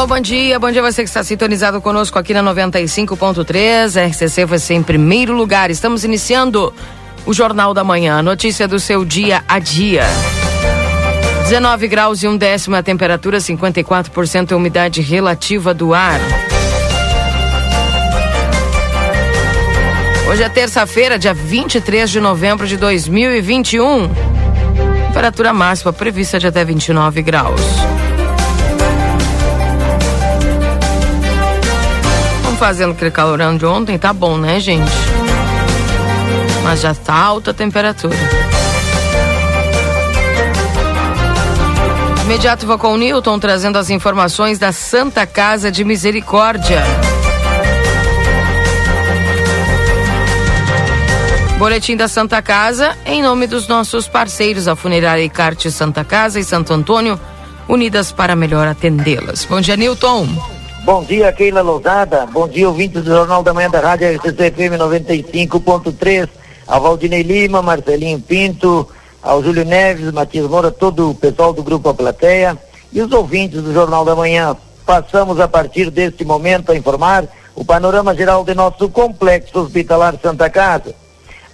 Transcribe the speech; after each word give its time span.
Alô, 0.00 0.06
bom 0.06 0.18
dia. 0.18 0.58
Bom 0.58 0.70
dia 0.70 0.80
você 0.80 1.02
que 1.02 1.10
está 1.10 1.22
sintonizado 1.22 1.78
conosco 1.78 2.18
aqui 2.18 2.32
na 2.32 2.42
95.3. 2.42 4.08
RCC 4.08 4.46
você 4.46 4.72
em 4.72 4.82
primeiro 4.82 5.34
lugar. 5.34 5.70
Estamos 5.70 6.04
iniciando 6.04 6.72
o 7.26 7.34
Jornal 7.34 7.74
da 7.74 7.84
Manhã. 7.84 8.22
Notícia 8.22 8.66
do 8.66 8.80
seu 8.80 9.04
dia 9.04 9.44
a 9.46 9.58
dia. 9.58 10.04
19 11.42 11.86
graus 11.86 12.22
e 12.22 12.28
um 12.28 12.34
décimo 12.34 12.76
a 12.76 12.82
temperatura, 12.82 13.36
54% 13.36 14.52
a 14.52 14.56
umidade 14.56 15.02
relativa 15.02 15.74
do 15.74 15.92
ar. 15.92 16.18
Hoje 20.30 20.42
é 20.42 20.48
terça-feira, 20.48 21.18
dia 21.18 21.34
23 21.34 22.08
de 22.08 22.20
novembro 22.20 22.66
de 22.66 22.78
2021. 22.78 24.08
Temperatura 25.08 25.52
máxima 25.52 25.92
prevista 25.92 26.38
de 26.38 26.46
até 26.46 26.64
29 26.64 27.20
graus. 27.20 27.60
Fazendo 32.60 32.90
aquele 32.90 33.10
calorão 33.10 33.56
de 33.56 33.64
ontem, 33.64 33.96
tá 33.96 34.12
bom, 34.12 34.36
né, 34.36 34.60
gente? 34.60 34.92
Mas 36.62 36.82
já 36.82 36.94
tá 36.94 37.14
alta 37.14 37.52
a 37.52 37.54
temperatura. 37.54 38.14
Imediato 42.22 42.66
vou 42.66 42.76
com 42.76 42.92
o 42.92 42.98
Newton 42.98 43.38
trazendo 43.38 43.78
as 43.78 43.88
informações 43.88 44.58
da 44.58 44.72
Santa 44.72 45.26
Casa 45.26 45.72
de 45.72 45.82
Misericórdia. 45.84 46.82
Boletim 51.58 51.96
da 51.96 52.08
Santa 52.08 52.42
Casa, 52.42 52.94
em 53.06 53.22
nome 53.22 53.46
dos 53.46 53.68
nossos 53.68 54.06
parceiros, 54.06 54.68
a 54.68 54.76
Funerária 54.76 55.24
Icarte 55.24 55.70
Santa 55.70 56.04
Casa 56.04 56.38
e 56.38 56.44
Santo 56.44 56.74
Antônio, 56.74 57.18
unidas 57.66 58.12
para 58.12 58.36
melhor 58.36 58.68
atendê-las. 58.68 59.46
Bom 59.46 59.62
dia, 59.62 59.78
Newton. 59.78 60.59
Bom 60.84 61.04
dia, 61.04 61.30
Keila 61.30 61.60
Lousada. 61.60 62.24
Bom 62.26 62.48
dia, 62.48 62.66
ouvintes 62.66 63.04
do 63.04 63.10
Jornal 63.10 63.42
da 63.42 63.52
Manhã 63.52 63.68
da 63.68 63.80
Rádio 63.80 64.08
RCC 64.16 64.50
FM 64.50 64.78
95.3. 64.78 66.28
Ao 66.66 66.80
Valdinei 66.80 67.22
Lima, 67.22 67.60
Marcelinho 67.60 68.18
Pinto, 68.18 68.88
ao 69.22 69.42
Júlio 69.42 69.64
Neves, 69.64 70.10
Matias 70.10 70.48
Moura, 70.48 70.70
todo 70.70 71.10
o 71.10 71.14
pessoal 71.14 71.52
do 71.52 71.62
Grupo 71.62 71.90
A 71.90 71.94
Plateia 71.94 72.56
e 72.92 73.02
os 73.02 73.12
ouvintes 73.12 73.62
do 73.62 73.74
Jornal 73.74 74.06
da 74.06 74.16
Manhã. 74.16 74.56
Passamos 74.86 75.38
a 75.38 75.46
partir 75.46 75.90
deste 75.90 76.24
momento 76.24 76.72
a 76.72 76.76
informar 76.76 77.28
o 77.54 77.62
panorama 77.64 78.14
geral 78.14 78.42
de 78.42 78.54
nosso 78.54 78.88
complexo 78.88 79.60
hospitalar 79.60 80.16
Santa 80.20 80.48
Casa. 80.48 80.94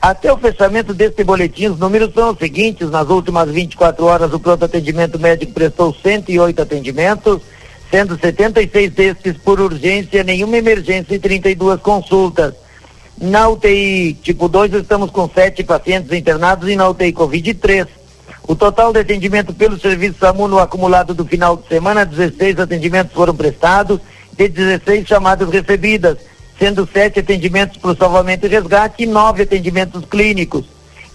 Até 0.00 0.32
o 0.32 0.38
fechamento 0.38 0.94
deste 0.94 1.24
boletim, 1.24 1.66
os 1.66 1.78
números 1.78 2.14
são 2.14 2.30
os 2.30 2.38
seguintes: 2.38 2.90
nas 2.90 3.08
últimas 3.08 3.50
24 3.50 4.04
horas, 4.04 4.32
o 4.32 4.38
pronto 4.38 4.64
atendimento 4.64 5.18
médico 5.18 5.52
prestou 5.52 5.92
108 5.92 6.62
atendimentos, 6.62 7.40
sendo 7.90 8.18
76 8.18 8.92
destes 8.92 9.36
por 9.38 9.60
urgência, 9.60 10.24
nenhuma 10.24 10.56
emergência 10.56 11.14
e 11.14 11.18
32 11.18 11.80
consultas. 11.80 12.54
Na 13.18 13.48
UTI 13.48 14.14
tipo 14.22 14.48
2, 14.48 14.74
estamos 14.74 15.10
com 15.10 15.28
sete 15.28 15.64
pacientes 15.64 16.12
internados 16.12 16.68
e 16.68 16.76
na 16.76 16.88
UTI 16.88 17.12
Covid 17.12 17.54
3. 17.54 17.86
O 18.46 18.54
total 18.54 18.92
de 18.92 19.00
atendimento 19.00 19.52
pelo 19.52 19.78
serviço 19.78 20.18
SAMU 20.20 20.46
no 20.46 20.58
acumulado 20.58 21.14
do 21.14 21.24
final 21.24 21.56
de 21.56 21.66
semana, 21.66 22.04
16 22.04 22.60
atendimentos 22.60 23.12
foram 23.12 23.34
prestados 23.34 24.00
e 24.38 24.48
16 24.48 25.06
chamadas 25.06 25.48
recebidas, 25.48 26.18
sendo 26.58 26.88
sete 26.92 27.20
atendimentos 27.20 27.76
para 27.76 27.90
o 27.90 27.96
salvamento 27.96 28.46
e 28.46 28.48
resgate 28.48 29.02
e 29.02 29.06
nove 29.06 29.42
atendimentos 29.42 30.04
clínicos. 30.04 30.66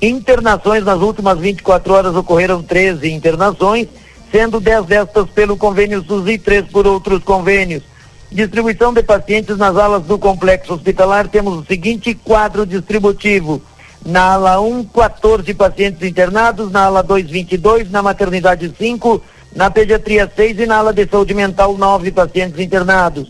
Internações 0.01 0.83
nas 0.83 0.99
últimas 0.99 1.37
24 1.37 1.93
horas 1.93 2.15
ocorreram 2.15 2.63
13 2.63 3.11
internações, 3.11 3.87
sendo 4.31 4.59
10 4.59 4.85
destas 4.85 5.29
pelo 5.29 5.57
convênio 5.57 6.03
SUS 6.03 6.27
e 6.27 6.37
3 6.37 6.67
por 6.67 6.87
outros 6.87 7.23
convênios. 7.23 7.83
Distribuição 8.31 8.93
de 8.93 9.03
pacientes 9.03 9.57
nas 9.57 9.75
alas 9.75 10.03
do 10.03 10.17
complexo 10.17 10.73
hospitalar, 10.73 11.27
temos 11.27 11.57
o 11.57 11.65
seguinte 11.65 12.13
quadro 12.13 12.65
distributivo. 12.65 13.61
Na 14.05 14.33
ala 14.33 14.61
1, 14.61 14.85
14 14.85 15.53
pacientes 15.53 16.01
internados, 16.01 16.71
na 16.71 16.85
ala 16.85 17.03
2, 17.03 17.29
22, 17.29 17.91
na 17.91 18.01
maternidade 18.01 18.73
5, 18.77 19.21
na 19.53 19.69
pediatria 19.69 20.31
6 20.33 20.59
e 20.61 20.65
na 20.65 20.77
ala 20.77 20.93
de 20.93 21.05
saúde 21.05 21.33
mental 21.33 21.77
9 21.77 22.11
pacientes 22.11 22.59
internados. 22.59 23.29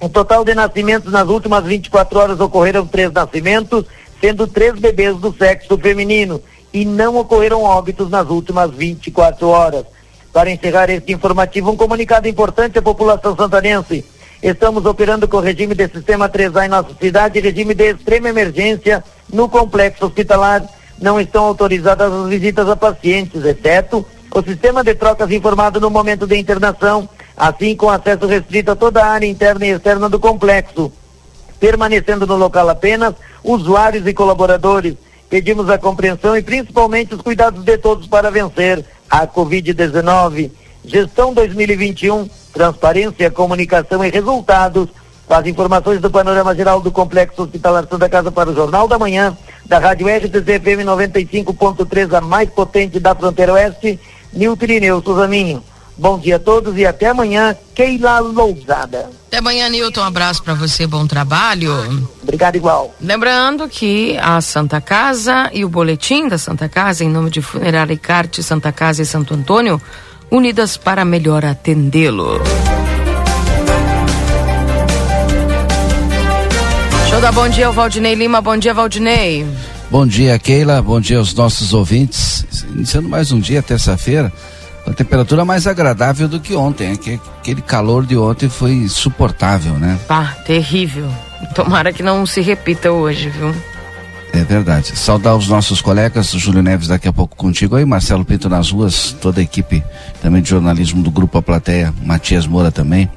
O 0.00 0.08
total 0.08 0.42
de 0.42 0.54
nascimentos 0.54 1.12
nas 1.12 1.28
últimas 1.28 1.64
24 1.64 2.18
horas 2.18 2.40
ocorreram 2.40 2.86
três 2.86 3.12
nascimentos, 3.12 3.84
sendo 4.20 4.46
três 4.46 4.74
bebês 4.78 5.16
do 5.16 5.34
sexo 5.36 5.76
feminino, 5.76 6.40
e 6.72 6.84
não 6.84 7.16
ocorreram 7.16 7.62
óbitos 7.62 8.08
nas 8.08 8.28
últimas 8.28 8.70
24 8.70 9.48
horas. 9.48 9.84
Para 10.32 10.50
encerrar 10.50 10.90
este 10.90 11.12
informativo, 11.12 11.70
um 11.70 11.76
comunicado 11.76 12.28
importante 12.28 12.78
à 12.78 12.82
população 12.82 13.34
santanense. 13.34 14.04
Estamos 14.42 14.84
operando 14.86 15.26
com 15.26 15.40
regime 15.40 15.74
de 15.74 15.88
sistema 15.88 16.28
3A 16.28 16.66
em 16.66 16.68
nossa 16.68 16.94
cidade, 17.00 17.40
regime 17.40 17.74
de 17.74 17.92
extrema 17.92 18.28
emergência 18.28 19.02
no 19.32 19.48
complexo 19.48 20.06
hospitalar. 20.06 20.62
Não 21.00 21.20
estão 21.20 21.44
autorizadas 21.44 22.12
as 22.12 22.28
visitas 22.28 22.68
a 22.68 22.76
pacientes, 22.76 23.44
exceto 23.44 24.06
o 24.32 24.42
sistema 24.42 24.84
de 24.84 24.94
trocas 24.94 25.30
informado 25.30 25.80
no 25.80 25.90
momento 25.90 26.26
de 26.26 26.36
internação, 26.36 27.08
assim 27.36 27.74
com 27.74 27.88
acesso 27.88 28.26
restrito 28.26 28.70
a 28.70 28.76
toda 28.76 29.02
a 29.02 29.10
área 29.10 29.26
interna 29.26 29.66
e 29.66 29.70
externa 29.70 30.08
do 30.08 30.20
complexo. 30.20 30.92
Permanecendo 31.58 32.26
no 32.26 32.36
local 32.36 32.68
apenas 32.68 33.14
usuários 33.42 34.06
e 34.06 34.14
colaboradores. 34.14 34.94
Pedimos 35.28 35.68
a 35.68 35.78
compreensão 35.78 36.36
e 36.36 36.42
principalmente 36.42 37.14
os 37.14 37.20
cuidados 37.20 37.64
de 37.64 37.76
todos 37.76 38.06
para 38.06 38.30
vencer 38.30 38.84
a 39.08 39.26
Covid-19. 39.26 40.50
Gestão 40.84 41.34
2021, 41.34 42.28
transparência, 42.52 43.30
comunicação 43.30 44.04
e 44.04 44.10
resultados. 44.10 44.88
Com 45.26 45.34
as 45.34 45.46
informações 45.46 46.00
do 46.00 46.10
panorama 46.10 46.54
geral 46.54 46.80
do 46.80 46.90
Complexo 46.90 47.42
Hospitalar 47.42 47.86
Santa 47.88 48.08
Casa 48.08 48.32
para 48.32 48.48
o 48.48 48.54
Jornal 48.54 48.88
da 48.88 48.98
Manhã, 48.98 49.36
da 49.66 49.78
Rádio 49.78 50.06
RTC 50.08 50.58
FM 50.58 50.86
95.3, 50.86 52.16
a 52.16 52.20
mais 52.22 52.48
potente 52.48 52.98
da 52.98 53.14
fronteira 53.14 53.52
oeste, 53.52 54.00
Nilton 54.32 54.64
Irineu 54.64 55.02
Suzaminho. 55.02 55.62
Bom 55.98 56.16
dia 56.16 56.36
a 56.36 56.38
todos 56.38 56.78
e 56.78 56.86
até 56.86 57.08
amanhã, 57.08 57.56
Keila 57.74 58.20
Lousada. 58.20 59.10
Até 59.26 59.38
amanhã, 59.38 59.68
Nilton. 59.68 60.00
Um 60.00 60.04
abraço 60.04 60.40
para 60.44 60.54
você, 60.54 60.86
bom 60.86 61.04
trabalho. 61.08 61.74
Obrigado 62.22 62.54
igual. 62.54 62.94
Lembrando 63.00 63.68
que 63.68 64.16
a 64.18 64.40
Santa 64.40 64.80
Casa 64.80 65.50
e 65.52 65.64
o 65.64 65.68
boletim 65.68 66.28
da 66.28 66.38
Santa 66.38 66.68
Casa, 66.68 67.02
em 67.02 67.08
nome 67.08 67.30
de 67.30 67.42
Funerária 67.42 67.92
Icarte, 67.92 68.44
Santa 68.44 68.70
Casa 68.70 69.02
e 69.02 69.06
Santo 69.06 69.34
Antônio, 69.34 69.82
unidas 70.30 70.76
para 70.76 71.04
melhor 71.04 71.44
atendê-lo. 71.44 72.40
Eu 77.12 77.20
dar 77.20 77.32
bom 77.32 77.48
dia 77.48 77.66
ao 77.66 77.72
Valdinei 77.72 78.14
Lima. 78.14 78.40
Bom 78.40 78.56
dia, 78.56 78.72
Valdinei. 78.72 79.44
Bom 79.90 80.06
dia, 80.06 80.38
Keila. 80.38 80.80
Bom 80.80 81.00
dia 81.00 81.18
aos 81.18 81.34
nossos 81.34 81.74
ouvintes. 81.74 82.46
Iniciando 82.72 83.08
mais 83.08 83.32
um 83.32 83.40
dia, 83.40 83.60
terça-feira 83.60 84.32
a 84.88 84.94
temperatura 84.94 85.44
mais 85.44 85.66
agradável 85.66 86.28
do 86.28 86.40
que 86.40 86.54
ontem. 86.54 86.92
Aquele 86.92 87.62
calor 87.62 88.04
de 88.04 88.16
ontem 88.16 88.48
foi 88.48 88.72
insuportável, 88.72 89.74
né? 89.74 89.98
Pá, 90.06 90.36
terrível. 90.46 91.08
Tomara 91.54 91.92
que 91.92 92.02
não 92.02 92.26
se 92.26 92.40
repita 92.40 92.90
hoje, 92.90 93.28
viu? 93.28 93.54
É 94.32 94.44
verdade. 94.44 94.96
Saudar 94.96 95.36
os 95.36 95.48
nossos 95.48 95.80
colegas, 95.80 96.30
Júlio 96.30 96.62
Neves 96.62 96.88
daqui 96.88 97.08
a 97.08 97.12
pouco 97.12 97.36
contigo 97.36 97.76
aí, 97.76 97.84
Marcelo 97.84 98.24
Pinto 98.24 98.48
nas 98.48 98.70
ruas, 98.70 99.16
toda 99.20 99.40
a 99.40 99.42
equipe 99.42 99.82
também 100.20 100.42
de 100.42 100.50
jornalismo 100.50 101.02
do 101.02 101.10
Grupo 101.10 101.38
A 101.38 101.42
Plateia, 101.42 101.94
Matias 102.02 102.46
Moura 102.46 102.70
também. 102.70 103.10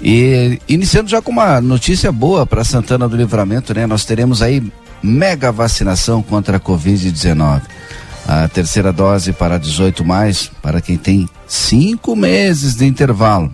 E 0.00 0.60
iniciando 0.68 1.10
já 1.10 1.20
com 1.20 1.30
uma 1.30 1.60
notícia 1.60 2.10
boa 2.12 2.46
para 2.46 2.64
Santana 2.64 3.08
do 3.08 3.16
Livramento, 3.16 3.74
né? 3.74 3.86
Nós 3.86 4.04
teremos 4.04 4.42
aí 4.42 4.62
mega 5.02 5.52
vacinação 5.52 6.22
contra 6.22 6.56
a 6.56 6.60
Covid-19 6.60 7.62
a 8.28 8.46
terceira 8.46 8.92
dose 8.92 9.32
para 9.32 9.58
18 9.58 10.04
mais, 10.04 10.50
para 10.60 10.82
quem 10.82 10.98
tem 10.98 11.26
cinco 11.46 12.14
meses 12.14 12.74
de 12.74 12.84
intervalo. 12.84 13.50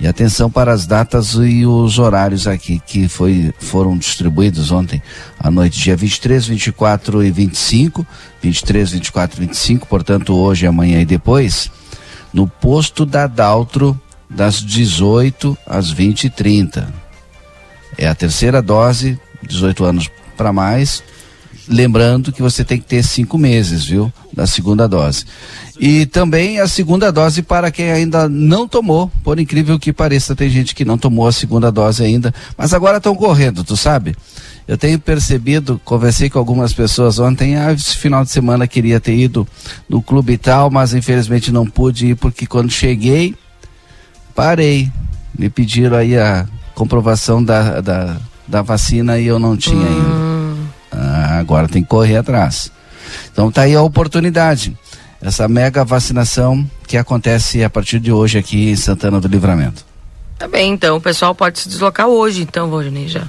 E 0.00 0.08
atenção 0.08 0.50
para 0.50 0.72
as 0.72 0.86
datas 0.86 1.34
e 1.34 1.66
os 1.66 1.98
horários 1.98 2.46
aqui 2.46 2.80
que 2.86 3.06
foi, 3.06 3.52
foram 3.60 3.98
distribuídos 3.98 4.72
ontem 4.72 5.02
à 5.38 5.50
noite, 5.50 5.78
dia 5.78 5.94
23, 5.94 6.46
24 6.46 7.22
e 7.22 7.30
25, 7.30 8.06
23, 8.40 8.92
24 8.92 9.36
e 9.36 9.46
25, 9.46 9.86
portanto 9.86 10.34
hoje, 10.34 10.66
amanhã 10.66 11.02
e 11.02 11.04
depois, 11.04 11.70
no 12.32 12.48
posto 12.48 13.04
da 13.04 13.26
Daltro, 13.26 14.00
das 14.30 14.62
18 14.62 15.58
às 15.66 15.90
20 15.90 16.24
e 16.24 16.30
30. 16.30 16.88
É 17.98 18.08
a 18.08 18.14
terceira 18.14 18.62
dose, 18.62 19.20
18 19.46 19.84
anos 19.84 20.10
para 20.38 20.54
mais, 20.54 21.02
Lembrando 21.70 22.32
que 22.32 22.42
você 22.42 22.64
tem 22.64 22.78
que 22.78 22.86
ter 22.86 23.02
cinco 23.04 23.38
meses, 23.38 23.84
viu? 23.84 24.12
Da 24.32 24.46
segunda 24.46 24.88
dose. 24.88 25.24
E 25.78 26.04
também 26.04 26.58
a 26.58 26.66
segunda 26.66 27.12
dose 27.12 27.42
para 27.42 27.70
quem 27.70 27.92
ainda 27.92 28.28
não 28.28 28.66
tomou, 28.66 29.10
por 29.22 29.38
incrível 29.38 29.78
que 29.78 29.92
pareça, 29.92 30.34
tem 30.34 30.50
gente 30.50 30.74
que 30.74 30.84
não 30.84 30.98
tomou 30.98 31.26
a 31.26 31.32
segunda 31.32 31.70
dose 31.70 32.02
ainda, 32.02 32.34
mas 32.58 32.74
agora 32.74 32.98
estão 32.98 33.14
correndo, 33.14 33.64
tu 33.64 33.76
sabe? 33.76 34.14
Eu 34.68 34.76
tenho 34.76 34.98
percebido, 34.98 35.80
conversei 35.84 36.28
com 36.28 36.38
algumas 36.38 36.72
pessoas 36.72 37.18
ontem, 37.18 37.56
ah, 37.56 37.72
esse 37.72 37.96
final 37.96 38.24
de 38.24 38.30
semana 38.30 38.66
queria 38.66 39.00
ter 39.00 39.16
ido 39.16 39.46
no 39.88 40.02
clube 40.02 40.34
e 40.34 40.38
tal, 40.38 40.70
mas 40.70 40.92
infelizmente 40.92 41.50
não 41.50 41.66
pude 41.66 42.08
ir 42.08 42.16
porque 42.16 42.46
quando 42.46 42.70
cheguei, 42.70 43.34
Parei. 44.34 44.90
Me 45.38 45.48
pediram 45.48 45.98
aí 45.98 46.16
a 46.18 46.46
comprovação 46.74 47.42
da, 47.42 47.80
da, 47.80 48.16
da 48.48 48.62
vacina 48.62 49.18
e 49.18 49.26
eu 49.26 49.38
não 49.38 49.54
tinha 49.54 49.76
hum. 49.76 49.86
ainda. 49.86 50.39
Ah, 51.00 51.38
agora 51.38 51.68
tem 51.68 51.82
que 51.82 51.88
correr 51.88 52.16
atrás. 52.16 52.70
Então 53.32 53.50
tá 53.50 53.62
aí 53.62 53.74
a 53.74 53.82
oportunidade. 53.82 54.76
Essa 55.20 55.48
mega 55.48 55.84
vacinação 55.84 56.68
que 56.86 56.96
acontece 56.96 57.64
a 57.64 57.70
partir 57.70 57.98
de 57.98 58.12
hoje 58.12 58.38
aqui 58.38 58.70
em 58.70 58.76
Santana 58.76 59.20
do 59.20 59.28
Livramento. 59.28 59.84
Tá 60.38 60.48
bem, 60.48 60.72
então 60.72 60.96
o 60.96 61.00
pessoal 61.00 61.34
pode 61.34 61.58
se 61.58 61.68
deslocar 61.68 62.06
hoje, 62.06 62.42
então, 62.42 62.70
Valdinei, 62.70 63.08
já. 63.08 63.26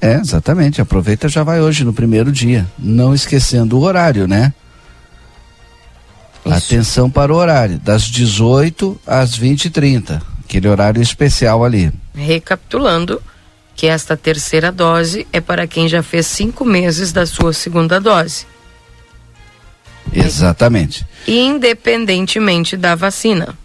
É, 0.00 0.16
exatamente. 0.16 0.80
Aproveita 0.80 1.28
já 1.28 1.42
vai 1.42 1.60
hoje, 1.60 1.84
no 1.84 1.92
primeiro 1.92 2.30
dia. 2.30 2.66
Não 2.78 3.14
esquecendo 3.14 3.78
o 3.78 3.82
horário, 3.82 4.28
né? 4.28 4.52
Isso. 6.44 6.54
Atenção 6.54 7.08
para 7.08 7.32
o 7.32 7.36
horário, 7.36 7.78
das 7.78 8.02
18 8.02 9.00
às 9.06 9.36
20 9.36 9.66
e 9.66 9.70
30 9.70 10.32
aquele 10.52 10.68
horário 10.68 11.00
especial 11.00 11.64
ali. 11.64 11.90
Recapitulando, 12.14 13.22
que 13.74 13.86
esta 13.86 14.16
terceira 14.16 14.70
dose 14.70 15.26
é 15.32 15.40
para 15.40 15.66
quem 15.66 15.88
já 15.88 16.02
fez 16.02 16.26
cinco 16.26 16.64
meses 16.64 17.12
da 17.12 17.26
sua 17.26 17.52
segunda 17.52 18.00
dose. 18.00 18.46
Exatamente. 20.12 21.06
Independentemente 21.26 22.76
da 22.76 22.94
vacina. 22.94 23.56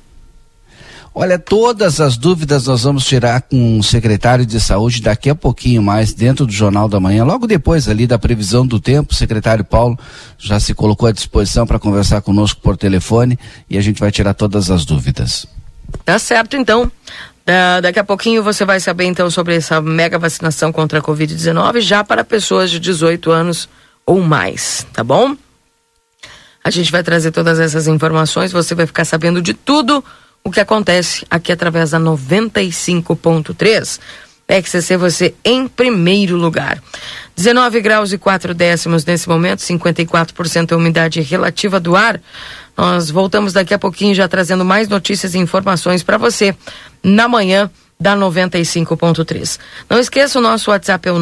Olha, 1.19 1.39
todas 1.39 1.99
as 1.99 2.15
dúvidas 2.15 2.67
nós 2.67 2.83
vamos 2.83 3.03
tirar 3.03 3.41
com 3.41 3.79
o 3.79 3.83
secretário 3.83 4.45
de 4.45 4.59
saúde 4.59 5.01
daqui 5.01 5.31
a 5.31 5.33
pouquinho 5.33 5.81
mais, 5.81 6.13
dentro 6.13 6.45
do 6.45 6.53
Jornal 6.53 6.87
da 6.87 6.99
Manhã, 6.99 7.23
logo 7.23 7.47
depois 7.47 7.89
ali 7.89 8.05
da 8.05 8.19
previsão 8.19 8.67
do 8.67 8.79
tempo. 8.79 9.11
O 9.11 9.15
secretário 9.15 9.65
Paulo 9.65 9.97
já 10.37 10.59
se 10.59 10.75
colocou 10.75 11.09
à 11.09 11.11
disposição 11.11 11.65
para 11.65 11.79
conversar 11.79 12.21
conosco 12.21 12.61
por 12.61 12.77
telefone 12.77 13.37
e 13.67 13.79
a 13.79 13.81
gente 13.81 13.99
vai 13.99 14.11
tirar 14.11 14.35
todas 14.35 14.69
as 14.69 14.85
dúvidas. 14.85 15.47
Tá 16.05 16.19
certo, 16.19 16.55
então. 16.55 16.91
Da, 17.47 17.79
daqui 17.79 17.97
a 17.97 18.03
pouquinho 18.03 18.43
você 18.43 18.65
vai 18.65 18.77
saber 18.77 19.05
então 19.05 19.29
sobre 19.29 19.55
essa 19.55 19.79
mega 19.79 20.19
vacinação 20.19 20.69
contra 20.69 20.99
a 20.99 21.01
Covid-19 21.01 21.79
já 21.79 22.03
para 22.03 22.21
pessoas 22.21 22.69
de 22.69 22.77
18 22.77 23.31
anos 23.31 23.69
ou 24.05 24.19
mais, 24.19 24.85
tá 24.91 25.01
bom? 25.01 25.33
A 26.61 26.69
gente 26.69 26.91
vai 26.91 27.01
trazer 27.03 27.31
todas 27.31 27.57
essas 27.57 27.87
informações, 27.87 28.51
você 28.51 28.75
vai 28.75 28.85
ficar 28.85 29.05
sabendo 29.05 29.41
de 29.41 29.53
tudo 29.53 30.03
o 30.43 30.51
que 30.51 30.59
acontece 30.59 31.25
aqui 31.29 31.53
através 31.53 31.91
da 31.91 31.99
95.3. 32.01 33.97
XCC 34.49 34.97
você 34.97 35.33
em 35.43 35.69
primeiro 35.69 36.35
lugar. 36.35 36.83
19 37.33 37.79
graus 37.79 38.11
e 38.11 38.17
4 38.17 38.53
décimos 38.53 39.05
nesse 39.05 39.29
momento, 39.29 39.59
54% 39.59 40.73
a 40.73 40.75
umidade 40.75 41.21
relativa 41.21 41.79
do 41.79 41.95
ar. 41.95 42.19
Nós 42.77 43.09
voltamos 43.09 43.53
daqui 43.53 43.73
a 43.73 43.79
pouquinho 43.79 44.13
já 44.13 44.27
trazendo 44.27 44.63
mais 44.63 44.87
notícias 44.87 45.33
e 45.33 45.39
informações 45.39 46.03
para 46.03 46.17
você 46.17 46.55
na 47.03 47.27
manhã 47.27 47.71
da 47.99 48.15
95.3. 48.15 49.57
Não 49.89 49.99
esqueça, 49.99 50.37
o 50.37 50.41
nosso 50.41 50.69
WhatsApp 50.69 51.09
é 51.09 51.11
o 51.11 51.17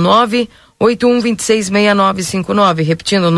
981266959. 0.82 2.84
Repetindo, 2.84 3.32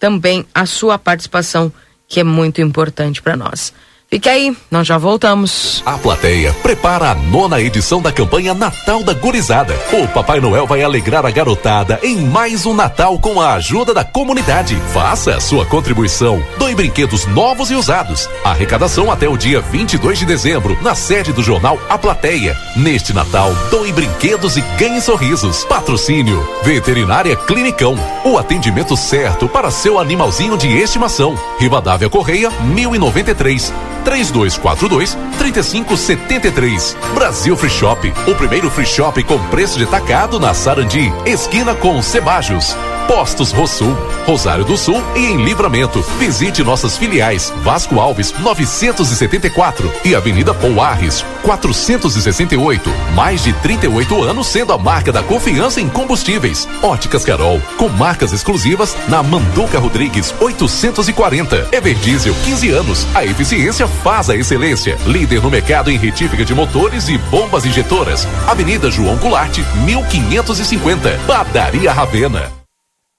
também 0.00 0.46
a 0.52 0.66
sua 0.66 0.98
participação, 0.98 1.72
que 2.08 2.18
é 2.18 2.24
muito 2.24 2.60
importante 2.60 3.22
para 3.22 3.36
nós. 3.36 3.72
Fique 4.12 4.28
aí, 4.28 4.52
nós 4.68 4.88
já 4.88 4.98
voltamos. 4.98 5.84
A 5.86 5.96
plateia 5.96 6.52
prepara 6.64 7.12
a 7.12 7.14
nona 7.14 7.60
edição 7.60 8.02
da 8.02 8.10
campanha 8.10 8.52
Natal 8.52 9.04
da 9.04 9.14
Gurizada. 9.14 9.72
O 9.92 10.08
Papai 10.08 10.40
Noel 10.40 10.66
vai 10.66 10.82
alegrar 10.82 11.24
a 11.24 11.30
garotada 11.30 12.00
em 12.02 12.16
mais 12.16 12.66
um 12.66 12.74
Natal 12.74 13.20
com 13.20 13.40
a 13.40 13.54
ajuda 13.54 13.94
da 13.94 14.02
comunidade. 14.02 14.74
Faça 14.92 15.36
a 15.36 15.40
sua 15.40 15.64
contribuição. 15.64 16.42
Doe 16.58 16.74
brinquedos 16.74 17.24
novos 17.26 17.70
e 17.70 17.76
usados. 17.76 18.28
Arrecadação 18.42 19.12
até 19.12 19.28
o 19.28 19.36
dia 19.36 19.60
22 19.60 20.18
de 20.18 20.26
dezembro, 20.26 20.76
na 20.82 20.96
sede 20.96 21.32
do 21.32 21.40
jornal 21.40 21.78
A 21.88 21.96
Plateia. 21.96 22.56
Neste 22.76 23.12
Natal, 23.12 23.54
doe 23.70 23.92
brinquedos 23.92 24.56
e 24.56 24.60
ganhe 24.76 25.00
sorrisos. 25.00 25.64
Patrocínio: 25.66 26.44
Veterinária 26.64 27.36
Clinicão. 27.36 27.94
O 28.24 28.36
atendimento 28.36 28.96
certo 28.96 29.48
para 29.48 29.70
seu 29.70 30.00
animalzinho 30.00 30.58
de 30.58 30.66
estimação. 30.66 31.38
Rivadavia 31.60 32.10
Correia, 32.10 32.50
1093. 32.50 33.72
3242 34.00 35.16
3573. 35.38 36.96
Brasil 37.14 37.56
Free 37.56 37.70
Shop, 37.70 38.12
o 38.26 38.34
primeiro 38.34 38.70
free 38.70 38.86
shop 38.86 39.22
com 39.24 39.38
preço 39.48 39.78
de 39.78 39.86
tacado 39.86 40.38
na 40.38 40.54
Sarandi, 40.54 41.12
esquina 41.26 41.74
com 41.74 42.00
Cebajos. 42.02 42.76
Postos 43.10 43.50
Rosul, 43.50 43.92
Rosário 44.24 44.64
do 44.64 44.76
Sul 44.76 45.02
e 45.16 45.26
em 45.26 45.42
Livramento. 45.42 46.00
Visite 46.16 46.62
nossas 46.62 46.96
filiais 46.96 47.52
Vasco 47.64 47.98
Alves 47.98 48.32
974 48.38 49.92
e 50.04 50.14
Avenida 50.14 50.54
Pouarres 50.54 51.24
468. 51.42 52.88
Mais 53.12 53.42
de 53.42 53.52
38 53.52 54.22
anos 54.22 54.46
sendo 54.46 54.72
a 54.72 54.78
marca 54.78 55.10
da 55.10 55.24
confiança 55.24 55.80
em 55.80 55.88
combustíveis. 55.88 56.68
Óticas 56.80 57.24
Carol, 57.24 57.60
com 57.76 57.88
marcas 57.88 58.32
exclusivas 58.32 58.96
na 59.08 59.24
Manduca 59.24 59.80
Rodrigues 59.80 60.32
840. 60.38 61.70
Everdiesel 61.72 62.34
15 62.44 62.70
anos. 62.70 63.06
A 63.12 63.24
eficiência 63.24 63.88
faz 63.88 64.30
a 64.30 64.36
excelência. 64.36 64.96
Líder 65.04 65.42
no 65.42 65.50
mercado 65.50 65.90
em 65.90 65.98
retífica 65.98 66.44
de 66.44 66.54
motores 66.54 67.08
e 67.08 67.18
bombas 67.18 67.66
injetoras. 67.66 68.24
Avenida 68.46 68.88
João 68.88 69.16
Goulart 69.16 69.58
1550. 69.84 71.18
Padaria 71.26 71.92
Ravena 71.92 72.59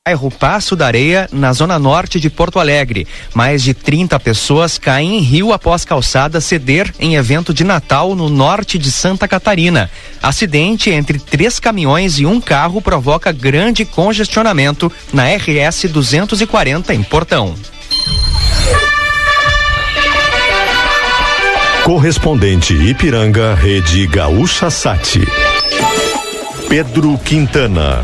bairro 0.04 0.32
Passo 0.32 0.76
da 0.76 0.88
Areia, 0.88 1.30
na 1.32 1.54
zona 1.54 1.78
norte 1.78 2.20
de 2.20 2.28
Porto 2.28 2.58
Alegre. 2.58 3.08
Mais 3.36 3.62
de 3.62 3.72
30 3.72 4.20
pessoas 4.20 4.80
caem 4.80 5.20
em 5.20 5.22
rio 5.22 5.54
após 5.54 5.86
calçada 5.86 6.42
ceder 6.42 6.92
em 7.00 7.14
evento 7.14 7.54
de 7.54 7.64
Natal 7.64 8.16
no 8.16 8.28
norte 8.28 8.80
de 8.80 8.92
Santa 8.92 9.28
Catarina. 9.28 9.92
Acidente 10.20 10.90
entre 10.90 11.20
três 11.20 11.60
caminhões 11.60 12.18
e 12.18 12.26
um 12.26 12.42
carro 12.42 12.82
provoca 12.82 13.32
grande 13.32 13.86
congestionamento 13.86 14.92
na 15.14 15.26
RS 15.36 15.84
240 15.84 16.96
em 16.96 17.04
Portão. 17.04 17.54
Correspondente 21.84 22.74
Ipiranga, 22.74 23.54
Rede 23.54 24.08
Gaúcha 24.08 24.72
Sati. 24.72 25.22
Pedro 26.68 27.20
Quintana. 27.20 28.04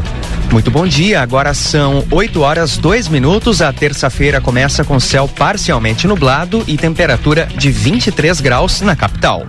Muito 0.51 0.71
bom 0.71 0.87
dia, 0.87 1.21
agora 1.21 1.53
são 1.53 2.05
8 2.09 2.41
horas 2.41 2.77
2 2.77 3.09
minutos. 3.09 3.61
A 3.61 3.71
terça-feira 3.73 4.39
começa 4.39 4.83
com 4.83 4.99
céu 4.99 5.27
parcialmente 5.27 6.07
nublado 6.07 6.63
e 6.65 6.77
temperatura 6.77 7.45
de 7.45 7.69
23 7.69 8.39
graus 8.39 8.81
na 8.81 8.95
capital. 8.95 9.45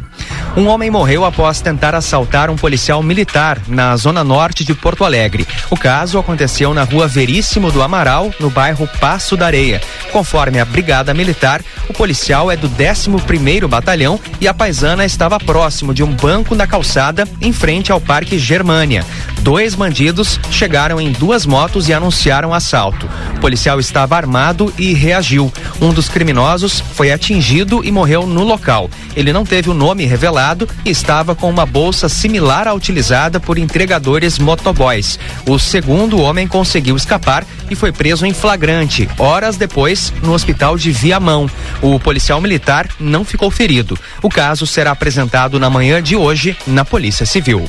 Um 0.57 0.67
homem 0.67 0.91
morreu 0.91 1.25
após 1.25 1.61
tentar 1.61 1.95
assaltar 1.95 2.51
um 2.51 2.57
policial 2.57 3.03
militar 3.03 3.61
na 3.69 3.97
zona 3.97 4.25
norte 4.25 4.65
de 4.65 4.75
Porto 4.75 5.05
Alegre. 5.05 5.47
O 5.71 5.77
caso 5.77 6.19
aconteceu 6.19 6.75
na 6.75 6.83
rua 6.83 7.07
Veríssimo 7.07 7.71
do 7.71 7.83
Amaral, 7.83 8.33
no 8.41 8.51
bairro 8.51 8.89
Passo 8.99 9.37
da 9.37 9.47
Areia. 9.47 9.81
Conforme 10.11 10.59
a 10.59 10.65
Brigada 10.65 11.15
Militar, 11.15 11.63
o 11.89 11.93
policial 11.93 12.51
é 12.51 12.57
do 12.57 12.69
11º 12.69 13.69
Batalhão 13.69 14.19
e 14.41 14.49
a 14.49 14.55
paisana 14.55 15.05
estava 15.05 15.39
próximo 15.39 15.95
de 15.95 16.03
um 16.03 16.13
banco 16.13 16.55
na 16.55 16.67
calçada 16.67 17.27
em 17.41 17.53
frente 17.53 17.93
ao 17.93 18.01
Parque 18.01 18.39
Germânia. 18.39 19.05
Dois 19.41 19.75
bandidos 19.75 20.41
chegaram 20.51 21.01
em 21.01 21.13
duas 21.13 21.47
motos 21.47 21.89
e 21.89 21.93
anunciaram 21.93 22.53
assalto. 22.53 23.09
O 23.37 23.41
policial 23.41 23.79
estava 23.79 24.17
armado 24.17 24.73
e 24.77 24.93
reagiu. 24.93 25.53
Um 25.81 25.93
dos 25.93 26.09
criminosos 26.09 26.81
foi 26.81 27.13
atingido 27.13 27.85
e 27.85 27.93
morreu 27.93 28.27
no 28.27 28.43
local. 28.43 28.91
Ele 29.15 29.33
não 29.33 29.45
teve 29.45 29.71
o 29.71 29.75
nome 29.75 30.05
revelado 30.09 30.69
estava 30.85 31.35
com 31.35 31.49
uma 31.49 31.65
bolsa 31.65 32.09
similar 32.09 32.67
à 32.67 32.75
utilizada 32.75 33.39
por 33.39 33.59
entregadores 33.59 34.39
motoboys. 34.39 35.19
O 35.47 35.59
segundo 35.59 36.21
homem 36.21 36.49
conseguiu 36.49 36.97
escapar 36.97 37.47
e 37.71 37.75
foi 37.77 37.93
preso 37.93 38.27
em 38.27 38.33
flagrante, 38.33 39.09
horas 39.19 39.57
depois, 39.57 40.13
no 40.23 40.33
hospital 40.33 40.77
de 40.77 40.91
Viamão. 40.91 41.49
O 41.83 42.01
policial 42.01 42.41
militar 42.41 42.89
não 42.99 43.25
ficou 43.25 43.51
ferido. 43.51 43.99
O 44.23 44.29
caso 44.29 44.67
será 44.67 44.91
apresentado 44.91 45.61
na 45.61 45.71
manhã 45.71 46.03
de 46.03 46.17
hoje 46.17 46.57
na 46.67 46.85
Polícia 46.85 47.27
Civil. 47.27 47.69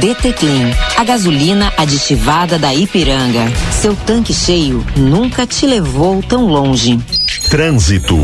DT 0.00 0.32
Clean, 0.32 0.70
a 0.96 1.04
gasolina 1.04 1.70
aditivada 1.76 2.58
da 2.58 2.74
Ipiranga. 2.74 3.44
Seu 3.70 3.94
tanque 3.94 4.32
cheio 4.32 4.84
nunca 4.96 5.46
te 5.46 5.66
levou 5.66 6.22
tão 6.22 6.46
longe. 6.46 6.98
Trânsito. 7.50 8.18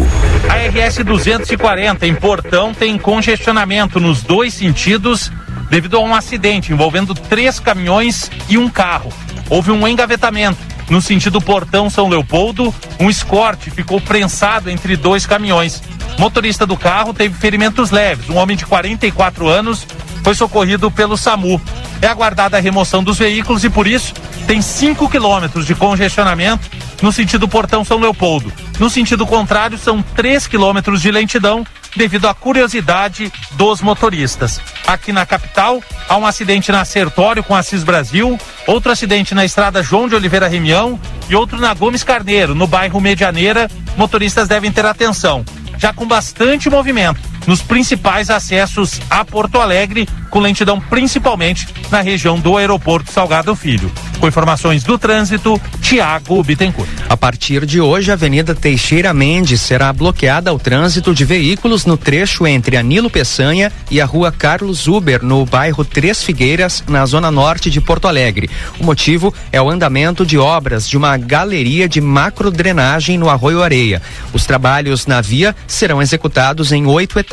A 0.49 0.57
RS 0.67 1.05
240 1.05 2.07
em 2.07 2.15
Portão 2.15 2.73
tem 2.73 2.97
congestionamento 2.97 4.01
nos 4.01 4.23
dois 4.23 4.55
sentidos 4.55 5.31
devido 5.69 5.99
a 5.99 6.01
um 6.01 6.15
acidente 6.15 6.73
envolvendo 6.73 7.15
três 7.15 7.61
caminhões 7.61 8.31
e 8.49 8.57
um 8.57 8.71
carro. 8.71 9.13
Houve 9.51 9.71
um 9.71 9.87
engavetamento. 9.87 10.59
No 10.89 11.03
sentido 11.03 11.39
Portão 11.39 11.91
São 11.91 12.09
Leopoldo, 12.09 12.75
um 12.99 13.11
escorte 13.11 13.71
ficou 13.71 14.01
prensado 14.01 14.71
entre 14.71 14.97
dois 14.97 15.27
caminhões. 15.27 15.83
Motorista 16.19 16.67
do 16.67 16.79
carro 16.79 17.13
teve 17.13 17.35
ferimentos 17.35 17.91
leves. 17.91 18.31
Um 18.31 18.37
homem 18.37 18.57
de 18.57 18.65
44 18.65 19.47
anos 19.47 19.87
foi 20.23 20.35
socorrido 20.35 20.91
pelo 20.91 21.17
SAMU. 21.17 21.61
É 22.01 22.07
aguardada 22.07 22.57
a 22.57 22.61
remoção 22.61 23.03
dos 23.03 23.19
veículos 23.19 23.65
e 23.65 23.71
por 23.71 23.87
isso 23.87 24.15
tem 24.47 24.63
5 24.63 25.09
quilômetros 25.09 25.67
de 25.67 25.75
congestionamento 25.75 26.69
no 27.03 27.13
sentido 27.13 27.49
Portão 27.49 27.85
São 27.85 27.99
Leopoldo. 27.99 28.53
No 28.79 28.89
sentido 28.89 29.27
contrário, 29.27 29.77
são 29.77 30.03
3 30.03 30.47
quilômetros 30.47 31.03
de 31.03 31.11
lentidão 31.11 31.67
devido 31.97 32.29
à 32.29 32.35
curiosidade 32.35 33.33
dos 33.53 33.81
motoristas. 33.81 34.61
Aqui 34.87 35.13
na 35.13 35.27
capital, 35.27 35.83
há 36.09 36.17
um 36.17 36.27
acidente 36.27 36.71
na 36.71 36.85
Sertório 36.85 37.43
com 37.43 37.55
a 37.55 37.63
Cis 37.63 37.83
Brasil, 37.83 38.39
outro 38.67 38.93
acidente 38.93 39.35
na 39.35 39.45
estrada 39.45 39.83
João 39.83 40.09
de 40.09 40.15
Oliveira 40.15 40.49
Remião 40.49 40.99
e 41.29 41.35
outro 41.35 41.59
na 41.59 41.75
Gomes 41.75 42.05
Carneiro, 42.05 42.55
no 42.55 42.67
bairro 42.67 43.01
Medianeira. 43.01 43.69
Motoristas 43.97 44.49
devem 44.49 44.71
ter 44.71 44.87
atenção. 44.87 45.45
Já 45.77 45.93
com 45.93 46.07
bastante 46.07 46.71
movimento 46.71 47.28
nos 47.47 47.63
principais 47.63 48.31
acessos 48.31 49.01
a 49.09 49.25
Porto 49.25 49.61
Alegre, 49.61 50.09
com 50.31 50.41
lentidão 50.41 50.81
principalmente 50.81 51.67
na 51.91 52.01
região 52.01 52.39
do 52.39 52.57
aeroporto 52.57 53.11
Salgado 53.11 53.55
Filho. 53.55 53.91
Com 54.21 54.29
informações 54.29 54.83
do 54.83 54.99
trânsito, 54.99 55.61
Tiago 55.81 56.43
Bittencourt. 56.43 56.89
A 57.09 57.17
partir 57.17 57.65
de 57.65 57.81
hoje, 57.81 58.11
a 58.11 58.15
Avenida 58.15 58.55
Teixeira 58.55 59.15
Mendes 59.15 59.61
será 59.61 59.93
bloqueada 59.93 60.51
ao 60.51 60.59
trânsito 60.59 61.15
de 61.15 61.25
veículos 61.25 61.87
no 61.87 61.97
trecho 61.97 62.47
entre 62.47 62.77
a 62.77 62.83
Nilo 62.83 63.09
Peçanha 63.09 63.73
e 63.91 64.01
a 64.01 64.05
rua 64.05 64.33
Carlos 64.33 64.87
Uber, 64.87 65.23
no 65.25 65.47
bairro 65.47 65.85
Três 65.85 66.23
Figueiras, 66.23 66.83
na 66.89 67.07
zona 67.07 67.31
norte 67.31 67.71
de 67.71 67.81
Porto 67.81 68.09
Alegre. 68.09 68.51
O 68.79 68.85
motivo 68.85 69.33
é 69.53 69.63
o 69.63 69.71
andamento 69.71 70.27
de 70.27 70.37
obras 70.37 70.89
de 70.89 70.97
uma 70.97 71.17
galeria 71.17 71.89
de 71.89 72.01
macrodrenagem 72.01 73.17
no 73.17 73.31
Arroio 73.31 73.63
Areia. 73.63 74.03
Os 74.33 74.45
trabalhos 74.45 75.07
na 75.07 75.21
via 75.21 75.55
serão 75.67 76.03
executados 76.03 76.73
em 76.73 76.87
oito 76.87 77.19
etapas. 77.19 77.28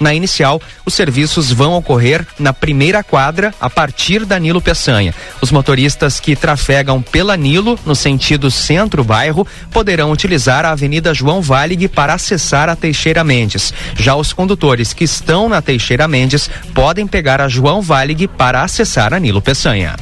Na 0.00 0.14
inicial, 0.14 0.60
os 0.84 0.94
serviços 0.94 1.52
vão 1.52 1.74
ocorrer 1.74 2.26
na 2.38 2.52
primeira 2.52 3.02
quadra, 3.02 3.54
a 3.60 3.68
partir 3.68 4.24
da 4.24 4.38
Nilo 4.38 4.60
Peçanha. 4.60 5.14
Os 5.40 5.50
motoristas 5.50 6.18
que 6.18 6.34
trafegam 6.34 7.02
pela 7.02 7.36
Nilo, 7.36 7.78
no 7.84 7.94
sentido 7.94 8.50
centro-bairro, 8.50 9.46
poderão 9.70 10.10
utilizar 10.10 10.64
a 10.64 10.70
Avenida 10.70 11.12
João 11.12 11.42
Valig 11.42 11.88
para 11.88 12.14
acessar 12.14 12.68
a 12.68 12.76
Teixeira 12.76 13.22
Mendes. 13.22 13.72
Já 13.96 14.14
os 14.14 14.32
condutores 14.32 14.92
que 14.92 15.04
estão 15.04 15.48
na 15.48 15.60
Teixeira 15.60 16.08
Mendes 16.08 16.50
podem 16.74 17.06
pegar 17.06 17.40
a 17.40 17.48
João 17.48 17.82
Valig 17.82 18.26
para 18.26 18.62
acessar 18.62 19.12
a 19.12 19.18
Nilo 19.18 19.42
Peçanha. 19.42 19.94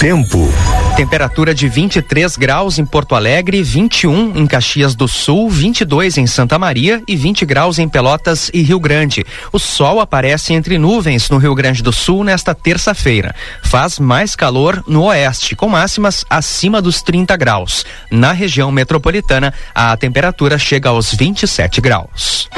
Tempo. 0.00 0.48
Temperatura 0.96 1.54
de 1.54 1.68
23 1.68 2.34
graus 2.38 2.78
em 2.78 2.86
Porto 2.86 3.14
Alegre, 3.14 3.62
21 3.62 4.34
em 4.34 4.46
Caxias 4.46 4.94
do 4.94 5.06
Sul, 5.06 5.50
22 5.50 6.16
em 6.16 6.26
Santa 6.26 6.58
Maria 6.58 7.02
e 7.06 7.14
20 7.14 7.44
graus 7.44 7.78
em 7.78 7.86
Pelotas 7.86 8.50
e 8.54 8.62
Rio 8.62 8.80
Grande. 8.80 9.22
O 9.52 9.58
sol 9.58 10.00
aparece 10.00 10.54
entre 10.54 10.78
nuvens 10.78 11.28
no 11.28 11.36
Rio 11.36 11.54
Grande 11.54 11.82
do 11.82 11.92
Sul 11.92 12.24
nesta 12.24 12.54
terça-feira. 12.54 13.34
Faz 13.62 13.98
mais 13.98 14.34
calor 14.34 14.82
no 14.86 15.02
oeste, 15.02 15.54
com 15.54 15.68
máximas 15.68 16.24
acima 16.30 16.80
dos 16.80 17.02
30 17.02 17.36
graus. 17.36 17.84
Na 18.10 18.32
região 18.32 18.72
metropolitana, 18.72 19.52
a 19.74 19.94
temperatura 19.98 20.58
chega 20.58 20.88
aos 20.88 21.12
27 21.12 21.78
graus. 21.82 22.48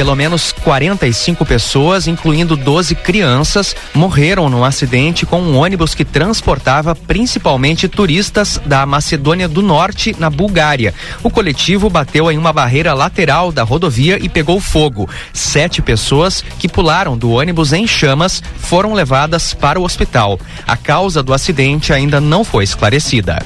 Pelo 0.00 0.16
menos 0.16 0.50
45 0.50 1.44
pessoas, 1.44 2.08
incluindo 2.08 2.56
12 2.56 2.94
crianças, 2.94 3.76
morreram 3.92 4.48
num 4.48 4.64
acidente 4.64 5.26
com 5.26 5.42
um 5.42 5.58
ônibus 5.58 5.94
que 5.94 6.06
transportava 6.06 6.94
principalmente 6.94 7.86
turistas 7.86 8.58
da 8.64 8.86
Macedônia 8.86 9.46
do 9.46 9.60
Norte, 9.60 10.16
na 10.18 10.30
Bulgária. 10.30 10.94
O 11.22 11.28
coletivo 11.28 11.90
bateu 11.90 12.32
em 12.32 12.38
uma 12.38 12.50
barreira 12.50 12.94
lateral 12.94 13.52
da 13.52 13.62
rodovia 13.62 14.18
e 14.18 14.26
pegou 14.26 14.58
fogo. 14.58 15.06
Sete 15.34 15.82
pessoas 15.82 16.42
que 16.58 16.66
pularam 16.66 17.14
do 17.14 17.32
ônibus 17.32 17.74
em 17.74 17.86
chamas 17.86 18.42
foram 18.56 18.94
levadas 18.94 19.52
para 19.52 19.78
o 19.78 19.84
hospital. 19.84 20.40
A 20.66 20.78
causa 20.78 21.22
do 21.22 21.34
acidente 21.34 21.92
ainda 21.92 22.22
não 22.22 22.42
foi 22.42 22.64
esclarecida. 22.64 23.42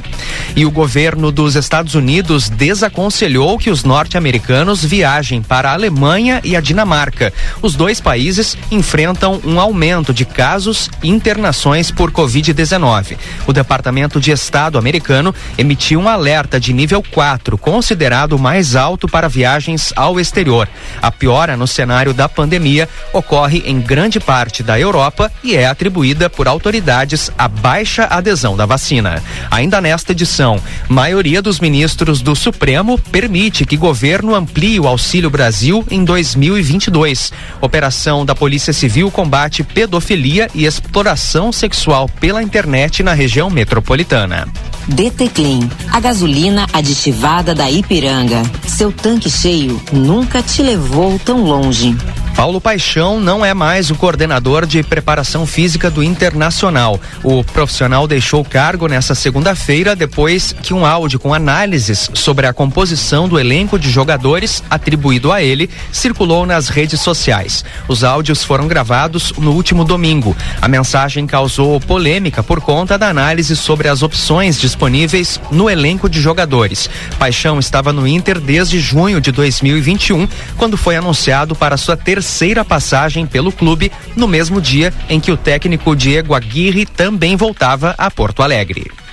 E 0.54 0.64
o 0.64 0.70
governo 0.70 1.32
dos 1.32 1.56
Estados 1.56 1.96
Unidos 1.96 2.48
desaconselhou 2.48 3.58
que 3.58 3.70
os 3.70 3.82
norte-americanos 3.82 4.84
viajem 4.84 5.42
para 5.42 5.70
a 5.70 5.74
Alemanha 5.74 6.43
e 6.44 6.56
a 6.56 6.60
Dinamarca. 6.60 7.32
Os 7.62 7.74
dois 7.74 8.00
países 8.00 8.56
enfrentam 8.70 9.40
um 9.44 9.58
aumento 9.58 10.12
de 10.12 10.24
casos 10.24 10.90
e 11.02 11.08
internações 11.08 11.90
por 11.90 12.10
Covid-19. 12.10 13.16
O 13.46 13.52
Departamento 13.52 14.20
de 14.20 14.30
Estado 14.30 14.78
americano 14.78 15.34
emitiu 15.56 16.00
um 16.00 16.08
alerta 16.08 16.60
de 16.60 16.72
nível 16.72 17.02
4, 17.02 17.56
considerado 17.56 18.38
mais 18.38 18.76
alto 18.76 19.08
para 19.08 19.28
viagens 19.28 19.92
ao 19.96 20.20
exterior. 20.20 20.68
A 21.00 21.10
piora 21.10 21.56
no 21.56 21.66
cenário 21.66 22.12
da 22.12 22.28
pandemia 22.28 22.88
ocorre 23.12 23.62
em 23.66 23.80
grande 23.80 24.20
parte 24.20 24.62
da 24.62 24.78
Europa 24.78 25.30
e 25.42 25.56
é 25.56 25.66
atribuída 25.66 26.28
por 26.28 26.48
autoridades 26.48 27.30
à 27.38 27.48
baixa 27.48 28.04
adesão 28.04 28.56
da 28.56 28.66
vacina. 28.66 29.22
Ainda 29.50 29.80
nesta 29.80 30.12
edição, 30.12 30.60
maioria 30.88 31.40
dos 31.40 31.60
ministros 31.60 32.20
do 32.20 32.34
Supremo 32.34 32.98
permite 32.98 33.64
que 33.64 33.76
governo 33.76 34.34
amplie 34.34 34.80
o 34.80 34.86
Auxílio 34.86 35.30
Brasil 35.30 35.84
em 35.90 36.04
2022. 36.34 37.32
Operação 37.60 38.24
da 38.24 38.34
Polícia 38.34 38.72
Civil 38.72 39.10
combate 39.10 39.62
pedofilia 39.62 40.48
e 40.54 40.66
exploração 40.66 41.52
sexual 41.52 42.08
pela 42.20 42.42
internet 42.42 43.02
na 43.02 43.12
região 43.12 43.48
metropolitana. 43.48 44.48
DT 44.88 45.28
Clean, 45.30 45.68
a 45.90 45.98
gasolina 45.98 46.66
aditivada 46.72 47.54
da 47.54 47.70
Ipiranga. 47.70 48.42
Seu 48.66 48.92
tanque 48.92 49.30
cheio 49.30 49.80
nunca 49.92 50.42
te 50.42 50.62
levou 50.62 51.18
tão 51.18 51.42
longe. 51.42 51.96
Paulo 52.36 52.60
Paixão 52.60 53.20
não 53.20 53.44
é 53.44 53.54
mais 53.54 53.90
o 53.90 53.94
coordenador 53.94 54.66
de 54.66 54.82
preparação 54.82 55.46
física 55.46 55.88
do 55.88 56.02
Internacional. 56.02 57.00
O 57.22 57.44
profissional 57.44 58.08
deixou 58.08 58.40
o 58.40 58.44
cargo 58.44 58.88
nesta 58.88 59.14
segunda-feira 59.14 59.94
depois 59.94 60.52
que 60.52 60.74
um 60.74 60.84
áudio 60.84 61.20
com 61.20 61.32
análises 61.32 62.10
sobre 62.12 62.46
a 62.46 62.52
composição 62.52 63.28
do 63.28 63.38
elenco 63.38 63.78
de 63.78 63.88
jogadores 63.88 64.64
atribuído 64.68 65.30
a 65.30 65.42
ele 65.42 65.70
circulou 65.92 66.44
nas 66.44 66.68
redes 66.68 67.00
sociais. 67.00 67.64
Os 67.86 68.02
áudios 68.02 68.42
foram 68.42 68.66
gravados 68.66 69.32
no 69.38 69.52
último 69.52 69.84
domingo. 69.84 70.36
A 70.60 70.66
mensagem 70.66 71.28
causou 71.28 71.80
polêmica 71.80 72.42
por 72.42 72.60
conta 72.60 72.98
da 72.98 73.08
análise 73.08 73.54
sobre 73.54 73.88
as 73.88 74.02
opções 74.02 74.60
disponíveis 74.60 75.40
no 75.52 75.70
elenco 75.70 76.08
de 76.08 76.20
jogadores. 76.20 76.90
Paixão 77.16 77.60
estava 77.60 77.92
no 77.92 78.08
Inter 78.08 78.40
desde 78.40 78.80
junho 78.80 79.20
de 79.20 79.30
2021, 79.30 80.26
quando 80.58 80.76
foi 80.76 80.96
anunciado 80.96 81.54
para 81.54 81.76
sua 81.76 81.96
terceira 81.96 82.23
terceira 82.24 82.64
passagem 82.64 83.26
pelo 83.26 83.52
clube 83.52 83.92
no 84.16 84.26
mesmo 84.26 84.58
dia 84.58 84.94
em 85.10 85.20
que 85.20 85.30
o 85.30 85.36
técnico 85.36 85.94
Diego 85.94 86.34
Aguirre 86.34 86.86
também 86.86 87.36
voltava 87.36 87.94
a 87.98 88.10
Porto 88.10 88.42
Alegre. 88.42 89.03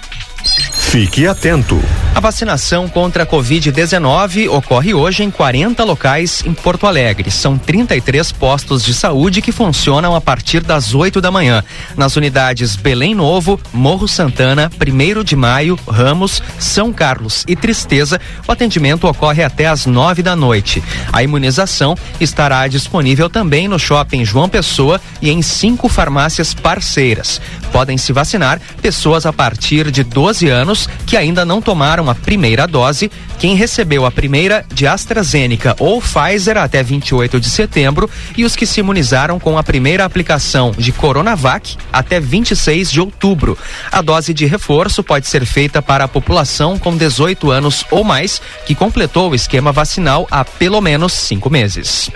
Fique 0.91 1.25
atento. 1.25 1.81
A 2.13 2.19
vacinação 2.19 2.89
contra 2.89 3.23
a 3.23 3.25
Covid-19 3.25 4.49
ocorre 4.49 4.93
hoje 4.93 5.23
em 5.23 5.31
40 5.31 5.81
locais 5.85 6.43
em 6.45 6.53
Porto 6.53 6.85
Alegre. 6.85 7.31
São 7.31 7.57
33 7.57 8.33
postos 8.33 8.83
de 8.83 8.93
saúde 8.93 9.41
que 9.41 9.53
funcionam 9.53 10.13
a 10.13 10.19
partir 10.19 10.59
das 10.59 10.93
8 10.93 11.21
da 11.21 11.31
manhã. 11.31 11.63
Nas 11.95 12.17
unidades 12.17 12.75
Belém 12.75 13.15
Novo, 13.15 13.57
Morro 13.71 14.05
Santana, 14.05 14.69
1 14.77 15.23
de 15.23 15.37
Maio, 15.37 15.79
Ramos, 15.87 16.43
São 16.59 16.91
Carlos 16.91 17.45
e 17.47 17.55
Tristeza, 17.55 18.19
o 18.45 18.51
atendimento 18.51 19.07
ocorre 19.07 19.41
até 19.41 19.67
às 19.67 19.85
9 19.85 20.21
da 20.21 20.35
noite. 20.35 20.83
A 21.13 21.23
imunização 21.23 21.95
estará 22.19 22.67
disponível 22.67 23.29
também 23.29 23.69
no 23.69 23.79
shopping 23.79 24.25
João 24.25 24.49
Pessoa 24.49 24.99
e 25.21 25.31
em 25.31 25.41
cinco 25.41 25.87
farmácias 25.87 26.53
parceiras. 26.53 27.39
Podem 27.71 27.97
se 27.97 28.11
vacinar 28.11 28.59
pessoas 28.81 29.25
a 29.25 29.31
partir 29.31 29.89
de 29.89 30.03
12 30.03 30.49
anos 30.49 30.80
que 31.05 31.17
ainda 31.17 31.45
não 31.45 31.61
tomaram 31.61 32.09
a 32.09 32.15
primeira 32.15 32.67
dose, 32.67 33.11
quem 33.39 33.55
recebeu 33.55 34.05
a 34.05 34.11
primeira 34.11 34.65
de 34.73 34.85
AstraZeneca 34.85 35.75
ou 35.79 36.01
Pfizer 36.01 36.57
até 36.57 36.83
28 36.83 37.39
de 37.39 37.49
setembro 37.49 38.09
e 38.37 38.45
os 38.45 38.55
que 38.55 38.65
se 38.65 38.79
imunizaram 38.79 39.39
com 39.39 39.57
a 39.57 39.63
primeira 39.63 40.05
aplicação 40.05 40.71
de 40.77 40.91
Coronavac 40.91 41.75
até 41.91 42.19
26 42.19 42.91
de 42.91 43.01
outubro. 43.01 43.57
A 43.91 44.01
dose 44.01 44.33
de 44.33 44.45
reforço 44.45 45.03
pode 45.03 45.27
ser 45.27 45.45
feita 45.45 45.81
para 45.81 46.03
a 46.03 46.07
população 46.07 46.77
com 46.77 46.95
18 46.95 47.49
anos 47.49 47.85
ou 47.89 48.03
mais 48.03 48.41
que 48.65 48.75
completou 48.75 49.31
o 49.31 49.35
esquema 49.35 49.71
vacinal 49.71 50.27
há 50.29 50.45
pelo 50.45 50.81
menos 50.81 51.13
cinco 51.13 51.49
meses. 51.49 52.09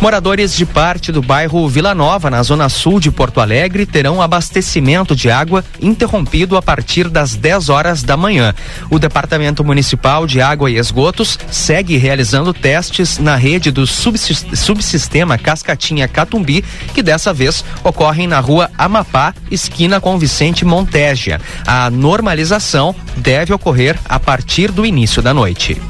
Moradores 0.00 0.54
de 0.56 0.66
parte 0.66 1.12
do 1.12 1.22
bairro 1.22 1.68
Vila 1.68 1.94
Nova, 1.94 2.30
na 2.30 2.42
zona 2.42 2.68
sul 2.68 2.98
de 2.98 3.10
Porto 3.10 3.40
Alegre, 3.40 3.86
terão 3.86 4.20
abastecimento 4.20 5.14
de 5.14 5.30
água 5.30 5.64
interrompido 5.80 6.56
a 6.56 6.62
partir 6.62 7.08
das 7.08 7.34
10 7.36 7.68
horas 7.68 8.01
da 8.02 8.16
manhã. 8.16 8.54
O 8.90 8.98
Departamento 8.98 9.64
Municipal 9.64 10.26
de 10.26 10.40
Água 10.40 10.70
e 10.70 10.78
Esgotos 10.78 11.38
segue 11.50 11.96
realizando 11.96 12.52
testes 12.52 13.18
na 13.18 13.36
rede 13.36 13.70
do 13.70 13.86
subsistema 13.86 15.38
Cascatinha 15.38 16.08
Catumbi, 16.08 16.64
que 16.94 17.02
dessa 17.02 17.32
vez 17.32 17.64
ocorrem 17.84 18.26
na 18.26 18.40
rua 18.40 18.70
Amapá, 18.76 19.34
esquina 19.50 20.00
com 20.00 20.18
Vicente 20.18 20.64
Montegia. 20.64 21.40
A 21.66 21.90
normalização 21.90 22.94
deve 23.16 23.52
ocorrer 23.52 23.98
a 24.08 24.18
partir 24.18 24.70
do 24.70 24.84
início 24.84 25.22
da 25.22 25.32
noite. 25.34 25.80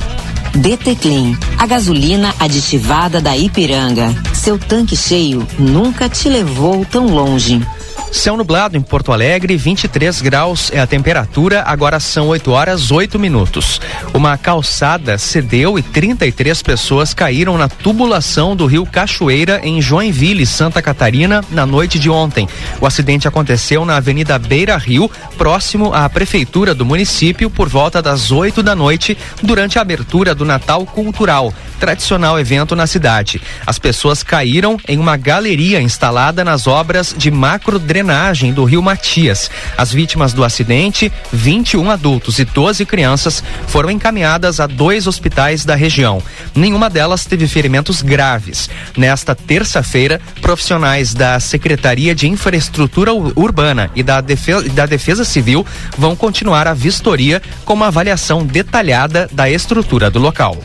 DT 0.55 0.97
Clean, 0.97 1.39
a 1.59 1.67
gasolina 1.67 2.35
aditivada 2.39 3.23
da 3.23 3.35
Ipiranga. 3.35 4.15
Seu 4.35 4.59
tanque 4.59 4.95
cheio 4.95 5.47
nunca 5.59 6.11
te 6.11 6.29
levou 6.29 6.85
tão 6.85 7.07
longe. 7.07 7.67
Céu 8.13 8.37
nublado 8.37 8.77
em 8.77 8.83
Porto 8.83 9.11
Alegre, 9.11 9.57
23 9.57 10.21
graus 10.21 10.71
é 10.71 10.79
a 10.79 10.87
temperatura, 10.87 11.65
agora 11.67 11.99
são 11.99 12.29
8 12.29 12.51
horas 12.53 12.91
8 12.91 13.19
minutos. 13.19 13.81
Uma 14.13 14.37
calçada 14.37 15.17
cedeu 15.17 15.79
e 15.79 15.83
33 15.83 16.63
pessoas 16.63 17.15
caíram 17.15 17.57
na 17.57 17.71
tubulação 17.71 18.55
do 18.55 18.67
rio 18.67 18.85
Cachoeira, 18.85 19.63
em 19.65 19.81
Joinville, 19.81 20.45
Santa 20.45 20.83
Catarina, 20.83 21.43
na 21.51 21.65
noite 21.65 21.99
de 21.99 22.11
ontem. 22.11 22.47
O 22.83 22.87
acidente 22.87 23.27
aconteceu 23.27 23.83
na 23.87 23.97
Avenida 23.97 24.39
Beira 24.39 24.77
Rio, 24.77 25.11
próximo 25.39 25.95
à 25.95 26.07
prefeitura 26.11 26.75
do 26.75 26.85
município, 26.85 27.49
por 27.49 27.67
volta 27.67 28.03
das 28.03 28.31
8 28.31 28.63
da 28.63 28.77
noite, 28.77 29.17
durante 29.43 29.79
a 29.79 29.83
abertura 29.83 30.35
do 30.35 30.45
Natal 30.45 30.85
Cultural, 30.85 31.53
tradicional 31.81 32.39
evento 32.39 32.77
na 32.77 32.87
cidade. 32.87 33.41
As 33.67 33.79
pessoas 33.79 34.23
caíram 34.23 34.77
em 34.87 34.99
uma 34.99 35.17
galeria 35.17 35.81
instalada 35.81 36.45
nas 36.45 36.67
obras 36.67 37.15
de 37.17 37.31
macro 37.31 37.79
drenagem 38.03 38.53
do 38.53 38.65
rio 38.65 38.83
Matias. 38.83 39.49
As 39.79 39.93
vítimas 39.93 40.33
do 40.33 40.43
acidente, 40.43 41.11
21 41.33 41.89
adultos 41.89 42.41
e 42.41 42.45
12 42.45 42.85
crianças, 42.85 43.45
foram 43.69 43.91
encaminhadas 43.91 44.59
a 44.59 44.67
dois 44.67 45.07
hospitais 45.07 45.65
da 45.65 45.77
região. 45.77 46.21
Nenhuma 46.53 46.91
delas 46.91 47.25
teve 47.25 47.47
ferimentos 47.47 48.03
graves. 48.03 48.69
Nesta 48.97 49.37
terça-feira, 49.37 50.21
profissionais 50.41 51.15
da 51.15 51.39
Secretaria 51.39 52.13
de 52.13 52.29
Infraestrutura 52.29 53.13
Urbana 53.15 53.89
e 53.95 54.03
da 54.03 54.21
Defesa, 54.21 54.69
da 54.71 54.85
Defesa 54.85 55.25
Civil 55.25 55.65
vão 55.97 56.17
continuar 56.17 56.67
a 56.67 56.75
vistoria 56.75 57.41
com 57.65 57.75
uma 57.75 57.87
avaliação 57.87 58.45
detalhada 58.45 59.29
da 59.33 59.49
estrutura 59.49 60.11
do 60.11 60.19
local. 60.19 60.59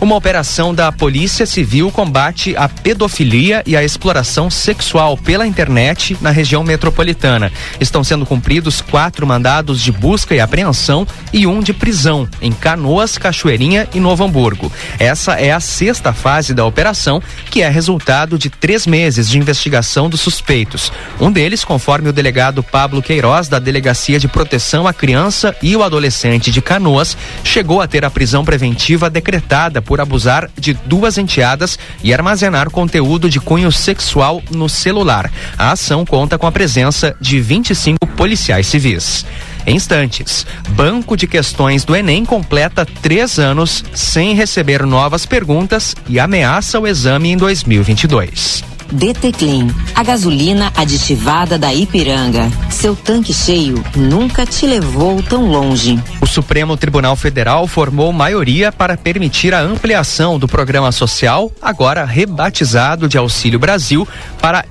Uma 0.00 0.16
operação 0.16 0.74
da 0.74 0.90
Polícia 0.90 1.46
Civil 1.46 1.90
combate 1.90 2.56
a 2.56 2.68
pedofilia 2.68 3.62
e 3.66 3.76
a 3.76 3.84
exploração 3.84 4.50
sexual 4.50 5.16
pela 5.16 5.46
internet 5.46 6.16
na 6.20 6.30
região 6.30 6.64
metropolitana. 6.64 7.52
Estão 7.80 8.02
sendo 8.02 8.26
cumpridos 8.26 8.80
quatro 8.80 9.26
mandados 9.26 9.80
de 9.80 9.92
busca 9.92 10.34
e 10.34 10.40
apreensão 10.40 11.06
e 11.32 11.46
um 11.46 11.60
de 11.60 11.72
prisão 11.72 12.28
em 12.40 12.52
Canoas, 12.52 13.18
Cachoeirinha 13.18 13.88
e 13.94 14.00
Novo 14.00 14.24
Hamburgo. 14.24 14.72
Essa 14.98 15.34
é 15.34 15.52
a 15.52 15.60
sexta 15.60 16.12
fase 16.12 16.54
da 16.54 16.64
operação, 16.64 17.22
que 17.50 17.62
é 17.62 17.68
resultado 17.68 18.38
de 18.38 18.48
três 18.48 18.86
meses 18.86 19.28
de 19.28 19.38
investigação 19.38 20.08
dos 20.08 20.20
suspeitos. 20.20 20.92
Um 21.20 21.30
deles, 21.30 21.64
conforme 21.64 22.08
o 22.08 22.12
delegado 22.12 22.62
Pablo 22.62 23.02
Queiroz, 23.02 23.48
da 23.48 23.58
Delegacia 23.58 24.18
de 24.18 24.28
Proteção 24.28 24.86
à 24.86 24.92
Criança 24.92 25.54
e 25.62 25.76
o 25.76 25.82
Adolescente 25.82 26.50
de 26.50 26.62
Canoas, 26.62 27.16
chegou 27.44 27.80
a 27.80 27.86
ter 27.86 28.04
a 28.04 28.10
prisão 28.10 28.44
preventiva 28.44 29.10
decretada 29.10 29.81
por 29.82 30.00
abusar 30.00 30.50
de 30.56 30.72
duas 30.72 31.18
enteadas 31.18 31.78
e 32.02 32.14
armazenar 32.14 32.70
conteúdo 32.70 33.28
de 33.28 33.40
cunho 33.40 33.70
sexual 33.70 34.42
no 34.50 34.68
celular. 34.68 35.30
A 35.58 35.72
ação 35.72 36.04
conta 36.04 36.38
com 36.38 36.46
a 36.46 36.52
presença 36.52 37.14
de 37.20 37.40
25 37.40 38.06
policiais 38.16 38.66
civis. 38.66 39.26
Em 39.66 39.76
instantes, 39.76 40.46
Banco 40.70 41.16
de 41.16 41.26
Questões 41.26 41.84
do 41.84 41.94
Enem 41.94 42.24
completa 42.24 42.86
três 43.00 43.38
anos 43.38 43.84
sem 43.94 44.34
receber 44.34 44.84
novas 44.84 45.24
perguntas 45.24 45.94
e 46.08 46.18
ameaça 46.18 46.80
o 46.80 46.86
exame 46.86 47.30
em 47.30 47.36
2022. 47.36 48.71
DT 48.92 49.32
Clean, 49.32 49.68
a 49.94 50.02
gasolina 50.04 50.70
aditivada 50.76 51.58
da 51.58 51.72
Ipiranga. 51.72 52.50
Seu 52.68 52.94
tanque 52.94 53.32
cheio 53.32 53.82
nunca 53.96 54.44
te 54.44 54.66
levou 54.66 55.22
tão 55.22 55.46
longe. 55.46 55.98
O 56.20 56.26
Supremo 56.26 56.76
Tribunal 56.76 57.16
Federal 57.16 57.66
formou 57.66 58.12
maioria 58.12 58.70
para 58.70 58.96
permitir 58.96 59.54
a 59.54 59.60
ampliação 59.60 60.38
do 60.38 60.46
programa 60.46 60.92
social, 60.92 61.50
agora 61.60 62.04
rebatizado 62.04 63.08
de 63.08 63.16
Auxílio 63.16 63.58
Brasil, 63.58 64.06
para 64.40 64.64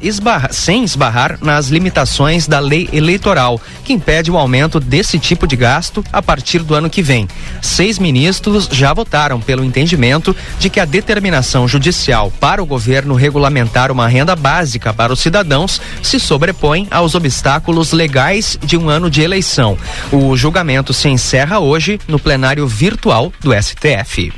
sem 0.51 0.83
esbarrar 0.83 1.39
nas 1.41 1.69
limitações 1.69 2.47
da 2.47 2.59
lei 2.59 2.87
eleitoral, 2.93 3.59
que 3.83 3.93
impede 3.93 4.29
o 4.29 4.37
aumento 4.37 4.79
desse 4.79 5.17
tipo 5.17 5.47
de 5.47 5.55
gasto 5.55 6.03
a 6.13 6.21
partir 6.21 6.59
do 6.59 6.75
ano 6.75 6.89
que 6.89 7.01
vem. 7.01 7.27
Seis 7.61 7.97
ministros 7.97 8.69
já 8.71 8.93
votaram 8.93 9.39
pelo 9.39 9.63
entendimento 9.63 10.35
de 10.59 10.69
que 10.69 10.79
a 10.79 10.85
determinação 10.85 11.67
judicial 11.67 12.31
para 12.39 12.61
o 12.61 12.65
governo 12.65 13.15
regulamentar 13.15 13.91
uma 13.91 14.10
renda 14.11 14.35
básica 14.35 14.93
para 14.93 15.13
os 15.13 15.19
cidadãos 15.19 15.81
se 16.03 16.19
sobrepõe 16.19 16.87
aos 16.91 17.15
obstáculos 17.15 17.93
legais 17.93 18.59
de 18.61 18.77
um 18.77 18.89
ano 18.89 19.09
de 19.09 19.21
eleição. 19.21 19.77
O 20.11 20.35
julgamento 20.35 20.93
se 20.93 21.07
encerra 21.07 21.59
hoje 21.59 21.99
no 22.07 22.19
plenário 22.19 22.67
virtual 22.67 23.31
do 23.41 23.51
STF. 23.53 24.31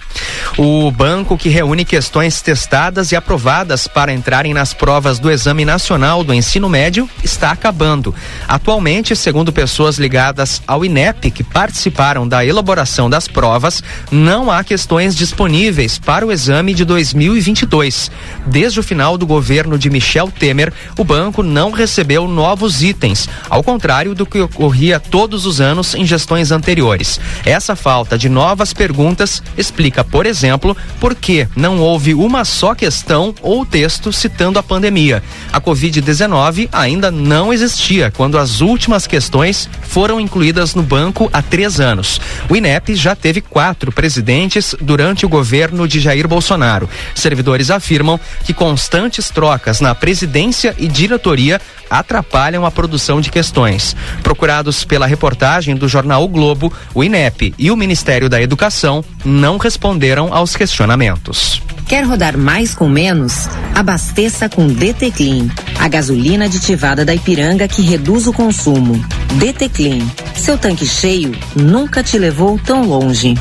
O 0.58 0.92
banco 0.92 1.38
que 1.38 1.50
reúne 1.50 1.84
questões 1.84 2.42
testadas 2.42 3.12
e 3.12 3.16
aprovadas 3.16 3.88
para 3.88 4.14
entrarem 4.14 4.54
nas 4.54 4.74
provas 4.74 5.18
do 5.18 5.32
Exame 5.32 5.66
Nacional 5.66 6.24
do 6.24 6.34
Ensino 6.34 6.70
Médio 6.70 7.10
está 7.24 7.52
acabando. 7.52 8.14
Atualmente, 8.48 9.16
segundo 9.16 9.52
pessoas 9.52 9.98
ligadas 9.98 10.62
ao 10.68 10.86
INEP 10.86 11.32
que 11.32 11.44
participaram 11.44 12.28
da 12.28 12.46
elaboração 12.46 13.10
das 13.10 13.28
provas, 13.28 13.82
não 14.12 14.52
há 14.52 14.64
questões 14.64 15.16
disponíveis 15.16 15.98
para 15.98 16.26
o 16.26 16.32
exame 16.32 16.74
de 16.74 16.86
2022. 16.86 18.12
Desde 18.46 18.80
o 18.80 18.84
final 18.84 19.18
do 19.18 19.26
governo 19.26 19.63
governo 19.64 19.78
de 19.78 19.90
Michel 19.90 20.30
Temer, 20.30 20.74
o 20.98 21.04
banco 21.04 21.42
não 21.42 21.72
recebeu 21.72 22.28
novos 22.28 22.84
itens, 22.84 23.30
ao 23.50 23.64
contrário 23.64 24.14
do 24.14 24.26
que 24.26 24.40
ocorria 24.40 25.00
todos 25.00 25.46
os 25.46 25.62
anos 25.62 25.96
em 25.96 26.06
gestões 26.06 26.52
anteriores. 26.52 27.20
Essa 27.46 27.76
falta 27.76 28.18
de 28.18 28.28
novas 28.28 28.74
perguntas 28.74 29.42
explica, 29.58 30.04
por 30.04 30.26
exemplo, 30.26 30.76
por 31.00 31.16
que 31.16 31.48
não 31.56 31.80
houve 31.80 32.14
uma 32.14 32.44
só 32.44 32.76
questão 32.76 33.34
ou 33.42 33.66
texto 33.66 34.12
citando 34.12 34.60
a 34.60 34.64
pandemia. 34.64 35.24
A 35.52 35.62
Covid-19 35.62 36.68
ainda 36.72 37.10
não 37.10 37.54
existia 37.54 38.12
quando 38.12 38.38
as 38.38 38.60
últimas 38.60 39.08
questões 39.08 39.70
foram 39.84 40.20
incluídas 40.20 40.76
no 40.76 40.84
banco 40.84 41.30
há 41.32 41.42
três 41.42 41.80
anos. 41.80 42.20
O 42.50 42.56
INEP 42.56 42.96
já 42.96 43.16
teve 43.16 43.40
quatro 43.40 43.92
presidentes 43.92 44.76
durante 44.82 45.26
o 45.26 45.30
governo 45.30 45.88
de 45.88 46.00
Jair 46.02 46.28
Bolsonaro. 46.28 46.90
Servidores 47.16 47.72
afirmam 47.72 48.20
que 48.44 48.54
constantes 48.54 49.30
trocas 49.30 49.53
trocas 49.54 49.80
na 49.80 49.94
presidência 49.94 50.74
e 50.80 50.88
diretoria 50.88 51.62
atrapalham 51.88 52.66
a 52.66 52.72
produção 52.72 53.22
de 53.22 53.30
questões. 53.30 53.96
Procurados 54.24 54.84
pela 54.84 55.06
reportagem 55.06 55.76
do 55.76 55.88
jornal 55.88 56.24
o 56.24 56.28
Globo, 56.28 56.74
o 56.92 57.04
INEP 57.04 57.54
e 57.56 57.70
o 57.70 57.78
Ministério 57.78 58.28
da 58.28 58.42
Educação 58.42 59.06
não 59.24 59.58
responderam 59.58 60.34
aos 60.34 60.56
questionamentos. 60.56 61.62
Quer 61.88 62.04
rodar 62.04 62.36
mais 62.36 62.74
com 62.74 62.90
menos? 62.90 63.48
Abasteça 63.76 64.50
com 64.50 64.66
DT 64.66 65.12
Clean, 65.12 65.48
a 65.78 65.88
gasolina 65.88 66.46
aditivada 66.46 67.06
da 67.06 67.14
Ipiranga 67.14 67.68
que 67.68 67.84
reduz 67.84 68.26
o 68.26 68.34
consumo. 68.34 69.06
DT 69.34 69.70
Clean, 69.70 70.00
seu 70.36 70.58
tanque 70.58 70.88
cheio 70.88 71.32
nunca 71.56 72.02
te 72.02 72.18
levou 72.18 72.58
tão 72.58 72.88
longe. 72.88 73.36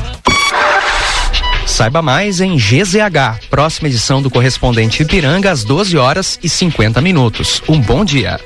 Saiba 1.73 2.03
mais 2.03 2.39
em 2.39 2.55
GZH, 2.55 3.47
próxima 3.49 3.87
edição 3.87 4.21
do 4.21 4.29
correspondente 4.29 5.01
Ipiranga 5.01 5.49
às 5.49 5.63
12 5.63 5.97
horas 5.97 6.39
e 6.43 6.47
50 6.47 7.01
minutos. 7.01 7.63
Um 7.67 7.81
bom 7.81 8.05
dia. 8.05 8.39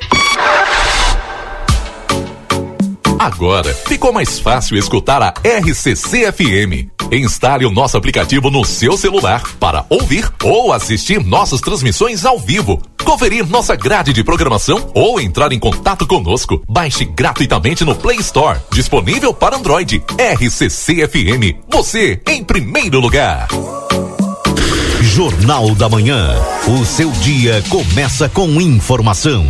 Agora 3.27 3.73
ficou 3.73 4.13
mais 4.13 4.39
fácil 4.39 4.77
escutar 4.77 5.21
a 5.21 5.33
RCC 5.43 6.31
FM. 6.31 6.87
Instale 7.11 7.65
o 7.65 7.69
nosso 7.69 7.97
aplicativo 7.97 8.49
no 8.49 8.63
seu 8.63 8.97
celular 8.97 9.43
para 9.59 9.85
ouvir 9.89 10.31
ou 10.41 10.71
assistir 10.71 11.21
nossas 11.21 11.59
transmissões 11.59 12.23
ao 12.23 12.39
vivo, 12.39 12.81
conferir 13.03 13.45
nossa 13.45 13.75
grade 13.75 14.13
de 14.13 14.23
programação 14.23 14.89
ou 14.93 15.19
entrar 15.19 15.51
em 15.51 15.59
contato 15.59 16.07
conosco. 16.07 16.63
Baixe 16.69 17.03
gratuitamente 17.03 17.83
no 17.83 17.95
Play 17.95 18.19
Store, 18.19 18.59
disponível 18.71 19.33
para 19.33 19.57
Android. 19.57 20.01
RCC 20.17 21.05
FM, 21.05 21.67
você 21.69 22.21
em 22.29 22.45
primeiro 22.45 23.01
lugar. 23.01 23.49
Jornal 25.01 25.75
da 25.75 25.89
Manhã. 25.89 26.33
O 26.65 26.85
seu 26.85 27.11
dia 27.11 27.61
começa 27.67 28.29
com 28.29 28.49
informação. 28.61 29.45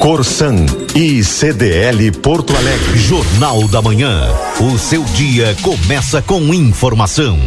Corsan 0.00 0.64
e 0.96 1.22
CDL 1.22 2.10
Porto 2.10 2.56
Alegre. 2.56 2.98
Jornal 2.98 3.68
da 3.68 3.82
Manhã. 3.82 4.34
O 4.58 4.78
seu 4.78 5.04
dia 5.04 5.54
começa 5.60 6.22
com 6.22 6.54
informação. 6.54 7.38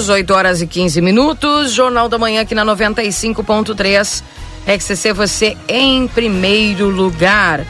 Voltamos, 0.00 0.08
8 0.08 0.34
horas 0.34 0.62
e 0.62 0.66
15 0.66 1.00
minutos. 1.02 1.72
Jornal 1.72 2.08
da 2.08 2.16
Manhã 2.16 2.40
aqui 2.40 2.54
na 2.54 2.64
95.3. 2.64 4.22
XCC, 4.66 5.12
você 5.12 5.56
em 5.68 6.06
primeiro 6.08 6.88
lugar. 6.88 7.66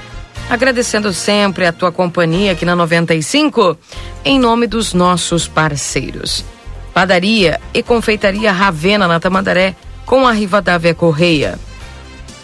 Agradecendo 0.48 1.12
sempre 1.12 1.66
a 1.66 1.72
tua 1.72 1.90
companhia 1.90 2.52
aqui 2.52 2.64
na 2.64 2.76
95, 2.76 3.76
em 4.24 4.38
nome 4.38 4.66
dos 4.66 4.94
nossos 4.94 5.48
parceiros. 5.48 6.44
Padaria 6.94 7.60
e 7.74 7.82
Confeitaria 7.82 8.52
Ravena 8.52 9.08
na 9.08 9.18
Tamandaré, 9.18 9.74
com 10.06 10.26
a 10.26 10.32
Rivadavia 10.32 10.94
Correia. 10.94 11.58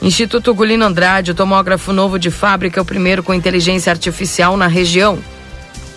Instituto 0.02 0.54
Gulino 0.54 0.84
Andrade, 0.84 1.34
tomógrafo 1.34 1.92
novo 1.92 2.18
de 2.18 2.30
fábrica, 2.30 2.80
o 2.80 2.84
primeiro 2.84 3.22
com 3.22 3.34
inteligência 3.34 3.92
artificial 3.92 4.56
na 4.56 4.66
região. 4.66 5.18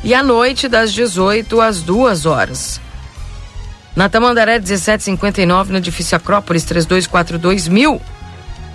e 0.04 0.14
à 0.14 0.24
noite, 0.24 0.68
das 0.68 0.92
18 0.94 1.62
às 1.62 1.82
2 1.82 2.26
horas. 2.26 2.82
Na 3.96 4.10
Tamandaré 4.10 4.60
1759, 4.60 5.72
no 5.72 5.78
edifício 5.80 6.16
Acrópolis 6.16 6.64
3242 6.66 7.68
mil. 7.68 8.02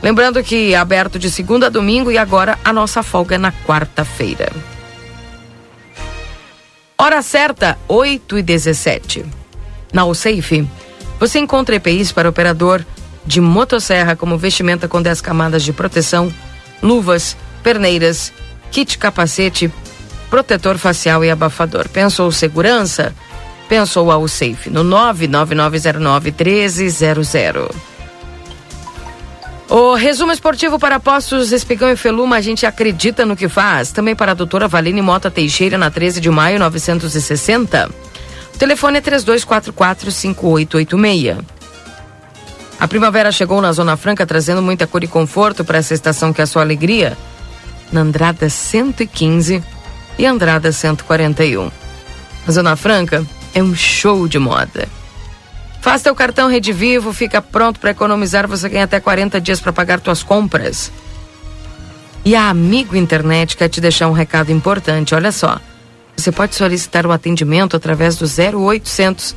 Lembrando 0.03 0.43
que 0.43 0.75
é 0.75 0.77
aberto 0.77 1.19
de 1.19 1.31
segunda 1.31 1.67
a 1.67 1.71
domingo 1.71 2.11
e 2.11 2.19
agora 2.19 2.59
a 2.65 2.73
nossa 2.73 3.05
folga 3.05 3.37
é 3.37 3.39
na 3.39 3.53
quarta-feira. 3.53 4.53
Hora 6.99 7.23
certa, 7.23 7.79
8 7.87 8.39
e 8.39 8.43
17. 8.43 9.25
Na 9.93 10.05
USAFE, 10.05 10.69
você 11.21 11.39
encontra 11.39 11.77
EPIs 11.77 12.11
para 12.11 12.29
operador 12.29 12.85
de 13.25 13.41
motosserra 13.41 14.17
como 14.17 14.37
vestimenta 14.37 14.89
com 14.89 15.01
10 15.01 15.21
camadas 15.21 15.63
de 15.63 15.73
proteção 15.73 16.33
luvas, 16.83 17.37
perneiras, 17.63 18.33
kit 18.71 18.99
capacete, 18.99 19.73
protetor 20.29 20.77
facial 20.79 21.25
e 21.25 21.31
abafador. 21.31 21.89
Pensou 21.89 22.31
segurança? 22.33 23.15
Pensou 23.69 24.11
ao 24.11 24.27
Safe 24.29 24.69
no 24.69 24.83
99909 24.83 26.33
1300. 26.33 27.69
O 29.69 29.95
resumo 29.95 30.33
esportivo 30.33 30.79
para 30.79 31.01
Postos 31.01 31.51
Espigão 31.51 31.91
e 31.91 31.97
Feluma, 31.97 32.37
a 32.37 32.43
gente 32.43 32.67
acredita 32.67 33.25
no 33.25 33.35
que 33.35 33.49
faz. 33.49 33.91
Também 33.91 34.15
para 34.15 34.33
a 34.33 34.35
doutora 34.35 34.69
Valine 34.69 35.01
Mota 35.01 35.31
Teixeira, 35.31 35.79
na 35.79 35.91
13 35.91 36.21
de 36.21 36.29
maio, 36.29 36.59
960. 36.59 37.91
O 38.55 38.59
telefone 38.59 38.99
é 38.99 39.01
3244-5886. 39.01 41.62
A 42.83 42.89
primavera 42.89 43.31
chegou 43.31 43.61
na 43.61 43.71
Zona 43.71 43.97
Franca 43.97 44.27
trazendo 44.27 44.61
muita 44.61 44.89
cor 44.89 45.05
e 45.05 45.07
conforto 45.07 45.65
para 45.65 45.79
essa 45.79 45.95
estação 45.95 46.33
que 46.33 46.41
é 46.41 46.45
a 46.45 46.47
sua 46.49 46.63
alegria. 46.63 47.17
Na 47.93 48.01
Andrada 48.01 48.49
115 48.51 49.63
e 50.19 50.27
Andrada 50.27 50.73
141. 50.73 51.71
A 52.45 52.51
Zona 52.51 52.75
Franca 52.75 53.25
é 53.55 53.63
um 53.63 53.73
show 53.73 54.27
de 54.27 54.37
moda. 54.37 54.89
Faça 55.81 56.03
teu 56.03 56.15
cartão 56.17 56.49
Rede 56.51 56.73
Vivo, 56.73 57.13
fica 57.13 57.41
pronto 57.41 57.79
para 57.79 57.93
economizar, 57.93 58.49
você 58.49 58.69
ganha 58.69 58.83
até 58.83 58.99
40 58.99 59.41
dias 59.41 59.61
para 59.61 59.73
pagar 59.73 60.01
tuas 60.01 60.25
compras. 60.25 60.91
E 62.25 62.35
a 62.35 62.49
Amigo 62.49 62.97
Internet 62.97 63.57
quer 63.57 63.69
te 63.69 63.81
deixar 63.81 64.09
um 64.09 64.13
recado 64.13 64.51
importante, 64.51 65.15
olha 65.15 65.31
só. 65.31 65.61
Você 66.17 66.33
pode 66.33 66.57
solicitar 66.57 67.07
o 67.07 67.13
atendimento 67.13 67.77
através 67.77 68.17
do 68.17 68.25
0800 68.25 69.37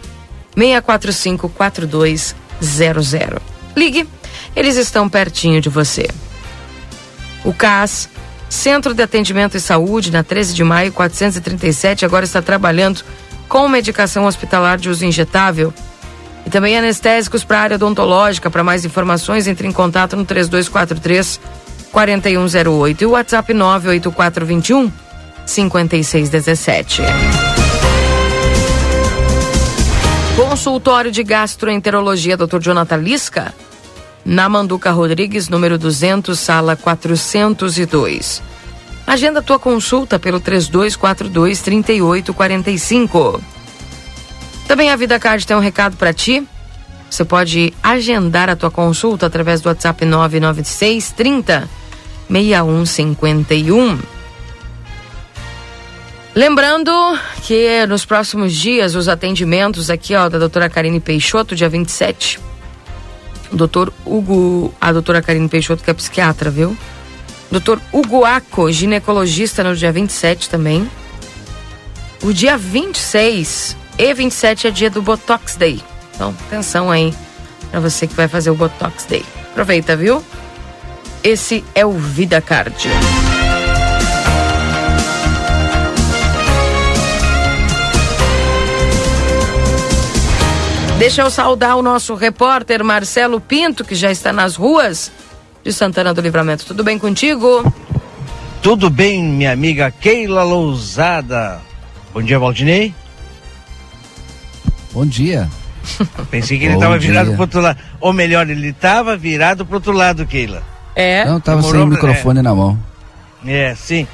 645 0.56 1.48
42 1.50 2.45
00. 2.62 3.42
Ligue, 3.76 4.08
eles 4.56 4.78
estão 4.78 5.10
pertinho 5.10 5.62
de 5.62 5.70
você. 5.70 6.08
O 7.44 7.54
CAS, 7.54 8.10
Centro 8.50 8.94
de 8.94 9.04
Atendimento 9.04 9.58
e 9.58 9.60
Saúde, 9.60 10.12
na 10.12 10.24
13 10.24 10.54
de 10.54 10.64
maio 10.64 10.92
437, 10.92 12.06
agora 12.06 12.26
está 12.26 12.42
trabalhando 12.42 13.04
com 13.48 13.68
medicação 13.68 14.26
hospitalar 14.26 14.78
de 14.78 14.90
uso 14.90 15.06
injetável 15.06 15.74
e 16.46 16.50
também 16.50 16.78
anestésicos 16.78 17.44
para 17.44 17.60
a 17.60 17.62
área 17.62 17.76
odontológica. 17.76 18.50
Para 18.50 18.64
mais 18.64 18.86
informações, 18.86 19.48
entre 19.48 19.68
em 19.68 19.72
contato 19.72 20.16
no 20.16 20.26
3243 20.26 21.40
4108 21.92 23.02
e 23.02 23.06
o 23.06 23.12
WhatsApp 23.12 23.54
98421 23.54 24.92
5617. 25.46 27.02
Consultório 30.36 31.12
de 31.12 31.24
Gastroenterologia, 31.24 32.36
Dr. 32.36 32.60
Jonathan 32.60 32.98
Lisca, 32.98 33.54
na 34.26 34.50
Manduca 34.50 34.92
Rodrigues, 34.92 35.48
número 35.48 35.78
200, 35.78 36.38
sala 36.38 36.76
402. 36.76 38.44
Agenda 39.08 39.42
tua 39.42 39.58
consulta 39.58 40.20
pelo 40.20 40.42
3242 40.42 41.62
3845. 41.62 43.42
Também 44.68 44.90
a 44.90 44.98
Vida 44.98 45.18
Card 45.18 45.48
tem 45.48 45.56
um 45.56 45.62
recado 45.62 45.96
para 45.96 46.12
ti. 46.12 46.46
Você 47.10 47.24
pode 47.24 47.74
agendar 47.82 48.50
a 48.50 48.58
tua 48.58 48.70
consulta 48.70 49.28
através 49.28 49.62
do 49.62 49.70
WhatsApp 49.70 50.04
996 50.04 51.14
30 51.14 51.70
6151. 52.30 54.15
Lembrando 56.36 56.92
que 57.44 57.86
nos 57.88 58.04
próximos 58.04 58.54
dias 58.54 58.94
os 58.94 59.08
atendimentos 59.08 59.90
aqui, 59.90 60.14
ó, 60.14 60.28
da 60.28 60.38
doutora 60.38 60.70
Karine 60.70 61.00
Peixoto, 61.00 61.56
dia 61.56 61.70
27. 61.70 62.42
O 63.54 63.56
doutor 63.56 63.94
Hugo, 64.06 64.74
a 64.82 64.92
doutora 64.92 65.22
Karine 65.22 65.48
Peixoto, 65.48 65.82
que 65.82 65.90
é 65.90 65.94
psiquiatra, 65.94 66.50
viu? 66.50 66.78
Doutor 67.50 67.80
Hugo 67.94 68.26
Aco, 68.26 68.70
ginecologista, 68.70 69.64
no 69.64 69.74
dia 69.74 69.94
27 69.94 70.50
também. 70.50 70.92
O 72.22 72.34
dia 72.34 72.58
26 72.58 73.78
e 73.98 74.14
27 74.14 74.68
é 74.68 74.72
dia 74.72 74.90
do 74.90 75.02
Botox 75.02 75.56
Day. 75.56 75.82
Então, 76.14 76.36
atenção 76.48 76.92
aí 76.92 77.14
para 77.72 77.80
você 77.80 78.08
que 78.08 78.14
vai 78.14 78.28
fazer 78.28 78.50
o 78.50 78.56
Botox 78.56 79.06
Day. 79.06 79.24
Aproveita, 79.52 79.96
viu? 79.96 80.22
Esse 81.24 81.64
é 81.74 81.86
o 81.86 81.94
Vida 81.94 82.42
Card. 82.42 82.90
Deixa 90.98 91.22
eu 91.22 91.30
saudar 91.30 91.76
o 91.76 91.82
nosso 91.82 92.16
repórter 92.16 92.84
Marcelo 92.84 93.42
Pinto, 93.42 93.84
que 93.84 93.94
já 93.94 94.10
está 94.10 94.32
nas 94.32 94.56
ruas 94.56 95.12
de 95.64 95.74
Santana 95.74 96.14
do 96.14 96.22
Livramento. 96.22 96.66
Tudo 96.66 96.84
bem 96.84 96.98
contigo? 96.98 97.74
Tudo 98.62 98.90
bem, 98.90 99.22
minha 99.22 99.52
amiga 99.52 99.92
Keila 99.92 100.44
Lousada. 100.44 101.60
Bom 102.14 102.22
dia, 102.22 102.40
Valdinei. 102.40 102.94
Bom 104.94 105.06
dia. 105.06 105.50
Pensei 106.32 106.58
que 106.58 106.66
ele 106.66 106.76
estava 106.76 106.98
virado 106.98 107.34
pro 107.34 107.42
outro 107.42 107.60
lado. 107.60 107.78
Ou 108.00 108.14
melhor, 108.14 108.50
ele 108.50 108.70
estava 108.70 109.18
virado 109.18 109.66
pro 109.66 109.76
outro 109.76 109.92
lado, 109.92 110.26
Keila. 110.26 110.64
É. 110.96 111.26
Não, 111.26 111.42
tava 111.42 111.62
sem 111.62 111.80
o 111.80 111.88
microfone 111.88 112.42
na 112.42 112.56
mão. 112.56 112.80
É, 113.46 113.76
sim. 113.76 114.08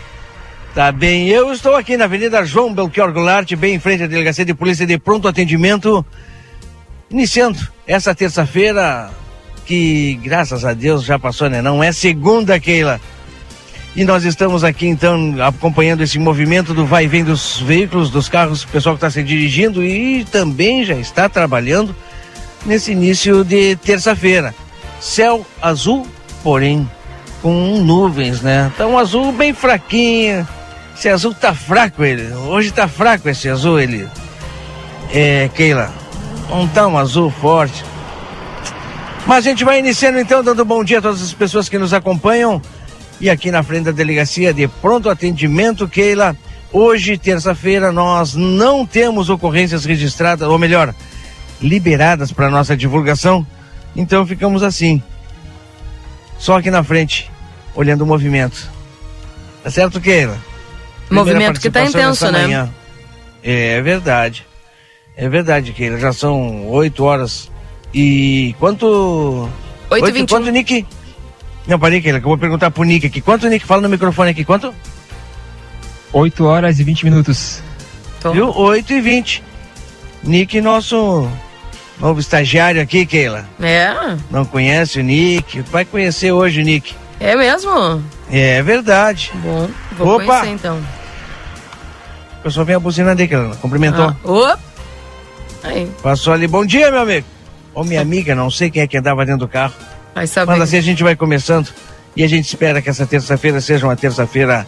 Tá 0.74 0.91
bem. 0.91 1.28
Eu 1.28 1.54
estou 1.54 1.76
aqui 1.76 1.96
na 1.96 2.06
Avenida 2.06 2.44
João 2.44 2.74
Belchior 2.74 3.13
Goulart, 3.13 3.54
bem 3.56 3.76
em 3.76 3.80
frente 3.80 4.04
à 4.04 4.08
Delegacia 4.08 4.44
de 4.44 4.54
Polícia 4.54 4.86
de 4.86 4.98
Pronto 4.98 5.28
Atendimento, 5.28 6.04
iniciando 7.12 7.60
essa 7.86 8.15
terça-feira, 8.15 9.10
que 9.65 10.19
graças 10.24 10.65
a 10.65 10.74
Deus 10.74 11.04
já 11.04 11.19
passou, 11.19 11.50
né? 11.50 11.62
Não 11.62 11.84
é 11.84 11.91
segunda, 11.91 12.60
Keila. 12.60 13.00
E 13.93 14.06
nós 14.06 14.24
estamos 14.24 14.63
aqui 14.63 14.88
então 14.88 15.36
acompanhando 15.45 16.02
esse 16.02 16.17
movimento 16.17 16.74
do 16.74 16.86
vai 16.86 17.04
e 17.04 17.08
vem 17.08 17.26
dos 17.26 17.60
veículos, 17.60 18.10
dos 18.10 18.30
carros, 18.30 18.63
o 18.63 18.67
pessoal 18.69 18.95
que 18.95 19.00
está 19.00 19.10
se 19.10 19.21
dirigindo 19.21 19.84
e 19.84 20.24
também 20.26 20.86
já 20.86 20.95
está 20.95 21.28
trabalhando 21.28 21.93
nesse 22.65 22.93
início 22.93 23.43
de 23.43 23.76
terça-feira. 23.76 24.56
Céu 25.02 25.45
azul, 25.62 26.08
porém 26.41 26.89
com 27.41 27.80
nuvens, 27.80 28.41
né? 28.41 28.71
Um 28.80 28.97
azul 28.97 29.34
bem 29.34 29.54
fraquinho. 29.54 30.47
Esse 30.95 31.10
azul 31.10 31.34
tá 31.34 31.54
fraco 31.54 32.04
ele. 32.04 32.32
Hoje 32.34 32.71
tá 32.71 32.88
fraco 32.88 33.28
esse 33.28 33.50
azul 33.50 33.80
ele. 33.80 34.08
É, 35.12 35.50
Keila, 35.54 35.91
não 36.52 36.68
tá 36.68 36.86
um 36.88 36.98
azul 36.98 37.32
forte. 37.32 37.84
Mas 39.26 39.46
a 39.46 39.50
gente 39.50 39.64
vai 39.64 39.80
iniciando 39.80 40.20
então, 40.20 40.44
dando 40.44 40.66
bom 40.66 40.84
dia 40.84 41.00
a 41.00 41.02
todas 41.02 41.22
as 41.22 41.34
pessoas 41.34 41.70
que 41.70 41.78
nos 41.78 41.94
acompanham. 41.94 42.62
E 43.20 43.30
aqui 43.30 43.52
na 43.52 43.64
frente 43.64 43.86
da 43.86 43.92
delegacia 43.92 44.54
de 44.54 44.68
pronto 44.68 45.10
atendimento, 45.10 45.88
Keila, 45.88 46.36
hoje, 46.72 47.18
terça-feira, 47.18 47.92
nós 47.92 48.36
não 48.36 48.86
temos 48.86 49.30
ocorrências 49.30 49.86
registradas, 49.86 50.48
ou 50.48 50.58
melhor, 50.58 50.94
liberadas 51.62 52.32
para 52.32 52.50
nossa 52.50 52.76
divulgação. 52.76 53.46
Então 53.96 54.26
ficamos 54.26 54.64
assim. 54.64 55.02
Só 56.38 56.58
aqui 56.58 56.72
na 56.72 56.84
frente, 56.84 57.32
olhando 57.76 58.02
o 58.02 58.08
movimento. 58.08 58.70
Tá 59.64 59.70
certo, 59.70 60.02
Keila? 60.02 60.38
Primeira 61.08 61.40
Movimento 61.40 61.62
que 61.62 61.70
tá 61.70 61.84
intenso, 61.84 62.32
né? 62.32 62.42
manhã. 62.42 62.70
É 63.44 63.82
verdade. 63.82 64.51
É 65.15 65.28
verdade, 65.30 65.71
Keila. 65.74 66.00
Já 66.00 66.13
são 66.13 66.67
8 66.69 67.04
horas 67.04 67.52
e 67.93 68.56
quanto. 68.60 69.50
8 69.89 70.02
e 70.02 70.04
Oito- 70.06 70.13
21. 70.13 70.38
Quanto, 70.38 70.52
Nick? 70.52 70.86
Não, 71.67 71.78
parei, 71.80 72.02
Keila, 72.02 72.19
que 72.19 72.26
eu 72.26 72.30
vou 72.30 72.38
perguntar 72.38 72.71
pro 72.71 72.84
Nick 72.84 73.06
aqui. 73.08 73.21
Quanto, 73.21 73.47
Nick? 73.47 73.65
Fala 73.65 73.82
no 73.82 73.89
microfone 73.89 74.32
aqui. 74.32 74.43
Quanto? 74.43 74.74
8 76.13 76.45
horas 76.45 76.80
e 76.80 76.84
20 76.84 77.04
minutos. 77.06 77.62
Então, 78.17 78.34
Viu? 78.34 78.50
8 78.56 78.93
e 78.93 79.02
20. 79.02 79.43
Nick, 80.24 80.60
nosso 80.62 81.28
novo 82.00 82.19
estagiário 82.19 82.82
aqui, 82.82 83.06
Keila. 83.06 83.45
É, 83.62 83.91
Não 84.30 84.45
conhece 84.45 85.00
o 85.00 85.04
Nick? 85.04 85.62
Vai 85.62 85.86
conhecer 85.86 86.32
hoje 86.32 86.62
o 86.62 86.63
Nick. 86.63 86.93
é 87.19 87.36
mesmo? 87.36 88.04
É 88.32 88.62
verdade. 88.63 89.32
Bom, 89.36 89.69
vou 89.97 90.15
Opa! 90.15 90.26
conhecer 90.26 90.50
então. 90.50 90.78
O 92.39 92.43
pessoal 92.43 92.65
vem 92.65 92.76
a 92.76 92.80
buzina 92.80 93.15
dele, 93.15 93.30
Keila. 93.30 93.56
Cumprimentou. 93.58 94.06
Ah, 94.06 94.15
op. 94.24 94.62
Aí, 95.63 95.89
Passou 96.02 96.34
ali. 96.34 96.47
Bom 96.47 96.65
dia, 96.65 96.91
meu 96.91 97.02
amigo. 97.02 97.26
Ou 97.74 97.84
minha 97.84 98.02
amiga, 98.02 98.36
não 98.36 98.50
sei 98.50 98.69
quem 98.69 98.82
é 98.82 98.88
que 98.88 98.97
andava 98.97 99.26
dentro 99.26 99.41
do 99.41 99.47
carro. 99.47 99.74
vai 100.13 100.28
saber. 100.28 100.52
Mas 100.52 100.62
assim 100.62 100.78
a 100.78 100.82
gente 100.82 101.04
vai 101.04 101.15
começando 101.15 101.69
e 102.15 102.24
a 102.24 102.28
gente 102.28 102.45
espera 102.45 102.82
que 102.82 102.89
essa 102.89 103.06
terça-feira 103.06 103.62
seja 103.62 103.86
uma 103.86 103.95
terça-feira 103.95 104.67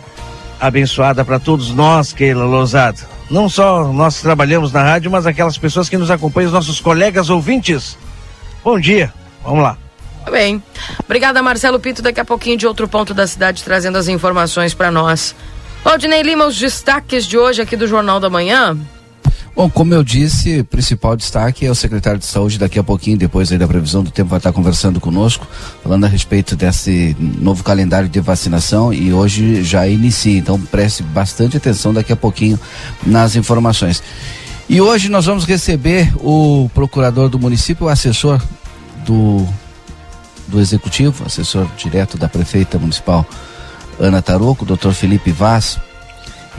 abençoada 0.60 1.25
para 1.25 1.39
todos 1.39 1.71
nós, 1.71 2.13
Keila 2.13 2.45
Lousada. 2.45 2.99
Não 3.29 3.49
só 3.49 3.91
nós 3.91 4.17
que 4.17 4.21
trabalhamos 4.21 4.71
na 4.71 4.84
rádio, 4.84 5.12
mas 5.12 5.25
aquelas 5.25 5.58
pessoas 5.58 5.89
que 5.89 5.97
nos 5.97 6.10
acompanham, 6.10 6.47
os 6.47 6.53
nossos 6.53 6.79
colegas 6.79 7.29
ouvintes. 7.29 7.97
Bom 8.63 8.79
dia. 8.79 9.12
Vamos 9.43 9.63
lá. 9.63 9.77
Tá 10.23 10.32
Bem, 10.32 10.63
obrigada 11.03 11.43
Marcelo 11.43 11.79
Pito, 11.82 12.01
daqui 12.01 12.21
a 12.21 12.25
pouquinho 12.25 12.58
de 12.58 12.65
outro 12.65 12.88
ponto 12.88 13.13
da 13.13 13.27
cidade 13.27 13.62
trazendo 13.62 13.97
as 13.97 14.08
informações 14.08 14.73
para 14.73 14.89
nós. 14.89 15.36
Valdinei 15.84 16.21
Lima, 16.21 16.45
os 16.45 16.58
destaques 16.58 17.25
de 17.25 17.38
hoje 17.38 17.62
aqui 17.62 17.75
do 17.75 17.88
Jornal 17.88 18.21
da 18.21 18.29
Manhã. 18.29 18.77
Bom, 19.56 19.70
como 19.70 19.94
eu 19.94 20.04
disse, 20.04 20.63
principal 20.63 21.16
destaque 21.16 21.63
é 21.63 21.70
o 21.70 21.76
secretário 21.76 22.18
de 22.18 22.26
saúde. 22.26 22.58
Daqui 22.58 22.80
a 22.80 22.84
pouquinho, 22.84 23.18
depois 23.18 23.50
da 23.50 23.68
previsão 23.68 24.04
do 24.04 24.10
tempo, 24.10 24.32
vai 24.32 24.39
estar 24.39 24.52
conversando 24.52 25.00
conosco, 25.00 25.48
falando 25.84 26.06
a 26.06 26.08
respeito 26.08 26.56
desse 26.56 27.16
novo 27.20 27.63
calendário 27.63 28.10
de 28.10 28.20
vacinação 28.20 28.92
e 28.92 29.13
hoje 29.13 29.63
já 29.63 29.88
inicia, 29.88 30.39
então 30.39 30.60
preste 30.60 31.04
bastante 31.04 31.56
atenção 31.56 31.94
daqui 31.94 32.12
a 32.12 32.16
pouquinho 32.16 32.60
nas 33.06 33.36
informações. 33.36 34.02
E 34.68 34.82
hoje 34.82 35.08
nós 35.08 35.26
vamos 35.26 35.46
receber 35.46 36.12
o 36.18 36.68
procurador 36.74 37.30
do 37.30 37.38
município, 37.38 37.86
o 37.86 37.89
assessor 37.89 38.42
do, 39.06 39.48
do 40.48 40.60
executivo, 40.60 41.26
assessor 41.26 41.68
direto 41.78 42.18
da 42.18 42.28
prefeita 42.28 42.80
municipal 42.80 43.24
Ana 44.00 44.20
Taroco, 44.20 44.66
doutor 44.66 44.94
Felipe 44.94 45.32
Vaz, 45.32 45.78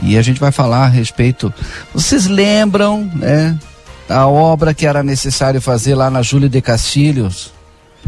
e 0.03 0.17
a 0.19 0.23
gente 0.23 0.41
vai 0.41 0.51
falar 0.53 0.85
a 0.85 0.89
respeito. 0.89 1.53
Vocês 1.93 2.27
lembram, 2.27 3.11
né? 3.15 3.59
A 4.09 4.27
obra 4.27 4.75
que 4.75 4.87
era 4.87 5.03
necessário 5.03 5.61
fazer 5.61 5.95
lá 5.95 6.11
na 6.11 6.21
Júlio 6.23 6.49
de 6.49 6.61
Castilhos? 6.61 7.53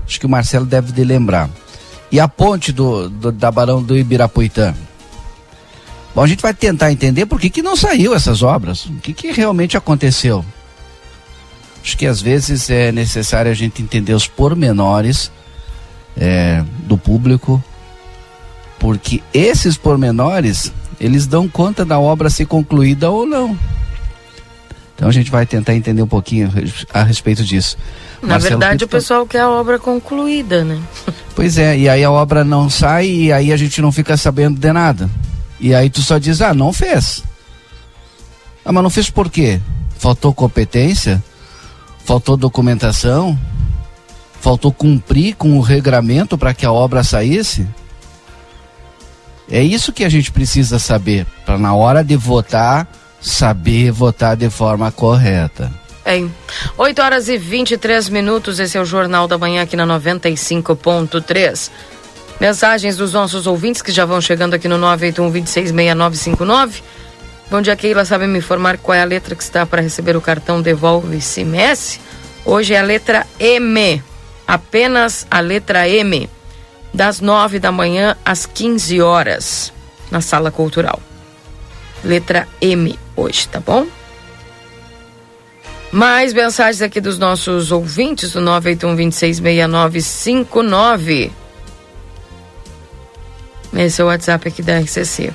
Acho 0.06 0.20
que 0.20 0.26
o 0.26 0.28
Marcelo 0.28 0.66
deve 0.66 0.92
de 0.92 1.02
lembrar. 1.04 1.48
E 2.12 2.20
a 2.20 2.28
ponte 2.28 2.70
do, 2.72 3.08
do- 3.08 3.32
da 3.32 3.50
Barão 3.50 3.82
do 3.82 3.96
Ibirapuitã? 3.96 4.74
Bom, 6.14 6.22
a 6.22 6.26
gente 6.26 6.42
vai 6.42 6.54
tentar 6.54 6.92
entender 6.92 7.26
por 7.26 7.40
que, 7.40 7.50
que 7.50 7.62
não 7.62 7.76
saiu 7.76 8.14
essas 8.14 8.42
obras. 8.42 8.86
O 8.86 8.94
que, 8.96 9.12
que 9.12 9.32
realmente 9.32 9.76
aconteceu? 9.76 10.44
Acho 11.82 11.96
que 11.96 12.06
às 12.06 12.20
vezes 12.20 12.68
é 12.68 12.90
necessário 12.90 13.50
a 13.50 13.54
gente 13.54 13.80
entender 13.82 14.12
os 14.12 14.26
pormenores 14.26 15.30
é, 16.16 16.64
do 16.80 16.96
público, 16.98 17.62
porque 18.78 19.22
esses 19.32 19.76
pormenores 19.76 20.72
eles 21.00 21.26
dão 21.26 21.48
conta 21.48 21.84
da 21.84 21.98
obra 21.98 22.30
ser 22.30 22.46
concluída 22.46 23.10
ou 23.10 23.26
não. 23.26 23.56
Então 24.94 25.08
a 25.08 25.12
gente 25.12 25.30
vai 25.30 25.44
tentar 25.44 25.74
entender 25.74 26.00
um 26.00 26.06
pouquinho 26.06 26.50
a 26.92 27.02
respeito 27.02 27.44
disso. 27.44 27.76
Na 28.22 28.28
Marcelo 28.28 28.58
verdade, 28.58 28.72
Pinto 28.72 28.84
o 28.86 28.88
pessoal 28.88 29.26
quer 29.26 29.40
a 29.40 29.50
obra 29.50 29.78
concluída, 29.78 30.64
né? 30.64 30.80
Pois 31.36 31.58
é, 31.58 31.76
e 31.76 31.86
aí 31.86 32.02
a 32.02 32.10
obra 32.10 32.42
não 32.42 32.70
sai 32.70 33.06
e 33.06 33.30
aí 33.30 33.52
a 33.52 33.58
gente 33.58 33.82
não 33.82 33.92
fica 33.92 34.16
sabendo 34.16 34.58
de 34.58 34.72
nada. 34.72 35.10
E 35.60 35.74
aí 35.74 35.90
tu 35.90 36.00
só 36.00 36.16
diz, 36.16 36.40
ah, 36.40 36.54
não 36.54 36.72
fez. 36.72 37.22
Ah, 38.64 38.72
mas 38.72 38.82
não 38.82 38.88
fez 38.88 39.10
por 39.10 39.28
quê? 39.28 39.60
Faltou 39.98 40.32
competência? 40.32 41.22
Faltou 42.06 42.38
documentação? 42.38 43.38
Faltou 44.40 44.72
cumprir 44.72 45.34
com 45.36 45.58
o 45.58 45.60
regramento 45.60 46.38
para 46.38 46.54
que 46.54 46.64
a 46.64 46.72
obra 46.72 47.04
saísse? 47.04 47.66
É 49.50 49.62
isso 49.62 49.92
que 49.92 50.04
a 50.04 50.08
gente 50.08 50.32
precisa 50.32 50.78
saber, 50.78 51.26
para 51.44 51.58
na 51.58 51.74
hora 51.74 52.02
de 52.02 52.16
votar, 52.16 52.86
saber 53.20 53.90
votar 53.90 54.36
de 54.36 54.50
forma 54.50 54.90
correta. 54.90 55.70
Bem, 56.04 56.32
8 56.78 57.02
horas 57.02 57.28
e 57.28 57.36
23 57.36 58.08
minutos, 58.08 58.60
esse 58.60 58.78
é 58.78 58.80
o 58.80 58.84
Jornal 58.84 59.26
da 59.26 59.36
Manhã 59.36 59.62
aqui 59.62 59.76
na 59.76 59.86
95.3. 59.86 61.70
Mensagens 62.40 62.96
dos 62.96 63.12
nossos 63.12 63.46
ouvintes 63.46 63.82
que 63.82 63.90
já 63.90 64.04
vão 64.04 64.20
chegando 64.20 64.54
aqui 64.54 64.68
no 64.68 64.78
981-266959. 64.78 66.82
Bom 67.50 67.62
dia, 67.62 67.76
Keila. 67.76 68.04
Sabe 68.04 68.26
me 68.26 68.38
informar 68.38 68.78
qual 68.78 68.94
é 68.94 69.02
a 69.02 69.04
letra 69.04 69.34
que 69.34 69.42
está 69.42 69.64
para 69.64 69.80
receber 69.80 70.16
o 70.16 70.20
cartão 70.20 70.60
Devolve 70.60 71.18
CMS? 71.18 71.98
Hoje 72.44 72.74
é 72.74 72.78
a 72.78 72.82
letra 72.82 73.26
M. 73.40 74.02
Apenas 74.46 75.26
a 75.30 75.40
letra 75.40 75.88
M. 75.88 76.28
Das 76.96 77.20
9 77.20 77.58
da 77.58 77.70
manhã 77.70 78.16
às 78.24 78.46
15 78.46 79.02
horas, 79.02 79.70
na 80.10 80.22
Sala 80.22 80.50
Cultural. 80.50 80.98
Letra 82.02 82.48
M 82.58 82.98
hoje, 83.14 83.46
tá 83.48 83.60
bom? 83.60 83.86
Mais 85.92 86.32
mensagens 86.32 86.80
aqui 86.80 86.98
dos 86.98 87.18
nossos 87.18 87.70
ouvintes 87.70 88.32
do 88.32 88.40
981-266959. 88.40 91.30
Esse 93.74 94.00
é 94.00 94.04
o 94.04 94.06
WhatsApp 94.06 94.48
aqui 94.48 94.62
da 94.62 94.78
RCC. 94.78 95.34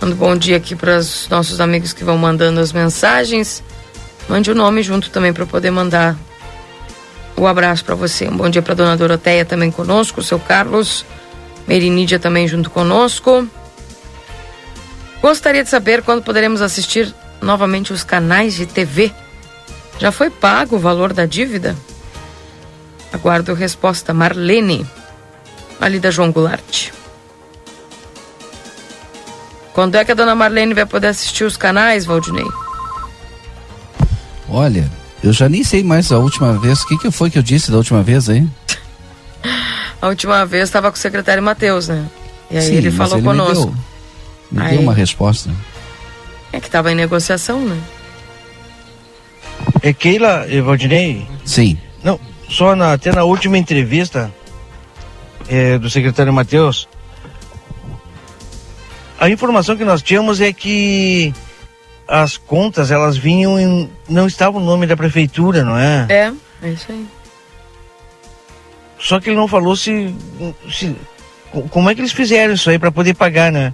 Mando 0.00 0.14
bom 0.14 0.36
dia 0.36 0.56
aqui 0.56 0.76
para 0.76 0.98
os 0.98 1.28
nossos 1.28 1.60
amigos 1.60 1.92
que 1.92 2.04
vão 2.04 2.16
mandando 2.16 2.60
as 2.60 2.72
mensagens. 2.72 3.60
Mande 4.28 4.52
o 4.52 4.54
nome 4.54 4.84
junto 4.84 5.10
também 5.10 5.32
para 5.32 5.46
poder 5.46 5.72
mandar 5.72 6.16
o 7.38 7.46
abraço 7.46 7.84
para 7.84 7.94
você. 7.94 8.28
Um 8.28 8.36
bom 8.36 8.50
dia 8.50 8.60
para 8.60 8.74
dona 8.74 8.96
Doroteia 8.96 9.44
também 9.44 9.70
conosco, 9.70 10.20
o 10.20 10.22
seu 10.22 10.38
Carlos, 10.38 11.04
Merinídia 11.66 12.18
também 12.18 12.48
junto 12.48 12.70
conosco. 12.70 13.46
Gostaria 15.22 15.62
de 15.62 15.70
saber 15.70 16.02
quando 16.02 16.22
poderemos 16.22 16.62
assistir 16.62 17.14
novamente 17.40 17.92
os 17.92 18.02
canais 18.04 18.54
de 18.54 18.66
TV. 18.66 19.12
Já 19.98 20.12
foi 20.12 20.30
pago 20.30 20.76
o 20.76 20.78
valor 20.78 21.12
da 21.12 21.26
dívida? 21.26 21.76
Aguardo 23.12 23.54
resposta. 23.54 24.14
Marlene, 24.14 24.86
ali 25.80 25.98
da 25.98 26.10
João 26.10 26.30
Goulart. 26.30 26.90
Quando 29.72 29.94
é 29.94 30.04
que 30.04 30.12
a 30.12 30.14
dona 30.14 30.34
Marlene 30.34 30.74
vai 30.74 30.86
poder 30.86 31.08
assistir 31.08 31.44
os 31.44 31.56
canais, 31.56 32.04
Valdinei? 32.04 32.48
Olha, 34.48 34.90
Eu 35.22 35.32
já 35.32 35.48
nem 35.48 35.64
sei 35.64 35.82
mais 35.82 36.10
a 36.12 36.18
última 36.18 36.52
vez. 36.58 36.82
O 36.82 36.86
que, 36.86 36.96
que 36.98 37.10
foi 37.10 37.30
que 37.30 37.38
eu 37.38 37.42
disse 37.42 37.70
da 37.70 37.76
última 37.78 38.02
vez 38.02 38.28
aí? 38.28 38.46
A 40.00 40.06
última 40.06 40.46
vez 40.46 40.64
estava 40.68 40.90
com 40.92 40.96
o 40.96 41.00
secretário 41.00 41.42
Matheus, 41.42 41.88
né? 41.88 42.06
E 42.48 42.56
aí 42.56 42.62
Sim, 42.62 42.74
ele 42.76 42.90
falou 42.92 43.14
ele 43.18 43.22
me 43.22 43.28
conosco. 43.28 43.64
deu- 43.66 43.74
Me 44.52 44.62
Aí. 44.62 44.70
deu 44.74 44.80
uma 44.80 44.94
resposta. 44.94 45.50
É 46.52 46.60
que 46.60 46.66
estava 46.66 46.92
em 46.92 46.94
negociação, 46.94 47.60
né? 47.66 47.76
É 49.82 49.92
Keila, 49.92 50.46
eh, 50.48 50.60
Valdinei? 50.62 51.26
Sim. 51.44 51.76
Não, 52.02 52.18
só 52.48 52.76
na, 52.76 52.92
até 52.92 53.10
na 53.12 53.24
última 53.24 53.58
entrevista 53.58 54.32
eh, 55.48 55.78
do 55.78 55.90
secretário 55.90 56.32
Matheus, 56.32 56.88
a 59.20 59.28
informação 59.28 59.76
que 59.76 59.84
nós 59.84 60.00
tínhamos 60.00 60.40
é 60.40 60.52
que 60.52 61.34
as 62.08 62.38
contas, 62.38 62.90
elas 62.90 63.16
vinham 63.18 63.60
em, 63.60 63.90
não 64.08 64.26
estava 64.26 64.56
o 64.56 64.60
nome 64.64 64.86
da 64.86 64.96
prefeitura, 64.96 65.62
não 65.62 65.76
é? 65.78 66.06
É, 66.08 66.32
é 66.62 66.70
isso 66.70 66.86
aí. 66.90 67.06
Só 68.98 69.20
que 69.20 69.28
ele 69.30 69.36
não 69.36 69.46
falou 69.46 69.76
se, 69.76 70.14
se 70.72 70.96
co- 71.52 71.62
como 71.68 71.88
é 71.90 71.94
que 71.94 72.00
eles 72.00 72.12
fizeram 72.12 72.54
isso 72.54 72.68
aí 72.70 72.78
para 72.78 72.90
poder 72.90 73.14
pagar, 73.14 73.52
né? 73.52 73.72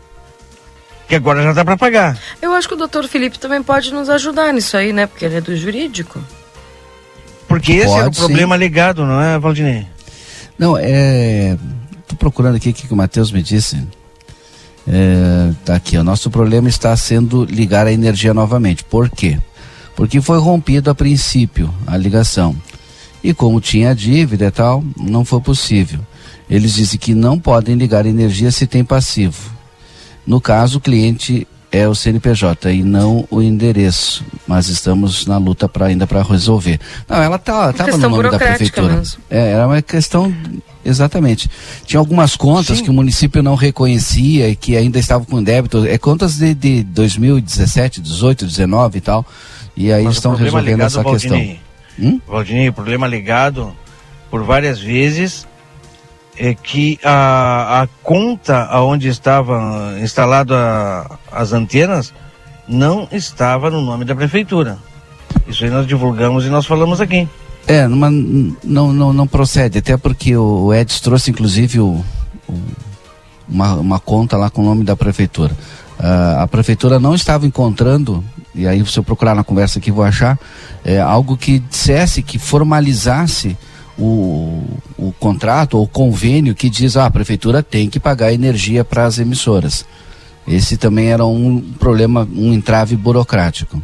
Que 1.09 1.15
agora 1.15 1.43
já 1.43 1.53
dá 1.53 1.65
para 1.65 1.77
pagar. 1.77 2.19
Eu 2.43 2.53
acho 2.53 2.67
que 2.69 2.75
o 2.75 2.79
doutor 2.79 3.07
Felipe 3.09 3.39
também 3.39 3.63
pode 3.63 3.93
nos 3.93 4.11
ajudar 4.11 4.53
nisso 4.53 4.77
aí, 4.77 4.93
né? 4.93 5.07
Porque 5.07 5.25
ele 5.25 5.37
é 5.37 5.41
do 5.41 5.57
jurídico. 5.57 6.21
Porque 7.47 7.73
esse 7.73 7.95
era 7.95 8.09
o 8.09 8.13
sim. 8.15 8.21
problema 8.21 8.57
legado, 8.57 9.05
não 9.07 9.21
é, 9.21 9.39
Valdinei? 9.39 9.87
Não, 10.59 10.77
é. 10.79 11.57
Tô 12.09 12.17
procurando 12.17 12.57
aqui 12.57 12.71
o 12.71 12.75
que 12.75 12.93
o 12.93 12.97
Matheus 12.97 13.31
me 13.31 13.43
disse. 13.43 13.87
É, 14.87 15.53
tá 15.65 15.75
aqui, 15.77 15.97
o 15.97 16.05
nosso 16.05 16.31
problema 16.31 16.69
está 16.69 16.95
sendo 16.97 17.45
ligar 17.45 17.87
a 17.87 17.93
energia 17.93 18.35
novamente. 18.35 18.85
Por 18.85 19.09
quê? 19.09 19.39
Porque 19.97 20.21
foi 20.21 20.39
rompido 20.39 20.91
a 20.91 20.95
princípio 20.95 21.73
a 21.87 21.97
ligação. 21.97 22.55
E 23.23 23.33
como 23.33 23.61
tinha 23.61 23.95
dívida 23.95 24.47
e 24.47 24.51
tal, 24.51 24.85
não 24.99 25.25
foi 25.25 25.41
possível. 25.41 26.01
Eles 26.49 26.75
dizem 26.75 26.99
que 26.99 27.15
não 27.15 27.39
podem 27.39 27.75
ligar 27.75 28.05
energia 28.05 28.51
se 28.51 28.67
tem 28.67 28.85
passivo. 28.85 29.51
No 30.27 30.41
caso, 30.41 30.79
o 30.79 30.81
cliente 30.81 31.47
é 31.75 31.89
o 31.89 31.95
CNPJ 31.95 32.73
e 32.73 32.85
não 32.85 33.27
o 33.29 33.43
endereço, 33.43 34.25
mas 34.47 34.69
estamos 34.69 35.27
na 35.27 35.39
luta 35.39 35.69
para 35.69 35.87
ainda 35.87 36.07
para 36.07 36.23
resolver. 36.23 36.79
Não, 37.09 37.21
ela 37.21 37.37
tá, 37.37 37.73
tava 37.73 37.97
no 37.97 38.11
nome 38.11 38.31
da 38.31 38.39
prefeitura. 38.39 38.95
mesmo. 38.95 39.21
É, 39.29 39.51
era 39.51 39.67
uma 39.67 39.83
questão 39.83 40.33
exatamente. 40.85 41.51
Tinha 41.85 41.99
algumas 41.99 42.37
contas 42.37 42.81
que 42.81 42.89
o 42.89 42.93
município 42.93 43.43
não 43.43 43.57
reconhecia 43.57 44.49
e 44.49 44.55
que 44.55 44.77
ainda 44.77 45.01
estavam 45.01 45.25
com 45.25 45.43
débito, 45.43 45.85
é 45.85 45.99
contas 45.99 46.37
de, 46.37 46.55
de 46.55 46.85
2017, 46.85 48.01
18, 48.01 48.47
19 48.47 48.99
e 48.99 49.01
tal. 49.01 49.27
E 49.77 49.93
aí 49.93 50.05
Mas 50.05 50.15
estão 50.15 50.37
resolvendo 50.37 50.67
ligado, 50.67 50.87
essa 50.87 51.03
Valdinei, 51.03 51.59
questão. 51.97 52.09
Hum? 52.09 52.21
Valdinei, 52.25 52.69
o 52.69 52.73
problema 52.73 53.09
ligado 53.09 53.75
por 54.31 54.45
várias 54.45 54.79
vezes 54.79 55.45
é 56.39 56.55
que 56.55 56.99
a, 57.05 57.83
a 57.83 57.87
conta 58.03 58.69
onde 58.81 59.09
estavam 59.09 59.99
instaladas 59.99 60.57
as 61.31 61.53
antenas 61.53 62.13
não 62.69 63.07
estava 63.13 63.71
no 63.71 63.81
nome 63.81 64.05
da 64.05 64.15
prefeitura. 64.15 64.79
Isso 65.47 65.65
aí 65.65 65.71
nós 65.71 65.87
divulgamos 65.87 66.45
e 66.45 66.49
nós 66.49 66.67
falamos 66.67 67.01
aqui. 67.01 67.29
É, 67.67 67.87
numa- 67.87 68.11
não, 68.11 68.93
não, 68.93 69.13
não 69.13 69.27
procede, 69.27 69.79
até 69.79 69.97
porque 69.97 70.37
o 70.37 70.73
Edson 70.73 71.03
trouxe 71.03 71.31
inclusive 71.31 71.81
o, 71.81 72.05
o- 72.49 72.61
uma, 73.49 73.75
uma 73.75 74.01
conta 74.01 74.37
lá 74.37 74.51
com 74.51 74.63
o 74.63 74.65
nome 74.65 74.85
da 74.85 74.97
prefeitura. 74.97 75.55
Ah, 75.99 76.43
a 76.43 76.47
prefeitura 76.49 76.99
não 76.99 77.15
estava 77.15 77.47
encontrando, 77.47 78.25
e 78.55 78.67
aí 78.67 78.85
se 78.87 78.99
eu 78.99 79.03
procurar 79.05 79.35
na 79.35 79.45
conversa 79.45 79.79
aqui 79.79 79.91
vou 79.91 80.05
achar, 80.05 80.39
é, 80.85 81.01
algo 81.01 81.37
que 81.37 81.59
dissesse, 81.61 82.23
que 82.23 82.39
formalizasse 82.39 83.57
o, 83.99 84.63
o 84.99 85.13
contrato 85.19 85.79
ou 85.79 85.87
convênio 85.87 86.55
que 86.55 86.69
diz 86.69 86.97
ah, 86.97 87.07
a 87.07 87.11
prefeitura 87.11 87.63
tem 87.63 87.89
que 87.89 88.01
pagar 88.01 88.33
energia 88.33 88.85
para 88.85 89.05
as 89.05 89.19
emissoras. 89.19 89.85
Esse 90.47 90.77
também 90.77 91.11
era 91.11 91.25
um 91.25 91.61
problema, 91.79 92.29
um 92.37 92.53
entrave 92.53 92.97
burocrático. 92.97 93.83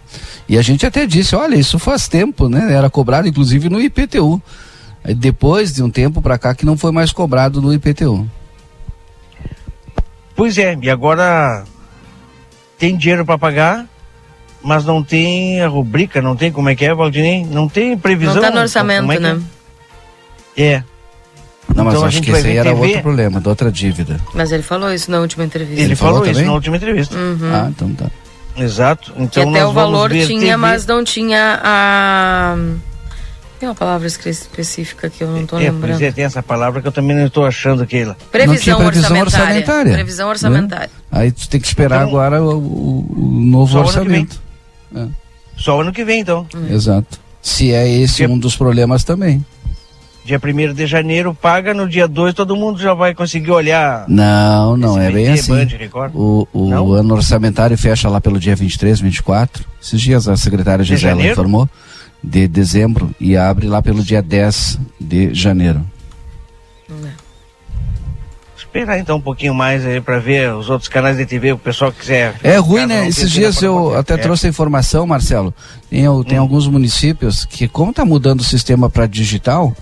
E 0.48 0.58
a 0.58 0.62
gente 0.62 0.84
até 0.84 1.06
disse, 1.06 1.34
olha, 1.34 1.54
isso 1.54 1.78
faz 1.78 2.06
tempo, 2.06 2.48
né? 2.48 2.72
Era 2.72 2.90
cobrado 2.90 3.26
inclusive 3.26 3.68
no 3.70 3.80
IPTU. 3.80 4.40
Depois 5.16 5.72
de 5.72 5.82
um 5.82 5.90
tempo 5.90 6.20
para 6.20 6.36
cá 6.36 6.54
que 6.54 6.66
não 6.66 6.76
foi 6.76 6.92
mais 6.92 7.12
cobrado 7.12 7.62
no 7.62 7.72
IPTU. 7.72 8.28
Pois 10.36 10.58
é, 10.58 10.78
e 10.82 10.90
agora 10.90 11.64
tem 12.78 12.96
dinheiro 12.96 13.24
para 13.24 13.38
pagar, 13.38 13.86
mas 14.62 14.84
não 14.84 15.02
tem 15.02 15.62
a 15.62 15.68
rubrica, 15.68 16.20
não 16.20 16.36
tem 16.36 16.52
como 16.52 16.68
é 16.68 16.74
que 16.74 16.84
é, 16.84 16.94
Valdinei? 16.94 17.44
Não 17.44 17.68
tem 17.68 17.96
previsão. 17.96 18.34
Não 18.34 18.42
tá 18.42 18.50
no 18.50 18.60
orçamento, 18.60 19.00
como 19.00 19.12
é 19.12 19.16
que 19.16 19.22
né? 19.22 19.40
É. 20.62 20.84
Não, 21.74 21.84
mas 21.84 21.94
Então 21.94 22.04
a 22.04 22.08
acho 22.08 22.16
gente 22.16 22.24
que 22.24 22.30
vai 22.32 22.40
esse 22.40 22.48
aí 22.48 22.54
ver 22.54 22.60
era 22.60 22.70
TV. 22.74 22.86
outro 22.86 23.02
problema, 23.02 23.40
da 23.40 23.50
outra 23.50 23.70
dívida. 23.70 24.20
Mas 24.34 24.50
ele 24.50 24.62
falou 24.62 24.92
isso 24.92 25.10
na 25.10 25.20
última 25.20 25.44
entrevista. 25.44 25.80
Ele, 25.80 25.94
falou 25.94 26.14
falou, 26.16 26.26
isso 26.26 26.34
também? 26.34 26.48
na 26.48 26.54
última 26.54 26.76
entrevista. 26.76 27.16
Uhum. 27.16 27.38
Ah, 27.52 27.66
então 27.70 27.94
tá. 27.94 28.06
Exato. 28.56 29.12
que 29.12 29.22
Então 29.22 29.42
até 29.50 29.60
nós 29.60 29.70
o 29.70 29.72
valor 29.72 30.08
vamos 30.10 30.12
ver 30.22 30.26
tinha, 30.26 30.40
TV. 30.40 30.56
mas 30.56 30.84
não 30.86 31.04
tinha 31.04 31.60
a. 31.62 32.56
Tem 33.60 33.68
uma 33.68 33.74
palavra 33.74 34.06
específica 34.08 35.08
que 35.10 35.22
eu 35.22 35.28
não 35.30 35.44
tô 35.46 35.58
É, 35.58 35.64
lembrando. 35.70 36.02
é, 36.02 36.10
tem 36.10 36.24
essa 36.24 36.42
palavra 36.42 36.80
que 36.80 36.88
eu 36.88 36.92
também 36.92 37.14
não 37.14 37.26
estou 37.26 37.44
achando, 37.46 37.86
Keila. 37.86 38.16
Previsão, 38.32 38.78
previsão 38.78 38.86
orçamentária. 38.86 39.24
orçamentária. 39.24 39.92
Previsão 39.92 40.26
né? 40.26 40.30
orçamentária. 40.32 40.90
Aí 41.12 41.30
tu 41.30 41.48
tem 41.48 41.60
que 41.60 41.66
esperar 41.66 41.96
Então- 41.98 42.08
agora 42.08 42.42
o, 42.42 42.56
o- 42.58 43.14
o 43.16 43.40
novo 43.44 43.70
Só 43.72 43.78
o 43.78 43.88
ano 43.88 44.02
que 44.02 44.08
vem. 44.08 44.22
orçamento. 44.22 44.40
Só 45.56 45.80
ano 45.82 45.92
que 45.92 46.04
vem, 46.04 46.20
então. 46.20 46.46
Exato. 46.70 47.20
Se 47.42 47.70
é 47.72 47.86
esse 47.88 48.26
um 48.26 48.38
dos 48.38 48.56
problemas 48.56 49.04
também. 49.04 49.44
Dia 50.30 50.40
1 50.70 50.74
de 50.74 50.86
janeiro 50.86 51.34
paga, 51.34 51.74
no 51.74 51.88
dia 51.88 52.06
2 52.06 52.34
todo 52.34 52.54
mundo 52.54 52.78
já 52.78 52.94
vai 52.94 53.12
conseguir 53.12 53.50
olhar. 53.50 54.04
Não, 54.06 54.76
não, 54.76 54.96
é 54.96 55.10
bem 55.10 55.30
assim. 55.30 55.50
Band, 55.52 55.76
Record. 55.76 56.12
O, 56.14 56.46
o 56.52 56.68
Não? 56.68 56.92
ano 56.92 57.14
orçamentário 57.14 57.76
fecha 57.76 58.08
lá 58.08 58.20
pelo 58.20 58.38
dia 58.38 58.54
23, 58.54 59.00
24. 59.00 59.64
Esses 59.82 60.00
dias 60.00 60.28
a 60.28 60.36
secretária 60.36 60.84
De 60.84 60.94
Gisela 60.94 61.14
janeiro? 61.14 61.32
informou. 61.32 61.68
De 62.22 62.46
dezembro 62.46 63.10
e 63.18 63.36
abre 63.36 63.66
lá 63.66 63.82
pelo 63.82 64.04
dia 64.04 64.22
10 64.22 64.78
de 65.00 65.34
janeiro. 65.34 65.84
Esperar 68.56 69.00
então 69.00 69.16
um 69.16 69.20
pouquinho 69.20 69.52
mais 69.52 69.84
aí 69.84 70.00
pra 70.00 70.20
ver 70.20 70.54
os 70.54 70.70
outros 70.70 70.88
canais 70.88 71.16
de 71.16 71.26
TV, 71.26 71.50
o 71.50 71.58
pessoal 71.58 71.90
que 71.90 71.98
quiser. 71.98 72.36
É 72.44 72.56
ruim, 72.58 72.86
né? 72.86 73.08
Esses 73.08 73.32
dias 73.32 73.60
eu 73.62 73.98
até 73.98 74.14
é. 74.14 74.16
trouxe 74.16 74.46
a 74.46 74.50
informação, 74.50 75.08
Marcelo. 75.08 75.52
Tem, 75.90 76.04
tem 76.24 76.38
Hum. 76.38 76.42
alguns 76.42 76.68
municípios 76.68 77.44
que, 77.44 77.66
como 77.66 77.90
está 77.90 78.04
mudando 78.04 78.42
o 78.42 78.44
sistema 78.44 78.88
para 78.88 79.08
digital, 79.08 79.74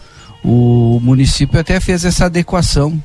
o 0.45 0.99
município 1.03 1.59
até 1.61 1.81
fez 1.81 2.05
essa 2.05 2.27
adequação. 2.27 3.03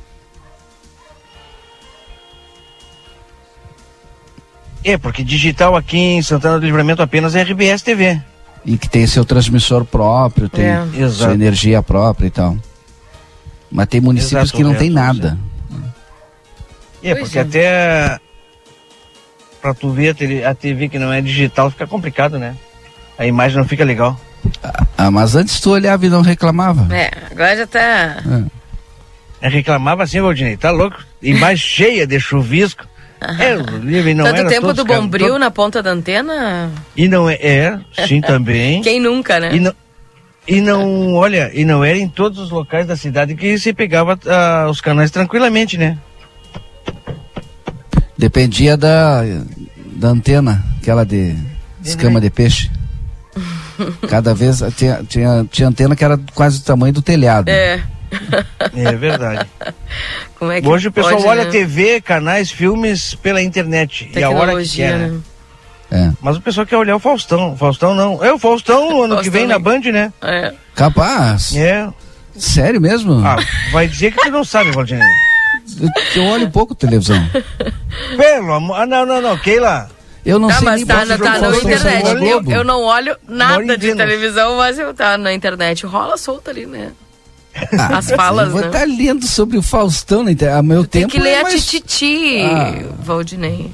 É, 4.82 4.98
porque 4.98 5.24
digital 5.24 5.74
aqui 5.76 5.96
em 5.96 6.22
Santana 6.22 6.58
do 6.60 6.66
Livramento 6.66 7.00
apenas 7.02 7.34
é 7.34 7.42
RBS 7.42 7.82
TV. 7.82 8.20
E 8.66 8.76
que 8.76 8.88
tem 8.88 9.06
seu 9.06 9.24
transmissor 9.24 9.84
próprio, 9.84 10.48
tem 10.48 10.64
É. 10.66 10.86
sua 10.92 11.00
Exato. 11.02 11.32
energia 11.32 11.82
própria 11.82 12.26
e 12.26 12.30
tal. 12.30 12.56
Mas 13.70 13.88
tem 13.88 14.00
municípios 14.00 14.44
Exato, 14.50 14.56
que 14.56 14.62
não 14.62 14.74
tem 14.74 14.90
nada. 14.90 15.38
É, 17.02 17.14
Pois 17.14 17.20
porque 17.24 17.38
é. 17.38 17.42
até 17.42 18.20
pra 19.60 19.74
tu 19.74 19.90
ver 19.90 20.14
a 20.46 20.54
TV 20.54 20.88
que 20.88 20.98
não 20.98 21.12
é 21.12 21.20
digital 21.20 21.70
fica 21.70 21.86
complicado, 21.86 22.38
né? 22.38 22.54
A 23.18 23.26
imagem 23.26 23.56
não 23.58 23.64
fica 23.66 23.84
legal. 23.84 24.18
Ah, 24.96 25.10
mas 25.10 25.34
antes 25.34 25.60
tu 25.60 25.70
olhava 25.70 26.04
e 26.06 26.08
não 26.08 26.22
reclamava. 26.22 26.94
É, 26.94 27.10
agora 27.30 27.56
já 27.56 27.66
tá. 27.66 28.22
Eu 29.42 29.50
reclamava 29.50 30.02
assim, 30.02 30.20
Valdinei, 30.20 30.56
tá 30.56 30.70
louco? 30.70 30.98
Imagem 31.22 31.56
cheia 31.66 32.06
de 32.06 32.18
chuvisco. 32.18 32.86
É, 33.38 33.54
livre 33.80 34.12
não 34.12 34.24
Tanto 34.24 34.40
era 34.40 34.48
tempo 34.48 34.72
do 34.74 34.84
bombril 34.84 35.34
to- 35.34 35.38
na 35.38 35.50
ponta 35.50 35.82
da 35.82 35.90
antena? 35.90 36.70
E 36.94 37.08
não 37.08 37.28
é, 37.28 37.34
é, 37.40 37.80
sim 38.06 38.20
também. 38.22 38.82
Quem 38.82 39.00
nunca, 39.00 39.40
né? 39.40 39.54
E 39.54 39.60
não, 39.60 39.74
e 40.46 40.60
não, 40.60 41.14
olha, 41.14 41.50
e 41.54 41.64
não 41.64 41.82
era 41.82 41.96
em 41.96 42.08
todos 42.08 42.38
os 42.38 42.50
locais 42.50 42.86
da 42.86 42.96
cidade 42.96 43.34
que 43.34 43.56
você 43.58 43.72
pegava 43.72 44.18
ah, 44.26 44.66
os 44.68 44.80
canais 44.80 45.10
tranquilamente, 45.10 45.78
né? 45.78 45.96
Dependia 48.16 48.76
da, 48.76 49.22
da 49.96 50.08
antena, 50.08 50.62
aquela 50.80 51.04
de 51.04 51.34
escama 51.82 52.20
de 52.20 52.30
peixe. 52.30 52.70
Cada 54.08 54.34
vez 54.34 54.62
tinha, 54.76 55.02
tinha, 55.08 55.46
tinha 55.50 55.68
antena 55.68 55.94
que 55.96 56.04
era 56.04 56.18
quase 56.34 56.60
do 56.60 56.64
tamanho 56.64 56.92
do 56.92 57.02
telhado. 57.02 57.48
É. 57.48 57.82
É 58.76 58.92
verdade. 58.94 59.44
Como 60.38 60.52
é 60.52 60.60
que 60.60 60.68
Hoje 60.68 60.86
o 60.86 60.92
pessoal 60.92 61.16
pode, 61.16 61.26
olha 61.28 61.44
né? 61.44 61.50
TV, 61.50 62.00
canais, 62.00 62.48
filmes 62.48 63.14
pela 63.16 63.42
internet. 63.42 64.08
E 64.14 64.22
a 64.22 64.30
hora 64.30 64.38
que 64.38 64.68
Tecnologia, 64.68 64.86
quer. 64.86 64.98
né? 64.98 65.20
É. 65.90 66.12
Mas 66.20 66.36
o 66.36 66.40
pessoal 66.40 66.64
quer 66.66 66.76
olhar 66.76 66.94
o 66.94 67.00
Faustão. 67.00 67.54
O 67.54 67.56
Faustão 67.56 67.94
não. 67.94 68.24
É 68.24 68.32
o 68.32 68.38
Faustão 68.38 68.88
no 68.88 69.02
ano 69.02 69.16
que 69.16 69.30
Faustão 69.30 69.32
vem 69.32 69.46
na 69.46 69.58
Band, 69.58 69.80
né? 69.92 70.12
É. 70.22 70.52
Capaz? 70.76 71.56
É. 71.56 71.88
Sério 72.36 72.80
mesmo? 72.80 73.20
Ah, 73.24 73.36
vai 73.72 73.88
dizer 73.88 74.12
que 74.12 74.22
tu 74.22 74.30
não 74.30 74.44
sabe, 74.44 74.70
Valdinei. 74.70 75.02
Eu, 75.80 76.22
eu 76.22 76.28
olho 76.30 76.50
pouco 76.50 76.74
televisão. 76.74 77.18
Pelo 78.16 78.52
amor. 78.52 78.80
Ah, 78.80 78.86
não, 78.86 79.04
não, 79.06 79.20
não. 79.20 79.36
Keila. 79.38 79.88
Eu 80.24 80.38
não 80.38 80.48
tá, 80.48 80.54
sei 80.54 80.64
mas 80.64 80.76
nem 80.78 80.86
tá, 80.86 81.04
jogo 81.04 81.22
tá 81.24 81.38
na 81.38 81.56
internet. 81.58 82.06
Eu, 82.08 82.18
Globo. 82.18 82.52
eu 82.52 82.64
não 82.64 82.82
olho 82.82 83.16
nada 83.28 83.76
de 83.76 83.94
televisão, 83.94 84.56
mas 84.56 84.78
eu 84.78 84.94
tá 84.94 85.18
na 85.18 85.32
internet. 85.34 85.84
Rola 85.84 86.16
solta 86.16 86.50
ali, 86.50 86.64
né? 86.66 86.92
Ah, 87.78 87.98
As 87.98 88.10
falas, 88.10 88.50
vou 88.50 88.60
né? 88.62 88.66
estar 88.68 88.84
lendo 88.86 89.26
sobre 89.26 89.56
o 89.58 89.62
Faustão 89.62 90.22
na 90.24 90.32
internet. 90.32 90.58
A 90.58 90.62
meu 90.62 90.86
Tem 90.86 91.02
tempo 91.02 91.12
que 91.12 91.20
ler 91.20 91.30
é 91.30 91.40
a 91.40 91.42
mais- 91.44 91.54
Tititi, 91.66 92.40
Ah. 92.42 92.92
Valdinei. 93.00 93.70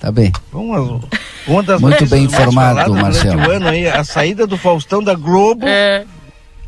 Tá 0.00 0.10
bem. 0.12 0.32
Vamos, 0.52 1.02
uma 1.46 1.62
das 1.62 1.80
Muito 1.80 2.04
bem 2.06 2.24
informado, 2.24 2.92
Marcelo. 2.94 3.50
ano 3.50 3.68
aí, 3.68 3.88
a 3.88 4.04
saída 4.04 4.46
do 4.46 4.58
Faustão 4.58 5.02
da 5.02 5.14
Globo. 5.14 5.66
É. 5.66 6.04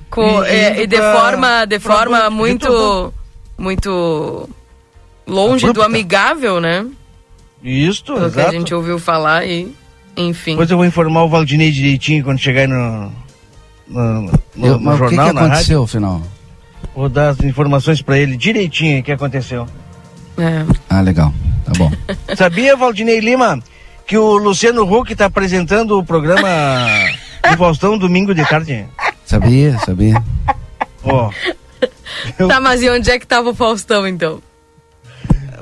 Com- 0.09 0.43
E 0.45 0.49
é, 0.49 0.83
e 0.83 0.87
de 0.87 0.97
pra- 0.97 1.13
forma, 1.21 1.65
de 1.67 1.79
forma 1.81 2.31
muito, 2.31 3.13
muito 3.59 4.49
longe 5.27 5.71
do 5.73 5.83
amigável, 5.83 6.61
né? 6.61 6.87
Isto, 7.69 8.15
Pelo 8.15 8.31
que 8.31 8.39
a 8.39 8.43
exato. 8.43 8.53
gente 8.57 8.75
ouviu 8.75 8.99
falar 8.99 9.45
e, 9.47 9.75
enfim. 10.17 10.53
Depois 10.53 10.71
eu 10.71 10.77
vou 10.77 10.87
informar 10.87 11.25
o 11.25 11.29
Valdinei 11.29 11.71
direitinho 11.73 12.23
quando 12.23 12.39
chegar 12.39 12.61
aí 12.63 12.67
no, 12.69 13.13
no, 13.89 14.23
no- 14.23 14.67
Eu- 14.67 14.79
no 14.79 14.81
mas 14.81 15.01
o 15.01 15.03
que, 15.05 15.09
que 15.11 15.15
jornal, 15.17 15.33
na 15.33 15.41
rádio. 15.41 15.47
aconteceu, 15.47 15.83
afinal? 15.83 16.23
Vou 16.95 17.09
dar 17.09 17.31
as 17.31 17.41
informações 17.41 18.01
pra 18.01 18.17
ele 18.19 18.37
direitinho 18.37 19.01
o 19.01 19.03
que 19.03 19.11
aconteceu. 19.13 19.67
É. 20.39 20.65
Ah, 20.89 21.01
legal. 21.01 21.33
Tá 21.65 21.73
bom. 21.77 21.91
Sabia, 22.37 22.77
Valdinei 22.77 23.19
Lima, 23.19 23.59
que 24.07 24.17
o 24.17 24.37
Luciano 24.37 24.85
Huck 24.85 25.13
está 25.13 25.25
apresentando 25.27 25.99
o 25.99 26.05
programa 26.05 26.49
do 27.51 27.57
Faustão 27.57 27.99
domingo 27.99 28.33
de 28.35 28.45
tarde? 28.49 28.87
Sabia, 29.25 29.77
sabia. 29.81 30.23
Ó, 31.03 31.31
Tá, 32.49 32.61
mas 32.61 32.83
e 32.83 32.89
onde 32.89 33.11
é 33.11 33.19
que 33.19 33.27
tava 33.27 33.51
o 33.51 33.55
Faustão, 33.55 34.07
então? 34.07 34.41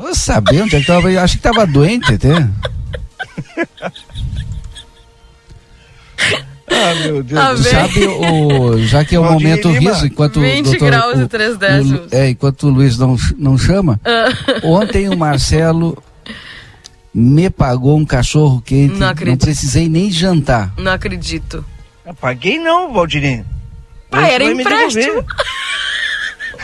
Eu 0.05 0.09
vou 0.09 0.15
saber 0.15 0.61
onde 0.61 0.77
é 0.77 0.81
que 0.81 0.87
tava. 0.87 1.11
eu 1.11 1.19
Acho 1.19 1.37
que 1.39 1.43
tava 1.43 1.67
doente 1.67 2.13
até. 2.13 2.47
ah, 6.69 6.95
meu 7.03 7.23
Deus 7.23 7.61
céu. 7.63 7.73
sabe, 7.89 8.07
o, 8.07 8.79
já 8.87 9.03
que 9.03 9.15
é 9.15 9.19
o 9.19 9.25
momento 9.25 9.69
Lima, 9.71 9.93
riso, 9.93 10.07
enquanto 10.07 10.41
20 10.43 10.61
o 10.61 10.71
doutor, 10.71 10.87
graus 10.91 11.19
o- 11.19 11.23
e 11.23 11.29
três 11.29 11.55
o- 11.55 11.59
décimos. 11.59 12.13
é, 12.13 12.29
enquanto 12.29 12.65
o 12.65 12.71
Luiz 12.71 12.99
não, 12.99 13.17
não 13.39 13.57
chama, 13.57 13.99
Ah. 14.05 14.29
ontem 14.63 15.09
o 15.09 15.17
Marcelo 15.17 15.97
me 17.15 17.49
pagou 17.49 17.97
um 17.97 18.05
cachorro 18.05 18.61
quente. 18.61 18.99
Não 18.99 19.09
acredito. 19.09 19.41
precisei 19.41 19.89
nem 19.89 20.11
jantar. 20.11 20.75
Não 20.77 20.93
acredito. 20.93 21.65
Paguei 22.21 22.59
não, 22.59 22.93
Valdinei. 22.93 23.43
Ah, 24.13 24.29
era 24.29 24.45
vai 24.45 24.53
empréstimo. 24.53 25.25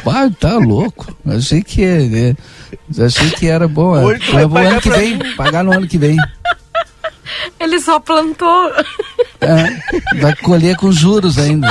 Pai, 0.05 0.30
tá 0.38 0.57
louco. 0.59 1.16
Achei 1.26 1.62
que 1.62 1.82
é, 1.82 2.03
é, 2.30 2.36
achei 3.05 3.31
que 3.31 3.47
era 3.49 3.66
bom. 3.68 3.97
É. 3.97 4.05
Hoje 4.05 4.31
o 4.45 4.49
pagar 4.51 4.73
ano 4.73 4.81
que 4.81 4.91
vem, 4.91 5.18
pagar 5.37 5.64
no 5.64 5.73
ano 5.73 5.87
que 5.87 5.99
vem. 5.99 6.16
Ele 7.59 7.81
só 7.81 8.01
plantou. 8.01 8.73
É, 9.41 10.16
vai 10.21 10.35
colher 10.37 10.77
com 10.77 10.91
juros 10.93 11.39
ainda. 11.39 11.68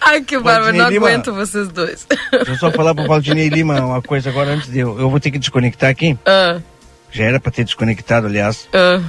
Ai, 0.00 0.20
que 0.22 0.38
bárbaro, 0.38 0.76
não 0.76 0.88
Lima. 0.88 1.08
aguento 1.08 1.32
vocês 1.32 1.68
dois. 1.68 2.06
Deixa 2.30 2.50
eu 2.52 2.56
só 2.58 2.70
falar 2.70 2.94
pro 2.94 3.06
Valdinei 3.06 3.48
Lima 3.48 3.80
uma 3.80 4.02
coisa 4.02 4.30
agora 4.30 4.54
antes 4.54 4.70
de 4.70 4.78
eu. 4.80 4.98
Eu 4.98 5.10
vou 5.10 5.20
ter 5.20 5.30
que 5.30 5.38
desconectar 5.38 5.90
aqui. 5.90 6.16
Ah, 6.26 6.58
Já 7.12 7.24
era 7.24 7.40
pra 7.40 7.50
ter 7.52 7.64
desconectado, 7.64 8.26
aliás. 8.26 8.68
ah. 8.72 9.00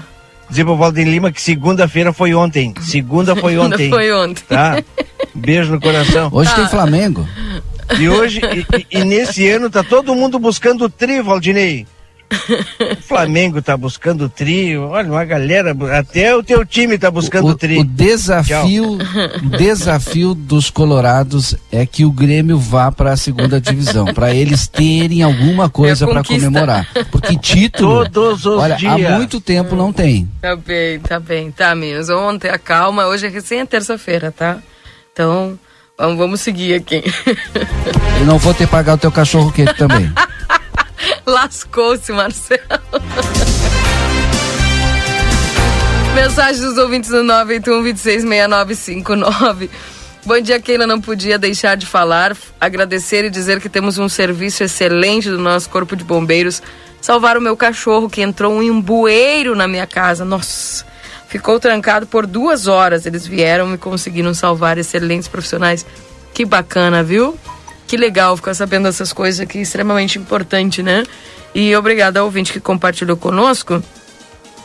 Dizer 0.50 0.66
pro 0.66 0.76
Valdinei 0.76 1.14
Lima 1.14 1.32
que 1.32 1.42
segunda-feira 1.42 2.12
foi 2.12 2.34
ontem. 2.34 2.74
Segunda 2.82 3.36
foi 3.36 3.58
ontem. 3.58 3.90
foi 3.90 4.12
ontem. 4.12 4.44
Tá? 4.50 4.84
Beijo 5.34 5.72
no 5.72 5.80
coração. 5.80 6.30
Hoje 6.32 6.50
Tá. 6.50 6.56
tem 6.58 6.68
Flamengo. 6.68 7.26
E 8.00 8.10
hoje, 8.10 8.42
e, 8.92 9.00
e- 9.00 9.04
nesse 9.04 9.48
ano, 9.50 9.70
tá 9.70 9.84
todo 9.84 10.16
mundo 10.16 10.40
buscando 10.40 10.86
o 10.86 10.90
tri, 10.90 11.22
Valdinei. 11.22 11.86
O 12.98 13.02
Flamengo 13.02 13.62
tá 13.62 13.76
buscando 13.76 14.24
o 14.24 14.30
tri, 14.30 14.78
olha, 14.78 15.10
uma 15.12 15.26
galera, 15.26 15.76
até 16.00 16.34
o 16.34 16.42
teu 16.42 16.66
time 16.66 16.98
tá 16.98 17.12
buscando 17.12 17.48
o, 17.50 17.52
O, 17.52 17.56
tri. 17.56 17.78
o 17.78 17.84
desafio, 17.84 18.94
o 19.44 19.50
desafio 19.58 20.34
dos 20.34 20.70
colorados 20.70 21.58
é 21.70 21.86
que 21.86 22.06
o 22.06 22.12
Grêmio 22.12 22.58
vá 22.58 22.90
para 22.90 23.12
a 23.12 23.18
segunda 23.18 23.60
divisão, 23.60 24.06
para 24.14 24.34
eles 24.34 24.66
terem 24.66 25.22
alguma 25.24 25.70
coisa 25.70 26.08
para 26.08 26.24
comemorar, 26.24 26.88
porque 27.12 27.38
título, 27.38 28.10
Todos 28.10 28.46
os 28.46 28.58
olha, 28.60 28.76
dias. 28.78 28.94
há 28.94 29.18
muito 29.18 29.42
tempo 29.42 29.76
não 29.76 29.92
tem. 29.92 30.30
Tá 30.42 30.56
bem, 30.56 31.00
tá 31.02 31.20
bem. 31.20 31.52
Tá, 31.52 31.76
meninos. 31.76 32.10
Ontem 32.10 32.50
a 32.50 32.58
calma, 32.58 33.08
hoje 33.08 33.28
é 33.28 33.30
recém 33.30 33.60
a 33.60 33.66
terça-feira, 33.66 34.32
tá? 34.32 34.58
Então, 35.12 35.60
vamos, 36.02 36.18
vamos 36.18 36.42
seguir 36.42 36.74
aqui. 36.74 37.04
E 38.20 38.24
não 38.24 38.38
vou 38.38 38.54
ter 38.54 38.66
que 38.66 38.72
pagar 38.72 38.94
o 38.94 38.98
teu 39.00 39.12
cachorro 39.12 39.52
quente 39.52 39.74
também. 39.74 40.14
Lascou-se, 41.26 42.12
Marcelo. 42.12 42.62
Mensagem 46.14 46.62
dos 46.62 46.78
ouvintes 46.78 47.10
no 47.10 47.24
981-266959. 47.24 49.70
Bom 50.24 50.40
dia, 50.40 50.60
Keila. 50.60 50.86
Não 50.86 51.02
podia 51.02 51.40
deixar 51.40 51.76
de 51.76 51.88
falar, 51.88 52.38
agradecer 52.60 53.26
e 53.26 53.30
dizer 53.32 53.60
que 53.60 53.68
temos 53.68 53.98
um 53.98 54.08
serviço 54.08 54.64
excelente 54.64 55.28
do 55.30 55.40
nosso 55.40 55.68
Corpo 55.68 55.96
de 55.96 56.04
Bombeiros. 56.04 56.62
Salvar 57.02 57.38
o 57.38 57.42
meu 57.42 57.58
cachorro 57.58 58.08
que 58.08 58.22
entrou 58.22 58.54
um 58.54 58.62
embueiro 58.62 59.56
na 59.56 59.68
minha 59.68 59.88
casa. 59.88 60.24
Nossa, 60.24 60.86
ficou 61.32 61.58
trancado 61.62 62.06
por 62.06 62.28
duas 62.28 62.68
horas. 62.68 63.06
Eles 63.06 63.26
vieram 63.26 63.74
e 63.74 63.78
conseguiram 63.78 64.34
salvar 64.34 64.78
excelentes 64.78 65.30
profissionais. 65.30 65.86
Que 66.34 66.44
bacana, 66.44 67.02
viu? 67.02 67.38
Que 67.88 67.96
legal 67.96 68.36
ficar 68.36 68.54
sabendo 68.54 68.90
essas 68.90 69.14
coisas 69.14 69.40
aqui, 69.40 69.60
extremamente 69.60 70.20
importante, 70.20 70.84
né? 70.84 71.06
E 71.56 71.74
obrigada 71.74 72.20
ao 72.20 72.26
ouvinte 72.26 72.52
que 72.52 72.60
compartilhou 72.60 73.16
conosco. 73.16 73.82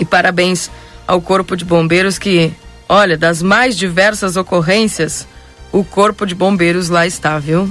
E 0.00 0.04
parabéns 0.04 0.68
ao 1.06 1.20
Corpo 1.20 1.56
de 1.56 1.64
Bombeiros 1.64 2.18
que, 2.18 2.52
olha, 2.88 3.16
das 3.16 3.42
mais 3.42 3.76
diversas 3.76 4.36
ocorrências, 4.36 5.26
o 5.70 5.84
Corpo 5.84 6.26
de 6.26 6.34
Bombeiros 6.34 6.88
lá 6.88 7.06
está, 7.06 7.38
viu? 7.38 7.70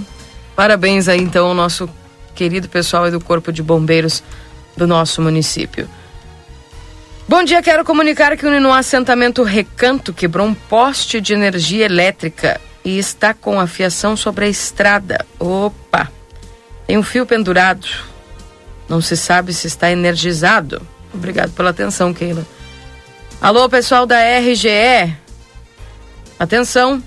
Parabéns 0.56 1.10
aí 1.10 1.20
então 1.20 1.48
ao 1.48 1.54
nosso 1.54 1.90
querido 2.34 2.70
pessoal 2.70 3.12
do 3.12 3.20
Corpo 3.20 3.52
de 3.52 3.62
Bombeiros 3.62 4.24
do 4.78 4.88
nosso 4.88 5.22
município. 5.22 5.86
Bom 7.28 7.44
dia, 7.44 7.60
quero 7.64 7.84
comunicar 7.84 8.38
que 8.38 8.46
no 8.46 8.72
assentamento 8.72 9.42
Recanto 9.42 10.14
quebrou 10.14 10.46
um 10.46 10.54
poste 10.54 11.20
de 11.20 11.34
energia 11.34 11.84
elétrica 11.84 12.62
e 12.84 13.00
está 13.00 13.34
com 13.34 13.60
a 13.60 13.66
fiação 13.66 14.16
sobre 14.16 14.46
a 14.46 14.48
estrada. 14.48 15.26
Opa! 15.40 16.12
Tem 16.86 17.00
um 17.00 17.04
fio 17.04 17.26
pendurado. 17.26 17.88
Não 18.88 19.02
se 19.02 19.18
sabe 19.18 19.54
se 19.54 19.66
está 19.66 19.92
energizado. 19.92 20.88
Obrigado 21.12 21.52
pela 21.54 21.72
atenção, 21.72 22.14
Keila. 22.14 22.46
Alô, 23.42 23.68
pessoal 23.68 24.06
da 24.06 24.20
RGE. 24.20 25.18
Atenção. 26.38 27.02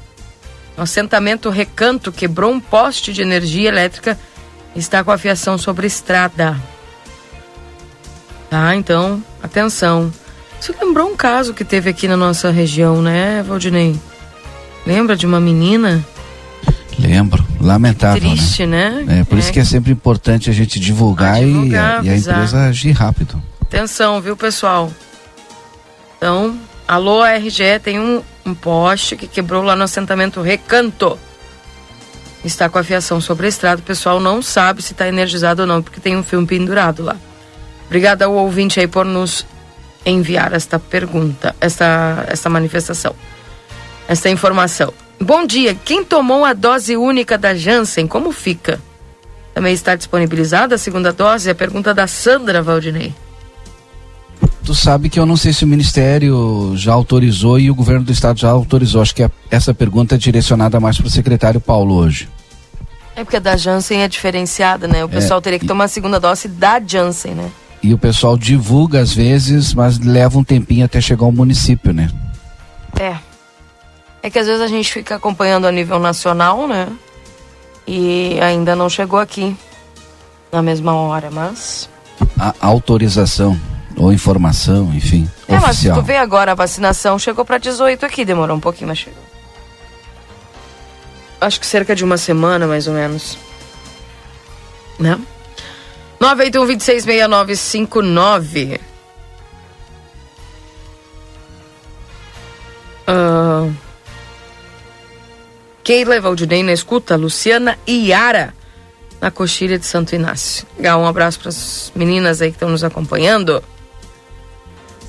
Assentamento 0.77 1.49
Recanto 1.49 2.11
quebrou 2.11 2.53
um 2.53 2.59
poste 2.59 3.13
de 3.13 3.23
energia 3.23 3.69
elétrica 3.69 4.19
e 4.75 4.81
está 4.81 5.05
com 5.05 5.13
a 5.13 5.19
fiação 5.19 5.57
sobre 5.57 5.87
a 5.87 5.89
estrada. 5.89 6.57
Tá, 8.51 8.75
então, 8.75 9.23
atenção. 9.43 10.13
Isso 10.61 10.75
lembrou 10.81 11.11
um 11.11 11.17
caso 11.17 11.55
que 11.55 11.65
teve 11.65 11.91
aqui 11.91 12.09
na 12.09 12.17
nossa 12.17 12.51
região, 12.51 13.01
né, 13.01 13.43
Valdinei? 13.43 13.99
Lembra 14.87 15.17
de 15.17 15.27
uma 15.27 15.41
menina? 15.41 16.05
Lembro, 16.99 17.45
lamentável, 17.61 18.21
Triste, 18.21 18.67
né? 18.67 19.03
né? 19.07 19.21
É, 19.21 19.25
por 19.25 19.39
isso 19.39 19.53
que 19.53 19.61
é 19.61 19.65
sempre 19.65 19.93
importante 19.93 20.51
a 20.51 20.53
gente 20.53 20.81
divulgar, 20.81 21.37
Ah, 21.37 21.41
divulgar, 21.41 22.05
e, 22.05 22.09
a, 22.09 22.13
e 22.13 22.15
a 22.15 22.19
empresa 22.19 22.65
agir 22.65 22.91
rápido. 22.91 23.41
Atenção, 23.63 24.21
viu, 24.21 24.37
pessoal? 24.37 24.91
Então, 26.17 26.59
alô, 26.89 27.23
RGE 27.23 27.79
tem 27.83 28.01
um, 28.01 28.23
um 28.45 28.55
poste 28.55 29.15
que 29.15 29.29
quebrou 29.29 29.63
lá 29.63 29.77
no 29.77 29.85
assentamento 29.85 30.43
Recanto. 30.43 31.17
Está 32.45 32.69
com 32.69 32.79
a 32.79 32.85
fiação 32.85 33.21
sobre 33.21 33.47
a 33.47 33.49
estrada. 33.49 33.81
O 33.81 33.85
pessoal 33.85 34.19
não 34.19 34.43
sabe 34.43 34.83
se 34.83 34.93
está 34.93 35.07
energizado 35.07 35.63
ou 35.63 35.69
não, 35.69 35.83
porque 35.83 36.01
tem 36.01 36.17
um 36.17 36.23
filme 36.23 36.47
pendurado 36.47 37.03
lá. 37.05 37.17
Obrigada 37.89 38.27
ao 38.27 38.35
ouvinte 38.35 38.79
aí 38.79 38.87
por 38.87 39.05
nos 39.05 39.45
enviar 40.07 40.53
esta 40.53 40.79
pergunta, 40.79 41.55
esta, 41.61 42.25
esta 42.29 42.49
manifestação, 42.49 43.15
esta 44.07 44.31
informação. 44.31 44.93
Bom 45.21 45.45
dia. 45.47 45.75
Quem 45.75 46.05
tomou 46.05 46.45
a 46.45 46.53
dose 46.53 46.97
única 46.97 47.37
da 47.37 47.55
Janssen, 47.55 48.07
como 48.07 48.31
fica? 48.31 48.79
Também 49.55 49.73
está 49.75 49.97
disponibilizada 49.97 50.77
a 50.77 50.79
segunda 50.79 51.13
dose? 51.13 51.49
É 51.49 51.53
a 51.53 51.55
pergunta 51.55 51.93
da 51.93 52.07
Sandra 52.07 52.63
Valdinei. 52.63 53.13
Tu 54.65 54.75
sabe 54.75 55.09
que 55.09 55.19
eu 55.19 55.25
não 55.27 55.37
sei 55.37 55.53
se 55.53 55.65
o 55.65 55.67
Ministério 55.67 56.75
já 56.77 56.93
autorizou 56.93 57.59
e 57.59 57.71
o 57.71 57.75
governo 57.75 58.05
do 58.05 58.13
estado 58.13 58.39
já 58.39 58.51
autorizou. 58.51 59.01
Acho 59.03 59.15
que 59.15 59.23
a- 59.23 59.31
essa 59.51 59.73
pergunta 59.75 60.15
é 60.15 60.19
direcionada 60.19 60.79
mais 60.79 60.97
para 60.99 61.07
o 61.07 61.11
secretário 61.11 61.59
Paulo 61.59 61.95
hoje. 61.95 62.29
É 63.17 63.25
porque 63.25 63.39
a 63.39 63.41
da 63.41 63.57
Janssen 63.57 64.03
é 64.03 64.09
diferenciada, 64.09 64.87
né? 64.87 65.03
O 65.05 65.09
pessoal 65.09 65.41
teria 65.41 65.59
que 65.59 65.67
tomar 65.67 65.85
a 65.85 65.89
segunda 65.89 66.21
dose 66.21 66.47
da 66.47 66.79
Janssen, 66.81 67.33
né? 67.35 67.51
E 67.83 67.95
o 67.95 67.99
pessoal 67.99 68.37
divulga 68.37 69.01
às 69.01 69.13
vezes, 69.13 69.73
mas 69.73 69.99
leva 69.99 70.39
um 70.39 70.45
tempinho 70.45 70.85
até 70.85 71.01
chegar 71.01 71.25
ao 71.25 71.33
município, 71.33 71.93
né? 71.93 72.11
É. 72.99 73.17
É 74.23 74.31
que 74.31 74.39
às 74.39 74.47
vezes 74.47 74.61
a 74.61 74.67
gente 74.67 74.93
fica 74.93 75.15
acompanhando 75.15 75.67
a 75.67 75.73
nível 75.73 75.99
nacional, 75.99 76.67
né? 76.67 76.89
E 77.87 78.39
ainda 78.41 78.75
não 78.75 78.91
chegou 78.91 79.19
aqui 79.19 79.57
na 80.53 80.61
mesma 80.61 80.93
hora, 80.95 81.31
mas 81.31 81.89
a 82.39 82.55
autorização 82.61 83.59
ou 83.97 84.13
informação, 84.13 84.93
enfim, 84.95 85.29
É, 85.49 85.55
mas 85.55 85.63
se 85.63 85.69
oficial. 85.71 85.97
tu 85.97 86.03
vê 86.03 86.17
agora 86.17 86.53
a 86.53 86.55
vacinação, 86.55 87.19
chegou 87.19 87.45
para 87.45 87.59
18 87.59 88.05
aqui, 88.07 88.25
demorou 88.25 88.57
um 88.57 88.61
pouquinho, 88.61 88.89
mas 88.89 88.99
chegou. 88.99 89.23
Acho 91.41 91.59
que 91.61 91.67
cerca 91.67 91.95
de 91.95 92.05
uma 92.05 92.17
semana, 92.17 92.67
mais 92.67 92.87
ou 92.87 92.95
menos. 92.95 93.39
Né? 94.99 95.19
981 96.21 96.67
266959. 96.67 98.81
Ah, 103.07 103.69
Keila 105.83 106.21
Valdinei 106.21 106.63
na 106.63 106.73
escuta, 106.73 107.17
Luciana 107.17 107.79
e 107.87 108.09
Yara 108.09 108.55
na 109.21 109.31
coxilha 109.31 109.79
de 109.79 109.87
Santo 109.87 110.15
Inácio. 110.15 110.67
Um 110.79 111.07
abraço 111.07 111.41
para 111.41 111.49
as 111.49 111.91
meninas 111.95 112.43
aí 112.43 112.51
que 112.51 112.57
estão 112.57 112.69
nos 112.69 112.85
acompanhando. 112.85 113.63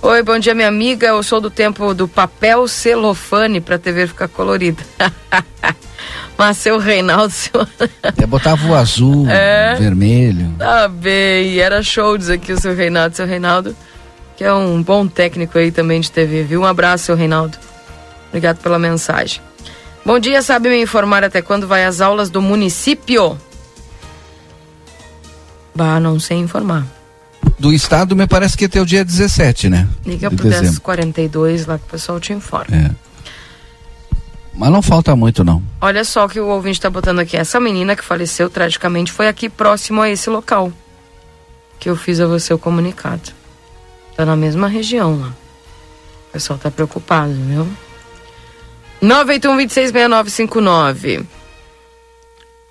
Oi, 0.01 0.23
bom 0.23 0.39
dia, 0.39 0.55
minha 0.55 0.69
amiga. 0.69 1.07
Eu 1.07 1.21
sou 1.21 1.41
do 1.41 1.51
tempo 1.51 1.93
do 1.93 2.07
papel 2.07 2.65
celofane 2.67 3.59
pra 3.59 3.77
TV 3.77 4.07
ficar 4.07 4.29
colorida. 4.29 4.81
Mas 6.39 6.55
seu 6.57 6.77
Reinaldo, 6.79 7.33
seu... 7.33 7.67
É, 8.17 8.25
botava 8.25 8.65
o 8.65 8.73
azul, 8.73 9.27
É. 9.29 9.75
vermelho. 9.77 10.55
Tá 10.57 10.87
bem, 10.87 11.59
era 11.59 11.83
show 11.83 12.17
dizer 12.17 12.35
aqui 12.35 12.53
o 12.53 12.59
seu 12.59 12.73
Reinaldo, 12.73 13.13
seu 13.13 13.25
Reinaldo, 13.27 13.75
que 14.37 14.45
é 14.45 14.53
um 14.53 14.81
bom 14.81 15.05
técnico 15.05 15.57
aí 15.57 15.69
também 15.69 15.99
de 15.99 16.09
TV, 16.09 16.43
viu? 16.43 16.61
Um 16.61 16.65
abraço, 16.65 17.03
seu 17.07 17.15
Reinaldo. 17.17 17.57
Obrigado 18.29 18.59
pela 18.59 18.79
mensagem. 18.79 19.41
Bom 20.05 20.17
dia, 20.17 20.41
sabe 20.41 20.69
me 20.69 20.81
informar 20.81 21.25
até 21.25 21.41
quando 21.41 21.67
vai 21.67 21.83
as 21.83 21.99
aulas 21.99 22.29
do 22.29 22.41
município? 22.41 23.37
Bah, 25.75 25.99
não 25.99 26.21
sei 26.21 26.37
informar. 26.37 26.85
Do 27.59 27.73
estado, 27.73 28.15
me 28.15 28.25
parece 28.27 28.55
que 28.57 28.63
até 28.63 28.79
o 28.81 28.85
dia 28.85 29.03
17, 29.03 29.67
né? 29.69 29.89
Liga 30.05 30.29
de 30.29 30.35
pro 30.37 30.45
dezembro. 30.45 30.69
1042 30.69 31.65
lá 31.65 31.77
que 31.77 31.83
o 31.83 31.87
pessoal 31.89 32.17
te 32.17 32.31
informa. 32.31 32.73
É. 32.73 33.08
Mas 34.53 34.71
não 34.71 34.81
falta 34.81 35.15
muito, 35.15 35.43
não. 35.43 35.61
Olha 35.79 36.03
só 36.03 36.25
o 36.25 36.29
que 36.29 36.39
o 36.39 36.47
ouvinte 36.47 36.81
tá 36.81 36.89
botando 36.89 37.19
aqui. 37.19 37.37
Essa 37.37 37.59
menina 37.59 37.95
que 37.95 38.03
faleceu 38.03 38.49
tragicamente 38.49 39.11
foi 39.11 39.27
aqui 39.27 39.49
próximo 39.49 40.01
a 40.01 40.09
esse 40.09 40.29
local. 40.29 40.71
Que 41.79 41.89
eu 41.89 41.95
fiz 41.95 42.19
a 42.19 42.25
você 42.25 42.53
o 42.53 42.59
comunicado. 42.59 43.31
Tá 44.15 44.25
na 44.25 44.35
mesma 44.35 44.67
região 44.67 45.19
lá. 45.19 45.33
O 46.29 46.31
pessoal 46.33 46.59
tá 46.59 46.69
preocupado, 46.69 47.33
viu? 47.33 47.67
981-266959. 49.01 51.25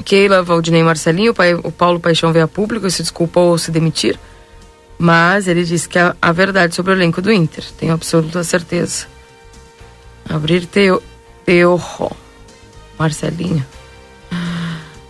Keila, 0.04 0.42
Valdinei 0.42 0.82
Marcelinho, 0.82 1.34
o, 1.64 1.72
Paulo 1.72 2.00
Paixão 2.00 2.32
veio 2.32 2.44
a 2.44 2.48
público 2.48 2.86
e 2.86 2.90
se 2.90 3.02
desculpou 3.02 3.50
ao 3.50 3.58
se 3.58 3.70
demitir. 3.70 4.18
Mas 4.98 5.46
ele 5.46 5.64
disse 5.64 5.88
que 5.88 5.98
a, 5.98 6.16
a 6.20 6.32
verdade 6.32 6.74
sobre 6.74 6.92
o 6.92 6.94
elenco 6.94 7.22
do 7.22 7.32
Inter. 7.32 7.64
Tenho 7.78 7.94
absoluta 7.94 8.42
certeza. 8.42 9.06
Abrir 10.28 10.66
teu, 10.66 11.00
Teorro. 11.49 12.14
Marcelinho. 12.99 13.64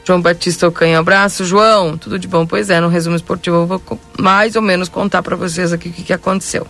João 0.04 0.22
Batista 0.22 0.68
Ocanha, 0.68 1.00
abraço. 1.00 1.44
João, 1.44 1.98
tudo 1.98 2.16
de 2.16 2.28
bom? 2.28 2.46
Pois 2.46 2.70
é, 2.70 2.78
no 2.80 2.86
resumo 2.86 3.16
esportivo 3.16 3.56
eu 3.56 3.66
vou 3.66 3.82
mais 4.16 4.54
ou 4.54 4.62
menos 4.62 4.88
contar 4.88 5.20
pra 5.20 5.34
vocês 5.34 5.72
aqui 5.72 5.88
o 5.88 5.92
que, 5.92 6.04
que 6.04 6.12
aconteceu. 6.12 6.64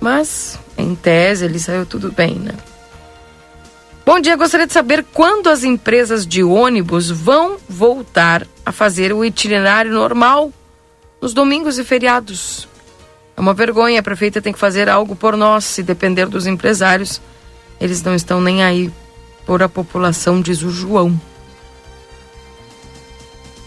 Mas, 0.00 0.58
em 0.78 0.94
tese, 0.94 1.44
ele 1.44 1.58
saiu 1.58 1.84
tudo 1.84 2.10
bem, 2.10 2.36
né? 2.36 2.54
Bom 4.06 4.18
dia, 4.20 4.36
gostaria 4.36 4.66
de 4.66 4.72
saber 4.72 5.04
quando 5.12 5.50
as 5.50 5.64
empresas 5.64 6.26
de 6.26 6.42
ônibus 6.42 7.10
vão 7.10 7.58
voltar 7.68 8.46
a 8.64 8.72
fazer 8.72 9.12
o 9.12 9.22
itinerário 9.22 9.92
normal 9.92 10.50
nos 11.20 11.34
domingos 11.34 11.78
e 11.78 11.84
feriados. 11.84 12.66
É 13.36 13.40
uma 13.42 13.52
vergonha, 13.52 14.00
a 14.00 14.02
prefeita 14.02 14.40
tem 14.40 14.54
que 14.54 14.58
fazer 14.58 14.88
algo 14.88 15.14
por 15.14 15.36
nós, 15.36 15.66
se 15.66 15.82
depender 15.82 16.24
dos 16.24 16.46
empresários. 16.46 17.20
Eles 17.80 18.02
não 18.02 18.14
estão 18.14 18.40
nem 18.40 18.62
aí 18.62 18.90
por 19.46 19.62
a 19.62 19.68
população, 19.68 20.40
diz 20.40 20.62
o 20.62 20.70
João. 20.70 21.18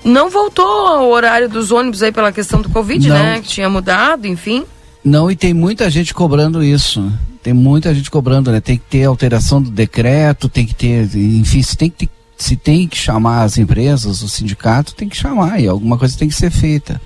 Não 0.03 0.29
voltou 0.29 0.87
ao 0.87 1.09
horário 1.09 1.47
dos 1.47 1.71
ônibus 1.71 2.01
aí 2.01 2.11
pela 2.11 2.31
questão 2.31 2.61
do 2.61 2.69
Covid, 2.69 3.07
Não. 3.07 3.15
né? 3.15 3.39
Que 3.41 3.47
tinha 3.47 3.69
mudado, 3.69 4.27
enfim. 4.27 4.65
Não, 5.03 5.29
e 5.29 5.35
tem 5.35 5.53
muita 5.53 5.89
gente 5.89 6.13
cobrando 6.13 6.63
isso. 6.63 7.11
Tem 7.41 7.53
muita 7.53 7.93
gente 7.93 8.09
cobrando, 8.09 8.51
né? 8.51 8.59
Tem 8.59 8.77
que 8.77 8.83
ter 8.89 9.05
alteração 9.05 9.61
do 9.61 9.71
decreto, 9.71 10.47
tem 10.49 10.65
que 10.65 10.75
ter, 10.75 11.09
enfim, 11.15 11.61
se 11.63 11.75
tem 11.75 11.89
que, 11.89 12.09
se 12.37 12.55
tem 12.55 12.87
que 12.87 12.97
chamar 12.97 13.43
as 13.43 13.57
empresas, 13.57 14.21
o 14.21 14.29
sindicato, 14.29 14.93
tem 14.93 15.09
que 15.09 15.17
chamar 15.17 15.59
e 15.59 15.67
alguma 15.67 15.97
coisa 15.97 16.17
tem 16.17 16.27
que 16.27 16.35
ser 16.35 16.51
feita. 16.51 17.01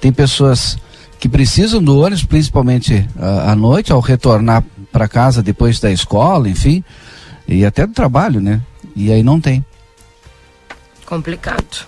Tem 0.00 0.12
pessoas 0.12 0.76
que 1.22 1.28
precisam 1.28 1.80
do 1.80 2.00
ônibus, 2.00 2.24
principalmente 2.24 3.08
ah, 3.16 3.52
à 3.52 3.54
noite, 3.54 3.92
ao 3.92 4.00
retornar 4.00 4.64
para 4.90 5.06
casa 5.06 5.40
depois 5.40 5.78
da 5.78 5.88
escola, 5.88 6.48
enfim, 6.48 6.82
e 7.46 7.64
até 7.64 7.86
do 7.86 7.92
trabalho, 7.92 8.40
né? 8.40 8.60
E 8.96 9.12
aí 9.12 9.22
não 9.22 9.40
tem. 9.40 9.64
Complicado. 11.06 11.86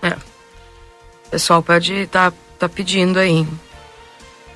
É. 0.00 0.08
O 0.08 1.30
pessoal 1.32 1.62
pode 1.62 2.06
tá, 2.06 2.32
tá 2.58 2.66
pedindo 2.66 3.18
aí. 3.18 3.46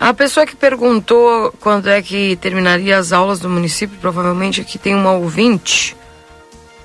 A 0.00 0.14
pessoa 0.14 0.46
que 0.46 0.56
perguntou 0.56 1.52
quando 1.60 1.90
é 1.90 2.00
que 2.00 2.36
terminaria 2.36 2.96
as 2.96 3.12
aulas 3.12 3.38
do 3.38 3.50
município, 3.50 3.98
provavelmente 4.00 4.62
aqui 4.62 4.78
tem 4.78 4.94
uma 4.94 5.12
ouvinte 5.12 5.94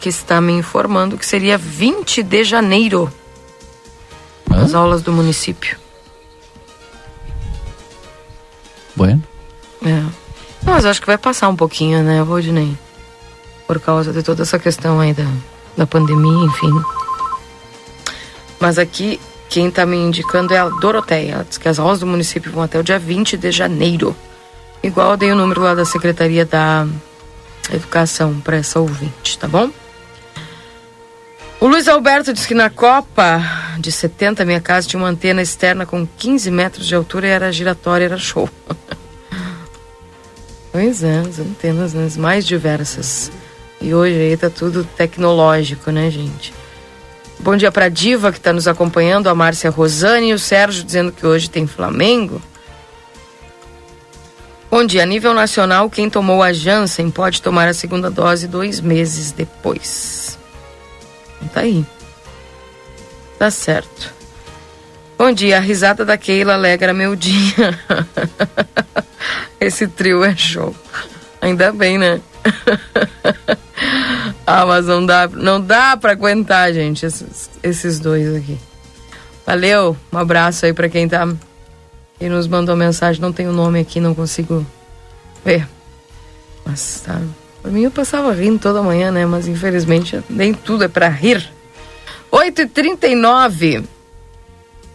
que 0.02 0.10
está 0.10 0.42
me 0.42 0.52
informando 0.52 1.18
que 1.18 1.26
seria 1.26 1.58
20 1.58 2.22
de 2.22 2.44
janeiro 2.44 3.10
as 4.50 4.74
aulas 4.74 5.02
do 5.02 5.14
município. 5.14 5.85
Bueno. 8.96 9.22
É. 9.86 10.04
Mas 10.64 10.86
acho 10.86 11.00
que 11.00 11.08
vai 11.08 11.18
passar 11.18 11.50
um 11.50 11.56
pouquinho, 11.56 12.02
né, 12.04 12.22
Rodney? 12.22 12.78
Por 13.68 13.80
causa 13.80 14.12
de 14.12 14.24
toda 14.24 14.44
essa 14.44 14.58
questão 14.58 15.00
aí 15.00 15.14
da, 15.14 15.28
da 15.78 15.86
pandemia, 15.86 16.46
enfim. 16.46 16.72
Mas 18.60 18.80
aqui, 18.80 19.20
quem 19.50 19.70
tá 19.70 19.86
me 19.86 19.98
indicando 19.98 20.54
é 20.54 20.58
a 20.58 20.70
Doroteia. 20.70 21.34
Ela 21.34 21.46
diz 21.48 21.58
que 21.58 21.68
as 21.68 21.78
aulas 21.80 22.00
do 22.00 22.08
município 22.08 22.52
vão 22.52 22.64
até 22.64 22.80
o 22.80 22.84
dia 22.84 22.98
20 22.98 23.38
de 23.38 23.52
janeiro. 23.52 24.16
Igual 24.82 25.12
eu 25.12 25.18
dei 25.18 25.32
o 25.32 25.36
número 25.36 25.62
lá 25.62 25.74
da 25.74 25.86
Secretaria 25.86 26.46
da 26.46 26.88
Educação 27.72 28.40
para 28.40 28.58
essa 28.58 28.80
ouvinte, 28.80 29.38
tá 29.38 29.48
bom? 29.48 29.70
O 31.60 31.68
Luiz 31.68 31.88
Alberto 31.88 32.34
diz 32.34 32.46
que 32.46 32.54
na 32.54 32.70
Copa 32.70 33.42
de 33.80 33.92
70, 33.92 34.44
minha 34.46 34.60
casa 34.60 34.88
tinha 34.88 35.02
uma 35.02 35.10
antena 35.10 35.42
externa 35.42 35.86
com 35.86 36.06
15 36.06 36.52
metros 36.52 36.86
de 36.86 36.94
altura 36.96 37.28
e 37.28 37.30
era 37.32 37.52
giratória, 37.52 38.06
era 38.06 38.18
show. 38.18 38.50
Pois 40.72 41.04
é, 41.04 41.20
as 41.20 41.40
antenas 41.40 41.94
né, 41.94 42.06
as 42.06 42.18
mais 42.18 42.46
diversas. 42.46 43.32
E 43.80 43.94
hoje 43.94 44.14
aí 44.14 44.36
tá 44.36 44.50
tudo 44.50 44.84
tecnológico, 44.84 45.90
né, 45.90 46.12
gente? 46.12 46.54
Bom 47.40 47.56
dia 47.56 47.72
pra 47.72 47.88
Diva 47.88 48.30
que 48.30 48.42
tá 48.42 48.52
nos 48.52 48.68
acompanhando, 48.68 49.30
a 49.30 49.34
Márcia 49.34 49.70
Rosane 49.70 50.32
e 50.32 50.34
o 50.34 50.40
Sérgio 50.40 50.84
dizendo 50.84 51.14
que 51.14 51.26
hoje 51.26 51.50
tem 51.50 51.66
Flamengo. 51.66 52.42
Bom 54.70 54.86
dia, 54.86 55.04
a 55.04 55.06
nível 55.06 55.34
nacional, 55.34 55.90
quem 55.90 56.10
tomou 56.10 56.44
a 56.44 56.52
Janssen 56.52 57.10
pode 57.10 57.42
tomar 57.42 57.70
a 57.70 57.74
segunda 57.74 58.12
dose 58.12 58.46
dois 58.46 58.82
meses 58.82 59.32
depois. 59.32 60.25
Tá 61.54 61.62
aí. 61.62 61.86
Tá 63.38 63.52
certo. 63.52 64.14
Bom 65.18 65.32
dia, 65.32 65.58
a 65.58 65.62
risada 65.62 66.04
da 66.04 66.18
Keila 66.18 66.54
alegra 66.54 66.94
meu 66.94 67.16
dia. 67.16 67.80
Esse 69.60 69.88
trio 69.88 70.24
é 70.24 70.36
show. 70.36 70.76
Ainda 71.42 71.72
bem, 71.72 71.98
né? 71.98 72.20
ah, 74.46 74.66
mas 74.66 74.86
não 74.86 75.06
dá, 75.06 75.28
não 75.28 75.62
dá 75.62 75.96
pra 75.96 76.12
aguentar, 76.12 76.74
gente, 76.74 77.06
esses, 77.06 77.50
esses 77.64 78.00
dois 78.00 78.36
aqui. 78.36 78.58
Valeu, 79.46 79.96
um 80.12 80.18
abraço 80.18 80.66
aí 80.66 80.74
pra 80.74 80.90
quem 80.90 81.08
tá. 81.08 81.28
Quem 82.18 82.30
nos 82.30 82.48
mandou 82.48 82.76
mensagem, 82.76 83.22
não 83.22 83.32
tem 83.32 83.48
o 83.48 83.54
nome 83.54 83.80
aqui, 83.80 84.00
não 84.00 84.16
consigo 84.16 84.66
ver. 85.44 85.68
Mas 86.66 87.02
tá. 87.06 87.22
Pra 87.66 87.72
mim 87.72 87.82
eu 87.82 87.90
passava 87.90 88.32
rindo 88.32 88.60
toda 88.60 88.84
manhã, 88.84 89.10
né? 89.12 89.26
Mas 89.26 89.48
infelizmente 89.48 90.22
nem 90.30 90.54
tudo 90.54 90.84
é 90.84 90.88
pra 90.88 91.10
rir. 91.10 91.52
8h39. 92.32 93.84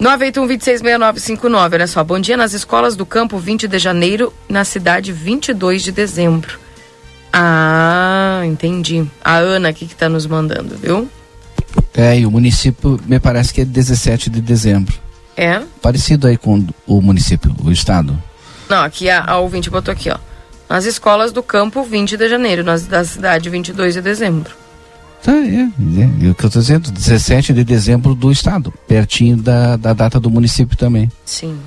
981-266959. 0.01 1.73
Olha 1.75 1.87
só, 1.89 2.05
bom 2.05 2.21
dia 2.21 2.37
nas 2.37 2.53
escolas 2.53 2.95
do 2.95 3.05
campo 3.05 3.39
20 3.39 3.66
de 3.66 3.77
janeiro, 3.77 4.33
na 4.49 4.64
cidade 4.64 5.11
22 5.11 5.83
de 5.83 5.91
dezembro. 5.91 6.61
Ah, 7.33 8.43
entendi. 8.45 9.05
A 9.25 9.39
Ana 9.39 9.71
aqui 9.71 9.85
que 9.89 9.97
tá 9.97 10.09
nos 10.09 10.25
mandando, 10.25 10.77
viu? 10.77 11.11
É, 11.93 12.21
e 12.21 12.25
o 12.25 12.31
município 12.31 13.01
me 13.05 13.18
parece 13.18 13.53
que 13.53 13.62
é 13.62 13.64
17 13.64 14.31
de 14.31 14.41
dezembro. 14.41 14.95
É? 15.37 15.61
Parecido 15.83 16.29
aí 16.29 16.37
com 16.37 16.64
o 16.87 17.03
município, 17.03 17.53
o 17.64 17.73
estado. 17.73 18.16
Não, 18.68 18.85
aqui 18.85 19.11
a, 19.11 19.25
a 19.25 19.39
ouvinte 19.39 19.68
botou 19.68 19.91
aqui, 19.91 20.09
ó. 20.09 20.30
Nas 20.71 20.85
escolas 20.85 21.33
do 21.33 21.43
campo 21.43 21.83
20 21.83 22.16
de 22.16 22.29
janeiro, 22.29 22.62
nas 22.62 22.87
da 22.87 23.05
cidade 23.05 23.51
22 23.51 23.95
de 23.95 24.01
dezembro. 24.01 24.55
Tá, 25.21 25.33
é, 25.33 25.66
é, 25.66 26.29
é 26.29 26.31
o 26.31 26.35
que 26.35 26.45
eu 26.45 26.47
estou 26.47 26.62
dizendo, 26.62 26.93
17 26.93 27.53
de 27.53 27.64
dezembro 27.64 28.14
do 28.14 28.31
estado, 28.31 28.73
pertinho 28.87 29.37
da, 29.37 29.77
da 29.77 29.93
data 29.93 30.21
do 30.21 30.31
município 30.31 30.77
também. 30.77 31.11
Sim. 31.25 31.59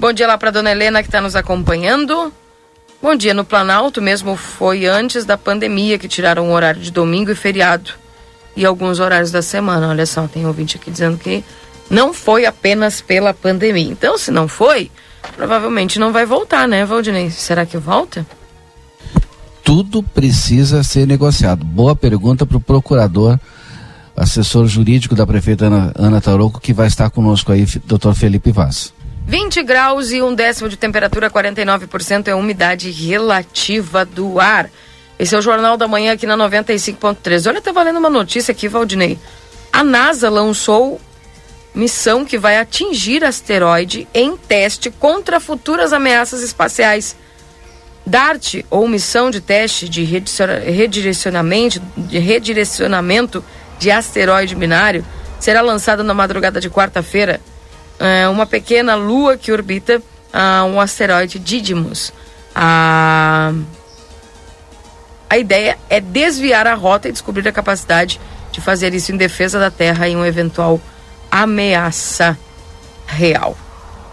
Bom 0.00 0.12
dia 0.12 0.26
lá 0.26 0.36
para 0.36 0.50
dona 0.50 0.72
Helena 0.72 1.00
que 1.00 1.08
está 1.08 1.20
nos 1.20 1.36
acompanhando. 1.36 2.32
Bom 3.00 3.14
dia, 3.14 3.32
no 3.32 3.44
Planalto 3.44 4.02
mesmo 4.02 4.34
foi 4.34 4.84
antes 4.84 5.24
da 5.24 5.38
pandemia 5.38 5.96
que 5.96 6.08
tiraram 6.08 6.50
o 6.50 6.52
horário 6.52 6.80
de 6.80 6.90
domingo 6.90 7.30
e 7.30 7.36
feriado 7.36 7.92
e 8.56 8.66
alguns 8.66 8.98
horários 8.98 9.30
da 9.30 9.42
semana. 9.42 9.90
Olha 9.90 10.04
só, 10.06 10.26
tem 10.26 10.44
ouvinte 10.44 10.76
aqui 10.76 10.90
dizendo 10.90 11.18
que 11.18 11.44
não 11.88 12.12
foi 12.12 12.46
apenas 12.46 13.00
pela 13.00 13.32
pandemia. 13.32 13.92
Então, 13.92 14.18
se 14.18 14.32
não 14.32 14.48
foi, 14.48 14.90
provavelmente 15.36 15.98
não 15.98 16.12
vai 16.12 16.26
voltar, 16.26 16.66
né, 16.66 16.84
Valdinei? 16.84 17.30
Será 17.30 17.64
que 17.64 17.76
volta? 17.76 18.26
tudo 19.68 20.02
precisa 20.02 20.82
ser 20.82 21.06
negociado. 21.06 21.62
Boa 21.62 21.94
pergunta 21.94 22.46
para 22.46 22.56
o 22.56 22.60
procurador, 22.60 23.38
assessor 24.16 24.66
jurídico 24.66 25.14
da 25.14 25.26
prefeita 25.26 25.66
Ana, 25.66 25.92
Ana 25.94 26.20
Taroco, 26.22 26.58
que 26.58 26.72
vai 26.72 26.86
estar 26.86 27.10
conosco 27.10 27.52
aí, 27.52 27.66
doutor 27.84 28.14
Felipe 28.14 28.50
Vaz. 28.50 28.94
20 29.26 29.62
graus 29.64 30.10
e 30.10 30.22
um 30.22 30.34
décimo 30.34 30.70
de 30.70 30.76
temperatura, 30.78 31.30
49% 31.30 32.28
é 32.28 32.30
a 32.30 32.36
umidade 32.36 32.90
relativa 32.90 34.06
do 34.06 34.40
ar. 34.40 34.70
Esse 35.18 35.34
é 35.34 35.38
o 35.38 35.42
Jornal 35.42 35.76
da 35.76 35.86
Manhã 35.86 36.14
aqui 36.14 36.24
na 36.26 36.34
95.3. 36.34 37.46
Olha, 37.46 37.60
tá 37.60 37.70
valendo 37.70 37.98
uma 37.98 38.08
notícia 38.08 38.52
aqui, 38.52 38.68
Valdinei. 38.68 39.18
A 39.70 39.84
NASA 39.84 40.30
lançou 40.30 40.98
missão 41.74 42.24
que 42.24 42.38
vai 42.38 42.58
atingir 42.58 43.24
asteroide 43.24 44.08
em 44.12 44.36
teste 44.36 44.90
contra 44.90 45.38
futuras 45.38 45.92
ameaças 45.92 46.42
espaciais. 46.42 47.16
DART, 48.04 48.64
ou 48.70 48.88
missão 48.88 49.30
de 49.30 49.40
teste 49.40 49.88
de 49.88 50.02
redirecionamento, 50.02 51.80
de 51.96 52.18
redirecionamento 52.18 53.44
de 53.78 53.90
asteroide 53.90 54.54
binário, 54.54 55.04
será 55.38 55.60
lançada 55.60 56.02
na 56.02 56.14
madrugada 56.14 56.60
de 56.60 56.70
quarta-feira. 56.70 57.40
É 57.98 58.28
uma 58.28 58.46
pequena 58.46 58.94
lua 58.94 59.36
que 59.36 59.52
orbita 59.52 59.98
uh, 59.98 60.64
um 60.66 60.80
asteroide 60.80 61.38
Didymos. 61.38 62.12
A... 62.54 63.52
a 65.28 65.38
ideia 65.38 65.78
é 65.90 66.00
desviar 66.00 66.66
a 66.66 66.74
rota 66.74 67.08
e 67.08 67.12
descobrir 67.12 67.46
a 67.46 67.52
capacidade 67.52 68.18
de 68.50 68.60
fazer 68.60 68.94
isso 68.94 69.12
em 69.12 69.16
defesa 69.16 69.58
da 69.58 69.70
Terra 69.70 70.08
em 70.08 70.16
uma 70.16 70.26
eventual 70.26 70.80
ameaça 71.30 72.38
real. 73.06 73.56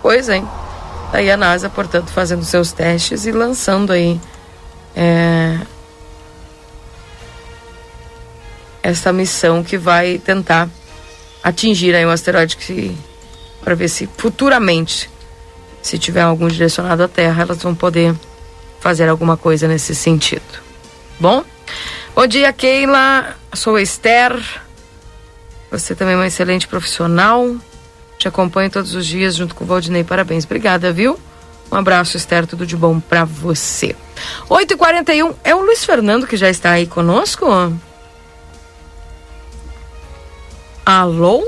Pois? 0.01 0.27
Tá 0.27 1.19
aí 1.19 1.29
a 1.31 1.37
NASA, 1.37 1.69
portanto, 1.69 2.11
fazendo 2.11 2.43
seus 2.43 2.71
testes 2.71 3.25
e 3.25 3.31
lançando 3.31 3.93
aí 3.93 4.19
é, 4.95 5.59
essa 8.81 9.11
missão 9.11 9.63
que 9.63 9.77
vai 9.77 10.19
tentar 10.19 10.69
atingir 11.43 11.95
aí 11.95 12.05
um 12.05 12.09
asteroide 12.09 12.57
que 12.57 12.95
para 13.63 13.73
ver 13.73 13.87
se 13.89 14.07
futuramente, 14.17 15.09
se 15.81 15.97
tiver 15.97 16.21
algum 16.21 16.47
direcionado 16.47 17.03
à 17.03 17.07
Terra, 17.07 17.41
elas 17.41 17.61
vão 17.63 17.73
poder 17.73 18.15
fazer 18.79 19.09
alguma 19.09 19.35
coisa 19.35 19.67
nesse 19.67 19.95
sentido. 19.95 20.43
Bom? 21.19 21.43
Bom 22.13 22.27
dia, 22.27 22.53
Keila. 22.53 23.35
Sou 23.53 23.79
Esther. 23.79 24.64
Você 25.77 25.93
também 25.93 26.13
é 26.13 26.17
uma 26.17 26.27
excelente 26.27 26.67
profissional. 26.67 27.55
Te 28.17 28.27
acompanho 28.27 28.69
todos 28.69 28.95
os 28.95 29.05
dias 29.05 29.35
junto 29.35 29.53
com 29.53 29.63
o 29.63 29.67
Valdinei. 29.67 30.03
Parabéns. 30.03 30.45
Obrigada, 30.45 30.91
viu? 30.91 31.19
Um 31.71 31.75
abraço, 31.75 32.15
Esther. 32.15 32.47
Tudo 32.47 32.65
de 32.65 32.77
bom 32.77 32.99
para 32.99 33.25
você. 33.25 33.95
8h41. 34.49 35.35
É 35.43 35.53
o 35.53 35.61
Luiz 35.61 35.83
Fernando 35.83 36.25
que 36.25 36.37
já 36.37 36.49
está 36.49 36.71
aí 36.71 36.87
conosco? 36.87 37.45
Alô? 40.85 41.45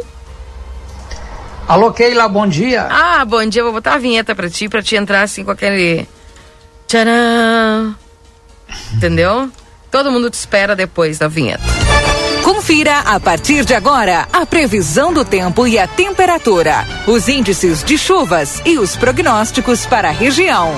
Alô, 1.68 1.92
Keila, 1.92 2.28
bom 2.28 2.48
dia. 2.48 2.88
Ah, 2.90 3.24
bom 3.24 3.46
dia. 3.46 3.64
Vou 3.64 3.72
botar 3.72 3.94
a 3.94 3.98
vinheta 3.98 4.36
para 4.36 4.50
ti, 4.50 4.68
para 4.68 4.82
te 4.82 4.96
entrar 4.96 5.22
assim 5.22 5.44
com 5.44 5.52
aquele. 5.52 6.08
Tcharam! 6.88 7.96
Entendeu? 8.94 9.50
Todo 9.92 10.12
mundo 10.12 10.30
te 10.30 10.36
espera 10.36 10.76
depois 10.76 11.18
da 11.18 11.28
vinheta. 11.28 11.64
Confira 12.48 13.00
a 13.00 13.20
partir 13.20 13.66
de 13.66 13.74
agora 13.74 14.26
a 14.32 14.46
previsão 14.46 15.12
do 15.12 15.26
tempo 15.26 15.68
e 15.68 15.78
a 15.78 15.86
temperatura, 15.86 16.86
os 17.06 17.28
índices 17.28 17.84
de 17.84 17.98
chuvas 17.98 18.62
e 18.66 18.78
os 18.78 18.96
prognósticos 18.96 19.86
para 19.86 20.08
a 20.08 20.12
região. 20.14 20.72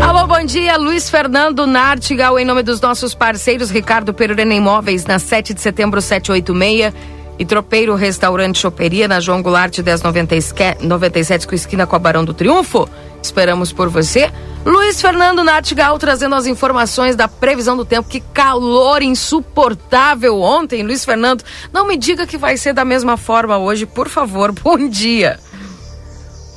Alô, 0.00 0.28
bom 0.28 0.44
dia, 0.44 0.76
Luiz 0.76 1.10
Fernando 1.10 1.66
Nartigal, 1.66 2.38
em 2.38 2.44
nome 2.44 2.62
dos 2.62 2.80
nossos 2.80 3.16
parceiros, 3.16 3.68
Ricardo 3.68 4.14
Perurena 4.14 4.54
Imóveis, 4.54 5.06
na 5.06 5.18
7 5.18 5.54
de 5.54 5.60
setembro 5.60 6.00
786 6.00 6.94
e 7.40 7.44
Tropeiro 7.44 7.96
Restaurante 7.96 8.60
Choperia, 8.60 9.08
na 9.08 9.18
João 9.18 9.42
Goulart 9.42 9.76
1097, 9.76 11.48
com 11.48 11.54
esquina 11.56 11.84
com 11.84 11.96
a 11.96 11.98
Barão 11.98 12.24
do 12.24 12.32
Triunfo. 12.32 12.88
Esperamos 13.20 13.72
por 13.72 13.88
você. 13.88 14.30
Luiz 14.64 15.00
Fernando 15.00 15.42
Nartigal 15.42 15.98
trazendo 15.98 16.36
as 16.36 16.46
informações 16.46 17.16
da 17.16 17.26
previsão 17.26 17.76
do 17.76 17.84
tempo. 17.84 18.08
Que 18.08 18.20
calor 18.20 19.02
insuportável 19.02 20.40
ontem, 20.40 20.84
Luiz 20.84 21.04
Fernando. 21.04 21.42
Não 21.72 21.86
me 21.86 21.96
diga 21.96 22.26
que 22.28 22.38
vai 22.38 22.56
ser 22.56 22.72
da 22.72 22.84
mesma 22.84 23.16
forma 23.16 23.58
hoje, 23.58 23.86
por 23.86 24.08
favor. 24.08 24.52
Bom 24.62 24.88
dia. 24.88 25.38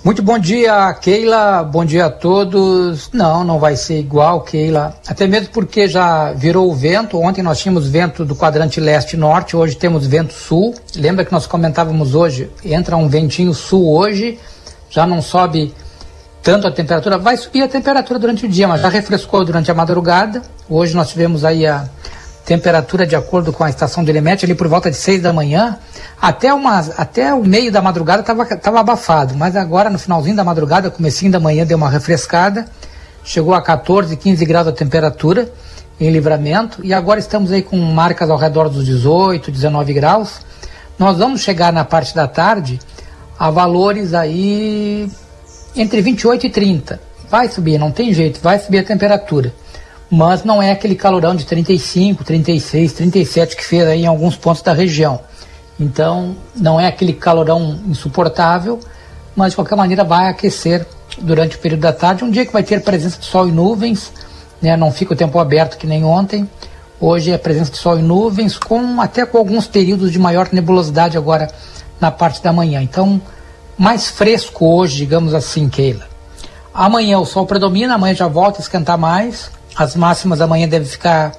Muito 0.04 0.22
bom 0.22 0.38
dia, 0.38 0.94
Keila. 1.02 1.64
Bom 1.64 1.84
dia 1.84 2.06
a 2.06 2.12
todos. 2.12 3.10
Não, 3.12 3.44
não 3.44 3.58
vai 3.58 3.76
ser 3.76 3.98
igual, 3.98 4.42
Keila. 4.42 4.96
Até 5.08 5.26
mesmo 5.26 5.50
porque 5.52 5.88
já 5.88 6.32
virou 6.32 6.70
o 6.70 6.76
vento. 6.76 7.20
Ontem 7.20 7.42
nós 7.42 7.58
tínhamos 7.58 7.88
vento 7.88 8.24
do 8.24 8.36
quadrante 8.36 8.80
leste-norte, 8.80 9.58
hoje 9.58 9.76
temos 9.76 10.06
vento 10.06 10.32
sul. 10.32 10.76
Lembra 10.96 11.26
que 11.26 11.32
nós 11.32 11.48
comentávamos 11.48 12.14
hoje? 12.14 12.52
Entra 12.64 12.96
um 12.96 13.08
ventinho 13.08 13.52
sul 13.52 13.98
hoje, 13.98 14.38
já 14.92 15.08
não 15.08 15.24
sobe 15.24 15.74
tanto 16.46 16.68
a 16.68 16.72
temperatura, 16.72 17.18
vai 17.18 17.36
subir 17.38 17.64
a 17.64 17.68
temperatura 17.68 18.20
durante 18.20 18.46
o 18.46 18.48
dia, 18.48 18.68
mas 18.68 18.80
já 18.80 18.88
refrescou 18.88 19.44
durante 19.44 19.72
a 19.72 19.74
madrugada. 19.74 20.44
Hoje 20.70 20.96
nós 20.96 21.10
tivemos 21.10 21.44
aí 21.44 21.66
a 21.66 21.90
temperatura 22.46 23.08
de 23.08 23.16
acordo 23.16 23.52
com 23.52 23.64
a 23.64 23.70
estação 23.72 24.04
de 24.04 24.12
Limete 24.12 24.46
ali 24.46 24.54
por 24.54 24.68
volta 24.68 24.92
de 24.92 24.96
6 24.96 25.24
da 25.24 25.34
manhã, 25.34 25.80
até, 26.22 26.54
uma, 26.54 26.78
até 27.00 27.34
o 27.34 27.44
meio 27.44 27.72
da 27.72 27.82
madrugada 27.82 28.22
estava 28.22 28.46
tava 28.58 28.80
abafado, 28.80 29.34
mas 29.36 29.56
agora 29.56 29.90
no 29.90 29.98
finalzinho 29.98 30.36
da 30.36 30.44
madrugada, 30.44 30.92
comecinho 30.92 31.32
da 31.32 31.40
manhã 31.40 31.66
deu 31.66 31.78
uma 31.78 31.90
refrescada, 31.90 32.68
chegou 33.24 33.56
a 33.56 33.62
14, 33.64 34.16
15 34.16 34.46
graus 34.46 34.68
a 34.68 34.72
temperatura 34.72 35.52
em 36.00 36.12
livramento 36.12 36.86
e 36.86 36.94
agora 36.94 37.20
estamos 37.20 37.52
aí 37.52 37.64
com 37.64 37.76
marcas 37.78 38.30
ao 38.30 38.38
redor 38.38 38.70
dos 38.70 38.86
18, 38.86 39.52
19 39.52 39.94
graus. 39.94 40.42
Nós 41.00 41.18
vamos 41.18 41.42
chegar 41.42 41.74
na 41.74 41.84
parte 41.84 42.14
da 42.14 42.28
tarde 42.28 42.80
a 43.40 43.50
valores 43.50 44.14
aí 44.14 45.10
entre 45.76 46.02
28 46.02 46.48
e 46.48 46.50
30. 46.50 47.00
Vai 47.30 47.50
subir, 47.50 47.78
não 47.78 47.92
tem 47.92 48.14
jeito, 48.14 48.40
vai 48.42 48.60
subir 48.60 48.80
a 48.80 48.84
temperatura. 48.84 49.54
Mas 50.10 50.44
não 50.44 50.62
é 50.62 50.72
aquele 50.72 50.96
calorão 50.96 51.36
de 51.36 51.46
35, 51.46 52.24
36, 52.24 52.94
37 52.94 53.56
que 53.56 53.66
fez 53.66 53.88
aí 53.88 54.04
em 54.04 54.06
alguns 54.06 54.36
pontos 54.36 54.62
da 54.62 54.72
região. 54.72 55.20
Então, 55.80 56.36
não 56.56 56.80
é 56.80 56.88
aquele 56.88 57.12
calorão 57.12 57.80
insuportável, 57.88 58.80
mas 59.36 59.52
de 59.52 59.56
qualquer 59.58 59.76
maneira 59.76 60.04
vai 60.04 60.30
aquecer 60.30 60.86
durante 61.18 61.58
o 61.58 61.60
período 61.60 61.82
da 61.82 61.92
tarde. 61.92 62.24
Um 62.24 62.32
dia 62.32 62.46
que 62.46 62.54
vai 62.54 62.64
ter 62.64 62.82
presença 62.82 63.20
de 63.20 63.26
sol 63.26 63.48
e 63.48 63.52
nuvens, 63.52 64.12
né? 64.62 64.78
não 64.78 64.92
fica 64.92 65.14
o 65.14 65.18
tempo 65.18 65.38
aberto 65.40 65.78
que 65.78 65.88
nem 65.88 66.04
ontem. 66.04 66.50
Hoje 67.00 67.32
é 67.32 67.38
presença 67.38 67.72
de 67.72 67.78
sol 67.78 68.00
e 68.00 68.02
nuvens, 68.02 68.58
com 68.58 69.02
até 69.02 69.26
com 69.26 69.38
alguns 69.38 69.68
períodos 69.68 70.12
de 70.12 70.20
maior 70.20 70.48
nebulosidade 70.52 71.18
agora 71.18 71.52
na 72.00 72.10
parte 72.10 72.42
da 72.42 72.54
manhã. 72.54 72.82
Então, 72.82 73.22
mais 73.78 74.10
fresco 74.10 74.66
hoje, 74.66 74.98
digamos 74.98 75.34
assim, 75.34 75.70
Keila. 75.70 76.08
Amanhã 76.74 77.20
o 77.20 77.26
sol 77.26 77.46
predomina, 77.46 77.96
amanhã 77.96 78.14
já 78.14 78.28
volta 78.28 78.60
a 78.60 78.62
esquentar 78.62 78.98
mais. 78.98 79.50
As 79.76 79.96
máximas 79.96 80.42
amanhã 80.42 80.68
devem 80.68 80.88
ficar 80.88 81.34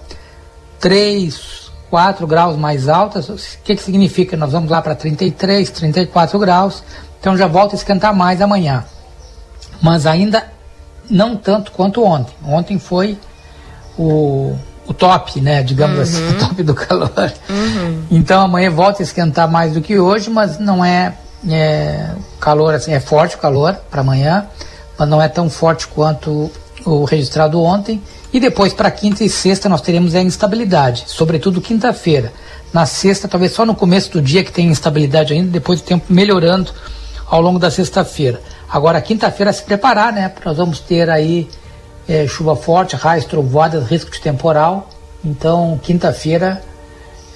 3, 0.80 1.70
4 1.90 2.26
graus 2.26 2.56
mais 2.56 2.88
altas. 2.88 3.28
O 3.28 3.36
que, 3.64 3.76
que 3.76 3.82
significa? 3.82 4.36
Nós 4.36 4.52
vamos 4.52 4.70
lá 4.70 4.80
para 4.80 4.94
33, 4.94 5.70
34 5.70 6.38
graus. 6.38 6.82
Então 7.20 7.36
já 7.36 7.46
volta 7.46 7.74
a 7.74 7.78
esquentar 7.78 8.14
mais 8.14 8.40
amanhã. 8.40 8.84
Mas 9.80 10.06
ainda 10.06 10.44
não 11.10 11.36
tanto 11.36 11.72
quanto 11.72 12.02
ontem. 12.02 12.34
Ontem 12.44 12.78
foi 12.78 13.18
o, 13.98 14.56
o 14.86 14.94
top, 14.94 15.40
né? 15.40 15.62
Digamos 15.62 15.96
uhum. 15.96 16.02
assim, 16.02 16.28
o 16.36 16.38
top 16.38 16.62
do 16.62 16.74
calor. 16.74 17.32
Uhum. 17.48 18.04
Então 18.10 18.42
amanhã 18.42 18.70
volta 18.70 19.02
a 19.02 19.04
esquentar 19.04 19.50
mais 19.50 19.74
do 19.74 19.80
que 19.80 19.98
hoje, 19.98 20.30
mas 20.30 20.58
não 20.58 20.84
é 20.84 21.14
é, 21.48 22.10
calor 22.40 22.74
assim 22.74 22.92
é 22.92 23.00
forte 23.00 23.36
o 23.36 23.38
calor 23.38 23.74
para 23.90 24.00
amanhã, 24.00 24.46
mas 24.98 25.08
não 25.08 25.20
é 25.20 25.28
tão 25.28 25.50
forte 25.50 25.86
quanto 25.86 26.50
o 26.84 27.04
registrado 27.04 27.60
ontem. 27.62 28.02
E 28.32 28.40
depois 28.40 28.72
para 28.72 28.90
quinta 28.90 29.24
e 29.24 29.28
sexta 29.28 29.68
nós 29.68 29.80
teremos 29.80 30.14
a 30.14 30.20
instabilidade, 30.20 31.04
sobretudo 31.06 31.60
quinta-feira. 31.60 32.32
Na 32.72 32.84
sexta, 32.84 33.28
talvez 33.28 33.52
só 33.52 33.64
no 33.64 33.74
começo 33.74 34.10
do 34.12 34.20
dia 34.20 34.44
que 34.44 34.52
tem 34.52 34.66
instabilidade 34.66 35.32
ainda, 35.32 35.50
depois 35.50 35.80
o 35.80 35.84
tempo 35.84 36.06
melhorando 36.08 36.72
ao 37.26 37.40
longo 37.40 37.58
da 37.58 37.70
sexta-feira. 37.70 38.40
Agora, 38.68 39.00
quinta-feira, 39.00 39.52
se 39.52 39.62
preparar, 39.62 40.12
né? 40.12 40.32
Nós 40.44 40.56
vamos 40.56 40.80
ter 40.80 41.08
aí 41.08 41.48
é, 42.08 42.26
chuva 42.26 42.56
forte, 42.56 42.96
raios, 42.96 43.24
trovoadas, 43.24 43.86
risco 43.86 44.10
de 44.10 44.20
temporal. 44.20 44.88
Então, 45.24 45.78
quinta-feira 45.82 46.62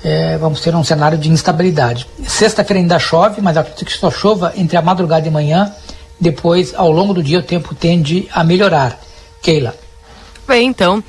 é, 0.02 0.36
vamos 0.38 0.60
ter 0.60 0.74
um 0.74 0.82
cenário 0.82 1.18
de 1.18 1.30
instabilidade. 1.30 2.06
Sexta-feira 2.26 2.80
ainda 2.80 2.98
chove, 2.98 3.40
mas 3.40 3.56
acredito 3.56 3.84
que 3.84 3.92
só 3.92 4.10
chova 4.10 4.52
entre 4.56 4.76
a 4.76 4.82
madrugada 4.82 5.26
e 5.26 5.30
manhã. 5.30 5.72
Depois, 6.20 6.74
ao 6.74 6.90
longo 6.90 7.14
do 7.14 7.22
dia, 7.22 7.38
o 7.38 7.42
tempo 7.42 7.74
tende 7.74 8.28
a 8.32 8.44
melhorar. 8.44 8.98
Keila. 9.42 9.74
Bem, 10.46 10.68
então. 10.68 11.02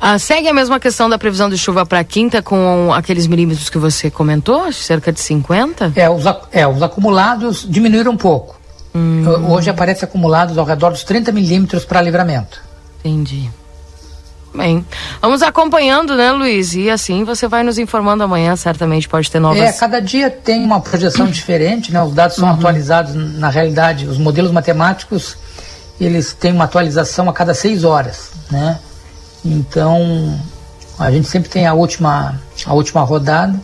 Ah, 0.00 0.18
segue 0.18 0.48
a 0.48 0.54
mesma 0.54 0.80
questão 0.80 1.08
da 1.08 1.18
previsão 1.18 1.50
de 1.50 1.58
chuva 1.58 1.84
para 1.84 2.02
quinta 2.02 2.42
com 2.42 2.92
aqueles 2.92 3.26
milímetros 3.26 3.68
que 3.68 3.78
você 3.78 4.10
comentou, 4.10 4.72
cerca 4.72 5.12
de 5.12 5.20
50? 5.20 5.92
É, 5.94 6.08
os, 6.08 6.24
é, 6.50 6.66
os 6.66 6.82
acumulados 6.82 7.66
diminuíram 7.68 8.12
um 8.12 8.16
pouco. 8.16 8.58
Hum. 8.94 9.24
Hoje 9.50 9.70
aparece 9.70 10.04
acumulados 10.04 10.58
ao 10.58 10.64
redor 10.64 10.90
dos 10.90 11.04
30 11.04 11.30
milímetros 11.30 11.84
para 11.84 12.00
livramento. 12.00 12.60
Entendi. 13.04 13.50
Bem, 14.52 14.84
vamos 15.22 15.42
acompanhando, 15.42 16.16
né, 16.16 16.32
Luiz? 16.32 16.74
E 16.74 16.90
assim 16.90 17.22
você 17.22 17.46
vai 17.46 17.62
nos 17.62 17.78
informando 17.78 18.24
amanhã, 18.24 18.56
certamente 18.56 19.08
pode 19.08 19.30
ter 19.30 19.38
novas. 19.38 19.60
É, 19.60 19.72
cada 19.72 20.00
dia 20.00 20.28
tem 20.28 20.64
uma 20.64 20.80
projeção 20.80 21.26
diferente, 21.30 21.92
né? 21.92 22.02
Os 22.02 22.12
dados 22.12 22.36
são 22.36 22.48
uhum. 22.48 22.54
atualizados, 22.54 23.14
na 23.14 23.48
realidade, 23.48 24.06
os 24.06 24.18
modelos 24.18 24.50
matemáticos, 24.50 25.36
eles 26.00 26.32
têm 26.32 26.52
uma 26.52 26.64
atualização 26.64 27.28
a 27.28 27.32
cada 27.32 27.54
seis 27.54 27.84
horas, 27.84 28.30
né? 28.50 28.78
Então, 29.44 30.38
a 30.98 31.10
gente 31.10 31.28
sempre 31.28 31.48
tem 31.48 31.66
a 31.66 31.72
última, 31.72 32.40
a 32.66 32.74
última 32.74 33.02
rodada. 33.02 33.58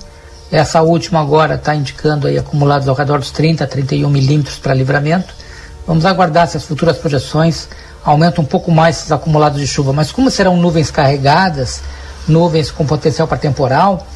Essa 0.52 0.82
última 0.82 1.20
agora 1.20 1.56
está 1.56 1.74
indicando 1.74 2.28
aí 2.28 2.38
acumulados 2.38 2.88
ao 2.88 2.94
redor 2.94 3.18
dos 3.18 3.32
30 3.32 3.66
31 3.66 4.08
milímetros 4.08 4.58
para 4.58 4.72
livramento. 4.72 5.34
Vamos 5.84 6.06
aguardar 6.06 6.46
se 6.46 6.56
as 6.56 6.64
futuras 6.64 6.96
projeções 6.96 7.68
aumentam 8.06 8.44
um 8.44 8.46
pouco 8.46 8.70
mais 8.70 8.98
esses 8.98 9.12
acumulados 9.12 9.60
de 9.60 9.66
chuva. 9.66 9.92
Mas 9.92 10.12
como 10.12 10.30
serão 10.30 10.56
nuvens 10.56 10.92
carregadas, 10.92 11.82
nuvens 12.28 12.70
com 12.70 12.86
potencial 12.86 13.26
para 13.26 13.36
temporal, 13.36 14.06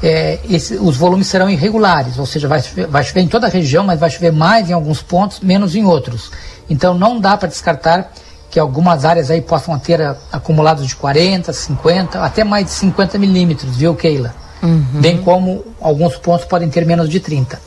é, 0.00 0.38
esse, 0.48 0.76
os 0.76 0.96
volumes 0.96 1.26
serão 1.26 1.50
irregulares, 1.50 2.16
ou 2.16 2.24
seja, 2.24 2.46
vai 2.46 2.62
chover, 2.62 2.86
vai 2.86 3.02
chover 3.02 3.20
em 3.20 3.28
toda 3.28 3.48
a 3.48 3.50
região, 3.50 3.84
mas 3.84 3.98
vai 3.98 4.08
chover 4.08 4.32
mais 4.32 4.70
em 4.70 4.72
alguns 4.72 5.02
pontos, 5.02 5.40
menos 5.40 5.74
em 5.74 5.84
outros. 5.84 6.30
Então 6.70 6.94
não 6.94 7.18
dá 7.18 7.36
para 7.36 7.48
descartar 7.48 8.12
que 8.48 8.58
algumas 8.58 9.04
áreas 9.04 9.30
aí 9.30 9.40
possam 9.40 9.78
ter 9.78 10.00
acumulados 10.32 10.86
de 10.86 10.94
40, 10.96 11.52
50, 11.52 12.22
até 12.22 12.44
mais 12.44 12.66
de 12.66 12.70
50 12.72 13.18
milímetros, 13.18 13.76
viu, 13.76 13.94
Keila? 13.94 14.34
Uhum. 14.62 14.84
Bem 14.94 15.18
como 15.18 15.64
alguns 15.80 16.16
pontos 16.16 16.46
podem 16.46 16.68
ter 16.68 16.86
menos 16.86 17.08
de 17.08 17.18
30. 17.18 17.60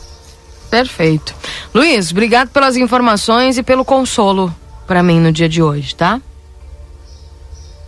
Perfeito. 0.70 1.36
Luiz, 1.74 2.12
obrigado 2.12 2.50
pelas 2.50 2.76
informações 2.76 3.58
e 3.58 3.64
pelo 3.64 3.86
consolo 3.86 4.54
para 4.86 5.04
mim 5.04 5.20
no 5.20 5.32
dia 5.32 5.50
de 5.50 5.62
hoje, 5.62 5.96
tá? 5.96 6.20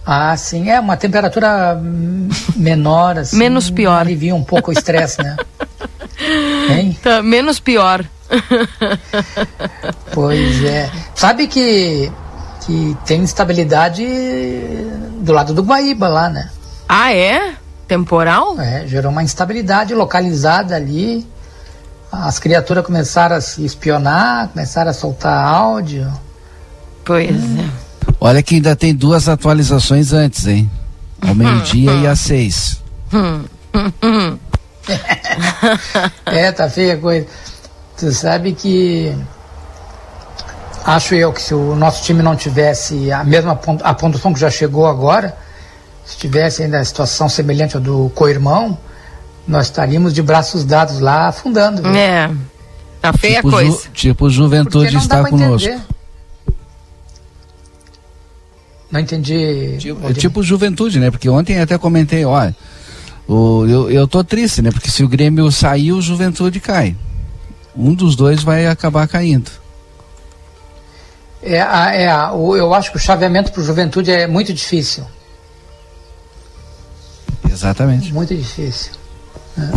Ah, 0.06 0.38
sim, 0.38 0.70
é 0.70 0.80
uma 0.80 0.96
temperatura 0.96 1.82
menor, 2.56 3.18
assim. 3.20 3.38
menos 3.38 3.70
pior. 3.70 4.00
Alivia 4.02 4.36
um 4.36 4.44
pouco 4.44 4.70
o 4.70 4.74
estresse, 4.74 5.22
né? 5.22 5.36
Hein? 6.70 6.98
Tá, 7.02 7.22
menos 7.22 7.60
pior. 7.60 8.06
pois 10.14 10.64
é. 10.64 10.90
Sabe 11.14 11.48
que 11.48 12.12
que 12.66 12.98
tem 13.06 13.22
instabilidade 13.22 14.04
do 15.20 15.32
lado 15.32 15.54
do 15.54 15.62
Guaíba 15.62 16.08
lá, 16.08 16.30
né? 16.30 16.50
Ah, 16.90 17.14
é? 17.14 17.54
Temporal? 17.88 18.60
É, 18.60 18.88
gerou 18.88 19.12
uma 19.12 19.22
instabilidade 19.22 19.94
localizada 19.94 20.76
ali. 20.76 21.28
As 22.12 22.40
criaturas 22.40 22.84
começaram 22.84 23.36
a 23.36 23.42
se 23.42 23.64
espionar, 23.64 24.48
começaram 24.50 24.90
a 24.90 24.94
soltar 24.94 25.46
áudio. 25.46 26.12
Pois 27.06 27.32
hum. 27.32 27.58
é. 27.60 27.86
Olha 28.20 28.42
que 28.42 28.56
ainda 28.56 28.76
tem 28.76 28.94
duas 28.94 29.30
atualizações 29.30 30.12
antes, 30.12 30.48
hein? 30.48 30.70
Ao 31.22 31.32
hum, 31.32 31.36
meio-dia 31.36 31.92
e 31.92 32.08
hum. 32.08 32.10
às 32.10 32.20
seis. 32.20 32.82
é, 36.26 36.52
tá 36.52 36.70
feia 36.70 36.96
a 36.96 36.98
coisa. 36.98 37.28
Tu 37.98 38.12
sabe 38.12 38.54
que 38.54 39.16
acho 40.84 41.16
eu 41.16 41.32
que 41.32 41.42
se 41.42 41.54
o 41.54 41.76
nosso 41.76 42.04
time 42.04 42.22
não 42.22 42.36
tivesse 42.36 43.12
a 43.12 43.24
mesma 43.24 43.60
a 43.84 43.94
pontuação 43.94 44.34
que 44.34 44.40
já 44.40 44.50
chegou 44.50 44.86
agora, 44.86 45.36
se 46.06 46.18
tivesse 46.18 46.64
ainda 46.64 46.80
a 46.80 46.86
situação 46.86 47.30
semelhante 47.30 47.76
ao 47.76 47.82
do 47.82 48.12
co-irmão, 48.14 48.78
nós 49.48 49.68
estaríamos 49.68 50.14
de 50.14 50.22
braços 50.22 50.66
dados 50.66 51.00
lá 51.00 51.28
afundando. 51.28 51.82
Viu? 51.82 51.96
É. 51.96 52.30
Tá 53.02 53.14
feia 53.14 53.36
tipo 53.36 53.50
a 53.50 53.52
coisa. 53.52 53.78
Ju, 53.78 53.90
tipo 53.94 54.30
Juventude 54.30 54.98
está 54.98 55.24
conosco. 55.24 55.70
Entender. 55.70 55.95
Não 58.92 59.00
entendi. 59.00 59.78
Tipo, 59.80 60.14
tipo, 60.14 60.44
Juventude, 60.44 61.00
né? 61.00 61.12
Porque 61.12 61.30
ontem 61.30 61.60
até 61.60 61.78
comentei, 61.78 62.24
olha, 62.24 62.56
o, 63.28 63.66
eu, 63.66 63.92
eu 63.92 64.08
tô 64.08 64.24
triste, 64.24 64.62
né? 64.62 64.72
Porque 64.72 64.90
se 64.90 65.04
o 65.04 65.08
Grêmio 65.08 65.52
sair, 65.52 65.92
o 65.92 66.02
Juventude 66.02 66.60
cai. 66.60 66.96
Um 67.76 67.94
dos 67.94 68.16
dois 68.16 68.44
vai 68.44 68.68
acabar 68.68 69.08
caindo. 69.08 69.52
É, 71.42 71.58
é, 71.58 72.10
eu 72.32 72.74
acho 72.74 72.92
que 72.92 72.98
o 72.98 73.00
chaveamento 73.00 73.52
para 73.52 73.62
o 73.62 73.64
Juventude 73.64 74.12
é 74.12 74.26
muito 74.28 74.54
difícil. 74.54 75.06
Exatamente. 77.50 78.14
Muito 78.14 78.36
difícil. 78.36 78.94
É. 79.58 79.70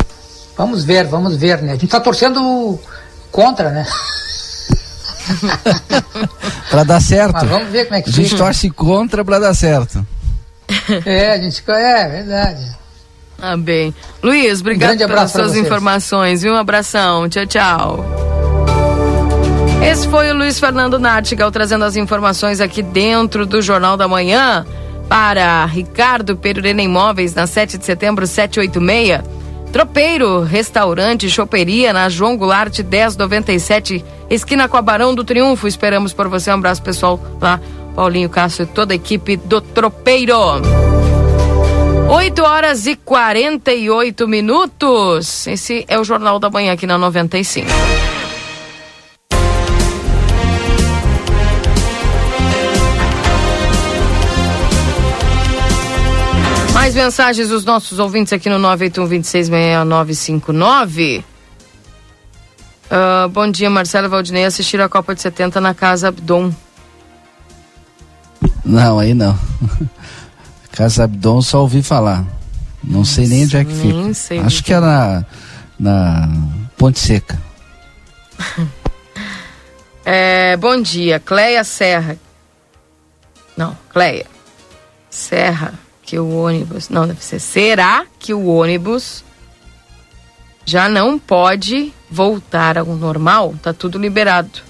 Vamos 0.57 0.85
ver, 0.85 1.07
vamos 1.07 1.37
ver, 1.37 1.63
né? 1.63 1.71
A 1.71 1.75
gente 1.75 1.85
está 1.85 2.01
torcendo 2.01 2.79
contra, 3.31 3.71
né? 3.71 3.87
para 6.71 6.85
dar 6.85 7.01
certo. 7.01 7.35
Mas 7.35 7.49
vamos 7.49 7.69
ver 7.69 7.85
como 7.85 7.97
é 7.97 8.03
que 8.03 8.11
A 8.11 8.13
gente 8.13 8.31
fica. 8.31 8.39
torce 8.45 8.71
contra 8.71 9.25
para 9.25 9.39
dar 9.39 9.55
certo. 9.55 10.07
É, 11.07 11.33
a 11.33 11.39
gente. 11.39 11.63
É, 11.67 12.09
verdade. 12.09 12.77
Ah, 13.41 13.57
bem. 13.57 13.95
Luiz, 14.23 14.61
obrigado 14.61 15.03
um 15.03 15.07
pelas 15.07 15.31
suas 15.31 15.57
informações, 15.57 16.43
viu? 16.43 16.53
Um 16.53 16.57
abração. 16.57 17.29
Tchau, 17.29 17.47
tchau. 17.47 18.05
Esse 19.83 20.09
foi 20.09 20.31
o 20.31 20.35
Luiz 20.37 20.59
Fernando 20.59 20.99
Nartigal 20.99 21.51
trazendo 21.51 21.85
as 21.85 21.97
informações 21.97 22.61
aqui 22.61 22.83
dentro 22.83 23.47
do 23.47 23.63
Jornal 23.63 23.97
da 23.97 24.09
Manhã 24.09 24.67
para 25.09 25.65
Ricardo 25.65 26.37
Perurena 26.37 26.83
Imóveis 26.83 27.33
na 27.35 27.47
7 27.47 27.79
de 27.79 27.85
setembro 27.85 28.27
786. 28.27 29.23
Tropeiro, 29.73 30.43
restaurante, 30.43 31.29
choperia 31.29 31.93
na 31.93 32.09
João 32.09 32.37
Goulart 32.37 32.79
1097, 32.79 34.05
esquina 34.31 34.69
com 34.69 34.77
a 34.77 34.83
Barão 34.83 35.15
do 35.15 35.25
Triunfo. 35.25 35.69
Esperamos 35.69 36.13
por 36.13 36.29
você. 36.29 36.51
Um 36.51 36.55
abraço 36.55 36.83
pessoal 36.83 37.21
lá, 37.41 37.61
Paulinho 37.95 38.31
Castro 38.31 38.65
e 38.65 38.67
toda 38.67 38.95
a 38.95 38.97
equipe 38.97 39.37
do 39.37 39.61
Tropeiro. 39.61 40.35
8 42.09 42.43
horas 42.43 42.87
e 42.87 42.97
48 42.97 44.27
minutos. 44.27 45.47
Esse 45.47 45.85
é 45.87 45.99
o 45.99 46.05
Jornal 46.05 46.39
da 46.39 46.49
Manhã 46.49 46.73
aqui 46.73 46.87
na 46.87 46.97
95. 46.97 47.69
Mais 56.89 56.97
mensagens 56.97 57.51
dos 57.51 57.67
nossos 57.67 57.99
ouvintes 57.99 58.33
aqui 58.33 58.49
no 58.49 58.59
981-266959. 58.61 61.23
Uh, 62.91 63.29
bom 63.29 63.51
dia, 63.51 63.69
Marcelo 63.69 64.09
Valdinei. 64.09 64.47
Assistiram 64.47 64.87
a 64.87 64.89
Copa 64.89 65.15
de 65.15 65.21
70 65.21 65.61
na 65.61 65.75
Casa 65.75 66.09
Abdon. 66.09 66.51
Não, 68.65 68.99
aí 68.99 69.13
não. 69.13 69.39
Casa 70.73 71.05
Abdon 71.05 71.43
só 71.43 71.61
ouvi 71.61 71.83
falar. 71.83 72.25
Não 72.83 73.05
sei 73.05 73.27
nem 73.27 73.45
onde 73.45 73.59
é 73.59 73.67
que 73.67 73.75
fica. 73.75 74.15
Sei 74.15 74.39
Acho 74.39 74.65
que 74.65 74.73
é 74.73 74.81
na, 74.81 75.27
na 75.79 76.27
Ponte 76.79 77.01
Seca. 77.01 77.39
é, 80.07 80.57
bom 80.57 80.81
dia, 80.81 81.21
Cleia 81.21 81.63
Serra. 81.65 82.17
Não, 83.59 83.77
Cleia. 83.93 84.25
Serra 85.11 85.75
que 86.09 86.19
o 86.19 86.39
ônibus. 86.39 86.89
Não, 86.89 87.07
deve 87.07 87.23
ser. 87.23 87.39
Será 87.39 88.07
que 88.19 88.33
o 88.33 88.47
ônibus 88.47 89.23
já 90.65 90.89
não 90.89 91.19
pode 91.19 91.93
voltar 92.11 92.79
ao 92.79 92.87
normal? 92.87 93.55
Tá 93.63 93.75
tudo 93.75 93.99
liberado. 93.99 94.63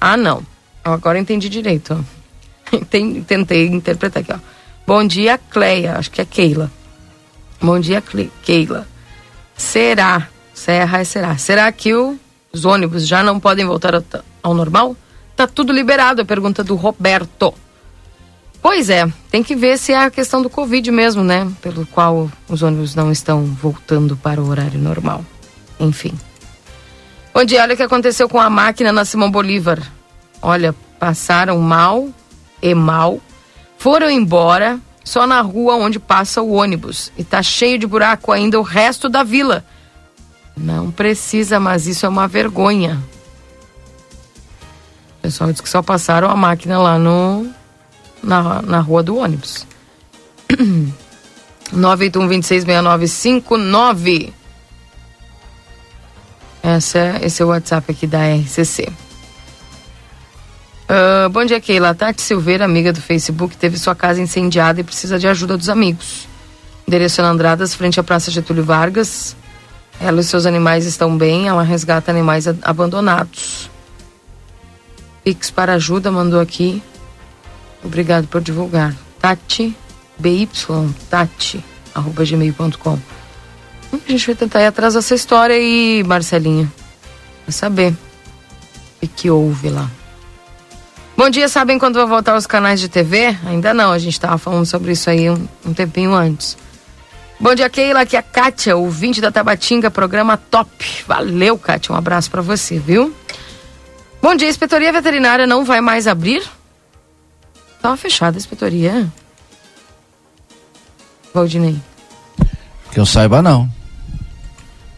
Ah, 0.00 0.16
não. 0.16 0.44
Agora 0.82 1.20
entendi 1.20 1.48
direito. 1.48 2.04
Tentei 2.90 3.68
interpretar 3.68 4.24
aqui, 4.24 4.32
ó. 4.32 4.38
Bom 4.84 5.06
dia, 5.06 5.38
Cleia. 5.38 5.98
Acho 5.98 6.10
que 6.10 6.20
é 6.20 6.24
Keila. 6.24 6.68
Bom 7.62 7.78
dia, 7.78 8.02
Keila. 8.42 8.88
Será? 9.56 10.28
Serra 10.52 10.98
é 10.98 11.04
será. 11.04 11.38
Será 11.38 11.70
que 11.70 11.94
os 11.94 12.64
ônibus 12.64 13.06
já 13.06 13.22
não 13.22 13.38
podem 13.38 13.64
voltar 13.64 13.94
ao, 13.94 14.04
ao 14.42 14.52
normal? 14.52 14.96
Tá 15.36 15.46
tudo 15.46 15.72
liberado, 15.72 16.20
é 16.20 16.24
a 16.24 16.26
pergunta 16.26 16.64
do 16.64 16.74
Roberto. 16.74 17.54
Pois 18.64 18.88
é, 18.88 19.06
tem 19.30 19.42
que 19.42 19.54
ver 19.54 19.76
se 19.76 19.92
é 19.92 20.04
a 20.04 20.10
questão 20.10 20.40
do 20.40 20.48
Covid 20.48 20.90
mesmo, 20.90 21.22
né? 21.22 21.46
Pelo 21.60 21.84
qual 21.84 22.30
os 22.48 22.62
ônibus 22.62 22.94
não 22.94 23.12
estão 23.12 23.44
voltando 23.44 24.16
para 24.16 24.40
o 24.40 24.48
horário 24.48 24.80
normal. 24.80 25.22
Enfim. 25.78 26.18
Bom 27.34 27.44
dia, 27.44 27.60
olha 27.60 27.74
o 27.74 27.76
que 27.76 27.82
aconteceu 27.82 28.26
com 28.26 28.40
a 28.40 28.48
máquina 28.48 28.90
na 28.90 29.04
Simão 29.04 29.30
Bolívar. 29.30 29.82
Olha, 30.40 30.74
passaram 30.98 31.58
mal 31.58 32.08
e 32.62 32.74
mal, 32.74 33.20
foram 33.76 34.08
embora 34.08 34.80
só 35.04 35.26
na 35.26 35.42
rua 35.42 35.74
onde 35.74 35.98
passa 35.98 36.40
o 36.40 36.52
ônibus. 36.52 37.12
E 37.18 37.22
tá 37.22 37.42
cheio 37.42 37.78
de 37.78 37.86
buraco 37.86 38.32
ainda 38.32 38.58
o 38.58 38.62
resto 38.62 39.10
da 39.10 39.22
vila. 39.22 39.62
Não 40.56 40.90
precisa, 40.90 41.60
mas 41.60 41.86
isso 41.86 42.06
é 42.06 42.08
uma 42.08 42.26
vergonha. 42.26 42.98
O 45.18 45.20
pessoal 45.20 45.50
disse 45.50 45.62
que 45.62 45.68
só 45.68 45.82
passaram 45.82 46.30
a 46.30 46.34
máquina 46.34 46.78
lá 46.78 46.98
no 46.98 47.52
na, 48.24 48.62
na 48.62 48.80
rua 48.80 49.02
do 49.02 49.16
ônibus. 49.16 49.66
981266959. 51.72 54.32
Essa, 56.62 56.98
é, 56.98 57.20
esse 57.22 57.42
é 57.42 57.44
o 57.44 57.48
WhatsApp 57.48 57.92
aqui 57.92 58.06
da 58.06 58.20
RCC. 58.36 58.88
Uh, 60.84 61.28
bom 61.30 61.44
dia, 61.44 61.60
Keila. 61.60 61.94
Tati 61.94 62.22
Silveira, 62.22 62.64
amiga 62.64 62.92
do 62.92 63.00
Facebook, 63.00 63.56
teve 63.56 63.78
sua 63.78 63.94
casa 63.94 64.20
incendiada 64.20 64.80
e 64.80 64.84
precisa 64.84 65.18
de 65.18 65.26
ajuda 65.26 65.56
dos 65.56 65.68
amigos. 65.68 66.28
Endereço 66.86 67.22
na 67.22 67.30
Andradas, 67.30 67.74
frente 67.74 67.98
à 67.98 68.02
Praça 68.02 68.30
Getúlio 68.30 68.64
Vargas. 68.64 69.34
Ela 70.00 70.20
e 70.20 70.24
seus 70.24 70.44
animais 70.44 70.86
estão 70.86 71.16
bem, 71.16 71.48
ela 71.48 71.62
resgata 71.62 72.10
animais 72.10 72.46
abandonados. 72.62 73.70
Pix 75.22 75.50
para 75.50 75.74
ajuda, 75.74 76.10
mandou 76.10 76.40
aqui. 76.40 76.82
Obrigado 77.84 78.26
por 78.26 78.40
divulgar. 78.40 78.94
Tati, 79.20 79.76
BY, 80.18 80.48
Tati, 81.10 81.62
arroba 81.94 82.24
gmail.com. 82.24 82.98
A 83.92 84.10
gente 84.10 84.26
vai 84.26 84.34
tentar 84.34 84.62
ir 84.62 84.66
atrás 84.66 84.94
dessa 84.94 85.14
história 85.14 85.54
aí, 85.54 86.02
Marcelinha. 86.04 86.72
Pra 87.44 87.52
saber 87.52 87.94
o 89.02 89.06
que 89.06 89.30
houve 89.30 89.68
lá. 89.68 89.88
Bom 91.16 91.30
dia, 91.30 91.48
sabem 91.48 91.78
quando 91.78 91.94
vai 91.94 92.06
voltar 92.06 92.36
os 92.36 92.46
canais 92.46 92.80
de 92.80 92.88
TV? 92.88 93.36
Ainda 93.46 93.72
não, 93.72 93.92
a 93.92 93.98
gente 93.98 94.14
estava 94.14 94.36
falando 94.36 94.66
sobre 94.66 94.92
isso 94.92 95.08
aí 95.08 95.30
um, 95.30 95.46
um, 95.64 95.72
tempinho 95.72 96.12
antes. 96.12 96.56
Bom 97.38 97.54
dia, 97.54 97.70
Keila, 97.70 98.00
aqui 98.00 98.16
é 98.16 98.18
a 98.18 98.22
Kátia, 98.22 98.76
ouvinte 98.76 99.20
da 99.20 99.30
Tabatinga, 99.30 99.90
programa 99.90 100.36
top. 100.36 101.04
Valeu, 101.06 101.56
Kátia, 101.56 101.94
um 101.94 101.96
abraço 101.96 102.30
para 102.30 102.42
você, 102.42 102.78
viu? 102.78 103.14
Bom 104.20 104.34
dia, 104.34 104.48
a 104.48 104.50
inspetoria 104.50 104.92
veterinária 104.92 105.46
não 105.46 105.64
vai 105.64 105.80
mais 105.80 106.08
abrir? 106.08 106.42
Tava 107.84 107.98
fechada 107.98 108.38
a 108.38 108.40
inspetoria. 108.40 109.12
Valdinei. 111.34 111.76
Que 112.90 112.98
eu 112.98 113.04
saiba, 113.04 113.42
não. 113.42 113.70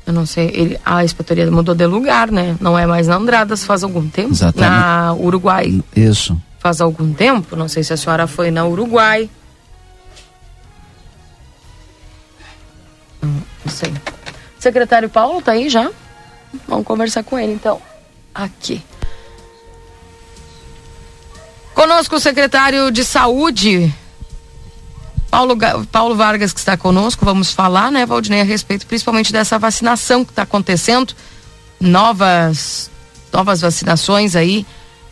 Eu 0.07 0.13
não 0.13 0.25
sei, 0.25 0.53
ele, 0.55 0.81
a 0.85 1.03
inspetoria 1.03 1.51
mudou 1.51 1.75
de 1.75 1.85
lugar, 1.85 2.31
né? 2.31 2.57
Não 2.61 2.79
é 2.79 2.87
mais 2.87 3.09
na 3.09 3.17
Andradas 3.17 3.65
faz 3.65 3.83
algum 3.83 4.09
tempo. 4.09 4.31
Exatamente. 4.31 4.71
Na 4.71 5.13
Uruguai. 5.15 5.83
Isso. 5.97 6.41
Faz 6.61 6.81
algum 6.81 7.13
tempo. 7.13 7.57
Não 7.57 7.67
sei 7.67 7.83
se 7.83 7.93
a 7.93 7.97
senhora 7.97 8.29
foi 8.29 8.53
na 8.53 8.65
Uruguai. 8.65 9.29
Não, 13.21 13.31
não 13.65 13.73
sei. 13.73 13.93
Secretário 14.61 15.11
Paulo 15.11 15.43
tá 15.43 15.51
aí 15.51 15.69
já? 15.69 15.91
Vamos 16.69 16.87
conversar 16.87 17.25
com 17.25 17.37
ele 17.37 17.53
então. 17.53 17.83
Aqui. 18.33 18.81
Conosco 21.77 22.17
o 22.17 22.19
secretário 22.19 22.91
de 22.91 23.05
Saúde, 23.05 23.95
Paulo, 25.31 25.55
Paulo 25.93 26.17
Vargas, 26.17 26.51
que 26.51 26.59
está 26.59 26.75
conosco, 26.75 27.23
vamos 27.23 27.53
falar, 27.53 27.93
né, 27.93 28.07
Valdinei, 28.07 28.41
a 28.41 28.45
respeito 28.45 28.87
principalmente 28.87 29.31
dessa 29.31 29.59
vacinação 29.59 30.25
que 30.25 30.33
está 30.33 30.45
acontecendo, 30.45 31.13
novas, 31.79 32.91
novas 33.31 33.61
vacinações 33.61 34.35
aí, 34.35 34.65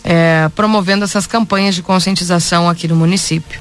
é, 0.03 0.49
promovendo 0.57 1.05
essas 1.05 1.27
campanhas 1.27 1.75
de 1.75 1.83
conscientização 1.83 2.67
aqui 2.67 2.89
no 2.89 2.97
município. 2.97 3.61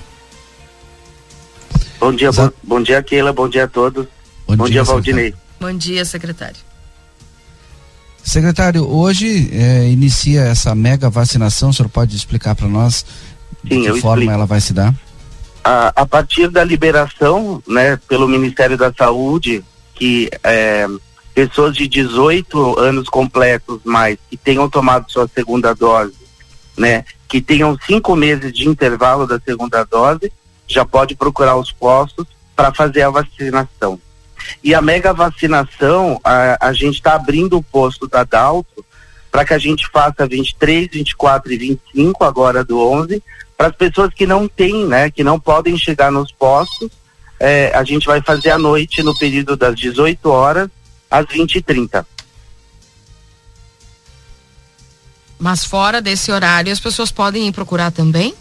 Bom 2.00 2.14
dia, 2.14 2.32
bom, 2.32 2.52
bom, 2.64 2.82
dia, 2.82 3.04
Keila, 3.04 3.34
bom 3.34 3.50
dia 3.50 3.66
a 3.66 3.68
todos. 3.68 4.08
Bom, 4.48 4.56
bom 4.56 4.64
dia, 4.64 4.76
dia 4.76 4.84
Valdinei. 4.86 5.36
Bom 5.60 5.74
dia, 5.74 6.06
secretário. 6.06 6.73
Secretário, 8.24 8.90
hoje 8.90 9.50
é, 9.52 9.90
inicia 9.90 10.42
essa 10.42 10.74
mega 10.74 11.10
vacinação, 11.10 11.70
o 11.70 11.74
senhor 11.74 11.90
pode 11.90 12.16
explicar 12.16 12.56
para 12.56 12.68
nós 12.68 13.06
Sim, 13.68 13.82
de 13.82 13.92
que 13.92 14.02
forma 14.02 14.24
explico. 14.24 14.32
ela 14.32 14.46
vai 14.46 14.62
se 14.62 14.74
dar? 14.74 14.94
a, 15.64 15.94
a 15.96 16.06
partir 16.06 16.50
da 16.50 16.64
liberação, 16.64 17.64
né, 17.66 17.98
pelo 18.08 18.28
Ministério 18.28 18.78
da 18.78 18.92
Saúde, 18.92 19.64
que 19.96 20.30
é, 20.44 20.86
pessoas 21.34 21.76
de 21.76 21.88
18 21.88 22.80
anos 22.80 23.08
completos 23.08 23.80
mais 23.84 24.18
que 24.30 24.36
tenham 24.36 24.70
tomado 24.70 25.10
sua 25.10 25.28
segunda 25.28 25.74
dose, 25.74 26.14
né, 26.78 27.06
que 27.28 27.40
tenham 27.40 27.78
cinco 27.86 28.16
meses 28.16 28.52
de 28.52 28.68
intervalo 28.68 29.26
da 29.26 29.40
segunda 29.40 29.84
dose, 29.86 30.32
já 30.68 30.84
pode 30.84 31.16
procurar 31.16 31.56
os 31.56 31.72
postos 31.72 32.28
para 32.56 32.74
fazer 32.74 33.04
a 33.04 33.10
vacinação. 33.10 34.00
E 34.64 34.74
a 34.74 34.82
mega 34.82 35.14
vacinação, 35.14 36.20
a, 36.24 36.68
a 36.68 36.74
gente 36.74 36.96
está 36.96 37.14
abrindo 37.14 37.58
o 37.58 37.64
posto 37.64 38.08
da 38.08 38.24
Dalto 38.24 38.86
para 39.32 39.44
que 39.44 39.54
a 39.54 39.58
gente 39.58 39.88
faça 39.92 40.28
23, 40.28 40.90
24 40.92 41.54
e 41.54 41.58
25 41.58 42.24
agora 42.24 42.64
do 42.64 42.80
11, 42.80 43.22
para 43.58 43.68
as 43.68 43.76
pessoas 43.76 44.14
que 44.14 44.28
não 44.28 44.48
têm, 44.48 44.86
né, 44.86 45.10
que 45.10 45.24
não 45.24 45.40
podem 45.40 45.76
chegar 45.76 46.12
nos 46.12 46.32
postos, 46.32 46.92
é, 47.40 47.72
a 47.76 47.84
gente 47.84 48.06
vai 48.06 48.22
fazer 48.22 48.52
à 48.52 48.60
noite 48.60 49.02
no 49.02 49.18
período 49.18 49.58
das 49.58 49.76
18 49.76 50.30
horas 50.30 50.70
às 51.10 51.26
20 51.28 51.56
e 51.56 51.62
30. 51.64 52.06
Mas 55.40 55.66
fora 55.66 56.00
desse 56.00 56.32
horário, 56.32 56.72
as 56.72 56.80
pessoas 56.80 57.12
podem 57.12 57.48
ir 57.48 57.52
procurar 57.52 57.92
também? 57.92 58.36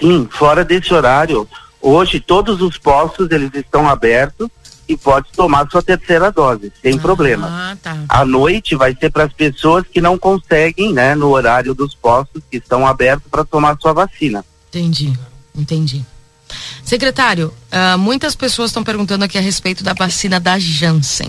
Sim, 0.00 0.28
fora 0.30 0.64
desse 0.64 0.92
horário. 0.94 1.46
Hoje 1.80 2.20
todos 2.20 2.60
os 2.60 2.76
postos 2.78 3.30
eles 3.30 3.50
estão 3.54 3.88
abertos 3.88 4.48
e 4.88 4.96
pode 4.96 5.28
tomar 5.36 5.68
sua 5.70 5.82
terceira 5.82 6.32
dose, 6.32 6.72
sem 6.82 6.94
ah, 6.94 6.98
problema. 6.98 7.78
Tá. 7.82 7.96
À 8.08 8.24
noite 8.24 8.74
vai 8.74 8.96
ser 8.98 9.10
para 9.10 9.24
as 9.24 9.32
pessoas 9.32 9.84
que 9.86 10.00
não 10.00 10.18
conseguem, 10.18 10.92
né, 10.92 11.14
no 11.14 11.28
horário 11.28 11.74
dos 11.74 11.94
postos 11.94 12.42
que 12.50 12.56
estão 12.56 12.86
abertos 12.86 13.28
para 13.30 13.44
tomar 13.44 13.76
sua 13.78 13.92
vacina. 13.92 14.44
Entendi, 14.68 15.12
entendi. 15.54 16.04
Secretário, 16.82 17.52
uh, 17.70 17.98
muitas 17.98 18.34
pessoas 18.34 18.70
estão 18.70 18.82
perguntando 18.82 19.24
aqui 19.24 19.36
a 19.36 19.42
respeito 19.42 19.84
da 19.84 19.92
vacina 19.92 20.40
da 20.40 20.58
Janssen. 20.58 21.28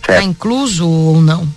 Está 0.00 0.22
incluso 0.22 0.86
ou 0.86 1.22
não? 1.22 1.48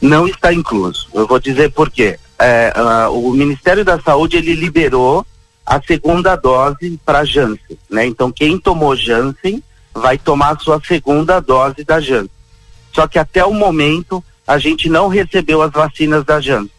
Não 0.00 0.28
está 0.28 0.52
incluso. 0.52 1.08
Eu 1.12 1.26
vou 1.26 1.40
dizer 1.40 1.72
por 1.72 1.90
quê. 1.90 2.16
É, 2.38 2.72
uh, 2.76 3.10
o 3.10 3.32
Ministério 3.32 3.84
da 3.84 4.00
Saúde 4.00 4.36
ele 4.36 4.54
liberou 4.54 5.26
a 5.64 5.80
segunda 5.82 6.36
dose 6.36 7.00
para 7.04 7.24
Janssen, 7.24 7.76
né? 7.90 8.06
Então 8.06 8.30
quem 8.30 8.56
tomou 8.56 8.94
Janssen 8.94 9.60
vai 9.96 10.18
tomar 10.18 10.60
sua 10.60 10.80
segunda 10.86 11.40
dose 11.40 11.84
da 11.84 12.00
Janssen. 12.00 12.30
Só 12.94 13.06
que 13.06 13.18
até 13.18 13.44
o 13.44 13.52
momento 13.52 14.22
a 14.46 14.58
gente 14.58 14.88
não 14.88 15.08
recebeu 15.08 15.62
as 15.62 15.72
vacinas 15.72 16.24
da 16.24 16.40
Janssen. 16.40 16.70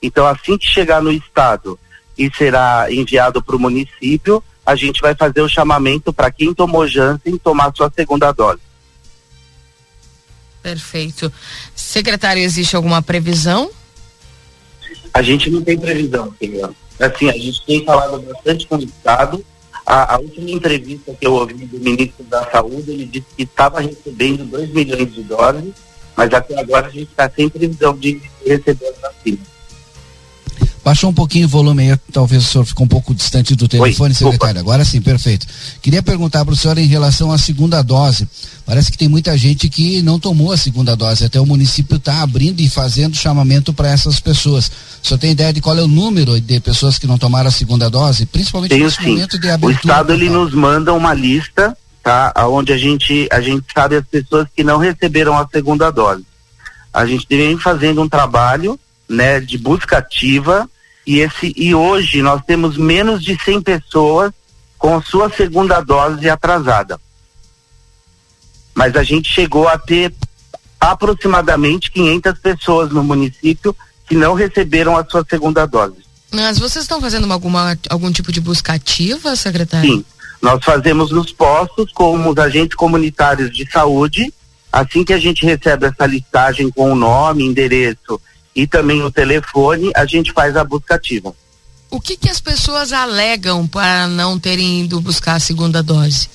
Então 0.00 0.26
assim 0.26 0.56
que 0.58 0.66
chegar 0.66 1.02
no 1.02 1.12
estado 1.12 1.78
e 2.16 2.30
será 2.34 2.86
enviado 2.90 3.42
para 3.42 3.56
o 3.56 3.60
município, 3.60 4.42
a 4.64 4.74
gente 4.74 5.00
vai 5.00 5.14
fazer 5.14 5.40
o 5.40 5.48
chamamento 5.48 6.12
para 6.12 6.30
quem 6.30 6.54
tomou 6.54 6.86
Janssen 6.86 7.36
tomar 7.38 7.72
sua 7.74 7.90
segunda 7.94 8.32
dose. 8.32 8.60
Perfeito. 10.62 11.32
Secretário, 11.74 12.42
existe 12.42 12.76
alguma 12.76 13.02
previsão? 13.02 13.70
A 15.12 15.20
gente 15.20 15.50
não 15.50 15.62
tem 15.62 15.78
previsão, 15.78 16.32
senhor. 16.38 16.72
Assim, 16.98 17.28
a 17.28 17.32
gente 17.32 17.64
tem 17.66 17.84
falado 17.84 18.20
bastante 18.20 18.66
com 18.66 18.76
o 18.76 18.82
Estado. 18.82 19.44
A, 19.94 20.14
a, 20.14 20.18
última 20.18 20.50
entrevista 20.50 21.12
que 21.12 21.26
eu 21.26 21.34
ouvi 21.34 21.66
do 21.66 21.78
ministro 21.78 22.24
da 22.24 22.50
Saúde, 22.50 22.92
ele 22.92 23.04
disse 23.04 23.26
que 23.36 23.42
estava 23.42 23.78
recebendo 23.78 24.42
2 24.46 24.70
milhões 24.70 25.12
de 25.12 25.22
doses, 25.22 25.74
mas 26.16 26.32
até 26.32 26.58
agora 26.58 26.86
a 26.86 26.90
gente 26.90 27.10
está 27.10 27.28
sem 27.28 27.46
previsão 27.50 27.94
de 27.98 28.18
receber 28.42 28.86
as 28.86 28.98
vacinas. 28.98 29.51
Baixou 30.84 31.10
um 31.10 31.14
pouquinho 31.14 31.46
o 31.46 31.48
volume 31.48 31.90
aí, 31.90 31.96
talvez 32.12 32.42
o 32.44 32.46
senhor 32.46 32.64
ficou 32.64 32.84
um 32.84 32.88
pouco 32.88 33.14
distante 33.14 33.54
do 33.54 33.68
telefone, 33.68 34.10
Oi, 34.10 34.14
secretário. 34.14 34.60
Opa. 34.60 34.60
Agora 34.60 34.84
sim, 34.84 35.00
perfeito. 35.00 35.46
Queria 35.80 36.02
perguntar 36.02 36.44
para 36.44 36.54
o 36.54 36.56
senhor 36.56 36.76
em 36.76 36.86
relação 36.86 37.30
à 37.30 37.38
segunda 37.38 37.80
dose. 37.82 38.28
Parece 38.66 38.90
que 38.90 38.98
tem 38.98 39.06
muita 39.06 39.38
gente 39.38 39.68
que 39.68 40.02
não 40.02 40.18
tomou 40.18 40.50
a 40.50 40.56
segunda 40.56 40.96
dose, 40.96 41.24
até 41.24 41.40
o 41.40 41.46
município 41.46 41.96
está 41.96 42.20
abrindo 42.20 42.60
e 42.60 42.68
fazendo 42.68 43.16
chamamento 43.16 43.72
para 43.72 43.90
essas 43.90 44.18
pessoas. 44.18 44.72
O 45.02 45.06
senhor 45.06 45.18
tem 45.18 45.30
ideia 45.30 45.52
de 45.52 45.60
qual 45.60 45.78
é 45.78 45.82
o 45.82 45.86
número 45.86 46.40
de 46.40 46.58
pessoas 46.58 46.98
que 46.98 47.06
não 47.06 47.16
tomaram 47.16 47.48
a 47.48 47.52
segunda 47.52 47.88
dose? 47.88 48.26
Principalmente 48.26 48.70
Tenho, 48.70 48.84
nesse 48.84 48.96
sim. 48.96 49.10
momento 49.10 49.38
de 49.38 49.50
abertura. 49.50 49.72
O 49.72 49.76
Estado 49.76 50.12
ele 50.12 50.28
nos 50.28 50.52
manda 50.52 50.92
uma 50.92 51.14
lista, 51.14 51.76
tá? 52.02 52.32
Onde 52.48 52.72
a 52.72 52.78
gente, 52.78 53.28
a 53.30 53.40
gente 53.40 53.66
sabe 53.72 53.96
as 53.96 54.04
pessoas 54.04 54.48
que 54.54 54.64
não 54.64 54.78
receberam 54.78 55.38
a 55.38 55.46
segunda 55.46 55.92
dose. 55.92 56.24
A 56.92 57.06
gente 57.06 57.24
vem 57.28 57.56
fazendo 57.56 58.02
um 58.02 58.08
trabalho 58.08 58.78
né, 59.08 59.38
de 59.38 59.56
busca 59.56 59.98
ativa 59.98 60.68
e 61.06 61.20
esse 61.20 61.52
e 61.56 61.74
hoje 61.74 62.22
nós 62.22 62.42
temos 62.46 62.76
menos 62.76 63.22
de 63.22 63.38
100 63.42 63.62
pessoas 63.62 64.32
com 64.78 64.96
a 64.96 65.02
sua 65.02 65.30
segunda 65.30 65.80
dose 65.80 66.28
atrasada. 66.28 67.00
Mas 68.74 68.96
a 68.96 69.02
gente 69.02 69.30
chegou 69.30 69.68
a 69.68 69.78
ter 69.78 70.14
aproximadamente 70.80 71.90
500 71.92 72.38
pessoas 72.38 72.90
no 72.90 73.04
município 73.04 73.76
que 74.08 74.16
não 74.16 74.34
receberam 74.34 74.96
a 74.96 75.04
sua 75.04 75.24
segunda 75.28 75.66
dose. 75.66 75.98
Mas 76.32 76.58
vocês 76.58 76.84
estão 76.84 77.00
fazendo 77.00 77.30
alguma, 77.32 77.78
algum 77.88 78.10
tipo 78.10 78.32
de 78.32 78.40
busca 78.40 78.72
ativa, 78.72 79.36
secretário? 79.36 79.88
Sim. 79.88 80.04
Nós 80.40 80.64
fazemos 80.64 81.12
nos 81.12 81.30
postos 81.30 81.92
com 81.92 82.28
os 82.28 82.38
agentes 82.38 82.74
comunitários 82.74 83.54
de 83.54 83.70
saúde. 83.70 84.32
Assim 84.72 85.04
que 85.04 85.12
a 85.12 85.18
gente 85.18 85.44
recebe 85.44 85.86
essa 85.86 86.06
listagem 86.06 86.70
com 86.70 86.90
o 86.90 86.96
nome, 86.96 87.44
endereço 87.44 88.20
e 88.54 88.66
também 88.66 89.02
o 89.02 89.10
telefone, 89.10 89.90
a 89.94 90.04
gente 90.04 90.32
faz 90.32 90.56
a 90.56 90.64
busca 90.64 90.94
ativa. 90.94 91.34
O 91.90 92.00
que, 92.00 92.16
que 92.16 92.28
as 92.28 92.40
pessoas 92.40 92.92
alegam 92.92 93.66
para 93.66 94.06
não 94.06 94.38
terem 94.38 94.82
ido 94.82 95.00
buscar 95.00 95.34
a 95.34 95.40
segunda 95.40 95.82
dose? 95.82 96.28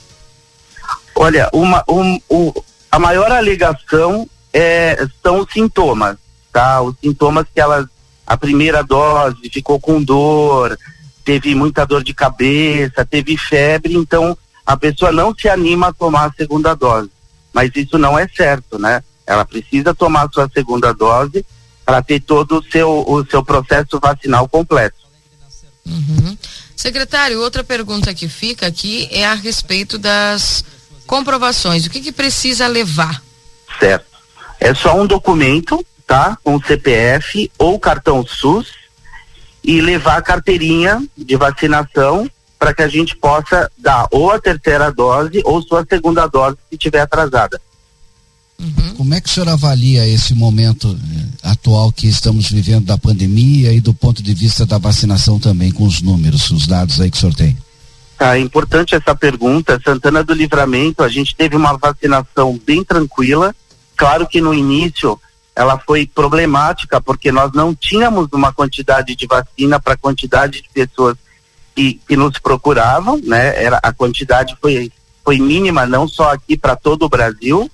Olha, 1.16 1.50
uma, 1.52 1.84
um, 1.90 2.20
um, 2.30 2.54
a 2.92 3.00
maior 3.00 3.32
alegação 3.32 4.30
é, 4.54 5.08
são 5.24 5.40
os 5.40 5.52
sintomas, 5.52 6.18
tá? 6.52 6.82
Os 6.82 6.96
sintomas 7.04 7.46
que 7.54 7.60
elas, 7.60 7.88
a 8.26 8.38
primeira 8.38 8.84
dose 8.84 9.50
ficou 9.52 9.80
com 9.80 10.02
dor, 10.02 10.78
teve 11.26 11.56
muita 11.56 11.86
dor 11.86 12.04
de 12.04 12.14
cabeça, 12.14 13.06
teve 13.06 13.36
febre, 13.36 13.96
então 13.96 14.38
a 14.66 14.78
pessoa 14.78 15.12
não 15.12 15.34
se 15.36 15.50
anima 15.50 15.88
a 15.88 15.94
tomar 15.94 16.26
a 16.26 16.34
segunda 16.34 16.76
dose. 16.76 17.10
Mas 17.52 17.72
isso 17.76 17.98
não 17.98 18.18
é 18.18 18.28
certo, 18.28 18.78
né? 18.78 19.04
Ela 19.26 19.44
precisa 19.44 19.94
tomar 19.94 20.26
a 20.26 20.30
sua 20.30 20.48
segunda 20.54 20.94
dose 20.94 21.44
para 21.88 22.02
ter 22.02 22.20
todo 22.20 22.60
o 22.60 22.64
seu, 22.70 23.06
o 23.08 23.26
seu 23.26 23.42
processo 23.42 23.98
vacinal 23.98 24.46
completo. 24.50 24.98
Uhum. 25.86 26.38
Secretário, 26.76 27.40
outra 27.40 27.64
pergunta 27.64 28.14
que 28.14 28.28
fica 28.28 28.68
aqui 28.68 29.08
é 29.10 29.26
a 29.26 29.34
respeito 29.34 29.98
das 29.98 30.66
comprovações. 31.06 31.86
O 31.86 31.90
que, 31.90 32.02
que 32.02 32.12
precisa 32.12 32.68
levar? 32.68 33.24
Certo. 33.80 34.06
É 34.60 34.74
só 34.74 35.00
um 35.00 35.08
documento, 35.08 35.82
tá? 36.06 36.38
Com 36.44 36.62
CPF 36.62 37.50
ou 37.58 37.80
cartão 37.80 38.26
SUS 38.28 38.68
e 39.64 39.80
levar 39.80 40.18
a 40.18 40.22
carteirinha 40.22 41.02
de 41.18 41.38
vacinação 41.38 42.30
para 42.60 42.74
que 42.74 42.84
a 42.84 42.90
gente 42.90 43.16
possa 43.16 43.72
dar 43.78 44.08
ou 44.12 44.30
a 44.30 44.42
terceira 44.42 44.92
dose 44.92 45.42
ou 45.46 45.62
sua 45.62 45.86
segunda 45.90 46.28
dose 46.28 46.58
se 46.70 46.78
tiver 46.78 47.00
atrasada. 47.00 47.62
Uhum. 48.60 48.96
Como 48.96 49.14
é 49.14 49.22
que 49.22 49.30
o 49.30 49.32
senhor 49.32 49.50
avalia 49.50 50.08
esse 50.08 50.34
momento 50.34 50.98
eh, 50.98 51.50
atual 51.50 51.92
que 51.92 52.08
estamos 52.08 52.50
vivendo 52.50 52.86
da 52.86 52.98
pandemia 52.98 53.72
e 53.72 53.80
do 53.80 53.94
ponto 53.94 54.24
de 54.24 54.34
vista 54.34 54.66
da 54.66 54.78
vacinação 54.78 55.40
também, 55.40 55.72
com 55.72 55.86
os 55.86 56.02
números, 56.02 56.50
os 56.50 56.66
dados 56.66 57.00
aí 57.00 57.12
que 57.12 57.18
o 57.18 57.20
senhor 57.20 57.36
tem? 57.36 57.58
Tá, 58.18 58.36
é 58.36 58.40
importante 58.40 58.96
essa 58.96 59.14
pergunta. 59.14 59.80
Santana 59.84 60.24
do 60.24 60.34
Livramento, 60.34 61.04
a 61.04 61.10
gente 61.10 61.36
teve 61.36 61.56
uma 61.56 61.78
vacinação 61.78 62.60
bem 62.66 62.84
tranquila, 62.84 63.54
Claro 63.98 64.28
que 64.28 64.40
no 64.40 64.54
início 64.54 65.20
ela 65.56 65.80
foi 65.80 66.06
problemática 66.06 67.02
porque 67.02 67.32
nós 67.32 67.52
não 67.52 67.74
tínhamos 67.74 68.28
uma 68.32 68.54
quantidade 68.54 69.16
de 69.16 69.26
vacina 69.26 69.80
para 69.80 69.94
a 69.94 69.98
quantidade 69.98 70.62
de 70.62 70.70
pessoas 70.72 71.18
que, 71.76 72.00
que 72.08 72.16
nos 72.16 72.38
procuravam, 72.38 73.20
né? 73.24 73.62
Era 73.62 73.80
a 73.82 73.92
quantidade 73.92 74.56
foi 74.62 74.92
foi 75.26 75.40
mínima 75.40 75.86
não 75.86 76.08
só 76.08 76.32
aqui 76.32 76.56
para 76.56 76.76
todo 76.76 77.04
o 77.04 77.10
Brasil, 77.10 77.70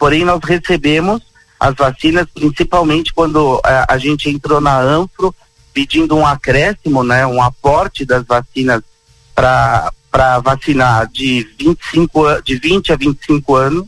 porém 0.00 0.24
nós 0.24 0.40
recebemos 0.42 1.22
as 1.60 1.76
vacinas 1.76 2.26
principalmente 2.34 3.12
quando 3.14 3.60
a, 3.64 3.70
eh, 3.70 3.86
a 3.90 3.98
gente 3.98 4.28
entrou 4.28 4.60
na 4.60 4.80
Anfro 4.80 5.32
pedindo 5.72 6.16
um 6.16 6.26
acréscimo, 6.26 7.04
né, 7.04 7.24
um 7.24 7.40
aporte 7.40 8.04
das 8.04 8.24
vacinas 8.24 8.82
para 9.34 9.92
vacinar 10.42 11.06
de 11.06 11.46
25 11.56 12.42
de 12.42 12.56
20 12.56 12.92
a 12.92 12.96
25 12.96 13.54
anos 13.54 13.86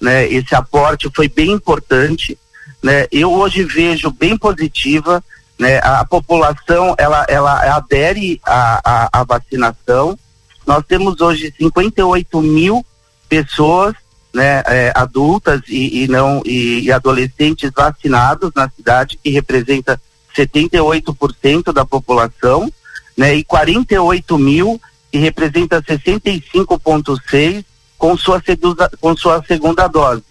né? 0.00 0.28
Esse 0.28 0.54
aporte 0.54 1.10
foi 1.14 1.28
bem 1.28 1.50
importante, 1.52 2.38
né? 2.82 3.06
Eu 3.10 3.32
hoje 3.32 3.64
vejo 3.64 4.10
bem 4.10 4.36
positiva, 4.36 5.22
né? 5.58 5.78
A, 5.78 6.00
a 6.00 6.04
população 6.04 6.94
ela 6.96 7.26
ela 7.28 7.76
adere 7.76 8.40
à, 8.44 8.80
à, 8.84 9.20
à 9.20 9.24
vacinação. 9.24 10.18
Nós 10.66 10.84
temos 10.86 11.20
hoje 11.20 11.52
58 11.58 12.40
mil 12.42 12.84
pessoas, 13.28 13.94
né? 14.32 14.62
É, 14.66 14.92
adultas 14.94 15.62
e, 15.68 16.04
e 16.04 16.08
não 16.08 16.42
e, 16.44 16.80
e 16.80 16.92
adolescentes 16.92 17.70
vacinados 17.74 18.50
na 18.54 18.68
cidade, 18.68 19.18
que 19.22 19.30
representa 19.30 20.00
78% 20.36 21.72
da 21.72 21.84
população, 21.84 22.72
né? 23.16 23.34
E 23.34 23.44
48 23.44 24.38
mil 24.38 24.80
que 25.10 25.18
representa 25.18 25.82
65,6 25.82 27.64
com 27.96 28.16
sua, 28.16 28.42
com 29.00 29.16
sua 29.16 29.42
segunda 29.44 29.88
dose. 29.88 30.22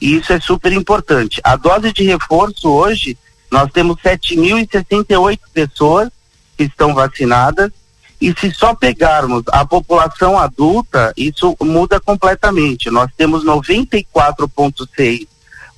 E 0.00 0.14
isso 0.14 0.32
é 0.32 0.40
super 0.40 0.72
importante. 0.72 1.40
A 1.42 1.56
dose 1.56 1.92
de 1.92 2.04
reforço 2.04 2.70
hoje, 2.70 3.18
nós 3.50 3.70
temos 3.72 3.96
7.068 3.96 5.40
pessoas 5.52 6.08
que 6.56 6.64
estão 6.64 6.94
vacinadas. 6.94 7.72
E 8.20 8.34
se 8.38 8.52
só 8.52 8.74
pegarmos 8.74 9.44
a 9.48 9.64
população 9.64 10.36
adulta, 10.36 11.12
isso 11.16 11.56
muda 11.60 12.00
completamente. 12.00 12.90
Nós 12.90 13.08
temos 13.16 13.44
94,6% 13.44 15.28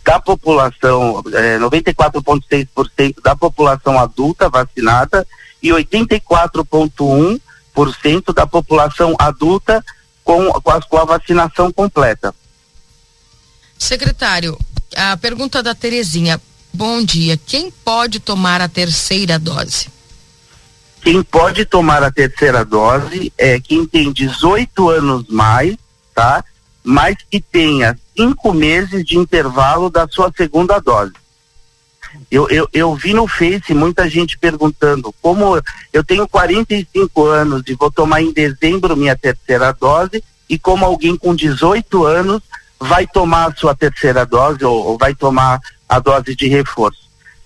da 0.03 0.19
população, 0.19 1.23
eh, 1.33 1.59
94,6% 1.59 3.21
da 3.23 3.37
população 3.37 3.99
adulta 3.99 4.49
vacinada 4.49 5.27
e 5.63 5.69
84,1% 5.69 8.33
da 8.33 8.47
população 8.47 9.15
adulta 9.19 9.85
com, 10.25 10.51
com, 10.51 10.71
a, 10.71 10.81
com 10.81 10.97
a 10.97 11.05
vacinação 11.05 11.71
completa. 11.71 12.35
Secretário, 13.79 14.59
a 14.97 15.15
pergunta 15.17 15.63
da 15.63 15.75
Terezinha. 15.75 16.41
Bom 16.73 17.05
dia. 17.05 17.37
Quem 17.37 17.71
pode 17.71 18.21
tomar 18.21 18.61
a 18.61 18.69
terceira 18.69 19.39
dose? 19.39 19.89
Quem 21.03 21.23
pode 21.23 21.65
tomar 21.65 22.03
a 22.03 22.11
terceira 22.11 22.65
dose 22.65 23.33
é 23.39 23.59
quem 23.59 23.87
tem 23.87 24.13
18 24.13 24.89
anos 24.91 25.27
mais, 25.29 25.77
tá? 26.15 26.45
Mas 26.85 27.17
que 27.31 27.41
tenha 27.41 27.99
cinco 28.17 28.53
meses 28.53 29.05
de 29.05 29.17
intervalo 29.17 29.89
da 29.89 30.07
sua 30.07 30.31
segunda 30.37 30.79
dose. 30.79 31.13
Eu, 32.31 32.49
eu, 32.51 32.69
eu 32.73 32.95
vi 32.95 33.15
no 33.15 33.27
Face 33.27 33.73
muita 33.73 34.09
gente 34.09 34.37
perguntando 34.37 35.15
como 35.23 35.61
eu 35.93 36.05
tenho 36.05 36.29
45 36.29 37.25
anos 37.25 37.63
e 37.67 37.75
vou 37.75 37.91
tomar 37.91 38.21
em 38.21 38.33
dezembro 38.33 38.97
minha 38.97 39.17
terceira 39.17 39.73
dose 39.73 40.23
e 40.49 40.59
como 40.59 40.85
alguém 40.85 41.17
com 41.17 41.35
18 41.35 42.05
anos 42.05 42.43
vai 42.79 43.07
tomar 43.07 43.49
a 43.49 43.55
sua 43.55 43.75
terceira 43.75 44.27
dose 44.27 44.65
ou, 44.65 44.87
ou 44.87 44.99
vai 44.99 45.15
tomar 45.15 45.61
a 45.89 45.99
dose 45.99 46.35
de 46.35 46.49
reforço. 46.49 47.00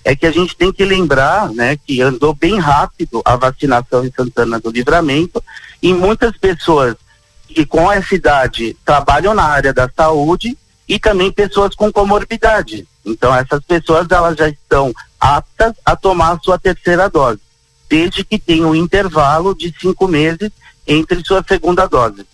É 0.05 0.15
que 0.15 0.27
a 0.27 0.31
gente 0.31 0.55
tem 0.55 0.71
que 0.71 0.85
lembrar, 0.85 1.51
né, 1.51 1.77
que 1.77 2.03
andou 2.03 2.35
bem 2.35 2.59
rápido 2.59 3.23
a 3.25 3.37
vacinação 3.37 4.05
em 4.05 4.13
Santana 4.13 4.61
do 4.61 4.71
Livramento 4.71 5.43
e 5.83 5.95
muitas 5.95 6.37
pessoas 6.37 6.95
que 7.49 7.65
com 7.65 7.91
essa 7.91 8.15
idade 8.15 8.77
trabalham 8.85 9.35
na 9.35 9.45
área 9.45 9.73
da 9.73 9.89
saúde 9.97 10.57
e 10.87 10.99
também 10.99 11.33
pessoas 11.33 11.75
com 11.75 11.91
comorbidade. 11.91 12.87
Então 13.05 13.35
essas 13.35 13.63
pessoas 13.65 14.07
elas 14.11 14.37
já 14.37 14.49
estão 14.49 14.93
aptas 15.19 15.73
a 15.85 15.97
tomar 15.97 16.33
a 16.33 16.39
sua 16.39 16.59
terceira 16.59 17.09
dose, 17.09 17.41
desde 17.89 18.25
que 18.25 18.39
tenha 18.39 18.67
um 18.67 18.75
intervalo 18.75 19.55
de 19.55 19.75
cinco 19.81 20.07
meses 20.07 20.51
entre 20.87 21.25
sua 21.25 21.43
segunda 21.47 21.87
dose. 21.87 22.27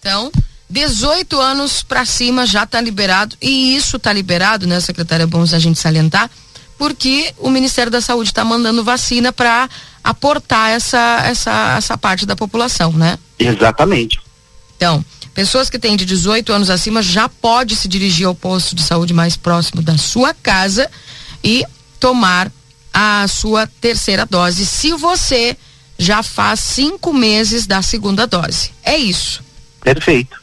Então, 0.00 0.32
18 0.70 1.40
anos 1.40 1.82
para 1.82 2.04
cima 2.04 2.46
já 2.46 2.64
está 2.64 2.80
liberado 2.80 3.36
e 3.40 3.76
isso 3.76 3.96
está 3.96 4.12
liberado, 4.12 4.66
né, 4.66 4.80
secretária? 4.80 5.24
É 5.24 5.26
bom 5.26 5.42
a 5.42 5.58
gente 5.58 5.78
salientar, 5.78 6.30
porque 6.78 7.34
o 7.38 7.50
Ministério 7.50 7.90
da 7.90 8.00
Saúde 8.00 8.30
está 8.30 8.44
mandando 8.44 8.84
vacina 8.84 9.32
para 9.32 9.68
aportar 10.02 10.70
essa, 10.70 11.22
essa, 11.24 11.74
essa 11.76 11.98
parte 11.98 12.24
da 12.24 12.36
população, 12.36 12.92
né? 12.92 13.18
Exatamente. 13.38 14.20
Então, 14.76 15.04
Pessoas 15.38 15.70
que 15.70 15.78
têm 15.78 15.96
de 15.96 16.04
18 16.04 16.52
anos 16.52 16.68
acima 16.68 17.00
já 17.00 17.28
pode 17.28 17.76
se 17.76 17.86
dirigir 17.86 18.26
ao 18.26 18.34
posto 18.34 18.74
de 18.74 18.82
saúde 18.82 19.14
mais 19.14 19.36
próximo 19.36 19.80
da 19.80 19.96
sua 19.96 20.34
casa 20.34 20.90
e 21.44 21.64
tomar 22.00 22.50
a 22.92 23.24
sua 23.28 23.64
terceira 23.64 24.26
dose, 24.26 24.66
se 24.66 24.90
você 24.94 25.56
já 25.96 26.24
faz 26.24 26.58
cinco 26.58 27.14
meses 27.14 27.68
da 27.68 27.82
segunda 27.82 28.26
dose. 28.26 28.72
É 28.82 28.96
isso. 28.96 29.40
Perfeito. 29.80 30.36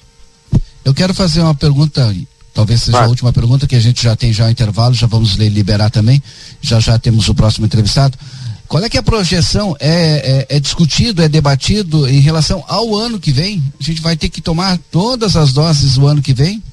Eu 0.85 0.93
quero 0.93 1.13
fazer 1.13 1.41
uma 1.41 1.53
pergunta, 1.53 2.15
talvez 2.55 2.83
seja 2.83 3.01
a 3.01 3.07
última 3.07 3.33
pergunta, 3.33 3.67
que 3.67 3.75
a 3.75 3.79
gente 3.79 4.01
já 4.01 4.15
tem 4.15 4.31
já 4.31 4.47
o 4.47 4.49
intervalo, 4.49 4.95
já 4.95 5.05
vamos 5.05 5.33
liberar 5.33 5.91
também. 5.91 6.23
Já 6.61 6.79
já 6.79 6.97
temos 6.97 7.27
o 7.27 7.35
próximo 7.35 7.65
entrevistado. 7.65 8.17
Qual 8.65 8.81
é 8.81 8.89
que 8.89 8.97
é 8.97 9.01
a 9.01 9.03
projeção? 9.03 9.75
É, 9.77 10.45
é, 10.49 10.55
é, 10.55 10.59
discutido, 10.59 11.21
é 11.21 11.27
debatido 11.27 12.07
em 12.07 12.19
relação 12.19 12.63
ao 12.67 12.95
ano 12.95 13.19
que 13.19 13.31
vem? 13.31 13.61
A 13.79 13.83
gente 13.83 14.01
vai 14.01 14.15
ter 14.15 14.29
que 14.29 14.41
tomar 14.41 14.79
todas 14.89 15.35
as 15.35 15.51
doses 15.51 15.97
o 15.97 16.07
ano 16.07 16.21
que 16.21 16.33
vem? 16.33 16.63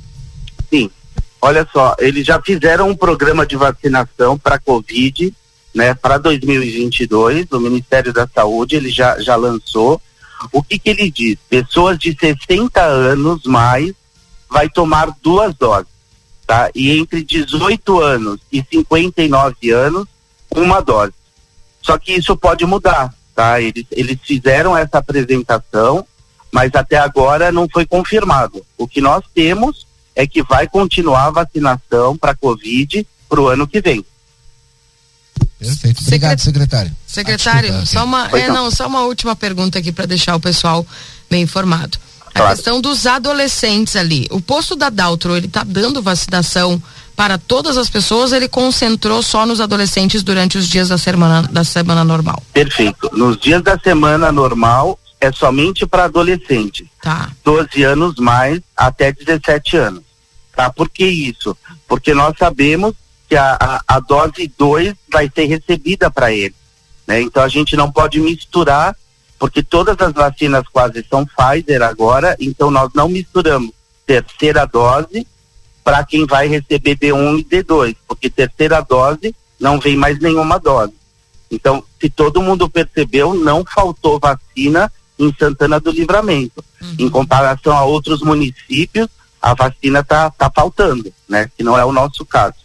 Sim. 0.71 0.89
Olha 1.41 1.67
só, 1.71 1.97
eles 1.99 2.25
já 2.25 2.41
fizeram 2.41 2.89
um 2.89 2.95
programa 2.95 3.45
de 3.45 3.57
vacinação 3.57 4.39
para 4.39 4.61
Covid, 4.61 5.35
né, 5.75 5.93
para 5.93 6.17
2022. 6.17 7.47
O 7.51 7.59
Ministério 7.59 8.13
da 8.13 8.27
Saúde 8.33 8.77
ele 8.77 8.89
já, 8.89 9.21
já 9.21 9.35
lançou. 9.35 10.01
O 10.53 10.63
que, 10.63 10.79
que 10.79 10.91
ele 10.91 11.11
diz? 11.11 11.37
Pessoas 11.51 11.99
de 11.99 12.17
60 12.19 12.81
anos 12.81 13.43
mais 13.45 13.93
vai 14.53 14.69
tomar 14.69 15.09
duas 15.23 15.55
doses, 15.57 15.89
tá? 16.47 16.71
E 16.75 16.91
entre 16.99 17.25
18 17.25 18.01
anos 18.01 18.41
e 18.53 18.65
59 18.71 19.71
anos, 19.71 20.07
uma 20.55 20.81
dose. 20.81 21.13
Só 21.81 21.99
que 21.99 22.13
isso 22.13 22.37
pode 22.37 22.65
mudar, 22.65 23.13
tá? 23.35 23.61
Eles, 23.61 23.87
eles 23.91 24.19
fizeram 24.23 24.77
essa 24.77 24.99
apresentação, 24.99 26.07
mas 26.53 26.71
até 26.75 26.99
agora 26.99 27.51
não 27.51 27.67
foi 27.73 27.87
confirmado. 27.87 28.65
O 28.77 28.87
que 28.87 29.01
nós 29.01 29.25
temos 29.35 29.87
é 30.15 30.27
que 30.27 30.43
vai 30.43 30.69
continuar 30.69 31.27
a 31.27 31.31
vacinação 31.31 32.17
para 32.17 32.37
Covid 32.37 33.07
para 33.29 33.41
o 33.41 33.49
ano 33.49 33.67
que 33.67 33.81
vem. 33.81 34.05
Perfeito. 35.59 36.03
Obrigado, 36.03 36.41
secretário. 36.41 36.95
Secretário, 37.07 37.73
Ah, 37.75 37.87
só 37.87 38.05
uma, 38.05 38.27
é, 38.37 38.49
não. 38.49 38.65
não, 38.65 38.71
só 38.71 38.87
uma 38.87 39.03
última 39.03 39.35
pergunta 39.37 39.79
aqui 39.79 39.93
para 39.93 40.07
deixar 40.07 40.35
o 40.37 40.41
pessoal 40.41 40.87
bem 41.31 41.43
informado. 41.43 41.99
A 42.35 42.39
Claro. 42.39 42.55
questão 42.57 42.81
dos 42.81 43.07
adolescentes 43.07 43.95
ali. 43.97 44.27
O 44.31 44.41
posto 44.41 44.75
da 44.75 44.89
Daltro, 44.89 45.37
ele 45.37 45.49
tá 45.49 45.63
dando 45.65 46.01
vacinação 46.03 46.83
para 47.15 47.37
todas 47.37 47.77
as 47.77 47.91
pessoas, 47.91 48.33
ele 48.33 48.49
concentrou 48.49 49.23
só 49.23 49.45
nos 49.45 49.61
adolescentes 49.61 50.23
durante 50.23 50.57
os 50.57 50.67
dias 50.67 50.89
da 50.89 50.97
semana, 50.97 51.43
da 51.53 51.63
semana 51.63 52.03
normal. 52.05 52.43
Perfeito. 52.53 53.11
Nos 53.13 53.37
dias 53.37 53.63
da 53.63 53.79
semana 53.79 54.33
normal 54.33 54.99
é 55.21 55.31
somente 55.31 55.87
para 55.87 56.05
adolescentes. 56.05 56.87
Tá. 57.01 57.31
12 57.45 57.83
anos 57.83 58.17
mais 58.17 58.61
até 58.77 59.13
17 59.13 59.77
anos. 59.77 60.03
Tá? 60.57 60.71
Por 60.71 60.89
que 60.89 61.05
isso? 61.05 61.57
Porque 61.87 62.13
nós 62.15 62.35
sabemos 62.39 62.95
que 63.29 63.37
a, 63.37 63.57
a, 63.61 63.97
a 63.97 64.01
dose 64.01 64.53
2 64.59 64.95
vai 65.11 65.31
ser 65.33 65.45
recebida 65.47 66.11
para 66.11 66.33
ele. 66.33 66.55
Né? 67.07 67.21
Então 67.21 67.43
a 67.43 67.49
gente 67.49 67.77
não 67.77 67.91
pode 67.93 68.19
misturar, 68.21 68.97
porque 69.43 69.61
todas 69.61 69.97
as 69.99 70.13
vacinas 70.13 70.63
quase 70.73 71.05
são 71.11 71.27
Pfizer 71.27 71.83
agora, 71.83 72.37
então 72.39 72.71
nós 72.71 72.93
não 72.95 73.09
misturamos 73.09 73.73
terceira 74.07 74.65
dose 74.67 75.27
para 75.83 76.05
quem 76.05 76.25
vai 76.25 76.47
receber 76.47 76.97
D1 76.97 77.41
e 77.41 77.45
D2, 77.45 77.97
porque 78.07 78.31
terceira 78.31 78.81
dose 78.81 79.35
não 79.59 79.81
vem 79.81 79.97
mais 79.97 80.21
nenhuma 80.21 80.61
dose. 80.61 80.93
Então, 81.51 81.83
se 82.01 82.09
todo 82.09 82.41
mundo 82.41 82.71
percebeu, 82.71 83.35
não 83.35 83.65
faltou 83.65 84.21
vacina 84.21 84.93
em 85.19 85.35
Santana 85.37 85.81
do 85.81 85.91
Livramento. 85.91 86.65
Em 86.97 87.11
comparação 87.11 87.77
a 87.77 87.83
outros 87.83 88.23
municípios, 88.23 89.09
a 89.43 89.55
vacina 89.55 89.99
está 89.99 90.31
tá 90.31 90.49
faltando, 90.55 91.13
né? 91.29 91.51
Que 91.57 91.65
não 91.65 91.77
é 91.77 91.85
o 91.85 91.91
nosso 91.91 92.25
caso. 92.25 92.59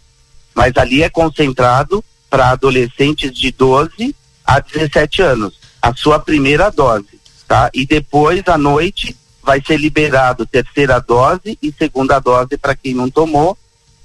Mas 0.54 0.76
ali 0.76 1.02
é 1.02 1.10
concentrado 1.10 2.04
para 2.30 2.50
adolescentes 2.50 3.36
de 3.36 3.50
12 3.50 4.14
a 4.46 4.60
17 4.60 5.22
anos, 5.22 5.57
a 5.80 5.94
sua 5.94 6.18
primeira 6.18 6.70
dose, 6.70 7.20
tá? 7.46 7.70
E 7.72 7.86
depois 7.86 8.42
à 8.46 8.58
noite 8.58 9.16
vai 9.42 9.62
ser 9.64 9.78
liberado 9.78 10.46
terceira 10.46 10.98
dose 11.00 11.58
e 11.62 11.72
segunda 11.76 12.18
dose 12.18 12.58
para 12.58 12.76
quem 12.76 12.94
não 12.94 13.08
tomou, 13.08 13.56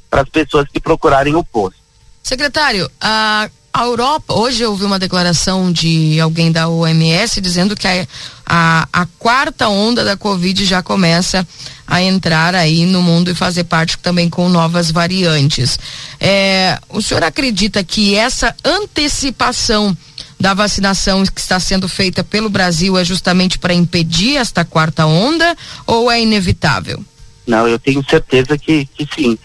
para 0.09 0.21
as 0.21 0.30
pessoas 0.30 0.67
que 0.71 0.80
procurarem 0.80 1.36
o 1.36 1.43
posto. 1.43 1.78
Secretário, 2.21 2.89
a, 3.01 3.49
a 3.74 3.84
Europa, 3.84 4.34
hoje 4.34 4.63
eu 4.63 4.69
ouvi 4.69 4.86
uma 4.86 4.99
declaração 4.99 5.71
de 5.71 6.19
alguém 6.19 6.51
da 6.51 6.69
OMS 6.69 7.41
dizendo 7.41 7.76
que 7.76 7.88
a, 7.88 8.07
a, 8.45 8.88
a 8.93 9.05
quarta 9.17 9.67
onda 9.67 10.05
da 10.05 10.15
Covid 10.15 10.63
já 10.63 10.82
começa 10.82 11.45
a 11.86 12.01
entrar 12.01 12.55
aí 12.55 12.86
no 12.86 13.01
mundo 13.01 13.30
e 13.30 13.36
fazer 13.36 13.65
parte 13.65 13.97
também 13.97 14.30
com 14.30 14.47
novas 14.47 14.91
variantes. 14.91 15.78
É, 16.19 16.80
o 16.88 17.01
senhor 17.01 17.24
acredita 17.24 17.84
que 17.84 18.15
essa 18.15 18.55
antecipação 18.63 19.97
da 20.43 20.53
vacinação 20.53 21.23
que 21.25 21.39
está 21.39 21.57
sendo 21.57 21.87
feita 21.87 22.21
pelo 22.21 22.49
Brasil 22.49 22.97
é 22.97 23.03
justamente 23.05 23.57
para 23.57 23.73
impedir 23.73 24.35
esta 24.35 24.65
quarta 24.65 25.05
onda 25.05 25.55
ou 25.87 26.11
é 26.11 26.21
inevitável? 26.21 27.01
Não, 27.47 27.65
eu 27.65 27.79
tenho 27.79 28.03
certeza 28.03 28.57
que, 28.57 28.85
que 28.87 29.07
sim, 29.15 29.39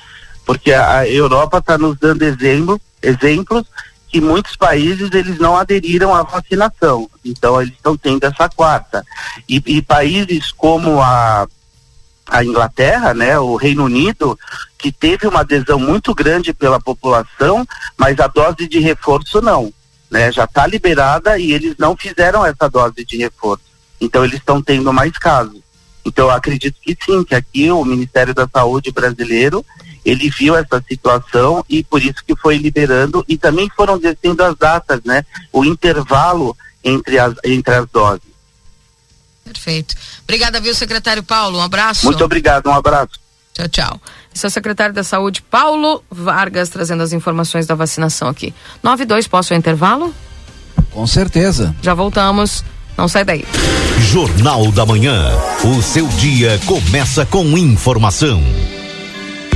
porque 0.44 0.72
a, 0.72 0.98
a 0.98 1.08
Europa 1.08 1.58
está 1.58 1.78
nos 1.78 1.96
dando 1.96 2.22
exemplo, 2.22 2.80
exemplos 3.00 3.64
que 4.08 4.20
muitos 4.20 4.56
países 4.56 5.08
eles 5.12 5.38
não 5.38 5.56
aderiram 5.56 6.12
à 6.12 6.24
vacinação, 6.24 7.08
então 7.24 7.62
eles 7.62 7.74
estão 7.74 7.96
tendo 7.96 8.24
essa 8.24 8.48
quarta. 8.48 9.06
E, 9.48 9.62
e 9.66 9.80
países 9.80 10.50
como 10.50 11.00
a, 11.00 11.46
a 12.26 12.44
Inglaterra, 12.44 13.14
né, 13.14 13.38
o 13.38 13.54
Reino 13.54 13.84
Unido, 13.84 14.36
que 14.76 14.90
teve 14.90 15.28
uma 15.28 15.42
adesão 15.42 15.78
muito 15.78 16.12
grande 16.12 16.52
pela 16.52 16.80
população, 16.80 17.64
mas 17.96 18.18
a 18.18 18.26
dose 18.26 18.66
de 18.66 18.80
reforço 18.80 19.40
não, 19.40 19.72
né, 20.10 20.32
já 20.32 20.44
está 20.44 20.66
liberada 20.66 21.38
e 21.38 21.52
eles 21.52 21.74
não 21.78 21.96
fizeram 21.96 22.44
essa 22.44 22.68
dose 22.68 23.04
de 23.04 23.16
reforço. 23.18 23.64
Então 24.00 24.24
eles 24.24 24.38
estão 24.38 24.62
tendo 24.62 24.92
mais 24.92 25.12
casos. 25.18 25.60
Então 26.04 26.26
eu 26.26 26.30
acredito 26.30 26.76
que 26.80 26.96
sim, 27.04 27.22
que 27.24 27.34
aqui 27.34 27.70
o 27.70 27.84
Ministério 27.84 28.34
da 28.34 28.48
Saúde 28.48 28.90
brasileiro 28.90 29.64
ele 30.04 30.30
viu 30.30 30.56
essa 30.56 30.82
situação 30.88 31.64
e 31.68 31.84
por 31.84 32.02
isso 32.02 32.24
que 32.26 32.34
foi 32.36 32.56
liberando 32.56 33.24
e 33.28 33.36
também 33.36 33.68
foram 33.76 33.98
descendo 33.98 34.42
as 34.42 34.56
datas, 34.56 35.00
né? 35.04 35.24
O 35.52 35.64
intervalo 35.64 36.56
entre 36.82 37.18
as 37.18 37.34
entre 37.44 37.74
as 37.74 37.86
doses. 37.90 38.22
Perfeito. 39.44 39.94
Obrigada, 40.24 40.60
viu, 40.60 40.74
secretário 40.74 41.22
Paulo? 41.22 41.58
Um 41.58 41.62
abraço. 41.62 42.06
Muito 42.06 42.24
obrigado, 42.24 42.68
um 42.68 42.74
abraço. 42.74 43.18
Tchau, 43.52 43.68
tchau. 43.68 44.00
Esse 44.34 44.46
é 44.46 44.48
o 44.48 44.50
secretário 44.50 44.94
da 44.94 45.02
Saúde, 45.02 45.42
Paulo 45.42 46.02
Vargas, 46.10 46.68
trazendo 46.68 47.02
as 47.02 47.12
informações 47.12 47.66
da 47.66 47.74
vacinação 47.74 48.28
aqui. 48.28 48.54
9 48.82 49.02
e 49.02 49.06
2, 49.06 49.26
posso 49.26 49.52
o 49.52 49.56
intervalo? 49.56 50.14
Com 50.92 51.06
certeza. 51.06 51.74
Já 51.82 51.94
voltamos. 51.94 52.64
Não 52.96 53.06
sai 53.08 53.24
daí. 53.24 53.44
Jornal 54.10 54.72
da 54.72 54.84
Manhã. 54.84 55.28
O 55.64 55.80
seu 55.82 56.06
dia 56.08 56.58
começa 56.66 57.24
com 57.26 57.56
informação. 57.56 58.42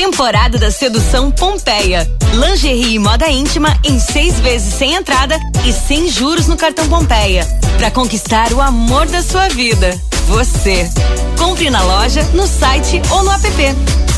Temporada 0.00 0.56
da 0.56 0.70
Sedução 0.70 1.30
Pompeia. 1.30 2.10
Lingerie 2.32 2.94
e 2.94 2.98
moda 2.98 3.28
íntima 3.28 3.78
em 3.84 4.00
seis 4.00 4.40
vezes 4.40 4.72
sem 4.72 4.94
entrada 4.94 5.38
e 5.62 5.74
sem 5.74 6.08
juros 6.08 6.46
no 6.46 6.56
cartão 6.56 6.88
Pompeia. 6.88 7.46
Para 7.76 7.90
conquistar 7.90 8.50
o 8.54 8.62
amor 8.62 9.04
da 9.08 9.22
sua 9.22 9.50
vida. 9.50 9.90
Você. 10.26 10.88
Compre 11.38 11.68
na 11.68 11.82
loja, 11.82 12.22
no 12.32 12.46
site 12.46 13.02
ou 13.10 13.24
no 13.24 13.30
app. 13.30 14.09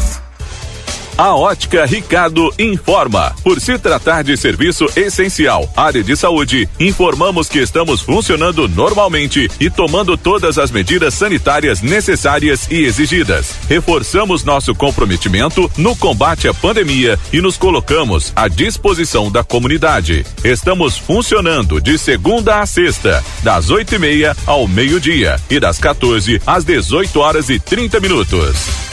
A 1.16 1.34
Ótica 1.34 1.84
Ricardo 1.84 2.52
informa. 2.58 3.34
Por 3.42 3.60
se 3.60 3.78
tratar 3.78 4.24
de 4.24 4.36
serviço 4.36 4.86
essencial, 4.96 5.70
área 5.76 6.02
de 6.02 6.16
saúde, 6.16 6.68
informamos 6.80 7.48
que 7.48 7.58
estamos 7.58 8.00
funcionando 8.00 8.66
normalmente 8.66 9.50
e 9.60 9.68
tomando 9.68 10.16
todas 10.16 10.58
as 10.58 10.70
medidas 10.70 11.14
sanitárias 11.14 11.82
necessárias 11.82 12.66
e 12.70 12.84
exigidas. 12.84 13.54
Reforçamos 13.68 14.42
nosso 14.42 14.74
comprometimento 14.74 15.70
no 15.76 15.94
combate 15.94 16.48
à 16.48 16.54
pandemia 16.54 17.18
e 17.32 17.40
nos 17.40 17.56
colocamos 17.56 18.32
à 18.34 18.48
disposição 18.48 19.30
da 19.30 19.44
comunidade. 19.44 20.24
Estamos 20.42 20.96
funcionando 20.96 21.80
de 21.80 21.98
segunda 21.98 22.60
a 22.60 22.66
sexta, 22.66 23.22
das 23.42 23.70
oito 23.70 23.94
e 23.94 23.98
meia 23.98 24.36
ao 24.46 24.66
meio-dia 24.66 25.38
e 25.50 25.60
das 25.60 25.78
14 25.78 26.40
às 26.46 26.64
18 26.64 27.20
horas 27.20 27.50
e 27.50 27.60
30 27.60 28.00
minutos. 28.00 28.91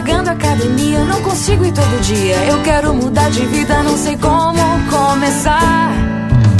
Pagando 0.00 0.30
academia, 0.30 1.04
não 1.04 1.20
consigo 1.20 1.62
ir 1.62 1.72
todo 1.72 2.00
dia. 2.00 2.36
Eu 2.46 2.62
quero 2.62 2.94
mudar 2.94 3.30
de 3.30 3.44
vida, 3.44 3.82
não 3.82 3.98
sei 3.98 4.16
como 4.16 4.58
começar. 4.88 5.92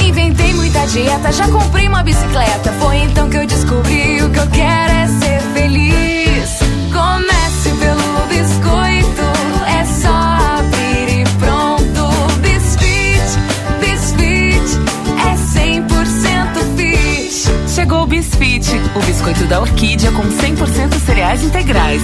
Inventei 0.05 0.53
muita 0.53 0.85
dieta, 0.85 1.31
já 1.31 1.47
comprei 1.47 1.87
uma 1.87 2.03
bicicleta. 2.03 2.71
Foi 2.73 2.97
então 2.97 3.27
que 3.31 3.37
eu 3.37 3.47
descobri 3.47 4.21
o 4.21 4.29
que 4.29 4.37
eu 4.37 4.47
quero 4.51 4.91
é 4.91 5.07
ser 5.07 5.41
feliz. 5.55 6.59
Comece 6.93 7.69
pelo 7.79 8.27
biscoito, 8.27 9.25
é 9.65 9.85
só 9.85 10.13
abrir 10.59 11.21
e 11.21 11.23
pronto. 11.39 12.37
Bisfit, 12.41 13.39
Bisfit, 13.79 14.77
é 15.17 15.33
100% 15.81 16.77
fit. 16.77 17.71
Chegou 17.73 18.03
o 18.03 18.05
Bisfit, 18.05 18.69
o 18.95 18.99
biscoito 18.99 19.45
da 19.45 19.61
orquídea 19.61 20.11
com 20.11 20.21
100% 20.29 20.93
cereais 21.03 21.43
integrais. 21.43 22.03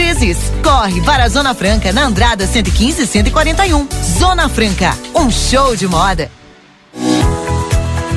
Corre 0.63 1.01
para 1.01 1.25
a 1.25 1.29
Zona 1.29 1.53
Franca 1.53 1.91
na 1.91 2.05
Andrada 2.05 2.47
115 2.47 3.03
e 3.03 3.07
141. 3.07 3.87
Zona 4.17 4.49
Franca, 4.49 4.97
um 5.13 5.29
show 5.29 5.75
de 5.75 5.87
moda. 5.87 6.31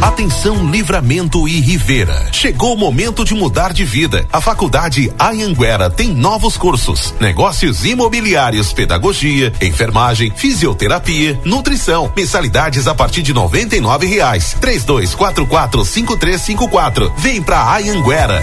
Atenção 0.00 0.70
Livramento 0.70 1.46
e 1.46 1.60
Rivera. 1.60 2.28
Chegou 2.32 2.74
o 2.74 2.76
momento 2.78 3.24
de 3.24 3.34
mudar 3.34 3.72
de 3.72 3.84
vida. 3.84 4.26
A 4.32 4.40
Faculdade 4.40 5.12
Anhanguera 5.18 5.90
tem 5.90 6.08
novos 6.08 6.56
cursos: 6.56 7.14
negócios 7.20 7.84
imobiliários, 7.84 8.72
pedagogia, 8.72 9.52
enfermagem, 9.60 10.32
fisioterapia, 10.34 11.38
nutrição. 11.44 12.12
Mensalidades 12.16 12.86
a 12.86 12.94
partir 12.94 13.22
de 13.22 13.34
99 13.34 14.06
reais. 14.06 14.56
Três 14.60 14.84
dois 14.84 15.14
quatro 15.14 15.46
quatro 15.46 15.84
cinco 15.84 16.16
três 16.16 16.40
cinco 16.40 16.68
quatro. 16.68 17.12
Vem 17.18 17.42
pra 17.42 17.76
Anhanguera. 17.76 18.42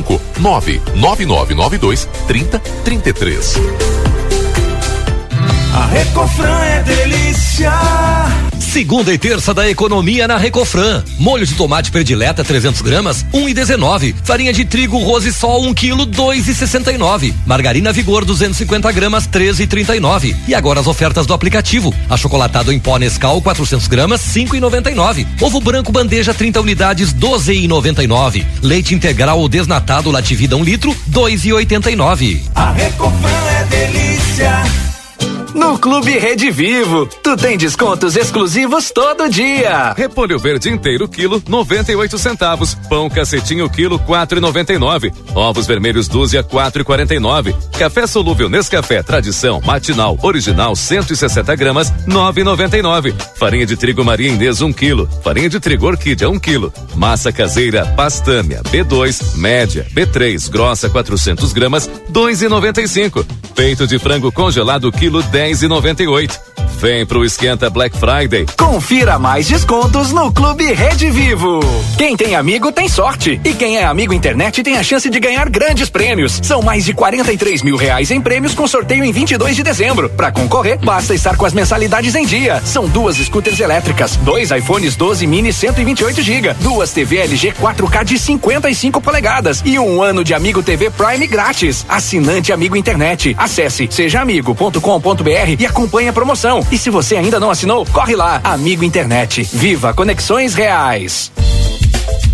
99992 0.39 2.07
3033. 2.27 3.55
A 5.73 5.85
Recofran 5.85 6.63
é 6.63 6.83
delícia. 6.83 7.71
Segunda 8.71 9.13
e 9.13 9.17
terça 9.17 9.53
da 9.53 9.69
economia 9.69 10.29
na 10.29 10.37
Recofran. 10.37 11.03
Molho 11.19 11.45
de 11.45 11.55
tomate 11.55 11.91
predileta 11.91 12.41
300 12.41 12.81
gramas, 12.81 13.25
1,19. 13.33 14.15
Farinha 14.23 14.53
de 14.53 14.63
trigo 14.63 14.97
Rose 14.97 15.33
Sol 15.33 15.65
1 15.65 15.73
quilo, 15.73 16.07
2,69. 16.07 17.33
Margarina 17.45 17.91
Vigor 17.91 18.23
250 18.23 18.89
gramas, 18.93 19.27
13,39. 19.27 20.37
E 20.47 20.55
agora 20.55 20.79
as 20.79 20.87
ofertas 20.87 21.25
do 21.25 21.33
aplicativo. 21.33 21.93
Achocolatado 22.09 22.71
em 22.71 22.79
pó 22.79 22.97
Nescau 22.97 23.41
400 23.41 23.89
gramas, 23.89 24.21
5,99. 24.21 25.27
Ovo 25.41 25.59
branco 25.59 25.91
bandeja 25.91 26.33
30 26.33 26.61
unidades, 26.61 27.13
12,99. 27.13 28.45
Leite 28.61 28.95
integral 28.95 29.37
ou 29.37 29.49
desnatado 29.49 30.09
Lativida 30.09 30.55
1 30.55 30.63
litro, 30.63 30.95
2,89. 31.11 32.39
A 32.55 32.71
Recofran 32.71 33.49
é 33.49 33.63
delícia. 33.65 34.63
No 35.53 35.77
Clube 35.77 36.17
Rede 36.17 36.49
Vivo, 36.49 37.05
tu 37.21 37.35
tem 37.35 37.57
descontos 37.57 38.15
exclusivos 38.15 38.89
todo 38.89 39.29
dia. 39.29 39.93
Repolho 39.97 40.39
verde 40.39 40.69
inteiro 40.69 41.09
quilo 41.09 41.43
98 41.45 42.17
centavos, 42.17 42.73
pão 42.87 43.09
cacetinho 43.09 43.69
quilo 43.69 43.99
4,99, 43.99 45.13
ovos 45.35 45.67
vermelhos 45.67 46.07
dúzia 46.07 46.41
4,49, 46.41 47.53
café 47.77 48.07
solúvel 48.07 48.49
Nescafé 48.49 49.03
tradição 49.03 49.59
matinal 49.65 50.17
original 50.21 50.73
160 50.73 51.53
gramas 51.57 51.91
9,99, 52.07 53.13
farinha 53.35 53.65
de 53.65 53.75
trigo 53.75 54.05
Maria 54.05 54.29
Inês 54.29 54.61
1 54.61 54.71
quilo, 54.71 55.09
farinha 55.21 55.49
de 55.49 55.59
trigo 55.59 55.85
Orquídea 55.85 56.29
1 56.29 56.39
quilo, 56.39 56.73
massa 56.95 57.29
caseira 57.31 57.85
Pastâmia 57.97 58.61
B2 58.63 59.35
média 59.37 59.85
B3 59.93 60.49
grossa 60.49 60.89
400 60.89 61.51
gramas 61.51 61.89
2,95, 62.09 63.25
peito 63.53 63.85
de 63.85 63.99
frango 63.99 64.31
congelado 64.31 64.89
quilo 64.93 65.21
10 65.21 65.40
dez 65.41 65.63
e 65.63 65.67
noventa 65.67 66.03
e 66.03 66.07
oito. 66.07 66.39
Vem 66.77 67.05
pro 67.05 67.23
Esquenta 67.23 67.69
Black 67.69 67.95
Friday. 67.95 68.45
Confira 68.57 69.19
mais 69.19 69.47
descontos 69.47 70.11
no 70.11 70.31
Clube 70.31 70.73
Rede 70.73 71.11
Vivo. 71.11 71.59
Quem 71.95 72.17
tem 72.17 72.35
amigo 72.35 72.71
tem 72.71 72.89
sorte. 72.89 73.39
E 73.43 73.53
quem 73.53 73.77
é 73.77 73.83
amigo 73.83 74.13
internet 74.13 74.63
tem 74.63 74.77
a 74.77 74.83
chance 74.83 75.07
de 75.07 75.19
ganhar 75.19 75.47
grandes 75.47 75.89
prêmios. 75.91 76.39
São 76.41 76.63
mais 76.63 76.83
de 76.83 76.93
43 76.93 77.61
mil 77.61 77.75
reais 77.75 78.09
em 78.09 78.19
prêmios 78.19 78.55
com 78.55 78.67
sorteio 78.67 79.03
em 79.03 79.11
22 79.11 79.55
de 79.55 79.61
dezembro. 79.61 80.09
Para 80.09 80.31
concorrer, 80.31 80.79
basta 80.79 81.13
estar 81.13 81.37
com 81.37 81.45
as 81.45 81.53
mensalidades 81.53 82.15
em 82.15 82.25
dia. 82.25 82.59
São 82.65 82.87
duas 82.87 83.17
scooters 83.17 83.59
elétricas, 83.59 84.15
dois 84.17 84.49
iPhones 84.49 84.95
12 84.95 85.27
mini 85.27 85.53
128 85.53 86.21
GB, 86.23 86.53
duas 86.61 86.91
TV 86.91 87.17
LG 87.17 87.53
4K 87.61 88.03
de 88.03 88.17
55 88.17 89.01
polegadas 89.01 89.61
e 89.63 89.77
um 89.77 90.01
ano 90.01 90.23
de 90.23 90.33
Amigo 90.33 90.63
TV 90.63 90.89
Prime 90.89 91.27
grátis. 91.27 91.85
Assinante 91.87 92.51
Amigo 92.51 92.75
Internet. 92.75 93.35
Acesse 93.37 93.87
sejaamigo.com.br 93.91 95.30
e 95.59 95.65
acompanhe 95.65 96.09
a 96.09 96.13
promoção. 96.13 96.65
E 96.71 96.77
se 96.77 96.89
você 96.89 97.15
ainda 97.15 97.39
não 97.39 97.49
assinou, 97.49 97.85
corre 97.85 98.15
lá. 98.15 98.41
Amigo 98.43 98.83
Internet. 98.83 99.47
Viva 99.53 99.93
Conexões 99.93 100.53
Reais. 100.53 101.31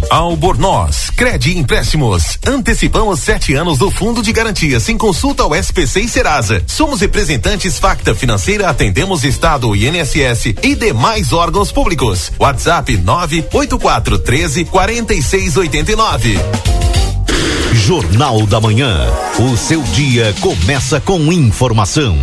Albornoz, 0.09 1.09
Credi 1.09 1.57
Empréstimos. 1.57 2.37
Antecipamos 2.45 3.19
sete 3.19 3.53
anos 3.53 3.77
do 3.77 3.91
Fundo 3.91 4.21
de 4.21 4.31
Garantia 4.31 4.79
sem 4.79 4.97
consulta 4.97 5.43
ao 5.43 5.53
SPC 5.53 6.01
e 6.01 6.07
Serasa. 6.07 6.63
Somos 6.65 7.01
representantes 7.01 7.77
Facta 7.77 8.15
Financeira, 8.15 8.69
atendemos 8.69 9.23
Estado, 9.23 9.75
INSS 9.75 10.55
e 10.63 10.75
demais 10.75 11.33
órgãos 11.33 11.71
públicos. 11.71 12.31
WhatsApp 12.39 12.95
984 12.97 14.19
13 14.19 14.65
4689. 14.65 16.39
Jornal 17.73 18.45
da 18.47 18.59
Manhã. 18.59 18.97
O 19.39 19.57
seu 19.57 19.81
dia 19.83 20.33
começa 20.41 20.99
com 21.01 21.31
informação. 21.31 22.17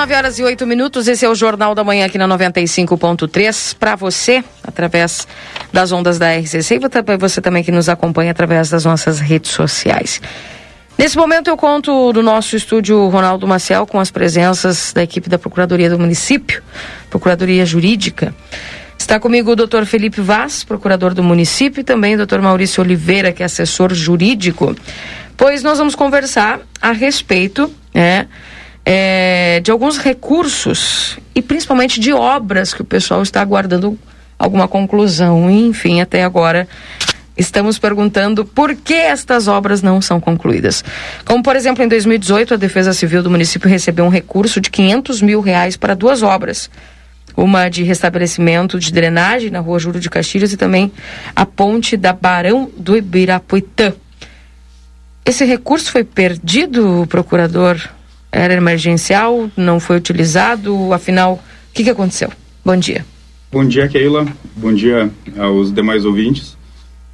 9 0.00 0.14
horas 0.14 0.38
e 0.38 0.42
8 0.42 0.66
minutos. 0.66 1.08
Esse 1.08 1.26
é 1.26 1.28
o 1.28 1.34
Jornal 1.34 1.74
da 1.74 1.84
Manhã 1.84 2.06
aqui 2.06 2.16
na 2.16 2.26
95.3 2.26 3.76
para 3.78 3.96
você, 3.96 4.42
através 4.66 5.28
das 5.70 5.92
ondas 5.92 6.18
da 6.18 6.34
RCC 6.38 6.76
e 6.76 7.16
você 7.18 7.38
também 7.42 7.62
que 7.62 7.70
nos 7.70 7.86
acompanha 7.86 8.30
através 8.30 8.70
das 8.70 8.86
nossas 8.86 9.20
redes 9.20 9.50
sociais. 9.50 10.18
Nesse 10.96 11.18
momento 11.18 11.48
eu 11.48 11.56
conto 11.56 12.14
do 12.14 12.22
nosso 12.22 12.56
estúdio 12.56 13.08
Ronaldo 13.08 13.46
Maciel 13.46 13.86
com 13.86 14.00
as 14.00 14.10
presenças 14.10 14.90
da 14.94 15.02
equipe 15.02 15.28
da 15.28 15.38
Procuradoria 15.38 15.90
do 15.90 15.98
Município, 15.98 16.62
Procuradoria 17.10 17.66
Jurídica. 17.66 18.34
Está 18.98 19.20
comigo 19.20 19.50
o 19.50 19.56
doutor 19.56 19.84
Felipe 19.84 20.22
Vaz, 20.22 20.64
procurador 20.64 21.12
do 21.12 21.22
município, 21.22 21.82
e 21.82 21.84
também 21.84 22.14
o 22.14 22.16
doutor 22.16 22.40
Maurício 22.40 22.82
Oliveira, 22.82 23.32
que 23.32 23.42
é 23.42 23.46
assessor 23.46 23.92
jurídico, 23.92 24.74
pois 25.36 25.62
nós 25.62 25.76
vamos 25.76 25.94
conversar 25.94 26.58
a 26.80 26.90
respeito, 26.90 27.70
né? 27.92 28.26
É, 28.92 29.60
de 29.60 29.70
alguns 29.70 29.98
recursos 29.98 31.16
e 31.32 31.40
principalmente 31.40 32.00
de 32.00 32.12
obras 32.12 32.74
que 32.74 32.82
o 32.82 32.84
pessoal 32.84 33.22
está 33.22 33.40
aguardando 33.40 33.96
alguma 34.36 34.66
conclusão. 34.66 35.48
Enfim, 35.48 36.00
até 36.00 36.24
agora 36.24 36.66
estamos 37.38 37.78
perguntando 37.78 38.44
por 38.44 38.74
que 38.74 38.94
estas 38.94 39.46
obras 39.46 39.80
não 39.80 40.02
são 40.02 40.20
concluídas. 40.20 40.82
Como, 41.24 41.40
por 41.40 41.54
exemplo, 41.54 41.84
em 41.84 41.88
2018, 41.88 42.54
a 42.54 42.56
Defesa 42.56 42.92
Civil 42.92 43.22
do 43.22 43.30
município 43.30 43.70
recebeu 43.70 44.04
um 44.04 44.08
recurso 44.08 44.60
de 44.60 44.68
500 44.68 45.22
mil 45.22 45.40
reais 45.40 45.76
para 45.76 45.94
duas 45.94 46.24
obras. 46.24 46.68
uma 47.36 47.68
de 47.68 47.84
restabelecimento 47.84 48.76
de 48.76 48.92
drenagem 48.92 49.50
na 49.50 49.60
rua 49.60 49.78
Júlio 49.78 50.00
de 50.00 50.10
Castilhos 50.10 50.52
e 50.52 50.56
também 50.56 50.90
a 51.34 51.46
ponte 51.46 51.96
da 51.96 52.12
Barão 52.12 52.68
do 52.76 52.96
Ibirapuitã. 52.96 53.92
Esse 55.24 55.44
recurso 55.44 55.92
foi 55.92 56.02
perdido, 56.02 57.06
procurador? 57.08 57.78
Era 58.32 58.54
emergencial? 58.54 59.50
Não 59.56 59.80
foi 59.80 59.96
utilizado? 59.96 60.92
Afinal, 60.92 61.34
o 61.34 61.74
que, 61.74 61.84
que 61.84 61.90
aconteceu? 61.90 62.30
Bom 62.64 62.76
dia. 62.76 63.04
Bom 63.50 63.66
dia, 63.66 63.88
Keila. 63.88 64.26
Bom 64.56 64.72
dia 64.72 65.10
aos 65.38 65.72
demais 65.72 66.04
ouvintes. 66.04 66.56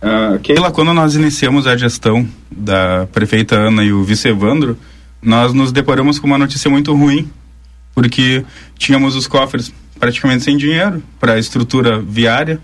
Uh, 0.02 0.38
Keila, 0.40 0.70
quando 0.70 0.92
nós 0.92 1.14
iniciamos 1.14 1.66
a 1.66 1.76
gestão 1.76 2.28
da 2.50 3.06
prefeita 3.10 3.56
Ana 3.56 3.82
e 3.82 3.92
o 3.92 4.04
vice 4.04 4.28
Evandro, 4.28 4.78
nós 5.22 5.52
nos 5.54 5.72
deparamos 5.72 6.18
com 6.18 6.26
uma 6.26 6.36
notícia 6.36 6.70
muito 6.70 6.94
ruim, 6.94 7.30
porque 7.94 8.44
tínhamos 8.76 9.16
os 9.16 9.26
cofres 9.26 9.72
praticamente 9.98 10.44
sem 10.44 10.56
dinheiro 10.56 11.02
para 11.18 11.32
a 11.32 11.38
estrutura 11.38 11.98
viária 12.00 12.60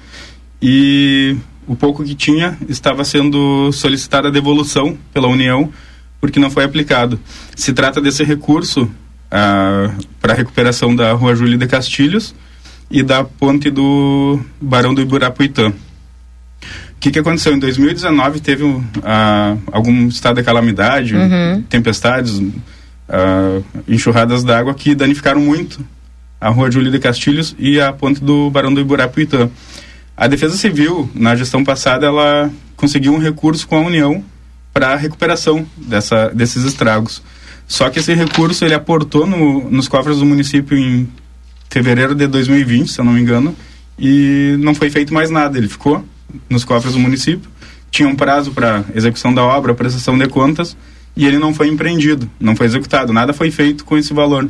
e 0.61 1.37
o 1.67 1.75
pouco 1.75 2.05
que 2.05 2.15
tinha 2.15 2.57
estava 2.69 3.05
sendo 3.05 3.73
solicitada 3.73 4.29
a 4.29 4.31
devolução 4.31 4.97
pela 5.13 5.29
União 5.29 5.73
porque 6.23 6.39
não 6.39 6.53
foi 6.53 6.63
aplicado. 6.63 7.19
Se 7.57 7.73
trata 7.73 8.01
desse 8.01 8.23
recurso 8.23 8.85
uh, 8.85 10.07
para 10.21 10.33
a 10.33 10.37
recuperação 10.37 10.95
da 10.95 11.13
Rua 11.15 11.35
Júlia 11.35 11.59
de 11.59 11.67
Castilhos 11.67 12.33
e 12.89 13.03
da 13.03 13.25
ponte 13.25 13.69
do 13.69 14.41
Barão 14.61 14.95
do 14.95 15.03
Iburapuitã. 15.03 15.71
O 15.71 15.75
que, 17.01 17.11
que 17.11 17.19
aconteceu? 17.19 17.53
Em 17.53 17.59
2019 17.59 18.39
teve 18.39 18.63
uh, 18.63 18.83
algum 19.73 20.07
estado 20.07 20.37
de 20.37 20.45
calamidade, 20.45 21.17
uhum. 21.17 21.65
tempestades, 21.69 22.39
uh, 22.39 23.65
enxurradas 23.89 24.45
d'água 24.45 24.75
que 24.75 24.95
danificaram 24.95 25.41
muito 25.41 25.85
a 26.41 26.51
Rua 26.51 26.71
Júlia 26.71 26.93
de 26.93 27.01
Castilhos 27.01 27.57
e 27.59 27.81
a 27.81 27.93
ponte 27.93 28.23
do 28.23 28.49
Barão 28.49 28.73
do 28.73 28.81
Iburapuitã. 28.81 29.51
A 30.17 30.29
Defesa 30.29 30.57
Civil, 30.57 31.11
na 31.17 31.35
gestão 31.35 31.65
passada, 31.65 32.07
ela 32.07 32.49
conseguiu 32.77 33.13
um 33.13 33.19
recurso 33.19 33.67
com 33.67 33.77
a 33.77 33.81
União 33.81 34.23
para 34.73 34.93
a 34.93 34.97
recuperação 34.97 35.67
dessa, 35.77 36.29
desses 36.29 36.65
estragos. 36.65 37.23
Só 37.67 37.89
que 37.91 37.99
esse 37.99 38.13
recurso 38.15 38.65
ele 38.65 38.75
aportou 38.75 39.27
no, 39.27 39.71
nos 39.71 39.89
cofres 39.89 40.19
do 40.19 40.27
município 40.27 40.77
em 40.77 41.09
fevereiro 41.71 42.15
de 42.15 42.27
2020, 42.27 42.91
se 42.91 43.01
eu 43.01 43.05
não 43.05 43.13
me 43.13 43.21
engano, 43.21 43.57
e 43.99 44.57
não 44.61 44.75
foi 44.75 44.91
feito 44.91 45.13
mais 45.13 45.31
nada. 45.31 45.57
Ele 45.57 45.69
ficou 45.69 46.05
nos 46.49 46.65
cofres 46.65 46.95
do 46.95 46.99
município, 46.99 47.51
tinha 47.91 48.09
um 48.09 48.15
prazo 48.15 48.53
para 48.53 48.85
execução 48.95 49.33
da 49.33 49.43
obra, 49.43 49.75
prestação 49.75 50.19
de 50.19 50.27
contas, 50.27 50.77
e 51.17 51.27
ele 51.27 51.39
não 51.39 51.55
foi 51.55 51.69
empreendido, 51.69 52.29
não 52.41 52.57
foi 52.57 52.67
executado, 52.67 53.13
nada 53.13 53.33
foi 53.33 53.51
feito 53.51 53.85
com 53.85 53.97
esse 53.97 54.15
valor. 54.15 54.49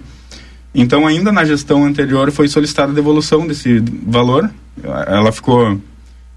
Então, 0.74 1.06
ainda 1.06 1.30
na 1.30 1.44
gestão 1.44 1.84
anterior, 1.84 2.30
foi 2.30 2.48
solicitada 2.48 2.92
a 2.92 2.94
devolução 2.94 3.46
desse 3.46 3.82
valor. 4.06 4.50
Ela 5.06 5.30
ficou 5.30 5.78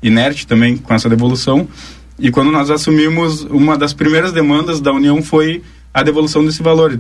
inerte 0.04 0.46
também 0.46 0.78
com 0.78 0.94
essa 0.94 1.08
devolução. 1.08 1.68
E 2.18 2.32
quando 2.32 2.52
nós 2.52 2.70
assumimos, 2.70 3.42
uma 3.44 3.78
das 3.78 3.94
primeiras 3.94 4.32
demandas 4.32 4.80
da 4.80 4.92
União 4.92 5.22
foi 5.22 5.62
a 5.94 6.02
devolução 6.04 6.46
desse 6.46 6.64
valor. 6.64 7.00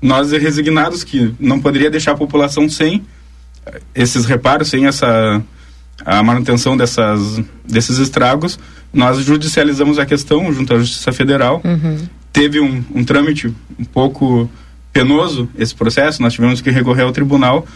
Nós, 0.00 0.32
resignados 0.32 1.04
que 1.04 1.34
não 1.38 1.60
poderia 1.60 1.90
deixar 1.90 2.12
a 2.12 2.16
população 2.16 2.68
sem 2.68 3.02
esses 3.94 4.24
reparos, 4.24 4.68
sem 4.68 4.86
essa 4.86 5.42
a 6.04 6.22
manutenção 6.22 6.76
dessas, 6.76 7.40
desses 7.64 7.98
estragos, 7.98 8.58
nós 8.92 9.18
judicializamos 9.24 9.98
a 9.98 10.06
questão 10.06 10.52
junto 10.52 10.74
à 10.74 10.78
Justiça 10.78 11.12
Federal. 11.12 11.60
Uhum. 11.64 11.98
Teve 12.32 12.60
um, 12.60 12.82
um 12.94 13.04
trâmite 13.04 13.54
um 13.78 13.84
pouco 13.84 14.50
penoso 14.92 15.48
esse 15.56 15.74
processo, 15.74 16.20
nós 16.20 16.34
tivemos 16.34 16.60
que 16.60 16.70
recorrer 16.70 17.02
ao 17.02 17.12
tribunal, 17.12 17.66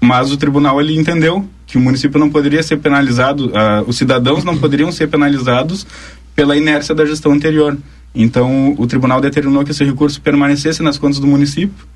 mas 0.00 0.32
o 0.32 0.36
tribunal 0.36 0.80
ele 0.80 0.98
entendeu 0.98 1.48
que 1.66 1.78
o 1.78 1.80
município 1.80 2.18
não 2.18 2.28
poderia 2.28 2.62
ser 2.62 2.78
penalizado, 2.78 3.46
uh, 3.46 3.84
os 3.86 3.96
cidadãos 3.96 4.44
não 4.44 4.56
poderiam 4.56 4.90
ser 4.90 5.08
penalizados 5.08 5.86
pela 6.34 6.56
inércia 6.56 6.94
da 6.94 7.06
gestão 7.06 7.32
anterior. 7.32 7.76
Então, 8.14 8.74
o 8.78 8.86
tribunal 8.86 9.20
determinou 9.20 9.64
que 9.64 9.70
esse 9.70 9.84
recurso 9.84 10.20
permanecesse 10.20 10.82
nas 10.82 10.98
contas 10.98 11.18
do 11.18 11.26
município. 11.26 11.86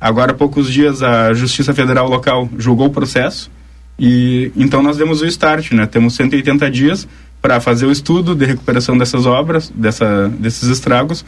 Agora, 0.00 0.32
há 0.32 0.34
poucos 0.34 0.70
dias, 0.72 1.02
a 1.02 1.32
Justiça 1.32 1.72
Federal 1.74 2.08
local 2.08 2.48
julgou 2.58 2.88
o 2.88 2.90
processo 2.90 3.50
e 3.98 4.50
então 4.56 4.82
nós 4.82 4.96
demos 4.96 5.22
o 5.22 5.26
start, 5.26 5.72
né? 5.72 5.86
Temos 5.86 6.14
180 6.14 6.70
dias 6.70 7.08
para 7.40 7.60
fazer 7.60 7.86
o 7.86 7.92
estudo 7.92 8.34
de 8.34 8.44
recuperação 8.44 8.98
dessas 8.98 9.26
obras, 9.26 9.72
dessa, 9.74 10.28
desses 10.28 10.68
estragos 10.68 11.24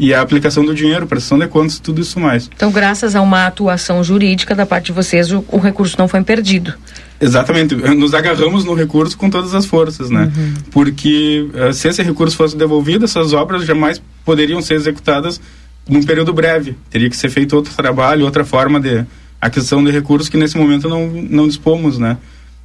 e 0.00 0.14
a 0.14 0.22
aplicação 0.22 0.64
do 0.64 0.74
dinheiro, 0.74 1.06
prestação 1.06 1.38
de 1.38 1.46
contas, 1.46 1.78
tudo 1.78 2.00
isso 2.00 2.18
mais. 2.18 2.48
Então, 2.56 2.72
graças 2.72 3.14
a 3.14 3.20
uma 3.20 3.46
atuação 3.46 4.02
jurídica 4.02 4.54
da 4.54 4.64
parte 4.64 4.86
de 4.86 4.92
vocês, 4.92 5.30
o, 5.30 5.44
o 5.48 5.58
recurso 5.58 5.94
não 5.98 6.08
foi 6.08 6.22
perdido. 6.24 6.72
Exatamente, 7.20 7.74
nos 7.74 8.14
agarramos 8.14 8.64
no 8.64 8.72
recurso 8.72 9.14
com 9.18 9.28
todas 9.28 9.54
as 9.54 9.66
forças, 9.66 10.08
né? 10.08 10.32
Uhum. 10.34 10.54
Porque 10.70 11.46
uh, 11.52 11.70
se 11.74 11.86
esse 11.86 12.02
recurso 12.02 12.34
fosse 12.34 12.56
devolvido, 12.56 13.04
essas 13.04 13.34
obras 13.34 13.66
jamais 13.66 14.00
poderiam 14.24 14.62
ser 14.62 14.72
executadas 14.74 15.38
num 15.86 16.02
período 16.02 16.32
breve. 16.32 16.78
Teria 16.88 17.10
que 17.10 17.16
ser 17.16 17.28
feito 17.28 17.54
outro 17.54 17.74
trabalho, 17.74 18.24
outra 18.24 18.42
forma 18.42 18.80
de 18.80 19.04
aquisição 19.38 19.84
de 19.84 19.90
recursos 19.90 20.30
que 20.30 20.38
nesse 20.38 20.56
momento 20.56 20.88
não, 20.88 21.08
não 21.08 21.46
dispomos, 21.46 21.98
né? 21.98 22.16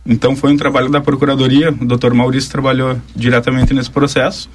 Então 0.05 0.37
foi 0.37 0.53
um 0.53 0.57
trabalho 0.57 0.87
da 0.87 1.01
Procuradoria, 1.01 1.71
o 1.71 1.85
doutor 1.85 2.13
Maurício 2.13 2.49
trabalhou 2.49 2.97
diretamente 3.13 3.73
nesse 3.73 3.89
processo 3.89 4.49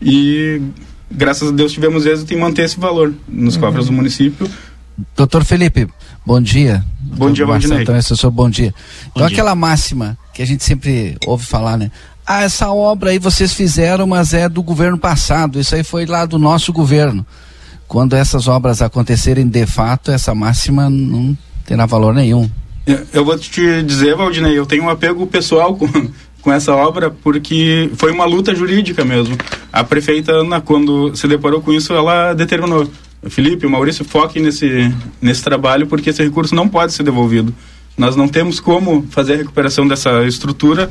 e 0.00 0.62
graças 1.10 1.48
a 1.48 1.52
Deus 1.52 1.72
tivemos 1.72 2.06
êxito 2.06 2.32
em 2.34 2.38
manter 2.38 2.62
esse 2.64 2.78
valor 2.78 3.14
nos 3.28 3.54
uhum. 3.56 3.60
cofres 3.60 3.86
do 3.86 3.92
município. 3.92 4.48
Doutor 5.14 5.44
Felipe, 5.44 5.86
bom 6.24 6.40
dia. 6.40 6.84
Bom 7.00 7.30
dia, 7.30 7.46
bom 7.46 7.58
dia. 7.58 7.82
Então, 7.82 7.94
assessor, 7.94 8.30
bom 8.30 8.48
dia. 8.48 8.70
Bom 8.70 9.10
então, 9.16 9.26
dia. 9.26 9.36
aquela 9.36 9.54
máxima 9.54 10.16
que 10.32 10.42
a 10.42 10.46
gente 10.46 10.64
sempre 10.64 11.16
ouve 11.26 11.44
falar, 11.44 11.76
né? 11.76 11.90
Ah, 12.26 12.42
essa 12.42 12.70
obra 12.70 13.10
aí 13.10 13.18
vocês 13.18 13.52
fizeram, 13.52 14.06
mas 14.06 14.34
é 14.34 14.48
do 14.48 14.62
governo 14.62 14.98
passado. 14.98 15.60
Isso 15.60 15.74
aí 15.74 15.84
foi 15.84 16.06
lá 16.06 16.26
do 16.26 16.38
nosso 16.38 16.72
governo. 16.72 17.24
Quando 17.86 18.16
essas 18.16 18.48
obras 18.48 18.82
acontecerem 18.82 19.46
de 19.46 19.64
fato, 19.64 20.10
essa 20.10 20.34
máxima 20.34 20.90
não 20.90 21.36
terá 21.64 21.86
valor 21.86 22.12
nenhum. 22.12 22.50
Eu 23.12 23.24
vou 23.24 23.38
te 23.38 23.82
dizer, 23.82 24.16
Valdinei, 24.16 24.58
eu 24.58 24.66
tenho 24.66 24.84
um 24.84 24.88
apego 24.88 25.26
pessoal 25.26 25.76
com, 25.76 25.86
com 26.46 26.52
essa 26.52 26.72
obra 26.72 27.10
porque 27.10 27.90
foi 27.96 28.12
uma 28.12 28.24
luta 28.24 28.54
jurídica 28.54 29.04
mesmo. 29.04 29.36
A 29.72 29.82
prefeita 29.82 30.30
Ana, 30.30 30.60
quando 30.60 31.12
se 31.16 31.26
deparou 31.26 31.60
com 31.60 31.72
isso, 31.72 31.92
ela 31.92 32.34
determinou: 32.34 32.88
Felipe, 33.28 33.66
Maurício, 33.66 34.04
foque 34.04 34.38
nesse, 34.38 34.94
nesse 35.20 35.42
trabalho 35.42 35.88
porque 35.88 36.10
esse 36.10 36.22
recurso 36.22 36.54
não 36.54 36.68
pode 36.68 36.92
ser 36.92 37.02
devolvido. 37.02 37.52
Nós 37.98 38.14
não 38.14 38.28
temos 38.28 38.60
como 38.60 39.04
fazer 39.10 39.34
a 39.34 39.36
recuperação 39.38 39.88
dessa 39.88 40.24
estrutura 40.24 40.88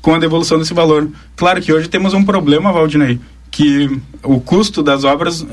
com 0.00 0.14
a 0.14 0.20
devolução 0.20 0.56
desse 0.56 0.72
valor. 0.72 1.08
Claro 1.34 1.60
que 1.60 1.72
hoje 1.72 1.88
temos 1.88 2.14
um 2.14 2.22
problema, 2.22 2.70
Valdinei, 2.70 3.18
que 3.50 3.90
o 4.22 4.38
custo 4.38 4.84
das 4.84 5.02
obras 5.02 5.40
uh, 5.40 5.46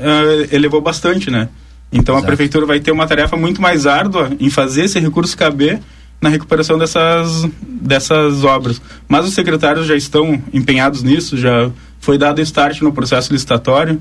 elevou 0.52 0.80
bastante, 0.80 1.28
né? 1.28 1.48
Então 1.92 2.14
Exato. 2.14 2.24
a 2.24 2.26
prefeitura 2.28 2.66
vai 2.66 2.78
ter 2.78 2.92
uma 2.92 3.08
tarefa 3.08 3.36
muito 3.36 3.60
mais 3.60 3.84
árdua 3.84 4.30
em 4.38 4.48
fazer 4.48 4.84
esse 4.84 5.00
recurso 5.00 5.36
caber 5.36 5.80
na 6.20 6.28
recuperação 6.28 6.78
dessas, 6.78 7.48
dessas 7.62 8.44
obras. 8.44 8.80
Mas 9.08 9.26
os 9.26 9.34
secretários 9.34 9.86
já 9.86 9.94
estão 9.94 10.42
empenhados 10.52 11.02
nisso, 11.02 11.36
já 11.36 11.70
foi 12.00 12.18
dado 12.18 12.40
start 12.40 12.80
no 12.82 12.92
processo 12.92 13.32
licitatório. 13.32 14.00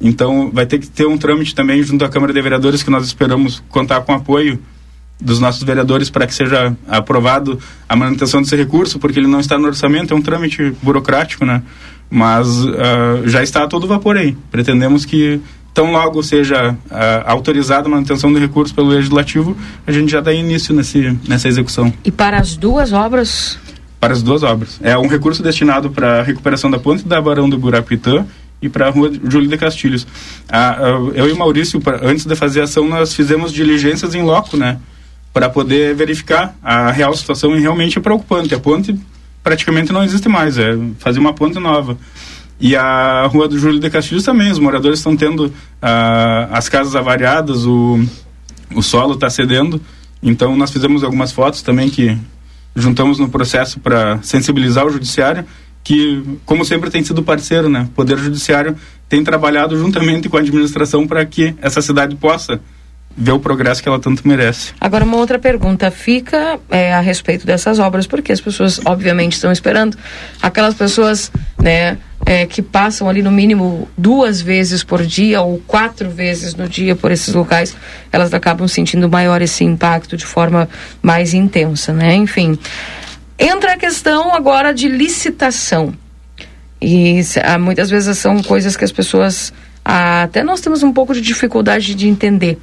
Então 0.00 0.50
vai 0.52 0.66
ter 0.66 0.78
que 0.78 0.88
ter 0.88 1.06
um 1.06 1.16
trâmite 1.16 1.54
também 1.54 1.82
junto 1.82 2.04
à 2.04 2.08
Câmara 2.08 2.32
de 2.32 2.40
Vereadores 2.40 2.82
que 2.82 2.90
nós 2.90 3.06
esperamos 3.06 3.62
contar 3.68 4.00
com 4.02 4.12
apoio 4.12 4.58
dos 5.20 5.38
nossos 5.38 5.62
vereadores 5.62 6.10
para 6.10 6.26
que 6.26 6.34
seja 6.34 6.76
aprovado 6.88 7.58
a 7.88 7.94
manutenção 7.94 8.42
desse 8.42 8.56
recurso, 8.56 8.98
porque 8.98 9.18
ele 9.18 9.28
não 9.28 9.40
está 9.40 9.56
no 9.56 9.66
orçamento, 9.66 10.12
é 10.12 10.16
um 10.16 10.20
trâmite 10.20 10.74
burocrático, 10.82 11.44
né? 11.44 11.62
Mas 12.10 12.48
uh, 12.48 12.74
já 13.24 13.42
está 13.42 13.64
a 13.64 13.66
todo 13.68 13.86
vapor 13.86 14.16
aí. 14.16 14.36
Pretendemos 14.50 15.04
que 15.04 15.40
tão 15.74 15.90
logo 15.90 16.22
seja 16.22 16.70
uh, 16.72 16.76
autorizada 17.26 17.88
a 17.88 17.90
manutenção 17.90 18.32
do 18.32 18.38
recurso 18.38 18.72
pelo 18.72 18.88
Legislativo, 18.88 19.56
a 19.84 19.90
gente 19.90 20.10
já 20.10 20.20
dá 20.20 20.32
início 20.32 20.72
nesse, 20.72 21.18
nessa 21.28 21.48
execução. 21.48 21.92
E 22.04 22.12
para 22.12 22.38
as 22.38 22.56
duas 22.56 22.92
obras? 22.92 23.58
Para 23.98 24.12
as 24.12 24.22
duas 24.22 24.44
obras. 24.44 24.78
É 24.80 24.96
um 24.96 25.08
recurso 25.08 25.42
destinado 25.42 25.90
para 25.90 26.20
a 26.20 26.22
recuperação 26.22 26.70
da 26.70 26.78
ponte 26.78 27.06
da 27.06 27.20
Barão 27.20 27.50
do 27.50 27.58
Buracuitã 27.58 28.24
e 28.62 28.68
para 28.68 28.86
a 28.86 28.90
rua 28.90 29.10
Júlio 29.28 29.48
de 29.48 29.58
Castilhos. 29.58 30.06
eu 31.14 31.28
e 31.28 31.32
o 31.32 31.36
Maurício, 31.36 31.82
antes 32.02 32.24
de 32.24 32.36
fazer 32.36 32.60
a 32.60 32.64
ação, 32.64 32.86
nós 32.86 33.12
fizemos 33.12 33.52
diligências 33.52 34.14
em 34.14 34.22
loco, 34.22 34.56
né? 34.56 34.78
Para 35.32 35.50
poder 35.50 35.94
verificar 35.94 36.54
a 36.62 36.92
real 36.92 37.14
situação 37.14 37.56
e 37.56 37.60
realmente 37.60 37.98
é 37.98 38.00
preocupante. 38.00 38.54
A 38.54 38.60
ponte 38.60 38.96
praticamente 39.42 39.92
não 39.92 40.02
existe 40.02 40.28
mais, 40.28 40.56
é 40.56 40.76
fazer 40.98 41.18
uma 41.18 41.34
ponte 41.34 41.58
nova. 41.58 41.98
E 42.60 42.76
a 42.76 43.26
rua 43.26 43.48
do 43.48 43.58
Júlio 43.58 43.80
de 43.80 43.90
Castilhos 43.90 44.24
também, 44.24 44.50
os 44.50 44.58
moradores 44.58 45.00
estão 45.00 45.16
tendo 45.16 45.46
uh, 45.46 45.52
as 46.50 46.68
casas 46.68 46.94
avariadas, 46.94 47.66
o, 47.66 48.02
o 48.74 48.82
solo 48.82 49.14
está 49.14 49.28
cedendo. 49.28 49.80
Então 50.22 50.56
nós 50.56 50.70
fizemos 50.70 51.04
algumas 51.04 51.32
fotos 51.32 51.62
também 51.62 51.90
que 51.90 52.16
juntamos 52.74 53.18
no 53.18 53.28
processo 53.28 53.78
para 53.80 54.20
sensibilizar 54.22 54.86
o 54.86 54.90
judiciário, 54.90 55.44
que 55.82 56.22
como 56.46 56.64
sempre 56.64 56.90
tem 56.90 57.04
sido 57.04 57.22
parceiro, 57.22 57.68
né? 57.68 57.86
O 57.90 57.94
Poder 57.94 58.18
Judiciário 58.18 58.76
tem 59.08 59.22
trabalhado 59.22 59.76
juntamente 59.76 60.28
com 60.28 60.36
a 60.36 60.40
administração 60.40 61.06
para 61.06 61.24
que 61.26 61.54
essa 61.60 61.82
cidade 61.82 62.16
possa 62.16 62.60
ver 63.16 63.32
o 63.32 63.38
progresso 63.38 63.82
que 63.82 63.88
ela 63.88 64.00
tanto 64.00 64.26
merece. 64.26 64.72
Agora, 64.80 65.04
uma 65.04 65.16
outra 65.16 65.38
pergunta 65.38 65.90
fica 65.90 66.58
é, 66.68 66.92
a 66.92 67.00
respeito 67.00 67.46
dessas 67.46 67.78
obras, 67.78 68.06
porque 68.06 68.32
as 68.32 68.40
pessoas, 68.40 68.80
obviamente, 68.84 69.34
estão 69.34 69.52
esperando. 69.52 69.96
Aquelas 70.42 70.74
pessoas 70.74 71.30
né, 71.62 71.96
é, 72.26 72.46
que 72.46 72.62
passam 72.62 73.08
ali 73.08 73.22
no 73.22 73.30
mínimo 73.30 73.88
duas 73.96 74.40
vezes 74.40 74.82
por 74.82 75.04
dia 75.04 75.42
ou 75.42 75.58
quatro 75.66 76.10
vezes 76.10 76.54
no 76.54 76.68
dia 76.68 76.96
por 76.96 77.10
esses 77.12 77.34
locais, 77.34 77.76
elas 78.10 78.32
acabam 78.32 78.66
sentindo 78.66 79.08
maior 79.08 79.42
esse 79.42 79.64
impacto 79.64 80.16
de 80.16 80.24
forma 80.24 80.68
mais 81.02 81.34
intensa, 81.34 81.92
né? 81.92 82.14
Enfim. 82.14 82.58
Entra 83.38 83.74
a 83.74 83.76
questão 83.76 84.34
agora 84.34 84.72
de 84.72 84.88
licitação. 84.88 85.92
E 86.80 87.20
ah, 87.42 87.58
muitas 87.58 87.90
vezes 87.90 88.16
são 88.18 88.42
coisas 88.42 88.76
que 88.76 88.84
as 88.84 88.92
pessoas. 88.92 89.52
Ah, 89.84 90.22
até 90.22 90.42
nós 90.42 90.60
temos 90.60 90.82
um 90.82 90.92
pouco 90.92 91.12
de 91.12 91.20
dificuldade 91.20 91.94
de 91.94 92.08
entender. 92.08 92.58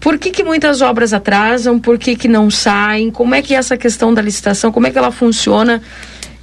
Por 0.00 0.18
que, 0.18 0.30
que 0.30 0.44
muitas 0.44 0.82
obras 0.82 1.12
atrasam? 1.12 1.78
Por 1.78 1.98
que, 1.98 2.14
que 2.14 2.28
não 2.28 2.50
saem? 2.50 3.10
Como 3.10 3.34
é 3.34 3.42
que 3.42 3.54
é 3.54 3.58
essa 3.58 3.76
questão 3.76 4.12
da 4.12 4.20
licitação, 4.20 4.70
como 4.70 4.86
é 4.86 4.90
que 4.90 4.98
ela 4.98 5.10
funciona? 5.10 5.80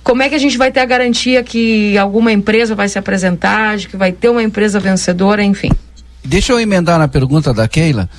Como 0.04 0.24
é 0.24 0.30
que 0.30 0.36
a 0.36 0.40
gente 0.40 0.58
vai 0.58 0.72
ter 0.72 0.80
a 0.80 0.86
garantia 0.86 1.44
que 1.44 1.98
alguma 1.98 2.32
empresa 2.32 2.76
vai 2.76 2.90
se 2.90 2.98
apresentar, 2.98 3.78
de 3.78 3.88
que 3.88 3.96
vai 3.96 4.12
ter 4.12 4.30
uma 4.30 4.42
empresa 4.42 4.80
vencedora, 4.80 5.44
enfim? 5.44 5.70
Deixa 6.24 6.54
eu 6.54 6.60
emendar 6.60 7.00
na 7.00 7.08
pergunta 7.08 7.54
da 7.54 7.68
Keila. 7.68 8.10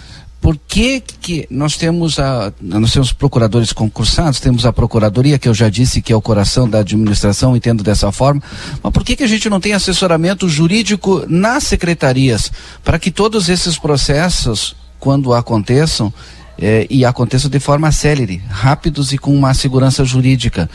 Por 0.41 0.57
que, 0.57 1.01
que 1.01 1.47
nós 1.49 1.77
temos 1.77 2.19
a, 2.19 2.53
nós 2.61 2.93
temos 2.93 3.13
procuradores 3.13 3.73
concursados, 3.73 4.41
temos 4.41 4.67
a 4.67 4.73
procuradoria 4.73 5.39
que 5.39 5.49
eu 5.49 5.55
já 5.55 5.69
disse 5.69 6.03
que 6.03 6.13
é 6.13 6.17
o 6.17 6.21
coração 6.21 6.69
da 6.69 6.81
administração, 6.81 7.57
entendo 7.57 7.85
dessa 7.85 8.11
forma, 8.11 8.43
mas 8.83 8.93
por 8.93 9.05
que 9.05 9.15
que 9.15 9.23
a 9.23 9.29
gente 9.29 9.49
não 9.49 9.61
tem 9.61 9.73
assessoramento 9.73 10.49
jurídico 10.49 11.25
nas 11.29 11.63
secretarias 11.63 12.51
para 12.83 12.99
que 12.99 13.13
todos 13.13 13.49
esses 13.49 13.79
processos 13.79 14.75
quando 15.03 15.35
aconteçam, 15.35 16.15
eh, 16.57 16.87
e 16.89 17.05
aconteçam 17.05 17.51
de 17.51 17.59
forma 17.59 17.91
célere, 17.91 18.41
rápidos 18.49 19.13
e 19.13 19.19
com 19.19 19.35
uma 19.35 19.53
segurança 19.53 20.05
jurídica. 20.05 20.71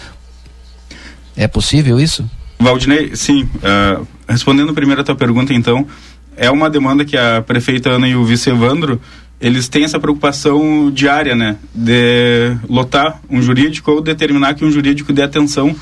É 1.38 1.48
possível 1.48 2.00
isso? 2.00 2.30
Valdinei, 2.60 3.16
sim. 3.16 3.44
Uh, 3.44 4.06
respondendo 4.28 4.74
primeiro 4.74 5.02
a 5.02 5.04
tua 5.04 5.16
pergunta, 5.16 5.54
então, 5.54 5.88
é 6.36 6.50
uma 6.50 6.70
demanda 6.70 7.06
que 7.06 7.16
a 7.16 7.42
prefeita 7.42 7.92
Ana 7.92 8.08
e 8.08 8.16
o 8.16 8.26
vice 8.26 8.50
Evandro, 8.50 9.00
eles 9.40 9.68
têm 9.68 9.84
essa 9.84 10.00
preocupação 10.00 10.92
diária, 10.92 11.36
né? 11.36 11.58
De 11.74 12.58
lotar 12.68 13.22
um 13.30 13.42
jurídico 13.42 13.92
ou 13.92 14.02
determinar 14.02 14.56
que 14.56 14.66
um 14.66 14.72
jurídico 14.72 15.14
dê 15.14 15.22
atenção 15.22 15.76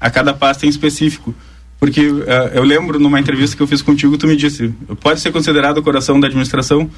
a 0.00 0.10
cada 0.10 0.32
pasta 0.32 0.64
em 0.64 0.70
específico. 0.70 1.34
Porque 1.78 2.06
uh, 2.06 2.24
eu 2.54 2.62
lembro 2.62 2.98
numa 2.98 3.20
entrevista 3.20 3.56
que 3.56 3.62
eu 3.62 3.66
fiz 3.66 3.82
contigo, 3.82 4.16
tu 4.16 4.26
me 4.26 4.36
disse, 4.36 4.72
pode 5.00 5.20
ser 5.20 5.32
considerado 5.32 5.78
o 5.78 5.82
coração 5.82 6.18
da 6.18 6.28
administração? 6.28 6.88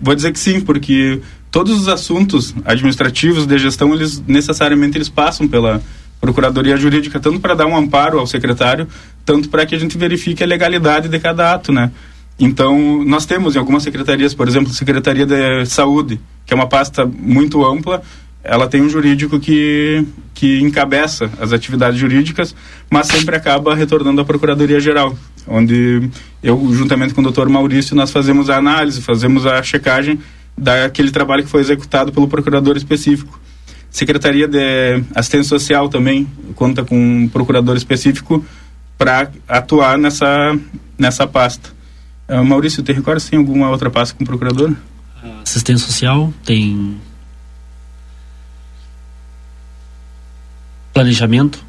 Vou 0.00 0.14
dizer 0.14 0.32
que 0.32 0.38
sim, 0.38 0.60
porque 0.60 1.20
todos 1.50 1.80
os 1.80 1.88
assuntos 1.88 2.54
administrativos 2.64 3.46
de 3.46 3.58
gestão, 3.58 3.94
eles 3.94 4.22
necessariamente 4.26 4.98
eles 4.98 5.08
passam 5.08 5.48
pela 5.48 5.82
Procuradoria 6.24 6.74
Jurídica, 6.78 7.20
tanto 7.20 7.38
para 7.38 7.54
dar 7.54 7.66
um 7.66 7.76
amparo 7.76 8.18
ao 8.18 8.26
secretário, 8.26 8.88
tanto 9.26 9.50
para 9.50 9.66
que 9.66 9.74
a 9.74 9.78
gente 9.78 9.98
verifique 9.98 10.42
a 10.42 10.46
legalidade 10.46 11.06
de 11.06 11.20
cada 11.20 11.52
ato, 11.52 11.70
né? 11.70 11.90
Então, 12.40 13.04
nós 13.04 13.26
temos 13.26 13.54
em 13.54 13.58
algumas 13.58 13.82
secretarias, 13.82 14.32
por 14.32 14.48
exemplo, 14.48 14.70
a 14.70 14.74
Secretaria 14.74 15.26
de 15.26 15.66
Saúde, 15.66 16.18
que 16.46 16.54
é 16.54 16.56
uma 16.56 16.66
pasta 16.66 17.04
muito 17.04 17.62
ampla, 17.62 18.02
ela 18.42 18.66
tem 18.66 18.80
um 18.80 18.88
jurídico 18.88 19.38
que, 19.38 20.02
que 20.32 20.60
encabeça 20.62 21.30
as 21.38 21.52
atividades 21.52 22.00
jurídicas, 22.00 22.54
mas 22.90 23.06
sempre 23.06 23.36
acaba 23.36 23.74
retornando 23.74 24.22
à 24.22 24.24
Procuradoria 24.24 24.80
Geral, 24.80 25.14
onde 25.46 26.08
eu, 26.42 26.58
juntamente 26.72 27.12
com 27.12 27.20
o 27.20 27.24
doutor 27.24 27.50
Maurício, 27.50 27.94
nós 27.94 28.10
fazemos 28.10 28.48
a 28.48 28.56
análise, 28.56 29.02
fazemos 29.02 29.44
a 29.44 29.62
checagem 29.62 30.18
daquele 30.56 31.10
trabalho 31.10 31.44
que 31.44 31.50
foi 31.50 31.60
executado 31.60 32.12
pelo 32.12 32.28
procurador 32.28 32.78
específico. 32.78 33.38
Secretaria 33.94 34.48
de 34.48 35.04
Assistência 35.14 35.50
Social 35.50 35.88
também 35.88 36.26
conta 36.56 36.82
com 36.84 36.98
um 36.98 37.28
procurador 37.28 37.76
específico 37.76 38.44
para 38.98 39.30
atuar 39.46 39.96
nessa, 39.96 40.58
nessa 40.98 41.28
pasta. 41.28 41.70
Uh, 42.28 42.44
Maurício, 42.44 42.82
te 42.82 42.92
recorda 42.92 43.20
se 43.20 43.30
tem 43.30 43.38
alguma 43.38 43.70
outra 43.70 43.88
pasta 43.90 44.12
com 44.18 44.24
procurador? 44.24 44.72
Assistência 45.44 45.86
Social 45.86 46.34
tem 46.44 46.96
planejamento. 50.92 51.64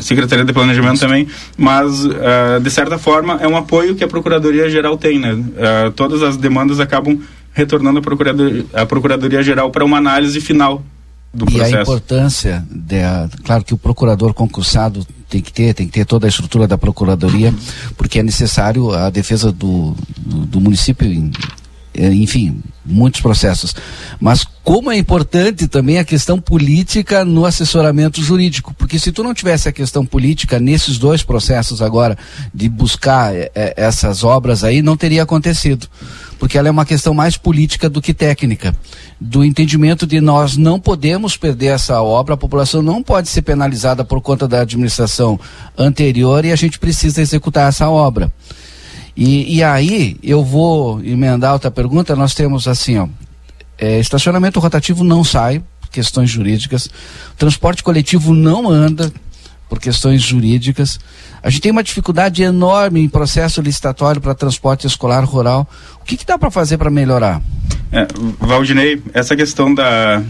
Secretaria 0.00 0.44
de 0.44 0.52
Planejamento 0.52 0.98
também, 0.98 1.28
mas 1.56 2.04
uh, 2.04 2.60
de 2.60 2.68
certa 2.68 2.98
forma 2.98 3.38
é 3.40 3.46
um 3.46 3.56
apoio 3.56 3.94
que 3.94 4.02
a 4.02 4.08
Procuradoria 4.08 4.68
Geral 4.68 4.98
tem, 4.98 5.20
né? 5.20 5.32
Uh, 5.32 5.92
todas 5.92 6.20
as 6.20 6.36
demandas 6.36 6.80
acabam 6.80 7.16
retornando 7.52 8.00
à 8.00 8.02
Procuradoria, 8.02 8.64
à 8.74 8.84
Procuradoria 8.84 9.40
Geral 9.40 9.70
para 9.70 9.84
uma 9.84 9.98
análise 9.98 10.40
final 10.40 10.84
do 11.34 11.44
e 11.48 11.54
processo. 11.54 11.76
a 11.76 11.82
importância, 11.82 12.66
de, 12.70 12.96
claro 13.42 13.64
que 13.64 13.74
o 13.74 13.76
procurador 13.76 14.32
concursado 14.32 15.06
tem 15.28 15.42
que 15.42 15.52
ter, 15.52 15.74
tem 15.74 15.86
que 15.86 15.92
ter 15.92 16.04
toda 16.04 16.26
a 16.26 16.28
estrutura 16.28 16.66
da 16.66 16.78
procuradoria, 16.78 17.52
porque 17.96 18.20
é 18.20 18.22
necessário 18.22 18.92
a 18.92 19.10
defesa 19.10 19.50
do, 19.50 19.96
do, 20.16 20.46
do 20.46 20.60
município 20.60 21.06
em, 21.12 21.32
enfim, 21.96 22.60
muitos 22.84 23.20
processos. 23.20 23.74
Mas 24.20 24.44
como 24.62 24.90
é 24.90 24.96
importante 24.96 25.68
também 25.68 25.98
a 25.98 26.04
questão 26.04 26.40
política 26.40 27.24
no 27.24 27.44
assessoramento 27.44 28.22
jurídico, 28.22 28.74
porque 28.74 28.98
se 28.98 29.12
tu 29.12 29.22
não 29.22 29.34
tivesse 29.34 29.68
a 29.68 29.72
questão 29.72 30.04
política 30.04 30.58
nesses 30.58 30.98
dois 30.98 31.22
processos 31.22 31.80
agora 31.80 32.16
de 32.52 32.68
buscar 32.68 33.34
é, 33.34 33.50
é, 33.54 33.74
essas 33.76 34.24
obras 34.24 34.64
aí, 34.64 34.82
não 34.82 34.96
teria 34.96 35.22
acontecido, 35.22 35.86
porque 36.38 36.58
ela 36.58 36.68
é 36.68 36.70
uma 36.70 36.84
questão 36.84 37.14
mais 37.14 37.36
política 37.36 37.88
do 37.88 38.02
que 38.02 38.12
técnica, 38.12 38.74
do 39.20 39.44
entendimento 39.44 40.06
de 40.06 40.20
nós 40.20 40.56
não 40.56 40.80
podemos 40.80 41.36
perder 41.36 41.66
essa 41.68 42.02
obra, 42.02 42.34
a 42.34 42.38
população 42.38 42.82
não 42.82 43.02
pode 43.02 43.28
ser 43.28 43.42
penalizada 43.42 44.04
por 44.04 44.20
conta 44.20 44.48
da 44.48 44.60
administração 44.60 45.38
anterior 45.76 46.44
e 46.44 46.52
a 46.52 46.56
gente 46.56 46.78
precisa 46.78 47.20
executar 47.20 47.68
essa 47.68 47.88
obra. 47.88 48.32
E, 49.16 49.56
e 49.56 49.62
aí, 49.62 50.16
eu 50.22 50.44
vou 50.44 51.00
emendar 51.04 51.52
outra 51.52 51.70
pergunta. 51.70 52.16
Nós 52.16 52.34
temos 52.34 52.66
assim, 52.66 52.98
ó, 52.98 53.08
é, 53.78 53.98
estacionamento 54.00 54.58
rotativo 54.60 55.04
não 55.04 55.22
sai, 55.22 55.62
questões 55.90 56.30
jurídicas. 56.30 56.88
Transporte 57.36 57.82
coletivo 57.82 58.34
não 58.34 58.68
anda, 58.68 59.12
por 59.68 59.80
questões 59.80 60.22
jurídicas. 60.22 61.00
A 61.42 61.50
gente 61.50 61.62
tem 61.62 61.72
uma 61.72 61.82
dificuldade 61.82 62.42
enorme 62.42 63.00
em 63.00 63.08
processo 63.08 63.60
licitatório 63.60 64.20
para 64.20 64.34
transporte 64.34 64.86
escolar 64.86 65.24
rural. 65.24 65.68
O 66.00 66.04
que, 66.04 66.16
que 66.16 66.24
dá 66.24 66.38
para 66.38 66.50
fazer 66.50 66.78
para 66.78 66.90
melhorar? 66.90 67.42
É, 67.90 68.06
Valdinei, 68.38 69.02
essa 69.12 69.34
questão 69.34 69.74
da 69.74 70.22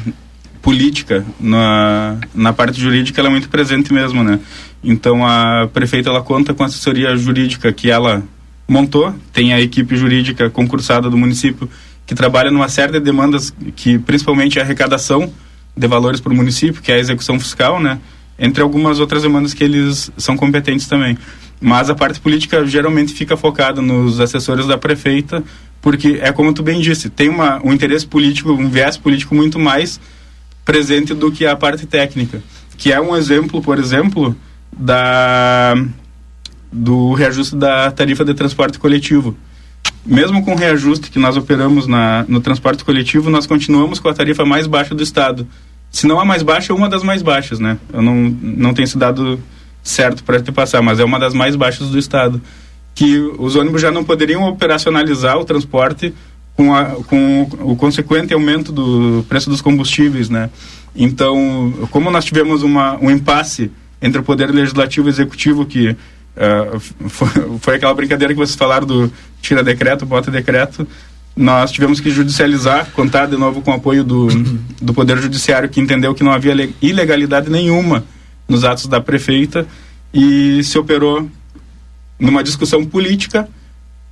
política 0.63 1.27
na, 1.39 2.17
na 2.35 2.53
parte 2.55 2.81
jurídica 2.81 3.21
ela 3.21 3.29
é 3.29 3.31
muito 3.31 3.51
presente 3.51 3.93
mesmo, 3.93 4.25
né? 4.25 4.41
Então 4.83 5.27
a 5.27 5.69
prefeita 5.73 6.09
ela 6.09 6.23
conta 6.23 6.55
com 6.55 6.65
assessoria 6.65 7.15
jurídica 7.17 7.71
que 7.71 7.91
ela 7.91 8.23
montou, 8.67 9.15
tem 9.33 9.53
a 9.53 9.61
equipe 9.61 9.97
jurídica 9.97 10.49
concursada 10.51 11.11
do 11.11 11.17
município 11.17 11.69
que 12.07 12.15
trabalha 12.15 12.51
numa 12.51 12.69
série 12.69 12.93
de 12.93 13.01
demandas 13.01 13.55
que 13.77 13.99
principalmente 13.99 14.59
é 14.59 14.63
a 14.63 14.65
arrecadação 14.65 15.33
de 15.77 15.87
valores 15.87 16.21
para 16.21 16.33
o 16.33 16.37
município, 16.37 16.83
que 16.83 16.93
é 16.93 16.97
a 16.97 16.99
execução 16.99 17.39
fiscal, 17.39 17.81
né? 17.81 17.99
Entre 18.39 18.63
algumas 18.63 19.01
outras 19.01 19.23
demandas 19.23 19.55
que 19.55 19.65
eles 19.65 20.11
são 20.17 20.37
competentes 20.37 20.87
também. 20.87 21.17
Mas 21.61 21.89
a 21.89 21.95
parte 21.95 22.21
política 22.21 22.67
geralmente 22.67 23.13
fica 23.13 23.37
focada 23.37 23.81
nos 23.81 24.21
assessores 24.21 24.67
da 24.67 24.77
prefeita, 24.77 25.43
porque 25.81 26.19
é 26.21 26.33
como 26.33 26.53
tu 26.53 26.63
bem 26.63 26.81
disse, 26.81 27.09
tem 27.09 27.29
uma, 27.29 27.61
um 27.65 27.73
interesse 27.73 28.07
político, 28.07 28.53
um 28.53 28.69
viés 28.69 28.97
político 28.97 29.35
muito 29.35 29.59
mais 29.59 30.01
presente 30.65 31.15
do 31.15 31.31
que 31.31 31.47
a 31.47 31.55
parte 31.57 31.87
técnica, 31.87 32.43
que 32.77 32.93
é 32.93 33.01
um 33.01 33.17
exemplo, 33.17 33.63
por 33.63 33.79
exemplo, 33.79 34.37
da 34.77 35.75
do 36.75 37.13
reajuste 37.13 37.55
da 37.55 37.89
tarifa 37.93 38.25
de 38.25 38.35
transporte 38.35 38.81
coletivo. 38.81 39.37
Mesmo 40.05 40.45
com 40.45 40.53
o 40.53 40.57
reajuste 40.57 41.09
que 41.09 41.21
nós 41.21 41.37
operamos 41.37 41.87
na, 41.87 42.25
no 42.27 42.41
transporte 42.41 42.85
coletivo, 42.85 43.31
nós 43.31 43.47
continuamos 43.47 44.01
com 44.01 44.09
a 44.09 44.15
tarifa 44.15 44.45
mais 44.45 44.67
baixa 44.67 44.95
do 44.95 45.03
estado. 45.03 45.47
Se 45.91 46.07
não 46.07 46.19
a 46.19 46.25
mais 46.25 46.43
baixa, 46.43 46.73
é 46.73 46.77
uma 46.77 46.89
das 46.89 47.05
mais 47.05 47.23
baixas, 47.23 47.61
né? 47.61 47.79
Eu 47.93 48.03
não, 48.03 48.37
não 48.43 48.75
tenho 48.75 48.85
esse 48.85 48.99
dado 48.99 49.39
certo 49.85 50.25
para 50.25 50.41
te 50.43 50.51
passar, 50.51 50.83
mas 50.83 50.99
é 50.99 51.05
uma 51.05 51.19
das 51.19 51.33
mais 51.33 51.55
baixas 51.55 51.91
do 51.91 51.99
estado. 51.99 52.43
Que 52.93 53.19
os 53.39 53.55
ônibus 53.55 53.81
já 53.81 53.93
não 53.93 54.03
poderiam 54.03 54.43
operacionalizar 54.43 55.39
o 55.39 55.45
transporte 55.45 56.13
com, 56.57 56.75
a, 56.75 56.87
com 57.07 57.49
o 57.61 57.77
consequente 57.77 58.35
aumento 58.35 58.73
do 58.73 59.25
preço 59.29 59.49
dos 59.49 59.63
combustíveis, 59.63 60.29
né? 60.29 60.51
Então, 60.95 61.73
como 61.91 62.11
nós 62.11 62.25
tivemos 62.25 62.63
uma, 62.63 62.99
um 62.99 63.11
impasse 63.11 63.71
entre 64.03 64.21
o 64.21 64.25
poder 64.25 64.51
legislativo 64.51 65.09
e 65.09 65.11
executivo 65.11 65.65
que 65.65 65.97
Uh, 66.37 67.09
foi, 67.09 67.29
foi, 67.61 67.75
aquela 67.77 67.95
brincadeira 67.95 68.35
que 68.35 68.39
vocês 68.39 68.57
falaram 68.57 68.87
do 68.87 69.13
tira 69.41 69.63
decreto, 69.63 70.05
bota 70.05 70.31
decreto. 70.31 70.87
Nós 71.37 71.73
tivemos 71.73 72.01
que 72.01 72.11
judicializar, 72.11 72.91
contar 72.93 73.27
de 73.27 73.37
novo 73.37 73.61
com 73.61 73.71
o 73.71 73.75
apoio 73.75 74.05
do, 74.05 74.29
do 74.81 74.95
Poder 74.95 75.19
Judiciário, 75.19 75.69
que 75.69 75.81
entendeu 75.81 76.15
que 76.15 76.23
não 76.23 76.33
havia 76.33 76.71
ilegalidade 76.81 77.51
nenhuma 77.51 78.05
nos 78.49 78.65
atos 78.65 78.87
da 78.87 79.01
prefeita 79.01 79.67
e 80.13 80.63
se 80.63 80.79
operou 80.79 81.29
numa 82.19 82.43
discussão 82.43 82.85
política 82.85 83.49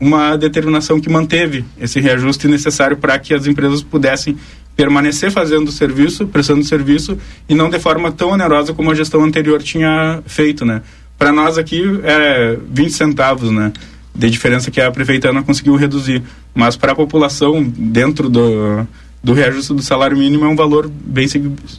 uma 0.00 0.36
determinação 0.36 1.00
que 1.00 1.08
manteve 1.08 1.64
esse 1.80 2.00
reajuste 2.00 2.48
necessário 2.48 2.96
para 2.96 3.16
que 3.20 3.32
as 3.32 3.46
empresas 3.46 3.82
pudessem 3.82 4.36
permanecer 4.74 5.30
fazendo 5.30 5.68
o 5.68 5.72
serviço, 5.72 6.26
prestando 6.26 6.64
serviço 6.64 7.16
e 7.48 7.54
não 7.54 7.70
de 7.70 7.78
forma 7.78 8.10
tão 8.10 8.30
onerosa 8.30 8.72
como 8.72 8.90
a 8.90 8.94
gestão 8.94 9.22
anterior 9.22 9.62
tinha 9.62 10.20
feito, 10.26 10.64
né? 10.64 10.82
Para 11.22 11.30
nós 11.30 11.56
aqui 11.56 11.80
é 12.02 12.58
20 12.68 12.90
centavos, 12.90 13.48
né? 13.48 13.72
De 14.12 14.28
diferença 14.28 14.72
que 14.72 14.80
a 14.80 14.90
prefeita 14.90 15.30
Ana 15.30 15.40
conseguiu 15.40 15.76
reduzir, 15.76 16.20
mas 16.52 16.76
para 16.76 16.90
a 16.90 16.94
população 16.96 17.62
dentro 17.62 18.28
do 18.28 18.84
do 19.22 19.32
reajuste 19.32 19.72
do 19.72 19.82
salário 19.82 20.16
mínimo 20.16 20.44
é 20.44 20.48
um 20.48 20.56
valor 20.56 20.90
bem 20.90 21.28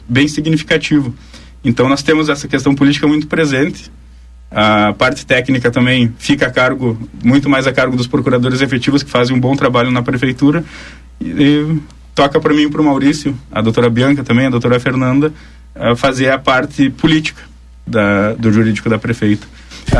bem 0.08 0.26
significativo. 0.28 1.14
Então 1.62 1.90
nós 1.90 2.02
temos 2.02 2.30
essa 2.30 2.48
questão 2.48 2.74
política 2.74 3.06
muito 3.06 3.26
presente. 3.26 3.92
A 4.50 4.94
parte 4.94 5.26
técnica 5.26 5.70
também 5.70 6.10
fica 6.16 6.46
a 6.46 6.50
cargo, 6.50 6.98
muito 7.22 7.46
mais 7.46 7.66
a 7.66 7.72
cargo 7.72 7.98
dos 7.98 8.06
procuradores 8.06 8.62
efetivos 8.62 9.02
que 9.02 9.10
fazem 9.10 9.36
um 9.36 9.40
bom 9.40 9.54
trabalho 9.54 9.90
na 9.90 10.00
prefeitura. 10.00 10.64
E, 11.20 11.26
e 11.26 11.82
toca 12.14 12.40
para 12.40 12.54
mim 12.54 12.62
e 12.62 12.70
para 12.70 12.80
o 12.80 12.84
Maurício, 12.84 13.38
a 13.52 13.60
doutora 13.60 13.90
Bianca 13.90 14.24
também, 14.24 14.46
a 14.46 14.50
doutora 14.50 14.80
Fernanda, 14.80 15.34
a 15.74 15.94
fazer 15.94 16.30
a 16.30 16.38
parte 16.38 16.88
política 16.88 17.42
da, 17.86 18.32
do 18.34 18.52
jurídico 18.52 18.88
da 18.88 18.98
prefeita. 18.98 19.46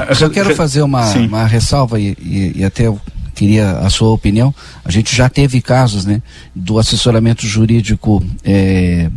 Eu 0.09 0.15
só 0.15 0.29
quero 0.29 0.55
fazer 0.55 0.83
uma, 0.83 1.05
uma 1.15 1.47
ressalva 1.47 2.01
e, 2.01 2.17
e, 2.21 2.53
e 2.57 2.65
até 2.65 2.87
eu 2.87 3.01
queria 3.35 3.79
a 3.79 3.91
sua 3.91 4.11
opinião. 4.11 4.55
A 4.85 4.91
gente 4.91 5.15
já 5.15 5.29
teve 5.29 5.61
casos 5.61 6.05
né, 6.05 6.23
do 6.55 6.79
assessoramento 6.79 7.47
jurídico. 7.47 8.25
É, 8.45 9.11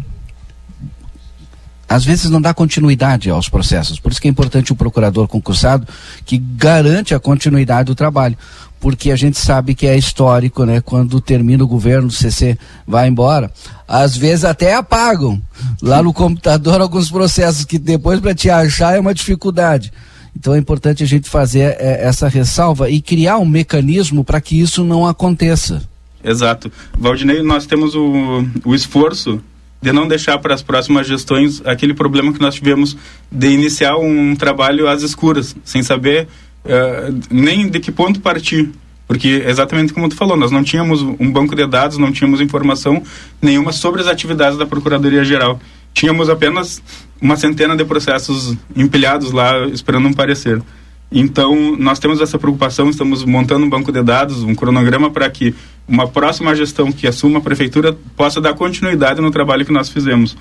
às 1.88 2.04
vezes 2.04 2.30
não 2.30 2.42
dá 2.42 2.54
continuidade 2.54 3.30
aos 3.30 3.48
processos. 3.48 4.00
Por 4.00 4.12
isso 4.12 4.20
que 4.20 4.28
é 4.28 4.32
importante 4.32 4.74
o 4.74 4.76
procurador 4.76 5.28
concursado 5.28 5.88
que 6.26 6.38
garante 6.38 7.16
a 7.16 7.20
continuidade 7.20 7.86
do 7.86 7.96
trabalho 7.96 8.38
porque 8.80 9.12
a 9.12 9.16
gente 9.16 9.38
sabe 9.38 9.74
que 9.74 9.88
é 9.88 9.98
histórico, 9.98 10.66
né? 10.66 10.82
Quando 10.82 11.20
termina 11.20 11.64
o 11.64 11.68
governo, 11.68 12.08
o 12.08 12.12
CC 12.12 12.58
vai 12.86 13.08
embora, 13.08 13.52
às 13.88 14.16
vezes 14.16 14.46
até 14.46 14.76
apagam 14.76 15.42
lá 15.82 16.02
no 16.04 16.14
computador 16.14 16.82
alguns 16.82 17.10
processos 17.10 17.66
que 17.66 17.80
depois 17.80 18.20
para 18.20 18.36
te 18.36 18.50
achar 18.50 18.96
é 18.96 19.00
uma 19.00 19.14
dificuldade. 19.14 19.92
Então 20.36 20.54
é 20.54 20.58
importante 20.58 21.04
a 21.04 21.08
gente 21.08 21.30
fazer 21.30 21.76
é, 21.80 22.06
essa 22.06 22.28
ressalva 22.28 22.90
e 22.90 23.02
criar 23.02 23.40
um 23.40 23.46
mecanismo 23.46 24.24
para 24.24 24.40
que 24.40 24.60
isso 24.60 24.84
não 24.84 25.06
aconteça. 25.06 25.82
Exato. 26.24 26.72
Valdinei, 26.98 27.42
nós 27.42 27.66
temos 27.66 27.96
o, 27.96 28.46
o 28.64 28.76
esforço 28.76 29.42
de 29.82 29.92
não 29.92 30.08
deixar 30.08 30.38
para 30.40 30.54
as 30.54 30.62
próximas 30.62 31.08
gestões 31.08 31.62
aquele 31.66 31.94
problema 31.94 32.34
que 32.34 32.42
nós 32.42 32.56
tivemos 32.56 32.98
de 33.32 33.50
iniciar 33.50 33.98
um 33.98 34.36
trabalho 34.36 34.88
às 34.88 35.02
escuras, 35.02 35.56
sem 35.64 35.84
saber 35.84 36.28
uh, 36.66 37.20
nem 37.30 37.70
de 37.70 37.80
que 37.80 37.92
ponto 37.92 38.20
partir. 38.20 38.70
Porque, 39.08 39.44
exatamente 39.48 39.94
como 39.94 40.10
tu 40.10 40.16
falou, 40.16 40.36
nós 40.36 40.52
não 40.52 40.64
tínhamos 40.64 41.02
um 41.02 41.32
banco 41.32 41.56
de 41.56 41.66
dados, 41.66 41.98
não 41.98 42.12
tínhamos 42.12 42.42
informação 42.42 43.02
nenhuma 43.42 43.72
sobre 43.72 44.02
as 44.02 44.08
atividades 44.08 44.58
da 44.58 44.66
Procuradoria-Geral. 44.66 45.60
Tínhamos 45.94 46.30
apenas 46.30 46.82
uma 47.22 47.38
centena 47.38 47.76
de 47.76 47.86
processos 47.86 48.56
empilhados 48.76 49.32
lá, 49.32 49.66
esperando 49.68 50.10
um 50.10 50.14
parecer. 50.14 50.62
Então, 51.10 51.78
nós 51.78 52.00
temos 52.00 52.20
essa 52.20 52.38
preocupação, 52.38 52.90
estamos 52.90 53.24
montando 53.24 53.66
um 53.66 53.70
banco 53.70 53.94
de 53.94 54.04
dados, 54.04 54.44
um 54.44 54.54
cronograma 54.54 55.10
para 55.10 55.30
que 55.30 55.56
uma 55.88 56.08
próxima 56.08 56.54
gestão 56.54 56.92
que 56.92 57.08
assuma 57.08 57.40
a 57.40 57.42
prefeitura 57.42 57.98
possa 58.16 58.42
dar 58.42 58.54
continuidade 58.56 59.22
no 59.22 59.32
trabalho 59.32 59.66
que 59.66 59.72
nós 59.72 59.88
fizemos. 59.88 60.36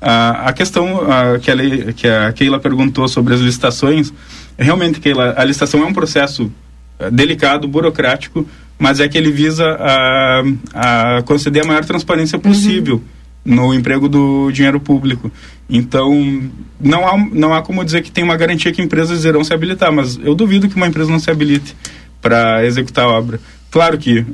Ah, 0.00 0.48
a 0.48 0.52
questão 0.52 1.00
ah, 1.10 1.38
que, 1.40 1.50
a 1.50 1.92
que 1.92 2.08
a 2.08 2.32
Keila 2.32 2.60
perguntou 2.60 3.08
sobre 3.08 3.34
as 3.34 3.40
licitações, 3.40 4.12
realmente, 4.58 5.00
Keila, 5.00 5.34
a 5.36 5.44
licitação 5.44 5.82
é 5.82 5.86
um 5.86 5.92
processo 5.92 6.50
ah, 6.98 7.10
delicado, 7.10 7.66
burocrático, 7.66 8.46
mas 8.78 9.00
é 9.00 9.08
que 9.08 9.16
ele 9.16 9.30
visa 9.30 9.64
a, 9.78 10.42
a 10.74 11.22
conceder 11.22 11.64
a 11.64 11.66
maior 11.66 11.84
transparência 11.84 12.38
possível 12.38 13.02
uhum. 13.44 13.54
no 13.54 13.74
emprego 13.74 14.08
do 14.08 14.50
dinheiro 14.50 14.80
público. 14.80 15.30
Então, 15.68 16.50
não 16.80 17.06
há, 17.06 17.16
não 17.32 17.54
há 17.54 17.62
como 17.62 17.84
dizer 17.84 18.02
que 18.02 18.10
tem 18.10 18.24
uma 18.24 18.36
garantia 18.36 18.72
que 18.72 18.82
empresas 18.82 19.24
irão 19.24 19.44
se 19.44 19.54
habilitar, 19.54 19.92
mas 19.92 20.18
eu 20.22 20.34
duvido 20.34 20.68
que 20.68 20.76
uma 20.76 20.86
empresa 20.86 21.10
não 21.10 21.18
se 21.18 21.30
habilite 21.30 21.76
para 22.20 22.64
executar 22.66 23.04
a 23.04 23.08
obra. 23.08 23.40
Claro 23.70 23.96
que 23.98 24.18
uh, 24.18 24.26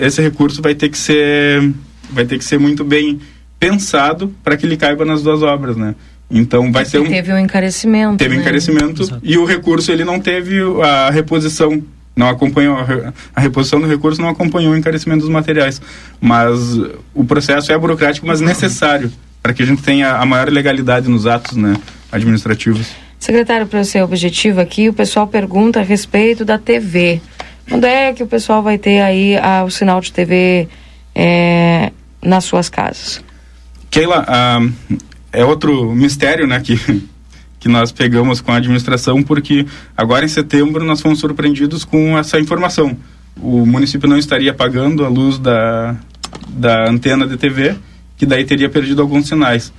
esse 0.00 0.22
recurso 0.22 0.62
vai 0.62 0.74
ter 0.74 0.88
que 0.88 0.98
ser 0.98 1.72
vai 2.10 2.24
ter 2.24 2.38
que 2.38 2.44
ser 2.44 2.58
muito 2.58 2.84
bem 2.84 3.20
pensado 3.60 4.34
para 4.42 4.56
que 4.56 4.64
ele 4.64 4.76
caiba 4.76 5.04
nas 5.04 5.22
duas 5.22 5.42
obras, 5.42 5.76
né? 5.76 5.94
Então 6.30 6.70
vai 6.70 6.84
ser 6.84 7.00
um 7.00 7.06
teve 7.06 7.32
um 7.32 7.38
encarecimento. 7.38 8.16
Teve 8.18 8.36
né? 8.36 8.42
encarecimento 8.42 9.02
Exato. 9.02 9.20
e 9.22 9.38
o 9.38 9.44
recurso 9.44 9.90
ele 9.90 10.04
não 10.04 10.20
teve 10.20 10.58
a 10.82 11.10
reposição, 11.10 11.82
não 12.14 12.28
acompanhou 12.28 12.76
a 13.34 13.40
reposição 13.40 13.80
do 13.80 13.86
recurso 13.86 14.20
não 14.20 14.28
acompanhou 14.28 14.72
o 14.74 14.76
encarecimento 14.76 15.20
dos 15.20 15.30
materiais, 15.30 15.80
mas 16.20 16.58
o 17.14 17.24
processo 17.24 17.72
é 17.72 17.78
burocrático, 17.78 18.26
mas 18.26 18.40
necessário 18.40 19.10
para 19.42 19.54
que 19.54 19.62
a 19.62 19.66
gente 19.66 19.82
tenha 19.82 20.16
a 20.16 20.26
maior 20.26 20.50
legalidade 20.50 21.08
nos 21.08 21.26
atos, 21.26 21.56
né, 21.56 21.74
administrativos. 22.12 22.88
Secretário, 23.18 23.66
para 23.66 23.82
ser 23.82 24.02
objetivo 24.02 24.60
aqui, 24.60 24.88
o 24.88 24.92
pessoal 24.92 25.26
pergunta 25.26 25.80
a 25.80 25.82
respeito 25.82 26.44
da 26.44 26.58
TV. 26.58 27.20
Quando 27.68 27.84
é 27.84 28.12
que 28.12 28.22
o 28.22 28.26
pessoal 28.26 28.62
vai 28.62 28.78
ter 28.78 29.00
aí 29.00 29.36
a, 29.36 29.64
o 29.64 29.70
sinal 29.70 30.00
de 30.00 30.12
TV 30.12 30.68
é, 31.14 31.90
nas 32.22 32.44
suas 32.44 32.68
casas? 32.68 33.22
Keila, 33.90 34.24
ah, 34.28 34.60
é 35.32 35.44
outro 35.44 35.92
mistério, 35.94 36.46
né, 36.46 36.60
que, 36.60 36.76
que 37.60 37.68
nós 37.68 37.92
pegamos 37.92 38.40
com 38.40 38.52
a 38.52 38.56
administração, 38.56 39.22
porque 39.22 39.66
agora 39.96 40.24
em 40.24 40.28
setembro 40.28 40.84
nós 40.84 41.00
fomos 41.00 41.18
surpreendidos 41.18 41.84
com 41.84 42.18
essa 42.18 42.38
informação. 42.38 42.96
O 43.40 43.64
município 43.64 44.08
não 44.08 44.18
estaria 44.18 44.52
pagando 44.52 45.04
a 45.04 45.08
luz 45.08 45.38
da, 45.38 45.96
da 46.48 46.90
antena 46.90 47.26
de 47.26 47.36
TV, 47.36 47.76
que 48.16 48.26
daí 48.26 48.44
teria 48.44 48.68
perdido 48.68 49.00
alguns 49.00 49.28
sinais. 49.28 49.72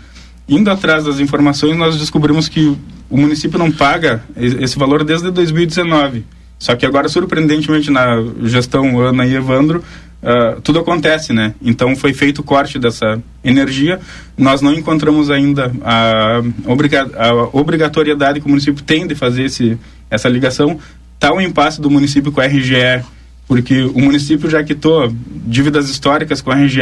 Indo 0.47 0.71
atrás 0.71 1.03
das 1.03 1.19
informações, 1.19 1.77
nós 1.77 1.99
descobrimos 1.99 2.47
que 2.47 2.75
o 3.09 3.17
município 3.17 3.59
não 3.59 3.71
paga 3.71 4.23
esse 4.35 4.79
valor 4.79 5.03
desde 5.03 5.29
2019. 5.29 6.25
Só 6.57 6.75
que 6.75 6.85
agora, 6.85 7.07
surpreendentemente, 7.07 7.89
na 7.89 8.21
gestão 8.43 8.99
Ana 8.99 9.25
e 9.25 9.35
Evandro, 9.35 9.83
uh, 10.23 10.61
tudo 10.61 10.79
acontece, 10.79 11.33
né? 11.33 11.53
Então 11.61 11.95
foi 11.95 12.13
feito 12.13 12.39
o 12.39 12.43
corte 12.43 12.77
dessa 12.79 13.21
energia. 13.43 13.99
Nós 14.37 14.61
não 14.61 14.73
encontramos 14.73 15.29
ainda 15.29 15.71
a, 15.81 16.41
obriga 16.65 17.09
a 17.15 17.33
obrigatoriedade 17.57 18.39
que 18.39 18.45
o 18.45 18.49
município 18.49 18.83
tem 18.83 19.07
de 19.07 19.15
fazer 19.15 19.43
esse, 19.43 19.77
essa 20.09 20.29
ligação. 20.29 20.79
Está 21.15 21.33
um 21.33 21.41
impasse 21.41 21.81
do 21.81 21.89
município 21.89 22.31
com 22.31 22.39
a 22.41 22.45
RGE, 22.45 23.03
porque 23.47 23.83
o 23.83 23.99
município 23.99 24.49
já 24.49 24.63
quitou 24.63 25.13
dívidas 25.45 25.89
históricas 25.89 26.41
com 26.41 26.51
a 26.51 26.55
RGE 26.55 26.81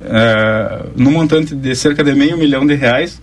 uh, 0.00 0.90
no 0.96 1.10
montante 1.10 1.54
de 1.54 1.74
cerca 1.74 2.02
de 2.02 2.14
meio 2.14 2.36
milhão 2.36 2.66
de 2.66 2.74
reais. 2.74 3.20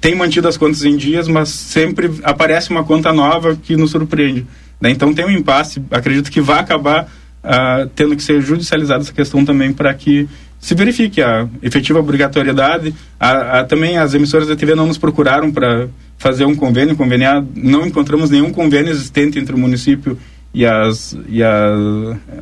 Tem 0.00 0.14
mantido 0.14 0.48
as 0.48 0.56
contas 0.56 0.84
em 0.84 0.96
dias, 0.96 1.28
mas 1.28 1.48
sempre 1.48 2.10
aparece 2.22 2.70
uma 2.70 2.84
conta 2.84 3.12
nova 3.12 3.56
que 3.56 3.76
nos 3.76 3.92
surpreende. 3.92 4.46
Né? 4.80 4.90
Então 4.90 5.14
tem 5.14 5.24
um 5.24 5.30
impasse, 5.30 5.80
acredito 5.90 6.30
que 6.30 6.40
vai 6.40 6.58
acabar 6.58 7.08
uh, 7.44 7.88
tendo 7.94 8.16
que 8.16 8.22
ser 8.22 8.40
judicializada 8.40 9.02
essa 9.02 9.12
questão 9.12 9.44
também 9.44 9.72
para 9.72 9.92
que 9.94 10.28
se 10.60 10.74
verifique 10.74 11.20
a 11.20 11.48
efetiva 11.60 11.98
obrigatoriedade. 11.98 12.94
A, 13.18 13.60
a, 13.60 13.64
também 13.64 13.98
as 13.98 14.14
emissoras 14.14 14.46
da 14.46 14.54
TV 14.54 14.74
não 14.74 14.86
nos 14.86 14.96
procuraram 14.96 15.50
para 15.50 15.88
fazer 16.16 16.44
um 16.44 16.54
convênio, 16.54 16.96
conveniar, 16.96 17.44
não 17.54 17.84
encontramos 17.84 18.30
nenhum 18.30 18.52
convênio 18.52 18.92
existente 18.92 19.40
entre 19.40 19.54
o 19.54 19.58
município 19.58 20.16
e 20.54 20.64
as, 20.64 21.16
e 21.28 21.42
a, 21.42 21.74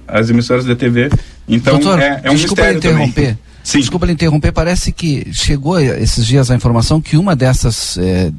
as 0.07 0.29
emissoras 0.29 0.67
da 0.67 0.77
TV. 0.77 1.09
Então 1.49 1.79
Doutor, 1.79 1.99
é, 1.99 2.21
é 2.25 2.31
um 2.31 2.35
desculpa 2.35 2.63
mistério 2.63 2.79
interromper. 2.79 3.23
também. 3.23 3.39
Sim. 3.63 3.79
Desculpa 3.81 4.07
lhe 4.07 4.13
interromper, 4.13 4.53
parece 4.53 4.93
que 4.93 5.29
chegou 5.33 5.79
esses 5.79 6.27
dias 6.27 6.51
a 6.51 6.55
informação 6.55 7.01
que 7.01 7.17
uma 7.17 7.37
dessas 7.37 7.99
eh, 7.99 8.33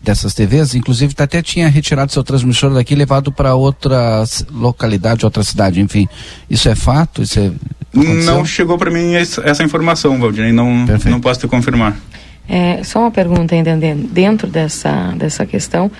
dessas 0.00 0.32
TVs, 0.34 0.74
inclusive 0.74 1.14
até 1.18 1.42
tinha 1.42 1.68
retirado 1.68 2.12
seu 2.12 2.22
transmissor 2.22 2.72
daqui 2.72 2.94
e 2.94 2.96
levado 2.96 3.32
para 3.32 3.54
outra 3.54 4.24
localidade, 4.50 5.24
outra 5.24 5.42
cidade, 5.42 5.80
enfim. 5.80 6.08
Isso 6.48 6.68
é 6.68 6.74
fato? 6.74 7.22
Isso 7.22 7.40
é, 7.40 7.50
não 7.92 8.44
chegou 8.44 8.78
para 8.78 8.90
mim 8.90 9.14
essa 9.14 9.62
informação, 9.62 10.18
Valdinei, 10.18 10.52
não, 10.52 10.86
não 11.04 11.20
posso 11.20 11.40
te 11.40 11.48
confirmar. 11.48 11.96
É, 12.48 12.82
só 12.82 13.00
uma 13.00 13.10
pergunta, 13.10 13.54
entendendo, 13.54 14.08
dentro 14.08 14.46
dessa, 14.46 15.12
dessa 15.16 15.44
questão, 15.44 15.90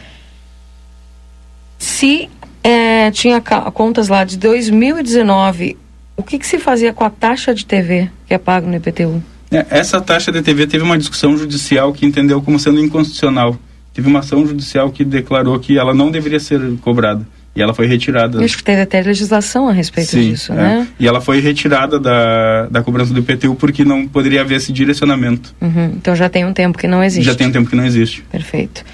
se 1.79 2.29
é, 2.63 3.11
tinha 3.11 3.41
contas 3.41 4.09
lá 4.09 4.25
de 4.25 4.39
2019, 4.39 5.77
o 6.17 6.23
que, 6.23 6.39
que 6.39 6.47
se 6.47 6.59
fazia 6.59 6.93
com 6.93 7.05
a 7.05 7.11
taxa 7.11 7.55
de 7.55 7.67
TV 7.67 8.11
que 8.27 8.35
é 8.35 8.39
pago 8.39 8.67
no 8.67 8.77
IPTU? 8.77 9.23
É, 9.51 9.67
essa 9.71 10.01
taxa 10.01 10.33
de 10.33 10.43
TV 10.43 10.67
teve 10.67 10.85
uma 10.85 10.99
discussão 10.99 11.37
judicial 11.37 11.93
que 11.93 12.05
entendeu 12.05 12.41
como 12.43 12.59
sendo 12.59 12.81
inconstitucional 12.81 13.59
teve 13.99 14.09
uma 14.09 14.21
ação 14.21 14.47
judicial 14.47 14.93
que 14.93 15.05
declarou 15.05 15.59
que 15.59 15.77
ela 15.77 15.93
não 15.93 16.09
deveria 16.09 16.39
ser 16.39 16.61
cobrada. 16.83 17.27
E 17.57 17.61
ela 17.61 17.75
foi 17.75 17.89
retirada. 17.89 18.45
Acho 18.45 18.57
que 18.57 18.63
teve 18.63 18.81
até 18.81 19.03
legislação 19.03 19.69
a 19.69 19.73
respeito 19.73 20.11
Sim, 20.11 20.31
disso, 20.31 20.53
é. 20.53 20.55
né? 20.55 20.89
E 21.01 21.09
ela 21.09 21.21
foi 21.21 21.41
retirada 21.41 21.99
da, 21.99 22.67
da 22.67 22.81
cobrança 22.81 23.13
do 23.13 23.19
IPTU 23.19 23.57
porque 23.57 23.85
não 23.85 24.07
poderia 24.07 24.43
haver 24.43 24.59
esse 24.59 24.73
direcionamento. 24.73 25.53
Uhum. 25.61 25.87
Então 25.97 26.15
já 26.15 26.29
tem 26.29 26.45
um 26.45 26.53
tempo 26.53 26.79
que 26.79 26.87
não 26.87 27.03
existe. 27.03 27.27
Já 27.27 27.35
tem 27.35 27.49
um 27.49 27.51
tempo 27.51 27.69
que 27.69 27.75
não 27.75 27.85
existe. 27.85 28.23
Perfeito. 28.31 28.85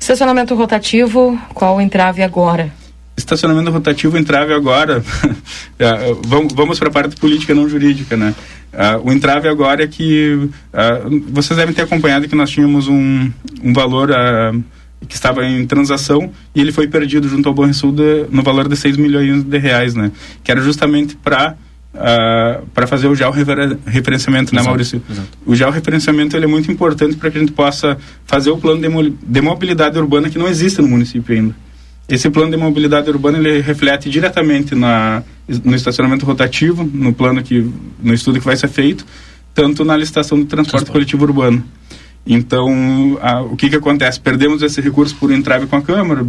Estacionamento 0.00 0.54
rotativo, 0.54 1.38
qual 1.52 1.76
o 1.76 1.80
entrave 1.82 2.22
agora? 2.22 2.72
estacionamento 3.16 3.70
rotativo 3.70 4.18
entrave 4.18 4.52
agora, 4.52 5.00
é, 5.78 6.14
vamos, 6.24 6.52
vamos 6.52 6.78
para 6.80 6.88
a 6.88 6.90
parte 6.90 7.14
política 7.16 7.54
não 7.54 7.68
jurídica, 7.68 8.16
né? 8.16 8.34
Uh, 8.74 9.08
o 9.08 9.12
entrave 9.12 9.48
agora 9.48 9.84
é 9.84 9.86
que 9.86 10.34
uh, 10.34 11.22
vocês 11.30 11.56
devem 11.56 11.72
ter 11.72 11.82
acompanhado 11.82 12.26
que 12.28 12.34
nós 12.34 12.50
tínhamos 12.50 12.88
um, 12.88 13.30
um 13.62 13.72
valor 13.72 14.10
uh, 14.10 14.64
que 15.06 15.14
estava 15.14 15.44
em 15.44 15.64
transação 15.66 16.30
e 16.54 16.60
ele 16.60 16.72
foi 16.72 16.88
perdido 16.88 17.28
junto 17.28 17.48
ao 17.48 17.54
Banrisul 17.54 17.92
de, 17.92 18.26
no 18.30 18.42
valor 18.42 18.68
de 18.68 18.76
6 18.76 18.96
milhões 18.96 19.44
de 19.44 19.58
reais, 19.58 19.94
né? 19.94 20.10
Que 20.42 20.50
era 20.50 20.60
justamente 20.60 21.14
para 21.16 21.56
uh, 21.94 22.66
para 22.74 22.86
fazer 22.86 23.06
o 23.06 23.14
georreferenciamento, 23.14 24.54
né, 24.54 24.62
Maurício? 24.62 25.00
Exato. 25.08 25.28
O 25.46 25.54
georreferenciamento 25.54 26.36
ele 26.36 26.44
é 26.44 26.48
muito 26.48 26.70
importante 26.70 27.16
para 27.16 27.30
que 27.30 27.38
a 27.38 27.40
gente 27.40 27.52
possa 27.52 27.96
fazer 28.26 28.50
o 28.50 28.58
plano 28.58 28.80
de, 28.80 29.10
de 29.10 29.40
mobilidade 29.40 29.98
urbana 29.98 30.28
que 30.28 30.38
não 30.38 30.48
existe 30.48 30.82
no 30.82 30.88
município 30.88 31.34
ainda. 31.34 31.54
Esse 32.08 32.28
plano 32.28 32.50
de 32.50 32.56
mobilidade 32.56 33.08
urbana 33.08 33.38
ele 33.38 33.60
reflete 33.60 34.10
diretamente 34.10 34.74
na, 34.74 35.22
no 35.64 35.74
estacionamento 35.74 36.26
rotativo, 36.26 36.84
no 36.84 37.14
plano 37.14 37.42
que 37.42 37.70
no 38.02 38.12
estudo 38.12 38.38
que 38.38 38.44
vai 38.44 38.56
ser 38.56 38.68
feito, 38.68 39.06
tanto 39.54 39.84
na 39.84 39.96
licitação 39.96 40.38
do 40.38 40.44
transporte, 40.44 40.84
transporte. 40.84 40.92
coletivo 40.92 41.24
urbano. 41.24 41.64
Então, 42.26 43.18
a, 43.20 43.42
o 43.42 43.56
que 43.56 43.68
que 43.68 43.76
acontece? 43.76 44.18
Perdemos 44.18 44.62
esse 44.62 44.80
recurso 44.80 45.14
por 45.16 45.30
entrave 45.30 45.66
com 45.66 45.76
a 45.76 45.82
Câmara, 45.82 46.22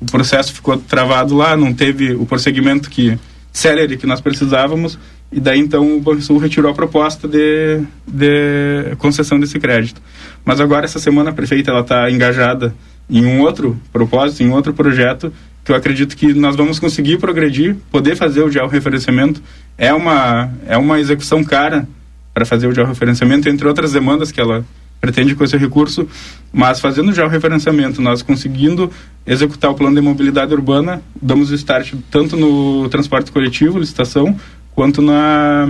o 0.00 0.04
processo 0.10 0.52
ficou 0.52 0.76
travado 0.76 1.34
lá, 1.34 1.56
não 1.56 1.72
teve 1.72 2.12
o 2.14 2.26
prosseguimento 2.26 2.88
que 2.88 3.18
célere 3.52 3.96
que 3.96 4.06
nós 4.06 4.20
precisávamos, 4.20 4.98
e 5.32 5.40
daí 5.40 5.58
então 5.58 5.96
o 5.96 6.00
Banrisul 6.00 6.38
retirou 6.38 6.70
a 6.70 6.74
proposta 6.74 7.26
de, 7.26 7.82
de 8.06 8.94
concessão 8.98 9.38
desse 9.40 9.58
crédito. 9.58 10.00
Mas 10.44 10.60
agora, 10.60 10.84
essa 10.84 10.98
semana, 10.98 11.30
a 11.30 11.32
prefeita 11.32 11.72
está 11.78 12.10
engajada 12.10 12.74
em 13.08 13.24
um 13.24 13.40
outro 13.40 13.80
propósito, 13.92 14.42
em 14.42 14.50
outro 14.50 14.72
projeto, 14.74 15.32
que 15.64 15.72
eu 15.72 15.76
acredito 15.76 16.16
que 16.16 16.32
nós 16.34 16.56
vamos 16.56 16.78
conseguir 16.78 17.18
progredir, 17.18 17.76
poder 17.90 18.16
fazer 18.16 18.42
o 18.42 18.50
georreferenciamento. 18.50 19.42
É 19.76 19.92
uma, 19.92 20.50
é 20.66 20.76
uma 20.76 20.98
execução 20.98 21.44
cara 21.44 21.88
para 22.32 22.44
fazer 22.44 22.66
o 22.66 22.74
georreferenciamento, 22.74 23.48
entre 23.48 23.66
outras 23.66 23.92
demandas 23.92 24.30
que 24.30 24.40
ela 24.40 24.64
pretende 25.00 25.34
com 25.34 25.44
esse 25.44 25.56
recurso, 25.56 26.08
mas 26.52 26.80
fazendo 26.80 27.12
já 27.12 27.24
o 27.24 27.28
referenciamento, 27.28 28.02
nós 28.02 28.22
conseguindo 28.22 28.90
executar 29.26 29.70
o 29.70 29.74
plano 29.74 29.94
de 29.94 30.02
mobilidade 30.02 30.52
urbana, 30.52 31.02
damos 31.20 31.50
o 31.50 31.54
start 31.54 31.94
tanto 32.10 32.36
no 32.36 32.88
transporte 32.88 33.30
coletivo, 33.30 33.78
licitação, 33.78 34.36
quanto 34.74 35.00
na 35.00 35.68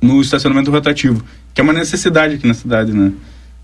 no 0.00 0.20
estacionamento 0.20 0.70
rotativo, 0.70 1.22
que 1.52 1.60
é 1.60 1.64
uma 1.64 1.74
necessidade 1.74 2.36
aqui 2.36 2.46
na 2.46 2.54
cidade, 2.54 2.92
né? 2.92 3.12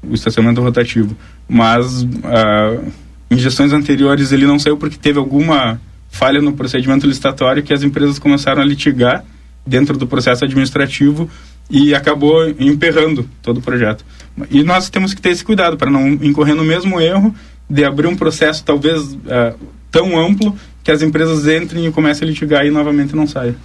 O 0.09 0.15
estacionamento 0.15 0.61
rotativo. 0.61 1.17
Mas 1.49 2.03
uh, 2.03 2.93
em 3.31 3.39
gestões 3.39 3.73
anteriores 3.73 4.33
ele 4.33 4.47
não 4.47 4.59
saiu 4.59 4.77
porque 4.77 4.97
teve 4.97 5.19
alguma 5.19 5.81
falha 6.11 6.41
no 6.41 6.53
procedimento 6.53 7.07
licitatório 7.07 7.63
que 7.63 7.73
as 7.73 7.83
empresas 7.83 8.19
começaram 8.19 8.63
a 8.63 8.65
litigar 8.65 9.25
dentro 9.67 9.97
do 9.99 10.07
processo 10.07 10.45
administrativo 10.45 11.29
e 11.69 11.95
acabou 11.95 12.49
emperrando 12.59 13.29
todo 13.43 13.59
o 13.59 13.63
projeto. 13.63 14.05
E 14.51 14.63
nós 14.63 14.89
temos 14.89 15.13
que 15.13 15.21
ter 15.21 15.31
esse 15.31 15.45
cuidado 15.45 15.77
para 15.77 15.91
não 15.91 16.09
incorrer 16.09 16.55
no 16.55 16.65
mesmo 16.65 17.01
erro 17.01 17.35
de 17.69 17.85
abrir 17.85 18.07
um 18.07 18.17
processo 18.17 18.65
talvez 18.65 19.03
uh, 19.03 19.59
tão 19.91 20.19
amplo 20.19 20.57
que 20.85 20.91
as 20.91 21.03
empresas 21.03 21.49
entrem 21.49 21.87
e 21.87 21.93
comecem 21.93 22.27
a 22.27 22.31
litigar 22.31 22.65
e 22.65 22.71
novamente 22.71 23.17
não 23.17 23.27
saiam. 23.27 23.57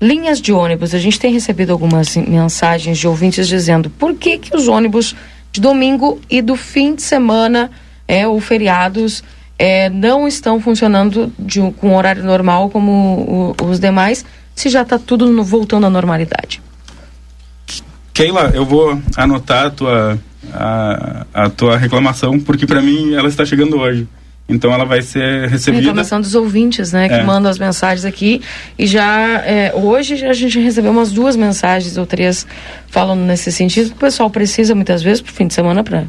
Linhas 0.00 0.40
de 0.40 0.50
ônibus, 0.50 0.94
a 0.94 0.98
gente 0.98 1.20
tem 1.20 1.30
recebido 1.30 1.72
algumas 1.72 2.16
mensagens 2.16 2.96
de 2.96 3.06
ouvintes 3.06 3.46
dizendo 3.46 3.90
por 3.90 4.14
que, 4.14 4.38
que 4.38 4.56
os 4.56 4.66
ônibus 4.66 5.14
de 5.52 5.60
domingo 5.60 6.20
e 6.28 6.40
do 6.40 6.56
fim 6.56 6.94
de 6.94 7.02
semana 7.02 7.70
é, 8.06 8.26
ou 8.26 8.40
feriados 8.40 9.22
é, 9.58 9.90
não 9.90 10.26
estão 10.26 10.58
funcionando 10.60 11.32
de, 11.38 11.60
com 11.72 11.94
horário 11.94 12.24
normal 12.24 12.70
como 12.70 13.54
o, 13.60 13.64
os 13.66 13.78
demais, 13.78 14.24
se 14.54 14.68
já 14.68 14.82
está 14.82 14.98
tudo 14.98 15.26
no, 15.26 15.44
voltando 15.44 15.86
à 15.86 15.90
normalidade. 15.90 16.62
Keila, 18.14 18.50
eu 18.54 18.64
vou 18.64 19.00
anotar 19.16 19.66
a 19.66 19.70
tua, 19.70 20.18
a, 20.52 21.26
a 21.32 21.50
tua 21.50 21.76
reclamação, 21.76 22.40
porque 22.40 22.66
para 22.66 22.80
mim 22.80 23.14
ela 23.14 23.28
está 23.28 23.44
chegando 23.44 23.78
hoje. 23.78 24.08
Então 24.50 24.72
ela 24.72 24.84
vai 24.84 25.02
ser 25.02 25.48
recebida. 25.48 25.82
Reclamação 25.82 26.20
dos 26.20 26.34
ouvintes, 26.34 26.92
né? 26.92 27.08
Que 27.08 27.14
é. 27.14 27.22
mandam 27.22 27.50
as 27.50 27.58
mensagens 27.58 28.04
aqui. 28.04 28.42
E 28.78 28.86
já 28.86 29.42
é, 29.44 29.72
hoje 29.74 30.24
a 30.26 30.32
gente 30.32 30.58
recebeu 30.58 30.90
umas 30.90 31.12
duas 31.12 31.36
mensagens 31.36 31.96
ou 31.96 32.04
três 32.04 32.46
falando 32.88 33.20
nesse 33.20 33.52
sentido. 33.52 33.92
O 33.92 33.96
pessoal 33.96 34.28
precisa 34.28 34.74
muitas 34.74 35.02
vezes 35.02 35.20
pro 35.20 35.32
fim 35.32 35.46
de 35.46 35.54
semana 35.54 35.84
para 35.84 36.04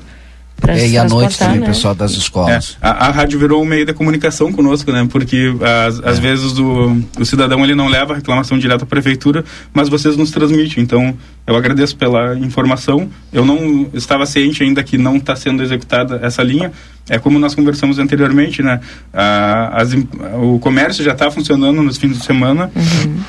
é, 0.68 0.88
e 0.88 0.98
à 0.98 1.04
noite 1.04 1.38
também, 1.38 1.60
né? 1.60 1.66
pessoal 1.66 1.96
das 1.96 2.12
escolas. 2.12 2.78
É, 2.82 2.88
a, 2.88 3.08
a, 3.08 3.12
rádio 3.12 3.40
virou 3.40 3.62
um 3.62 3.66
meio 3.66 3.86
de 3.86 3.94
comunicação 3.94 4.52
conosco, 4.52 4.92
né? 4.92 5.08
Porque 5.10 5.54
às, 5.88 6.00
às 6.00 6.18
é. 6.18 6.22
vezes 6.22 6.58
o, 6.60 6.98
o 7.20 7.26
cidadão 7.26 7.64
ele 7.64 7.74
não 7.74 7.88
leva 7.88 8.14
a 8.14 8.16
reclamação 8.18 8.60
direto 8.60 8.84
à 8.84 8.86
prefeitura, 8.86 9.44
mas 9.74 9.90
vocês 9.90 10.16
nos 10.16 10.30
transmitem. 10.30 10.84
Então, 10.84 11.16
eu 11.48 11.56
agradeço 11.56 11.96
pela 11.96 12.38
informação. 12.38 13.10
Eu 13.34 13.44
não 13.44 13.90
estava 13.94 14.26
ciente 14.26 14.64
ainda 14.64 14.84
que 14.84 14.98
não 14.98 15.18
está 15.18 15.36
sendo 15.36 15.64
executada 15.64 16.20
essa 16.22 16.44
linha. 16.44 16.72
É 17.10 17.18
como 17.18 17.40
nós 17.40 17.56
conversamos 17.56 17.98
anteriormente, 17.98 18.62
né? 18.62 18.80
A, 19.14 19.82
as, 19.82 19.94
o 20.42 20.60
comércio 20.60 21.04
já 21.04 21.14
está 21.14 21.32
funcionando 21.32 21.82
nos 21.82 21.98
fins 21.98 22.18
de 22.18 22.24
semana. 22.24 22.72
Uhum. 22.76 23.20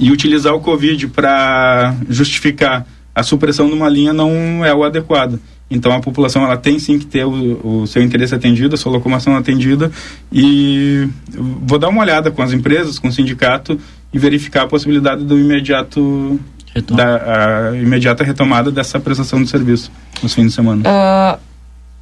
E 0.00 0.12
utilizar 0.12 0.54
o 0.54 0.60
Covid 0.60 1.08
para 1.08 1.92
justificar 2.08 2.86
a 3.12 3.22
supressão 3.24 3.66
de 3.66 3.72
uma 3.72 3.88
linha 3.88 4.12
não 4.12 4.64
é 4.64 4.72
o 4.72 4.84
adequado. 4.84 5.40
Então 5.70 5.92
a 5.92 6.00
população 6.00 6.44
ela 6.44 6.56
tem 6.56 6.78
sim 6.78 6.98
que 6.98 7.04
ter 7.04 7.24
o, 7.24 7.82
o, 7.82 7.86
seu 7.86 8.02
interesse 8.02 8.34
atendido, 8.34 8.74
a 8.74 8.78
sua 8.78 8.92
locomoção 8.92 9.36
atendida 9.36 9.90
e 10.32 11.06
vou 11.30 11.78
dar 11.78 11.88
uma 11.88 12.00
olhada 12.00 12.30
com 12.30 12.42
as 12.42 12.52
empresas, 12.52 12.98
com 12.98 13.08
o 13.08 13.12
sindicato 13.12 13.78
e 14.12 14.18
verificar 14.18 14.62
a 14.62 14.66
possibilidade 14.66 15.24
do 15.24 15.38
imediato 15.38 16.40
da 16.86 17.70
a 17.70 17.76
imediata 17.76 18.24
retomada 18.24 18.70
dessa 18.70 18.98
prestação 19.00 19.42
de 19.42 19.50
serviço 19.50 19.90
nos 20.22 20.34
fins 20.34 20.46
de 20.46 20.52
semana. 20.52 20.82
Uh, 20.88 21.38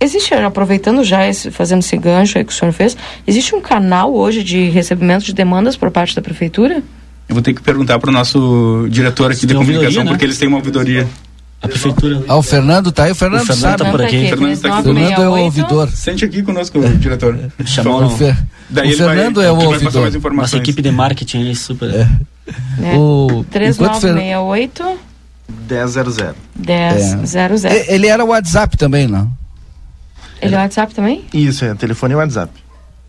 existe, 0.01 0.33
aproveitando 0.35 1.03
já, 1.03 1.27
esse, 1.27 1.51
fazendo 1.51 1.81
esse 1.81 1.97
gancho 1.97 2.39
aí 2.39 2.45
que 2.45 2.53
o 2.53 2.55
senhor 2.55 2.73
fez, 2.73 2.97
existe 3.27 3.55
um 3.55 3.61
canal 3.61 4.15
hoje 4.15 4.45
de 4.45 4.69
recebimento 4.69 5.25
de 5.25 5.33
demandas 5.33 5.77
por 5.77 5.91
parte 5.91 6.15
da 6.15 6.23
prefeitura? 6.23 6.83
Eu 7.29 7.35
vou 7.35 7.43
ter 7.43 7.55
que 7.55 7.63
perguntar 7.63 7.99
para 7.99 8.11
o 8.11 8.13
nosso 8.13 8.87
diretor 8.89 9.33
aqui 9.33 9.47
de 9.47 9.55
comunicação, 9.55 10.05
né? 10.05 10.11
porque 10.11 10.25
eles 10.25 10.39
têm 10.39 10.47
uma 10.47 10.59
ouvidoria. 10.59 11.09
A 11.63 11.69
prefeitura. 11.69 12.23
Ah, 12.29 12.37
o 12.37 12.43
Fernando 12.43 12.93
tá 12.93 13.05
aí, 13.05 13.13
o 13.13 13.15
Fernando, 13.15 13.43
o 13.43 13.47
Fernando 13.47 13.63
sabe. 13.63 13.85
Tá 13.85 13.91
por 13.91 14.03
aqui. 14.03 14.17
O 14.17 14.29
Fernando, 14.29 14.61
tá 14.61 14.75
aqui. 14.75 14.83
Fernando 14.83 15.23
é 15.23 15.29
o 15.29 15.39
ouvidor. 15.39 15.91
Sente 15.91 16.25
aqui 16.25 16.43
conosco, 16.43 16.81
diretor. 16.99 17.39
Chamou 17.65 18.05
o, 18.05 18.11
Fer... 18.11 18.37
Daí 18.69 18.93
o 18.93 18.97
Fernando 18.97 19.37
vai, 19.37 19.47
é 19.47 19.53
o 19.53 19.57
ouvidor. 19.57 20.33
Nossa 20.33 20.57
equipe 20.59 20.83
de 20.83 20.91
marketing 20.91 21.39
aí, 21.39 21.57
super. 21.57 21.91
É. 21.91 22.09
É. 22.83 22.97
O 22.97 23.45
3968 23.51 24.99
1000. 25.69 26.35
1000. 26.57 27.71
É. 27.71 27.95
Ele 27.95 28.07
era 28.07 28.25
o 28.25 28.29
WhatsApp 28.29 28.77
também, 28.77 29.07
não? 29.09 29.31
Ele 30.41 30.55
é 30.55 30.59
o 30.59 30.61
WhatsApp 30.61 30.95
também? 30.95 31.25
Isso, 31.33 31.65
é 31.65 31.75
telefone 31.75 32.13
e 32.13 32.17
WhatsApp. 32.17 32.53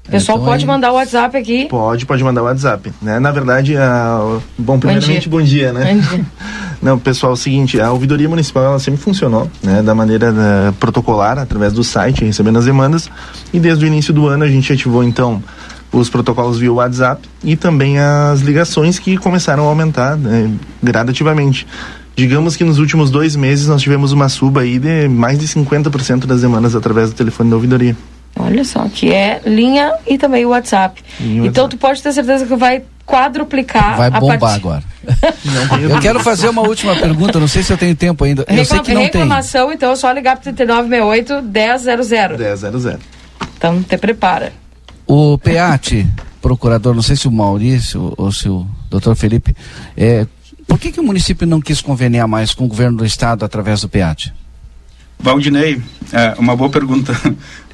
O 0.07 0.11
pessoal 0.11 0.37
então, 0.37 0.49
pode 0.49 0.63
aí... 0.63 0.67
mandar 0.67 0.91
o 0.91 0.95
WhatsApp 0.95 1.37
aqui? 1.37 1.65
Pode, 1.65 2.05
pode 2.05 2.23
mandar 2.23 2.41
o 2.41 2.45
WhatsApp. 2.45 2.93
Né? 3.01 3.19
Na 3.19 3.31
verdade, 3.31 3.73
bom, 4.57 4.79
primeiramente, 4.79 5.27
bom 5.27 5.41
dia, 5.41 5.73
bom 5.73 5.79
dia 5.79 5.85
né? 5.85 5.95
Bom 5.95 6.15
dia. 6.15 6.25
Não, 6.81 6.97
pessoal, 6.97 7.31
é 7.31 7.33
o 7.33 7.37
seguinte, 7.37 7.81
a 7.81 7.91
ouvidoria 7.91 8.29
municipal 8.29 8.63
ela 8.63 8.79
sempre 8.79 9.01
funcionou, 9.01 9.49
né, 9.63 9.81
da 9.81 9.95
maneira 9.95 10.31
protocolar, 10.79 11.39
através 11.39 11.73
do 11.73 11.83
site, 11.83 12.23
recebendo 12.23 12.59
as 12.59 12.65
demandas, 12.65 13.09
e 13.51 13.59
desde 13.59 13.83
o 13.83 13.87
início 13.87 14.13
do 14.13 14.27
ano 14.27 14.43
a 14.43 14.47
gente 14.47 14.71
ativou, 14.71 15.03
então, 15.03 15.41
os 15.91 16.07
protocolos 16.07 16.59
via 16.59 16.71
WhatsApp 16.71 17.27
e 17.43 17.55
também 17.55 17.97
as 17.99 18.41
ligações 18.41 18.99
que 18.99 19.17
começaram 19.17 19.65
a 19.65 19.67
aumentar 19.67 20.15
né, 20.15 20.51
gradativamente. 20.81 21.65
Digamos 22.15 22.55
que 22.55 22.63
nos 22.63 22.79
últimos 22.79 23.09
dois 23.09 23.35
meses 23.35 23.67
nós 23.67 23.81
tivemos 23.81 24.11
uma 24.11 24.27
suba 24.29 24.61
aí 24.61 24.79
de 24.79 25.07
mais 25.07 25.39
de 25.39 25.47
50% 25.47 26.25
das 26.25 26.41
demandas 26.41 26.75
através 26.75 27.09
do 27.09 27.15
telefone 27.15 27.49
da 27.49 27.55
ouvidoria. 27.55 27.95
Olha 28.39 28.63
só, 28.63 28.87
que 28.87 29.13
é 29.13 29.41
linha 29.45 29.93
e 30.05 30.17
também 30.17 30.45
o 30.45 30.49
WhatsApp. 30.49 31.03
então 31.19 31.67
tu 31.67 31.77
pode 31.77 32.01
ter 32.01 32.11
certeza 32.13 32.45
que 32.45 32.55
vai 32.55 32.83
quadruplicar. 33.05 33.97
Vai 33.97 34.11
bombar 34.11 34.39
part... 34.39 34.55
agora. 34.55 34.83
eu 35.81 35.99
quero 35.99 36.19
fazer 36.19 36.49
uma 36.49 36.61
última 36.61 36.95
pergunta, 36.95 37.39
não 37.39 37.47
sei 37.47 37.63
se 37.63 37.71
eu 37.71 37.77
tenho 37.77 37.95
tempo 37.95 38.23
ainda. 38.23 38.45
Eu 38.47 38.65
sei 38.65 38.79
que 38.81 38.93
não 38.93 39.01
reclamação, 39.01 39.67
tem. 39.67 39.75
então 39.75 39.91
é 39.91 39.95
só 39.95 40.11
ligar 40.11 40.35
para 40.35 40.51
3968 40.51 41.41
1000. 41.41 42.81
1000. 42.81 42.99
Então 43.57 43.81
te 43.81 43.97
prepara. 43.97 44.51
O 45.07 45.37
PEAT, 45.37 46.05
procurador, 46.41 46.93
não 46.93 47.01
sei 47.01 47.15
se 47.15 47.27
o 47.27 47.31
Maurício 47.31 48.13
ou 48.17 48.31
se 48.31 48.49
o 48.49 48.67
doutor 48.89 49.15
Felipe, 49.15 49.55
é, 49.95 50.27
por 50.67 50.77
que, 50.77 50.91
que 50.91 50.99
o 50.99 51.03
município 51.03 51.47
não 51.47 51.61
quis 51.61 51.79
conveniar 51.81 52.27
mais 52.27 52.53
com 52.53 52.65
o 52.65 52.67
governo 52.67 52.97
do 52.97 53.05
estado 53.05 53.45
através 53.45 53.81
do 53.81 53.87
PEAT? 53.89 54.33
Valdinei, 55.17 55.81
é 56.11 56.35
uma 56.37 56.55
boa 56.55 56.69
pergunta. 56.69 57.13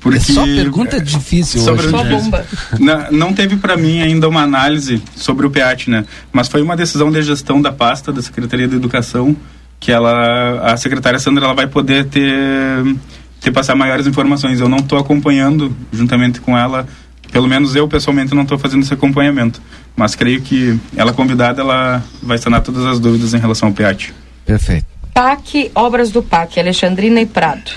Porque, 0.04 0.18
é 0.18 0.22
só 0.22 0.44
pergunta 0.44 1.00
difícil 1.00 1.62
sobre 1.62 1.88
hoje. 1.88 1.92
Só 1.92 2.04
bomba. 2.04 2.46
Não, 2.78 3.12
não 3.12 3.34
teve 3.34 3.56
para 3.56 3.78
mim 3.78 4.02
ainda 4.02 4.28
uma 4.28 4.42
análise 4.42 5.02
sobre 5.16 5.48
o 5.48 5.50
PEAT, 5.50 5.90
né? 5.90 6.06
Mas 6.32 6.50
foi 6.50 6.62
uma 6.62 6.76
decisão 6.76 7.10
de 7.10 7.22
gestão 7.24 7.62
da 7.62 7.72
pasta 7.72 8.12
da 8.12 8.22
Secretaria 8.22 8.68
de 8.68 8.76
Educação 8.76 9.36
que 9.80 9.92
ela, 9.92 10.72
a 10.72 10.78
secretária 10.78 11.20
Sandra, 11.20 11.46
ela 11.46 11.54
vai 11.54 11.68
poder 11.68 12.06
ter, 12.06 12.96
ter 13.42 13.52
passar 13.52 13.76
maiores 13.76 14.06
informações. 14.06 14.60
Eu 14.60 14.70
não 14.70 14.78
estou 14.78 15.00
acompanhando 15.00 15.76
juntamente 15.92 16.40
com 16.40 16.58
ela 16.58 16.86
pelo 17.34 17.48
menos 17.48 17.76
eu 17.76 17.88
pessoalmente 17.88 18.36
não 18.36 18.44
estou 18.44 18.60
fazendo 18.60 18.84
esse 18.84 18.94
acompanhamento, 18.94 19.60
mas 19.96 20.14
creio 20.14 20.40
que 20.40 20.80
ela 20.96 21.12
convidada 21.12 21.62
ela 21.62 22.04
vai 22.22 22.38
sanar 22.38 22.62
todas 22.62 22.86
as 22.86 23.00
dúvidas 23.00 23.34
em 23.34 23.40
relação 23.40 23.70
ao 23.70 23.74
PEAT. 23.74 24.14
Perfeito. 24.46 24.86
PAC, 25.12 25.72
obras 25.74 26.12
do 26.12 26.22
PAC, 26.22 26.60
Alexandrina 26.60 27.20
e 27.22 27.26
Prado. 27.26 27.72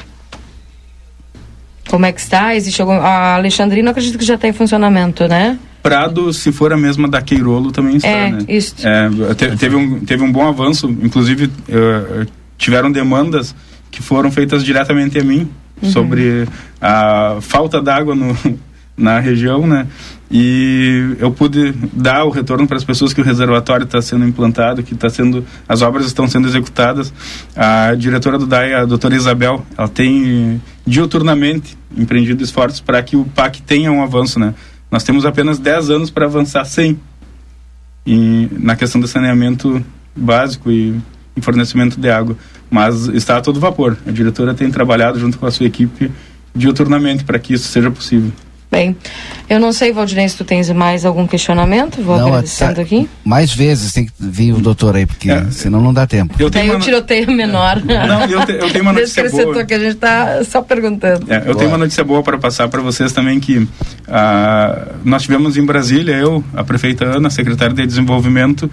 Como 1.88 2.04
é 2.06 2.12
que 2.12 2.20
está? 2.20 2.54
Existe 2.54 2.80
algum... 2.80 2.94
A 2.94 3.34
Alexandrina, 3.34 3.90
acredito 3.90 4.18
que 4.18 4.24
já 4.24 4.34
está 4.34 4.48
em 4.48 4.52
funcionamento, 4.52 5.26
né? 5.28 5.58
Prado, 5.82 6.32
se 6.32 6.50
for 6.50 6.72
a 6.72 6.76
mesma 6.76 7.06
da 7.06 7.22
Queirolo, 7.22 7.70
também 7.70 7.96
está, 7.96 8.08
é, 8.08 8.30
né? 8.32 8.38
Isso. 8.48 8.74
É, 8.84 9.08
te, 9.34 9.56
teve, 9.56 9.76
um, 9.76 10.00
teve 10.00 10.24
um 10.24 10.32
bom 10.32 10.46
avanço, 10.46 10.88
inclusive 11.00 11.44
uh, 11.46 12.26
tiveram 12.58 12.90
demandas 12.90 13.54
que 13.90 14.02
foram 14.02 14.30
feitas 14.30 14.64
diretamente 14.64 15.18
a 15.18 15.22
mim 15.22 15.48
uhum. 15.80 15.90
sobre 15.90 16.46
a 16.80 17.38
falta 17.40 17.80
d'água 17.80 18.16
na 18.96 19.20
região, 19.20 19.66
né? 19.66 19.86
E 20.30 21.16
eu 21.20 21.30
pude 21.30 21.72
dar 21.92 22.24
o 22.24 22.30
retorno 22.30 22.66
para 22.66 22.76
as 22.76 22.84
pessoas 22.84 23.12
que 23.12 23.20
o 23.20 23.24
reservatório 23.24 23.84
está 23.84 24.02
sendo 24.02 24.26
implantado, 24.26 24.82
que 24.82 24.94
está 24.94 25.08
sendo, 25.08 25.44
as 25.68 25.82
obras 25.82 26.06
estão 26.06 26.26
sendo 26.26 26.48
executadas. 26.48 27.12
A 27.54 27.94
diretora 27.94 28.38
do 28.38 28.46
DAI, 28.46 28.74
a 28.74 28.84
doutora 28.84 29.14
Isabel, 29.14 29.64
ela 29.78 29.88
tem 29.88 30.60
diuturnamente 30.84 31.78
empreendido 31.96 32.42
esforços 32.42 32.80
para 32.80 33.02
que 33.02 33.16
o 33.16 33.24
PAC 33.24 33.62
tenha 33.62 33.92
um 33.92 34.02
avanço, 34.02 34.38
né? 34.38 34.54
Nós 34.90 35.04
temos 35.04 35.24
apenas 35.24 35.58
10 35.58 35.90
anos 35.90 36.10
para 36.10 36.26
avançar 36.26 36.64
100 36.64 36.98
e, 38.06 38.48
na 38.52 38.76
questão 38.76 39.00
do 39.00 39.08
saneamento 39.08 39.84
básico 40.14 40.70
e, 40.70 40.94
e 41.36 41.40
fornecimento 41.40 42.00
de 42.00 42.10
água. 42.10 42.36
Mas 42.68 43.06
está 43.08 43.36
a 43.36 43.40
todo 43.40 43.60
vapor. 43.60 43.96
A 44.06 44.10
diretora 44.10 44.54
tem 44.54 44.70
trabalhado 44.70 45.18
junto 45.20 45.38
com 45.38 45.46
a 45.46 45.50
sua 45.50 45.66
equipe 45.66 46.10
diuturnamente 46.54 47.24
para 47.24 47.38
que 47.38 47.54
isso 47.54 47.68
seja 47.68 47.90
possível. 47.90 48.32
Bem, 48.76 48.94
eu 49.48 49.58
não 49.58 49.72
sei, 49.72 49.90
Valdinei, 49.90 50.28
se 50.28 50.36
tu 50.36 50.44
tens 50.44 50.70
mais 50.70 51.06
algum 51.06 51.26
questionamento, 51.26 52.02
vou 52.02 52.18
não, 52.18 52.26
agradecendo 52.26 52.74
tá, 52.74 52.82
aqui. 52.82 53.08
Mais 53.24 53.50
vezes 53.50 53.90
tem 53.90 54.04
que 54.04 54.12
vir 54.18 54.52
o 54.52 54.60
doutor 54.60 54.94
aí, 54.96 55.06
porque 55.06 55.30
é. 55.30 55.46
senão 55.50 55.80
não 55.80 55.94
dá 55.94 56.06
tempo. 56.06 56.34
Eu 56.38 56.50
tenho 56.50 56.72
uma... 56.72 56.78
o 56.78 56.82
tiroteio 56.82 57.32
menor. 57.32 57.82
Não, 57.82 58.26
eu, 58.26 58.44
te, 58.44 58.52
eu 58.52 58.70
tenho 58.70 58.82
uma 58.82 58.92
notícia 58.92 59.22
Desde 59.22 59.44
boa. 59.44 59.64
que 59.64 59.72
a 59.72 59.78
gente 59.78 59.94
está 59.94 60.44
só 60.44 60.60
perguntando. 60.60 61.24
É, 61.32 61.38
eu 61.38 61.44
boa. 61.44 61.56
tenho 61.56 61.70
uma 61.70 61.78
notícia 61.78 62.04
boa 62.04 62.22
para 62.22 62.36
passar 62.36 62.68
para 62.68 62.82
vocês 62.82 63.12
também, 63.12 63.40
que 63.40 63.66
ah, 64.08 64.88
nós 65.02 65.22
tivemos 65.22 65.56
em 65.56 65.64
Brasília, 65.64 66.14
eu, 66.16 66.44
a 66.52 66.62
prefeita 66.62 67.06
Ana, 67.06 67.30
secretária 67.30 67.74
de 67.74 67.86
Desenvolvimento, 67.86 68.70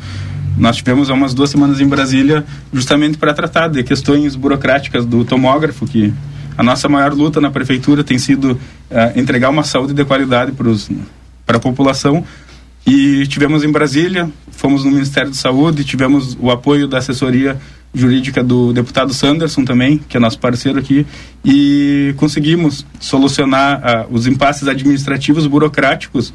nós 0.57 0.75
tivemos 0.75 1.09
há 1.09 1.13
umas 1.13 1.33
duas 1.33 1.49
semanas 1.49 1.79
em 1.79 1.87
Brasília 1.87 2.43
justamente 2.73 3.17
para 3.17 3.33
tratar 3.33 3.69
de 3.69 3.81
questões 3.83 4.35
burocráticas 4.35 5.05
do 5.05 5.23
tomógrafo, 5.23 5.85
que 5.85 6.13
a 6.57 6.63
nossa 6.63 6.87
maior 6.89 7.13
luta 7.13 7.39
na 7.41 7.51
prefeitura 7.51 8.03
tem 8.03 8.17
sido 8.17 8.51
uh, 8.53 9.19
entregar 9.19 9.49
uma 9.49 9.63
saúde 9.63 9.93
de 9.93 10.05
qualidade 10.05 10.51
para 11.45 11.57
a 11.57 11.59
população. 11.59 12.23
E 12.85 13.25
tivemos 13.27 13.63
em 13.63 13.71
Brasília, 13.71 14.29
fomos 14.51 14.83
no 14.83 14.91
Ministério 14.91 15.29
da 15.29 15.35
Saúde, 15.35 15.85
tivemos 15.85 16.37
o 16.39 16.51
apoio 16.51 16.87
da 16.87 16.97
assessoria 16.97 17.57
jurídica 17.93 18.43
do 18.43 18.73
deputado 18.73 19.13
Sanderson 19.13 19.63
também, 19.63 19.99
que 20.09 20.17
é 20.17 20.19
nosso 20.19 20.39
parceiro 20.39 20.79
aqui, 20.79 21.05
e 21.45 22.13
conseguimos 22.17 22.85
solucionar 22.99 24.07
uh, 24.09 24.13
os 24.13 24.27
impasses 24.27 24.67
administrativos 24.67 25.47
burocráticos 25.47 26.33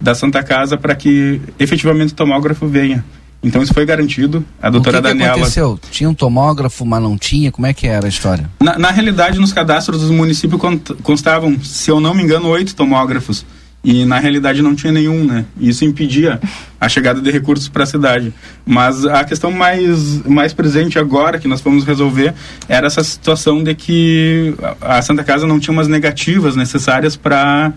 da 0.00 0.14
Santa 0.14 0.42
Casa 0.42 0.76
para 0.76 0.94
que 0.94 1.40
efetivamente 1.58 2.12
o 2.12 2.16
tomógrafo 2.16 2.66
venha. 2.66 3.04
Então 3.42 3.62
isso 3.62 3.74
foi 3.74 3.84
garantido. 3.84 4.44
A 4.60 4.70
doutora 4.70 4.98
o 4.98 5.02
que 5.02 5.08
Daniela. 5.08 5.34
Que 5.34 5.40
aconteceu? 5.40 5.80
Tinha 5.90 6.08
um 6.08 6.14
tomógrafo, 6.14 6.86
mas 6.86 7.02
não 7.02 7.18
tinha? 7.18 7.50
Como 7.50 7.66
é 7.66 7.72
que 7.72 7.86
era 7.86 8.06
a 8.06 8.08
história? 8.08 8.48
Na, 8.60 8.78
na 8.78 8.90
realidade, 8.90 9.38
nos 9.38 9.52
cadastros 9.52 10.02
do 10.02 10.12
município 10.12 10.58
constavam, 11.02 11.58
se 11.62 11.90
eu 11.90 11.98
não 12.00 12.14
me 12.14 12.22
engano, 12.22 12.48
oito 12.48 12.74
tomógrafos. 12.74 13.44
E 13.84 14.04
na 14.04 14.20
realidade 14.20 14.62
não 14.62 14.76
tinha 14.76 14.92
nenhum, 14.92 15.24
né? 15.24 15.44
E 15.58 15.68
isso 15.68 15.84
impedia 15.84 16.40
a 16.80 16.88
chegada 16.88 17.20
de 17.20 17.28
recursos 17.32 17.68
para 17.68 17.82
a 17.82 17.86
cidade. 17.86 18.32
Mas 18.64 19.04
a 19.04 19.24
questão 19.24 19.50
mais, 19.50 20.24
mais 20.24 20.52
presente 20.52 21.00
agora 21.00 21.36
que 21.40 21.48
nós 21.48 21.60
fomos 21.60 21.84
resolver 21.84 22.32
era 22.68 22.86
essa 22.86 23.02
situação 23.02 23.60
de 23.60 23.74
que 23.74 24.54
a 24.80 25.02
Santa 25.02 25.24
Casa 25.24 25.48
não 25.48 25.58
tinha 25.58 25.72
umas 25.72 25.88
negativas 25.88 26.54
necessárias 26.54 27.16
para 27.16 27.72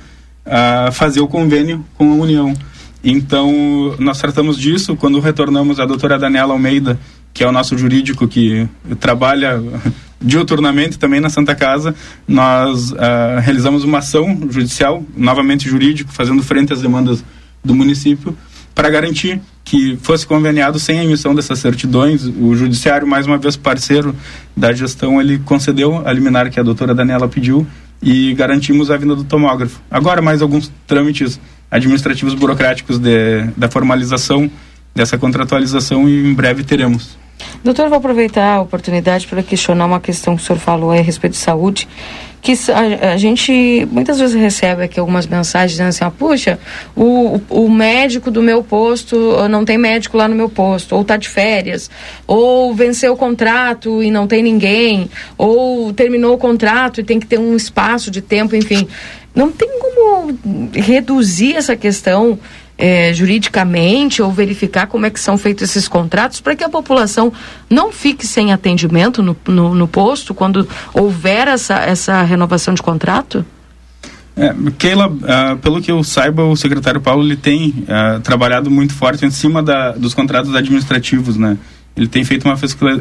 uh, 0.46 0.92
fazer 0.92 1.22
o 1.22 1.28
convênio 1.28 1.84
com 1.96 2.12
a 2.12 2.16
União. 2.16 2.54
Então, 3.08 3.96
nós 4.00 4.18
tratamos 4.18 4.58
disso 4.58 4.96
quando 4.96 5.20
retornamos 5.20 5.80
a 5.80 5.86
doutora 5.86 6.18
Daniela 6.18 6.54
Almeida, 6.54 7.00
que 7.32 7.44
é 7.44 7.48
o 7.48 7.52
nosso 7.52 7.78
jurídico 7.78 8.28
que 8.28 8.68
trabalha 9.00 9.62
diuturnamente 10.20 10.98
também 10.98 11.20
na 11.20 11.30
Santa 11.30 11.54
Casa. 11.54 11.94
Nós 12.28 12.92
uh, 12.94 12.96
realizamos 13.42 13.84
uma 13.84 14.00
ação 14.00 14.48
judicial, 14.50 15.04
novamente 15.16 15.70
jurídico, 15.70 16.12
fazendo 16.12 16.42
frente 16.42 16.74
às 16.74 16.82
demandas 16.82 17.24
do 17.64 17.76
município, 17.76 18.36
para 18.74 18.90
garantir 18.90 19.40
que 19.64 20.00
fosse 20.02 20.26
conveniado 20.26 20.80
sem 20.80 21.00
a 21.00 21.04
emissão 21.04 21.36
dessas 21.36 21.60
certidões. 21.60 22.26
O 22.26 22.56
judiciário, 22.56 23.08
mais 23.08 23.28
uma 23.28 23.38
vez 23.38 23.56
parceiro 23.56 24.16
da 24.58 24.74
gestão, 24.74 25.22
ele 25.22 25.38
concedeu 25.38 26.02
a 26.08 26.12
liminar 26.12 26.50
que 26.50 26.60
a 26.60 26.64
doutora 26.64 26.96
Daniela 26.96 27.28
pediu 27.28 27.68
e 28.02 28.34
garantimos 28.34 28.90
a 28.90 28.98
vinda 28.98 29.16
do 29.16 29.24
tomógrafo. 29.24 29.80
Agora, 29.92 30.24
mais 30.24 30.42
alguns 30.42 30.72
trâmites 30.88 31.40
administrativos 31.76 32.34
burocráticos 32.34 32.98
de, 33.00 33.44
da 33.56 33.70
formalização 33.70 34.50
dessa 34.94 35.18
contratualização 35.18 36.08
e 36.08 36.26
em 36.26 36.34
breve 36.34 36.64
teremos. 36.64 37.18
Doutor, 37.64 37.90
vou 37.90 37.98
aproveitar 37.98 38.56
a 38.56 38.62
oportunidade 38.62 39.28
para 39.28 39.44
questionar 39.44 39.86
uma 39.86 40.00
questão 40.00 40.36
que 40.36 40.42
o 40.42 40.46
senhor 40.46 40.60
falou 40.60 40.92
a 40.92 40.96
respeito 40.96 41.34
de 41.34 41.40
saúde, 41.40 41.88
que 42.42 42.54
a, 42.72 43.14
a 43.14 43.18
gente 43.18 43.88
muitas 43.92 44.20
vezes 44.20 44.40
recebe 44.40 44.84
aqui 44.84 45.00
algumas 45.00 45.26
mensagens 45.26 45.72
dizendo 45.72 45.90
assim, 45.90 46.04
ah, 46.04 46.12
puxa, 46.12 46.60
o, 46.96 47.42
o 47.50 47.68
médico 47.70 48.30
do 48.30 48.42
meu 48.42 48.64
posto, 48.64 49.18
não 49.50 49.66
tem 49.66 49.78
médico 49.78 50.16
lá 50.16 50.28
no 50.28 50.36
meu 50.36 50.48
posto, 50.48 50.96
ou 50.96 51.02
está 51.02 51.18
de 51.18 51.28
férias, 51.28 51.90
ou 52.28 52.74
venceu 52.74 53.14
o 53.14 53.18
contrato 53.18 54.02
e 54.02 54.12
não 54.12 54.28
tem 54.28 54.44
ninguém, 54.44 55.10
ou 55.38 55.92
terminou 55.92 56.36
o 56.36 56.38
contrato 56.38 57.02
e 57.02 57.04
tem 57.04 57.20
que 57.20 57.26
ter 57.26 57.40
um 57.40 57.56
espaço 57.56 58.12
de 58.12 58.22
tempo, 58.22 58.56
enfim. 58.56 58.88
Não 59.36 59.52
tem 59.52 59.70
como 59.80 60.40
reduzir 60.74 61.56
essa 61.56 61.76
questão 61.76 62.40
é, 62.78 63.14
juridicamente 63.14 64.22
ou 64.22 64.32
verificar 64.32 64.88
como 64.88 65.06
é 65.06 65.10
que 65.10 65.20
são 65.20 65.38
feitos 65.38 65.70
esses 65.70 65.88
contratos 65.88 66.42
para 66.42 66.56
que 66.56 66.64
a 66.64 66.70
população 66.70 67.32
não 67.70 67.92
fique 67.92 68.26
sem 68.26 68.52
atendimento 68.52 69.22
no, 69.22 69.36
no, 69.48 69.76
no 69.76 69.88
posto 69.88 70.34
quando 70.34 70.68
houver 70.94 71.48
essa, 71.48 71.76
essa 71.76 72.22
renovação 72.24 72.74
de 72.74 72.82
contrato? 72.82 73.46
É, 74.38 74.54
Keila, 74.78 75.08
uh, 75.08 75.58
pelo 75.62 75.82
que 75.82 75.90
eu 75.90 76.04
saiba, 76.04 76.44
o 76.44 76.58
secretário 76.58 77.00
Paulo 77.00 77.24
ele 77.24 77.38
tem 77.38 77.70
uh, 77.70 78.20
trabalhado 78.20 78.70
muito 78.70 78.94
forte 78.94 79.26
em 79.26 79.32
cima 79.32 79.64
da, 79.64 79.94
dos 79.94 80.14
contratos 80.14 80.54
administrativos, 80.54 81.38
né? 81.38 81.58
Ele 81.96 82.08
tem 82.08 82.26
feito 82.26 82.46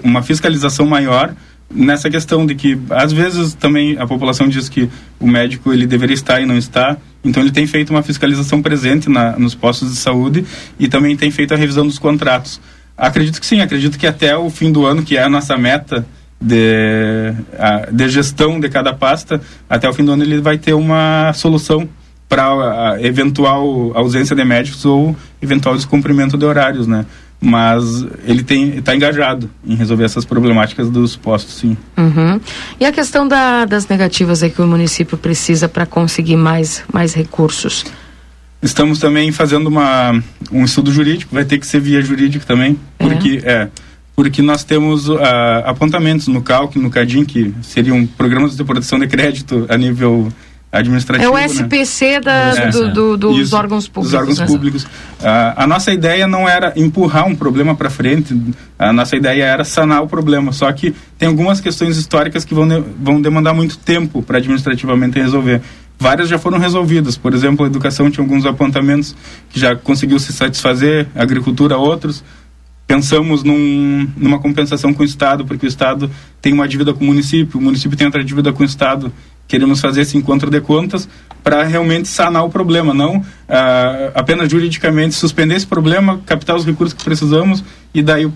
uma, 0.04 0.22
fiscalização 0.22 0.86
maior 0.86 1.34
nessa 1.70 2.10
questão 2.10 2.46
de 2.46 2.54
que 2.54 2.78
às 2.90 3.12
vezes 3.12 3.54
também 3.54 3.98
a 3.98 4.06
população 4.06 4.48
diz 4.48 4.68
que 4.68 4.88
o 5.18 5.26
médico 5.26 5.72
ele 5.72 5.86
deveria 5.86 6.14
estar 6.14 6.40
e 6.40 6.46
não 6.46 6.56
está. 6.56 6.96
Então 7.24 7.42
ele 7.42 7.50
tem 7.50 7.66
feito 7.66 7.90
uma 7.90 8.02
fiscalização 8.02 8.62
presente 8.62 9.08
na, 9.08 9.38
nos 9.38 9.54
postos 9.54 9.90
de 9.90 9.96
saúde 9.96 10.44
e 10.78 10.88
também 10.88 11.16
tem 11.16 11.30
feito 11.30 11.54
a 11.54 11.56
revisão 11.56 11.86
dos 11.86 11.98
contratos. 11.98 12.60
Acredito 12.96 13.40
que 13.40 13.46
sim 13.46 13.60
acredito 13.60 13.98
que 13.98 14.06
até 14.06 14.36
o 14.36 14.48
fim 14.50 14.70
do 14.70 14.86
ano 14.86 15.02
que 15.02 15.16
é 15.16 15.22
a 15.22 15.28
nossa 15.28 15.56
meta 15.56 16.06
de, 16.40 17.32
a, 17.58 17.90
de 17.90 18.08
gestão 18.08 18.60
de 18.60 18.68
cada 18.68 18.92
pasta 18.92 19.40
até 19.68 19.88
o 19.88 19.92
fim 19.92 20.04
do 20.04 20.12
ano 20.12 20.22
ele 20.22 20.40
vai 20.40 20.58
ter 20.58 20.74
uma 20.74 21.32
solução 21.32 21.88
para 22.28 22.98
eventual 23.00 23.92
ausência 23.96 24.34
de 24.36 24.44
médicos 24.44 24.84
ou 24.84 25.16
eventual 25.40 25.74
descumprimento 25.74 26.36
de 26.36 26.44
horários 26.44 26.86
né 26.86 27.06
mas 27.44 28.06
ele 28.24 28.42
tem 28.42 28.78
está 28.78 28.96
engajado 28.96 29.50
em 29.66 29.74
resolver 29.74 30.04
essas 30.04 30.24
problemáticas 30.24 30.88
dos 30.88 31.14
postos, 31.14 31.56
sim. 31.56 31.76
Uhum. 31.96 32.40
E 32.80 32.86
a 32.86 32.92
questão 32.92 33.28
da, 33.28 33.64
das 33.64 33.86
negativas 33.86 34.42
é 34.42 34.48
que 34.48 34.62
o 34.62 34.66
município 34.66 35.18
precisa 35.18 35.68
para 35.68 35.84
conseguir 35.84 36.36
mais, 36.36 36.82
mais 36.92 37.14
recursos? 37.14 37.84
Estamos 38.62 38.98
também 38.98 39.30
fazendo 39.30 39.66
uma, 39.66 40.18
um 40.50 40.64
estudo 40.64 40.90
jurídico, 40.90 41.34
vai 41.34 41.44
ter 41.44 41.58
que 41.58 41.66
ser 41.66 41.80
via 41.80 42.00
jurídico 42.00 42.46
também, 42.46 42.78
porque 42.98 43.42
é, 43.44 43.52
é 43.52 43.68
porque 44.16 44.40
nós 44.40 44.62
temos 44.62 45.08
uh, 45.08 45.18
apontamentos 45.64 46.28
no 46.28 46.40
CALC, 46.40 46.76
no 46.76 46.88
CADIM, 46.88 47.24
que 47.24 47.52
seriam 47.62 48.06
programas 48.06 48.56
de 48.56 48.62
proteção 48.62 48.98
de 48.98 49.08
crédito 49.08 49.66
a 49.68 49.76
nível 49.76 50.32
administrativo. 50.74 51.30
É 51.30 51.30
o 51.30 51.38
SPC 51.38 52.12
né? 52.14 52.20
da, 52.20 52.32
é, 52.32 52.70
do, 52.70 52.92
do, 52.92 53.16
dos 53.16 53.38
Isso, 53.38 53.56
órgãos 53.56 53.86
públicos. 53.86 54.10
Dos 54.10 54.20
órgãos 54.20 54.38
né? 54.40 54.46
públicos. 54.46 54.84
Uh, 54.84 55.54
a 55.56 55.66
nossa 55.66 55.92
ideia 55.92 56.26
não 56.26 56.48
era 56.48 56.72
empurrar 56.76 57.26
um 57.26 57.36
problema 57.36 57.74
para 57.76 57.88
frente, 57.88 58.36
a 58.78 58.92
nossa 58.92 59.16
ideia 59.16 59.44
era 59.44 59.64
sanar 59.64 60.02
o 60.02 60.08
problema. 60.08 60.52
Só 60.52 60.70
que 60.72 60.94
tem 61.16 61.28
algumas 61.28 61.60
questões 61.60 61.96
históricas 61.96 62.44
que 62.44 62.54
vão, 62.54 62.66
de, 62.66 62.82
vão 63.00 63.20
demandar 63.20 63.54
muito 63.54 63.78
tempo 63.78 64.22
para 64.22 64.38
administrativamente 64.38 65.18
resolver. 65.18 65.62
Várias 65.98 66.28
já 66.28 66.38
foram 66.38 66.58
resolvidas. 66.58 67.16
Por 67.16 67.32
exemplo, 67.32 67.64
a 67.64 67.68
educação 67.68 68.10
tinha 68.10 68.24
alguns 68.24 68.44
apontamentos 68.44 69.14
que 69.50 69.60
já 69.60 69.76
conseguiu 69.76 70.18
se 70.18 70.32
satisfazer, 70.32 71.06
a 71.14 71.22
agricultura 71.22 71.78
outros 71.78 72.24
pensamos 72.86 73.42
num, 73.42 74.08
numa 74.16 74.38
compensação 74.38 74.92
com 74.92 75.02
o 75.02 75.06
Estado, 75.06 75.44
porque 75.44 75.66
o 75.66 75.68
Estado 75.68 76.10
tem 76.40 76.52
uma 76.52 76.68
dívida 76.68 76.92
com 76.92 77.02
o 77.02 77.06
município, 77.06 77.58
o 77.58 77.62
município 77.62 77.96
tem 77.96 78.06
outra 78.06 78.22
dívida 78.22 78.52
com 78.52 78.62
o 78.62 78.66
Estado, 78.66 79.12
queremos 79.46 79.80
fazer 79.80 80.02
esse 80.02 80.16
encontro 80.16 80.50
de 80.50 80.60
contas 80.60 81.08
para 81.42 81.62
realmente 81.62 82.08
sanar 82.08 82.44
o 82.44 82.50
problema, 82.50 82.94
não 82.94 83.22
ah, 83.48 84.12
apenas 84.14 84.50
juridicamente 84.50 85.14
suspender 85.14 85.54
esse 85.54 85.66
problema, 85.66 86.20
captar 86.24 86.56
os 86.56 86.64
recursos 86.64 86.94
que 86.94 87.04
precisamos 87.04 87.62
e 87.92 88.02
daí 88.02 88.30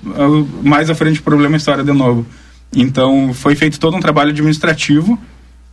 mais 0.62 0.90
à 0.90 0.94
frente 0.94 1.20
o 1.20 1.22
problema 1.22 1.56
história 1.56 1.82
de 1.82 1.92
novo. 1.92 2.26
Então 2.74 3.32
foi 3.32 3.54
feito 3.54 3.80
todo 3.80 3.96
um 3.96 4.00
trabalho 4.00 4.30
administrativo 4.30 5.18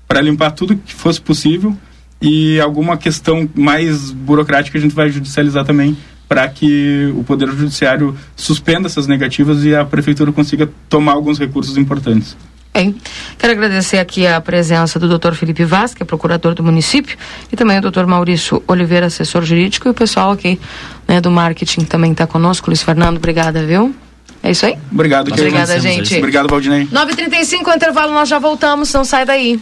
para 0.07 0.21
limpar 0.21 0.51
tudo 0.51 0.77
que 0.77 0.93
fosse 0.93 1.19
possível 1.19 1.75
e 2.21 2.59
alguma 2.59 2.95
questão 2.95 3.49
mais 3.53 4.11
burocrática 4.11 4.77
a 4.77 4.81
gente 4.81 4.95
vai 4.95 5.09
judicializar 5.09 5.65
também 5.65 5.97
para 6.27 6.47
que 6.47 7.13
o 7.15 7.23
Poder 7.23 7.49
Judiciário 7.49 8.15
suspenda 8.35 8.87
essas 8.87 9.07
negativas 9.07 9.63
e 9.63 9.75
a 9.75 9.85
Prefeitura 9.85 10.31
consiga 10.31 10.69
tomar 10.89 11.13
alguns 11.13 11.37
recursos 11.37 11.77
importantes. 11.77 12.35
Bem, 12.75 12.93
quero 13.39 13.53
agradecer 13.53 13.99
aqui 13.99 14.27
a 14.27 14.41
presença 14.41 14.99
do 14.99 15.17
Dr. 15.17 15.31
Felipe 15.31 15.63
Vaz, 15.63 15.93
que 15.93 16.03
é 16.03 16.05
procurador 16.05 16.53
do 16.53 16.61
município, 16.61 17.17
e 17.49 17.55
também 17.55 17.79
o 17.79 17.81
Dr. 17.81 18.05
Maurício 18.05 18.61
Oliveira, 18.67 19.05
assessor 19.05 19.43
jurídico, 19.43 19.87
e 19.87 19.91
o 19.91 19.93
pessoal 19.93 20.31
aqui 20.31 20.59
né, 21.07 21.21
do 21.21 21.31
marketing 21.31 21.85
também 21.85 22.11
está 22.11 22.27
conosco. 22.27 22.69
Luiz 22.69 22.83
Fernando, 22.83 23.15
obrigada, 23.15 23.65
viu? 23.65 23.95
É 24.43 24.51
isso 24.51 24.65
aí? 24.65 24.77
Obrigado, 24.91 25.31
Obrigada, 25.31 25.79
gente. 25.79 26.17
Obrigado, 26.17 26.49
Valdinei. 26.49 26.85
9h35, 26.87 27.73
intervalo, 27.73 28.11
nós 28.11 28.27
já 28.27 28.39
voltamos, 28.39 28.91
não 28.91 29.05
sai 29.05 29.25
daí. 29.25 29.57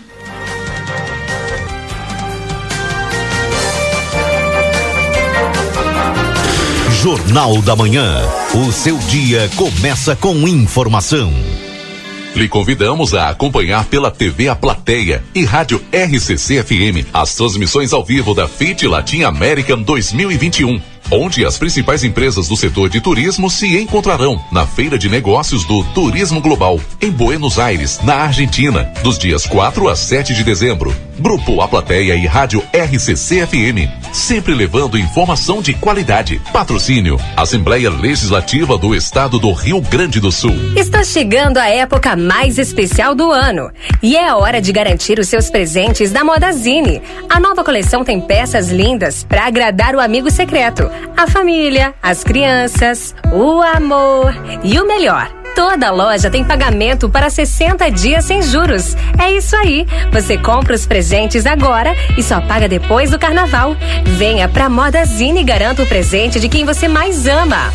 Jornal 6.99 7.61
da 7.61 7.75
Manhã. 7.75 8.23
O 8.55 8.71
seu 8.71 8.97
dia 8.97 9.47
começa 9.55 10.15
com 10.15 10.47
informação. 10.47 11.31
Lhe 12.35 12.47
convidamos 12.47 13.13
a 13.13 13.29
acompanhar 13.29 13.85
pela 13.85 14.09
TV 14.09 14.49
A 14.49 14.55
Plateia 14.55 15.23
e 15.35 15.45
Rádio 15.45 15.79
RCC 15.91 16.63
FM 16.63 17.07
as 17.13 17.35
transmissões 17.35 17.93
ao 17.93 18.03
vivo 18.03 18.33
da 18.33 18.47
FIT 18.47 18.87
Latin 18.87 19.23
American 19.23 19.81
2021 19.83 20.92
onde 21.13 21.45
as 21.45 21.57
principais 21.57 22.03
empresas 22.03 22.47
do 22.47 22.57
setor 22.57 22.89
de 22.89 22.99
turismo 22.99 23.49
se 23.49 23.77
encontrarão 23.77 24.41
na 24.51 24.65
Feira 24.65 24.97
de 24.97 25.07
Negócios 25.07 25.63
do 25.65 25.83
Turismo 25.85 26.41
Global, 26.41 26.79
em 26.99 27.11
Buenos 27.11 27.59
Aires, 27.59 27.99
na 28.03 28.15
Argentina, 28.15 28.91
dos 29.03 29.17
dias 29.17 29.45
4 29.45 29.87
a 29.87 29.95
7 29.95 30.33
de 30.33 30.43
dezembro. 30.43 30.93
Grupo 31.19 31.61
A 31.61 31.67
Plateia 31.67 32.15
e 32.15 32.25
Rádio 32.25 32.63
RCC 32.73 33.45
FM, 33.45 34.11
sempre 34.11 34.53
levando 34.53 34.97
informação 34.97 35.61
de 35.61 35.73
qualidade. 35.73 36.41
Patrocínio: 36.51 37.19
Assembleia 37.37 37.89
Legislativa 37.89 38.77
do 38.77 38.95
Estado 38.95 39.37
do 39.37 39.51
Rio 39.53 39.79
Grande 39.79 40.19
do 40.19 40.31
Sul. 40.31 40.55
Está 40.75 41.03
chegando 41.03 41.57
a 41.57 41.67
época 41.67 42.15
mais 42.15 42.57
especial 42.57 43.13
do 43.13 43.31
ano 43.31 43.69
e 44.01 44.17
é 44.17 44.33
hora 44.33 44.59
de 44.59 44.71
garantir 44.71 45.19
os 45.19 45.27
seus 45.27 45.49
presentes 45.51 46.11
da 46.11 46.23
Modazine. 46.23 47.01
A 47.29 47.39
nova 47.39 47.63
coleção 47.63 48.03
tem 48.03 48.19
peças 48.19 48.71
lindas 48.71 49.23
para 49.23 49.45
agradar 49.45 49.95
o 49.95 49.99
amigo 49.99 50.31
secreto 50.31 50.89
a 51.15 51.27
família, 51.27 51.93
as 52.01 52.23
crianças, 52.23 53.15
o 53.31 53.61
amor 53.61 54.33
e 54.63 54.79
o 54.79 54.87
melhor. 54.87 55.29
Toda 55.55 55.91
loja 55.91 56.31
tem 56.31 56.43
pagamento 56.43 57.07
para 57.07 57.29
60 57.29 57.89
dias 57.91 58.25
sem 58.25 58.41
juros. 58.41 58.95
É 59.23 59.31
isso 59.31 59.55
aí. 59.55 59.85
Você 60.11 60.35
compra 60.37 60.73
os 60.73 60.85
presentes 60.85 61.45
agora 61.45 61.93
e 62.17 62.23
só 62.23 62.41
paga 62.41 62.67
depois 62.67 63.11
do 63.11 63.19
carnaval. 63.19 63.75
Venha 64.17 64.49
pra 64.49 64.67
Modazine 64.67 65.41
e 65.41 65.43
garanta 65.43 65.83
o 65.83 65.87
presente 65.87 66.39
de 66.39 66.49
quem 66.49 66.65
você 66.65 66.87
mais 66.87 67.27
ama. 67.27 67.71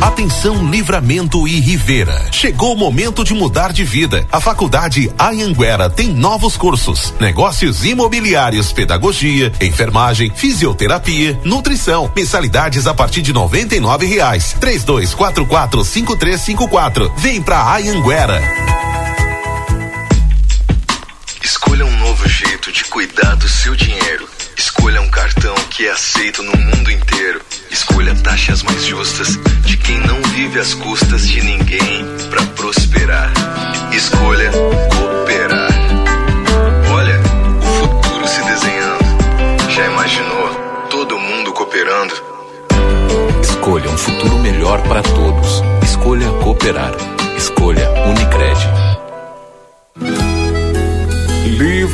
Atenção 0.00 0.70
Livramento 0.70 1.48
e 1.48 1.58
Rivera. 1.58 2.30
Chegou 2.30 2.74
o 2.74 2.76
momento 2.76 3.24
de 3.24 3.32
mudar 3.32 3.72
de 3.72 3.82
vida. 3.82 4.26
A 4.30 4.40
Faculdade 4.40 5.10
Anhanguera 5.18 5.88
tem 5.88 6.08
novos 6.08 6.56
cursos: 6.56 7.14
negócios 7.18 7.84
imobiliários, 7.84 8.72
pedagogia, 8.72 9.52
enfermagem, 9.60 10.30
fisioterapia, 10.34 11.38
nutrição. 11.44 12.10
Mensalidades 12.14 12.86
a 12.86 12.94
partir 12.94 13.22
de 13.22 13.32
noventa 13.32 13.74
e 13.74 13.80
nove 13.80 14.06
reais. 14.06 14.54
Três 14.60 14.84
dois 14.84 15.14
quatro 15.14 15.46
quatro 15.46 15.84
cinco 15.84 16.16
três 16.16 16.40
cinco 16.42 16.68
quatro. 16.68 17.12
Vem 17.16 17.42
pra 17.42 17.74
Anhanguera. 17.74 18.40
Escolha 21.42 21.86
um 21.86 21.96
novo 21.98 22.28
jeito 22.28 22.70
de 22.70 22.84
cuidar 22.84 23.34
do 23.36 23.48
seu 23.48 23.74
dinheiro. 23.74 24.35
Escolha 24.56 25.02
um 25.02 25.08
cartão 25.08 25.54
que 25.70 25.86
é 25.86 25.90
aceito 25.90 26.42
no 26.42 26.56
mundo 26.56 26.90
inteiro. 26.90 27.42
Escolha 27.70 28.14
taxas 28.14 28.62
mais 28.62 28.84
justas 28.84 29.38
de 29.62 29.76
quem 29.76 30.00
não 30.00 30.20
vive 30.34 30.58
às 30.58 30.72
custas 30.72 31.28
de 31.28 31.42
ninguém 31.42 32.06
para 32.30 32.42
prosperar. 32.54 33.30
Escolha 33.92 34.50
cooperar. 34.50 35.70
Olha, 36.90 37.20
o 37.58 37.80
futuro 37.80 38.26
se 38.26 38.42
desenhando. 38.42 39.70
Já 39.70 39.86
imaginou 39.86 40.86
todo 40.88 41.18
mundo 41.18 41.52
cooperando? 41.52 42.14
Escolha 43.42 43.90
um 43.90 43.98
futuro 43.98 44.38
melhor 44.38 44.80
para 44.88 45.02
todos. 45.02 45.62
Escolha 45.82 46.30
cooperar. 46.42 46.92
Escolha 47.36 47.90
Unicred. 48.06 48.85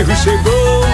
o 0.00 0.04
Padre 0.04 0.04
Pio 0.04 0.16
chegou, 0.16 0.84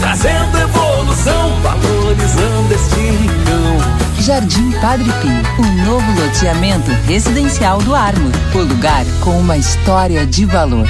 trazendo 0.00 0.58
evolução, 0.58 1.60
valorizando 1.62 2.74
este 2.74 3.00
rincão. 3.00 3.76
Jardim 4.20 4.72
Padre 4.80 5.08
Pio, 5.20 5.64
um 5.64 5.84
novo 5.84 6.20
loteamento 6.20 6.90
residencial 7.06 7.78
do 7.82 7.94
Armo, 7.94 8.30
o 8.54 8.58
lugar 8.58 9.04
com 9.20 9.38
uma 9.38 9.56
história 9.56 10.26
de 10.26 10.44
valor. 10.44 10.86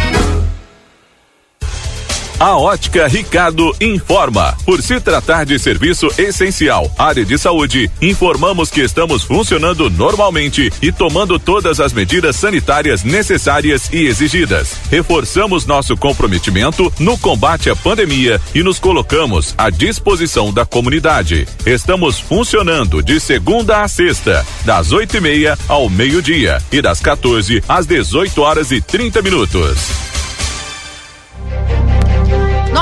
A 2.39 2.55
Ótica 2.59 3.09
Ricardo 3.09 3.75
informa. 3.81 4.55
Por 4.67 4.83
se 4.83 5.01
tratar 5.01 5.47
de 5.47 5.59
serviço 5.59 6.09
essencial, 6.19 6.91
área 6.99 7.25
de 7.25 7.39
saúde, 7.39 7.91
informamos 8.01 8.71
que 8.71 8.83
estamos 8.83 9.23
funcionando 9.23 9.89
normalmente 9.89 10.71
e 10.83 10.93
tomando 10.93 11.39
todas 11.39 11.81
as 11.81 11.95
medidas 11.95 12.37
sanitárias 12.37 13.03
necessárias 13.03 13.89
e 13.91 14.07
exigidas. 14.07 14.77
Reforçamos 14.91 15.65
nosso 15.65 15.97
comprometimento 15.97 16.93
no 16.99 17.17
combate 17.17 17.71
à 17.71 17.77
pandemia 17.77 18.39
e 18.55 18.63
nos 18.63 18.79
colocamos 18.79 19.55
à 19.57 19.71
disposição 19.71 20.53
da 20.53 20.67
comunidade. 20.67 21.49
Estamos 21.65 22.21
funcionando 22.21 23.03
de 23.03 23.19
segunda 23.19 23.83
a 23.83 23.89
sexta, 23.89 24.45
das 24.63 24.93
oito 24.93 25.17
e 25.17 25.21
meia 25.23 25.59
ao 25.67 25.89
meio-dia 25.89 26.63
e 26.71 26.83
das 26.83 27.01
14 27.01 27.65
às 27.67 27.87
18 27.87 28.43
horas 28.43 28.71
e 28.73 28.83
30 28.83 29.23
minutos. 29.23 30.06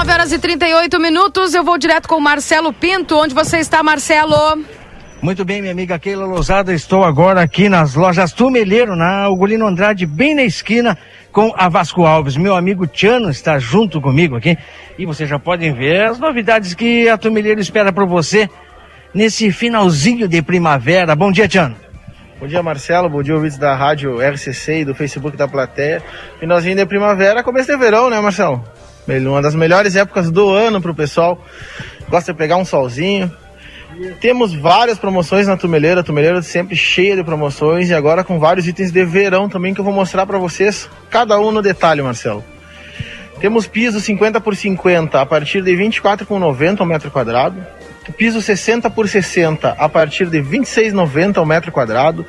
9 0.05 0.12
horas 0.12 0.32
e 0.32 0.39
38 0.39 1.01
minutos. 1.01 1.55
Eu 1.55 1.64
vou 1.64 1.78
direto 1.78 2.06
com 2.06 2.16
o 2.16 2.20
Marcelo 2.20 2.74
Pinto. 2.74 3.16
Onde 3.16 3.35
você 3.35 3.56
está, 3.56 3.82
Marcelo? 3.82 4.62
Muito 5.22 5.47
bem, 5.47 5.62
minha 5.62 5.72
amiga 5.72 5.98
Keila 5.98 6.26
Lousada. 6.26 6.74
Estou 6.74 7.02
agora 7.02 7.40
aqui 7.40 7.70
nas 7.70 7.94
lojas 7.94 8.31
Tumeleiro, 8.31 8.94
na 8.94 9.31
Ugolino 9.31 9.66
Andrade, 9.66 10.05
bem 10.05 10.35
na 10.35 10.43
esquina 10.43 10.98
com 11.32 11.55
a 11.56 11.70
Vasco 11.70 12.05
Alves. 12.05 12.36
Meu 12.36 12.55
amigo 12.55 12.86
Tiano 12.86 13.31
está 13.31 13.59
junto 13.59 13.98
comigo 13.98 14.36
aqui. 14.36 14.59
E 14.98 15.06
vocês 15.06 15.26
já 15.26 15.39
podem 15.39 15.72
ver 15.72 16.05
as 16.05 16.18
novidades 16.18 16.74
que 16.74 17.09
a 17.09 17.16
Tumeleiro 17.16 17.60
espera 17.60 17.90
para 17.90 18.05
você 18.05 18.47
nesse 19.14 19.51
finalzinho 19.51 20.28
de 20.28 20.43
primavera. 20.43 21.16
Bom 21.16 21.32
dia, 21.32 21.48
Tiano. 21.48 21.76
Bom 22.39 22.47
dia, 22.47 22.62
Marcelo. 22.62 23.09
Bom 23.09 23.22
dia, 23.22 23.35
ouvintes 23.35 23.56
da 23.56 23.74
rádio 23.74 24.18
RCC 24.20 24.81
e 24.81 24.85
do 24.85 24.94
Facebook 24.94 25.35
da 25.35 25.48
plateia. 25.48 26.02
Finalzinho 26.39 26.76
de 26.76 26.85
primavera, 26.85 27.43
começo 27.43 27.72
de 27.72 27.78
verão, 27.78 28.10
né, 28.10 28.20
Marcelo? 28.20 28.62
Uma 29.06 29.43
das 29.43 29.55
melhores 29.55 29.97
épocas 29.97 30.31
do 30.31 30.48
ano 30.51 30.81
para 30.81 30.90
o 30.90 30.94
pessoal. 30.94 31.43
Gosta 32.09 32.32
de 32.32 32.39
pegar 32.39 32.56
um 32.56 32.64
solzinho. 32.64 33.31
Temos 34.20 34.55
várias 34.55 34.98
promoções 34.98 35.47
na 35.47 35.56
Tumeleira. 35.56 36.01
A 36.01 36.05
Tumeleira 36.05 36.40
sempre 36.43 36.74
cheia 36.74 37.14
de 37.14 37.22
promoções 37.22 37.90
e 37.90 37.94
agora 37.94 38.24
com 38.24 38.39
vários 38.39 38.66
itens 38.66 38.90
de 38.90 39.05
verão 39.05 39.48
também 39.48 39.74
que 39.74 39.81
eu 39.81 39.85
vou 39.85 39.93
mostrar 39.93 40.26
para 40.26 40.39
vocês, 40.39 40.89
cada 41.10 41.39
um 41.39 41.52
no 41.52 41.62
detalhe, 41.62 42.02
Marcelo. 42.02 42.43
Temos 43.40 43.66
piso 43.66 44.01
50 44.01 44.40
por 44.40 44.56
50 44.56 45.20
a 45.20 45.26
partir 45.26 45.62
de 45.62 45.72
24,90 45.72 46.81
ao 46.81 46.86
metro 46.86 47.10
quadrado. 47.10 47.56
Piso 48.16 48.40
60 48.40 48.89
por 48.90 49.09
60 49.09 49.70
a 49.70 49.89
partir 49.89 50.26
de 50.26 50.39
26,90 50.39 51.39
ao 51.39 51.47
metro 51.47 51.70
quadrado. 51.70 52.24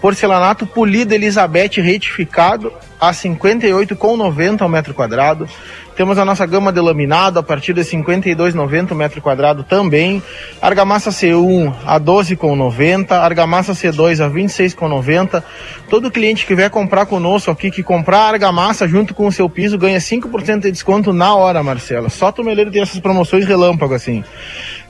Porcelanato 0.00 0.66
polido 0.66 1.14
Elizabeth 1.14 1.80
retificado 1.80 2.72
a 3.08 3.12
58,90 3.12 4.62
ao 4.62 4.68
metro 4.68 4.94
quadrado. 4.94 5.48
Temos 5.96 6.18
a 6.18 6.24
nossa 6.24 6.44
gama 6.44 6.72
de 6.72 6.80
laminado 6.80 7.38
a 7.38 7.42
partir 7.42 7.72
de 7.72 7.82
52,90 7.82 8.94
metro 8.94 9.22
quadrado 9.22 9.62
também. 9.62 10.22
Argamassa 10.60 11.10
C1 11.10 11.72
a 11.86 12.00
12,90, 12.00 13.12
argamassa 13.12 13.72
C2 13.72 14.24
a 14.24 14.28
26,90. 14.28 15.42
Todo 15.88 16.10
cliente 16.10 16.46
que 16.46 16.54
vier 16.54 16.68
comprar 16.68 17.06
conosco 17.06 17.50
aqui, 17.50 17.70
que 17.70 17.82
comprar 17.82 18.34
argamassa 18.34 18.88
junto 18.88 19.14
com 19.14 19.28
o 19.28 19.32
seu 19.32 19.48
piso, 19.48 19.78
ganha 19.78 19.98
5% 19.98 20.62
de 20.62 20.72
desconto 20.72 21.12
na 21.12 21.34
hora, 21.36 21.62
Marcela. 21.62 22.08
Só 22.08 22.32
Tumeleiro 22.32 22.72
tem 22.72 22.82
essas 22.82 22.98
promoções 22.98 23.46
relâmpago 23.46 23.94
assim. 23.94 24.24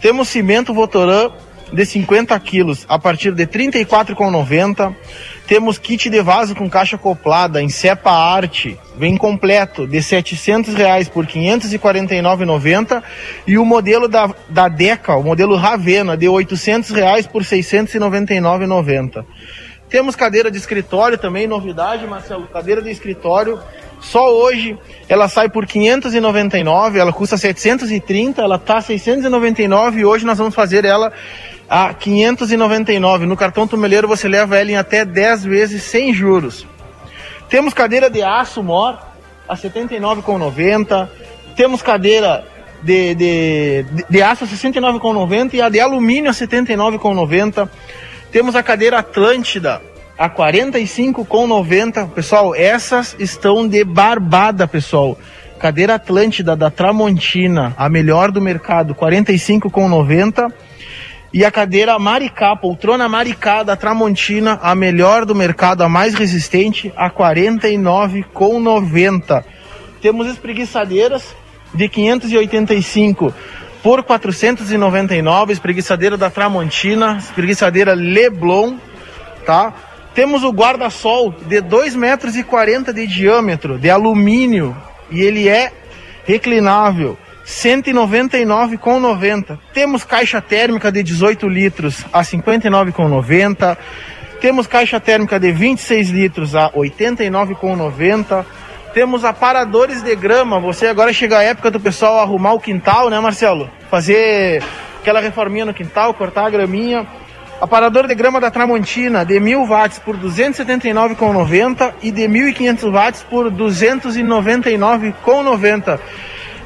Temos 0.01 0.28
cimento 0.28 0.73
Votoran 0.73 1.31
de 1.73 1.85
50 1.85 2.39
quilos 2.41 2.85
a 2.89 2.99
partir 2.99 3.32
de 3.32 3.45
R$ 3.45 3.49
34,90. 3.49 4.95
Temos 5.47 5.77
kit 5.77 6.09
de 6.09 6.23
vaso 6.23 6.55
com 6.55 6.70
caixa 6.70 6.97
acoplada 6.97 7.61
em 7.61 7.69
cepa 7.69 8.11
arte, 8.11 8.78
vem 8.97 9.16
completo, 9.16 9.86
de 9.86 10.03
700 10.03 10.74
reais 10.74 11.09
por 11.09 11.24
R$ 11.24 11.32
549,90 11.32 13.03
e 13.47 13.59
o 13.59 13.65
modelo 13.65 14.09
da, 14.09 14.32
da 14.49 14.69
Deca, 14.69 15.16
o 15.16 15.23
modelo 15.23 15.57
Ravena, 15.57 16.16
de 16.16 16.28
800 16.28 16.91
reais 16.91 17.27
por 17.27 17.43
R$ 17.43 17.49
699,90. 17.49 19.24
Temos 19.89 20.16
cadeira 20.16 20.51
de 20.51 20.57
escritório 20.57 21.19
também, 21.19 21.47
novidade, 21.47 22.07
Marcelo, 22.07 22.47
cadeira 22.47 22.81
de 22.81 22.91
escritório 22.91 23.61
só 24.05 24.31
hoje 24.31 24.78
ela 25.09 25.28
sai 25.28 25.49
por 25.49 25.66
599, 25.66 26.99
ela 26.99 27.12
custa 27.12 27.39
730, 27.39 28.43
ela 28.43 28.59
tá 28.59 28.81
699 28.81 30.01
e 30.01 30.05
hoje 30.05 30.27
nós 30.27 30.39
vamos 30.39 30.55
fazer 30.55 30.85
ela 30.85 31.12
a 31.69 31.93
599. 31.93 33.27
No 33.27 33.36
cartão 33.36 33.66
Tumeleiro 33.66 34.09
você 34.09 34.28
leva 34.28 34.59
ela 34.59 34.70
em 34.70 34.77
até 34.77 35.05
10 35.05 35.45
vezes 35.45 35.82
sem 35.82 36.12
juros. 36.12 36.66
Temos 37.49 37.74
cadeira 37.74 38.11
de 38.11 38.23
aço 38.23 38.62
Mor 38.62 38.99
a 39.49 39.57
79,90. 39.57 41.09
Temos 41.57 41.82
cadeira 41.82 42.45
de, 42.82 43.15
de, 43.15 43.86
de, 44.09 44.23
aço 44.23 44.45
a 44.45 44.47
69,90 44.47 45.55
e 45.55 45.62
a 45.62 45.69
de 45.69 45.81
alumínio 45.81 46.31
a 46.31 46.35
79,90. 46.35 47.69
Temos 48.31 48.57
a 48.57 48.62
cadeira 48.62 48.99
Atlântida 48.99 49.81
a 50.19 50.28
45,90. 50.28 52.11
Pessoal, 52.11 52.55
essas 52.55 53.16
estão 53.19 53.66
de 53.66 53.85
barbada, 53.85 54.66
pessoal. 54.66 55.19
Cadeira 55.59 55.95
Atlântida 55.95 56.55
da 56.55 56.70
Tramontina, 56.70 57.74
a 57.77 57.89
melhor 57.89 58.31
do 58.31 58.41
mercado, 58.41 58.95
45,90. 58.95 60.53
E 61.35 61.44
a 61.44 61.51
cadeira 61.51 61.98
Maricá, 61.98 62.55
poltrona 62.55 63.09
Maricá 63.09 63.65
da 63.65 63.74
Tramontina, 63.74 64.61
a 64.62 64.73
melhor 64.73 65.24
do 65.24 65.35
mercado, 65.35 65.82
a 65.82 65.89
mais 65.89 66.15
resistente, 66.15 66.93
a 66.97 67.11
49,90. 67.11 69.44
Temos 70.01 70.28
espreguiçadeiras 70.28 71.35
de 71.74 71.89
585 71.89 73.35
por 73.82 74.05
499, 74.05 75.52
espreguiçadeira 75.52 76.16
da 76.16 76.31
Tramontina, 76.31 77.16
espreguiçadeira 77.16 77.94
Leblon, 77.94 78.77
tá? 79.44 79.74
Temos 80.15 80.44
o 80.44 80.52
guarda-sol 80.52 81.35
de 81.48 81.61
2 81.61 81.97
metros 81.97 82.36
40 82.44 82.94
de 82.94 83.09
diâmetro, 83.09 83.77
de 83.77 83.90
alumínio, 83.90 84.77
e 85.11 85.20
ele 85.20 85.48
é 85.48 85.73
reclinável. 86.24 87.19
199,90. 87.44 89.58
Temos 89.72 90.04
caixa 90.04 90.40
térmica 90.40 90.90
de 90.90 91.02
18 91.02 91.46
litros 91.48 92.04
a 92.12 92.22
59,90. 92.22 93.76
Temos 94.40 94.66
caixa 94.66 94.98
térmica 94.98 95.38
de 95.38 95.52
26 95.52 96.10
litros 96.10 96.54
a 96.54 96.70
89,90. 96.70 98.44
Temos 98.92 99.24
aparadores 99.24 100.02
de 100.02 100.14
grama. 100.14 100.60
Você 100.60 100.86
agora 100.86 101.12
chega 101.12 101.38
a 101.38 101.42
época 101.42 101.70
do 101.70 101.80
pessoal 101.80 102.20
arrumar 102.20 102.54
o 102.54 102.60
quintal, 102.60 103.10
né, 103.10 103.20
Marcelo? 103.20 103.68
Fazer 103.90 104.62
aquela 105.00 105.20
reforminha 105.20 105.66
no 105.66 105.74
quintal, 105.74 106.14
cortar 106.14 106.46
a 106.46 106.50
graminha. 106.50 107.06
Aparador 107.60 108.06
de 108.06 108.14
grama 108.14 108.40
da 108.40 108.50
Tramontina 108.50 109.22
de 109.24 109.38
1000 109.40 109.64
watts 109.64 109.98
por 109.98 110.16
279,90 110.16 111.92
e 112.02 112.10
de 112.10 112.26
1500 112.28 112.92
watts 112.92 113.22
por 113.22 113.50
299,90. 113.50 115.98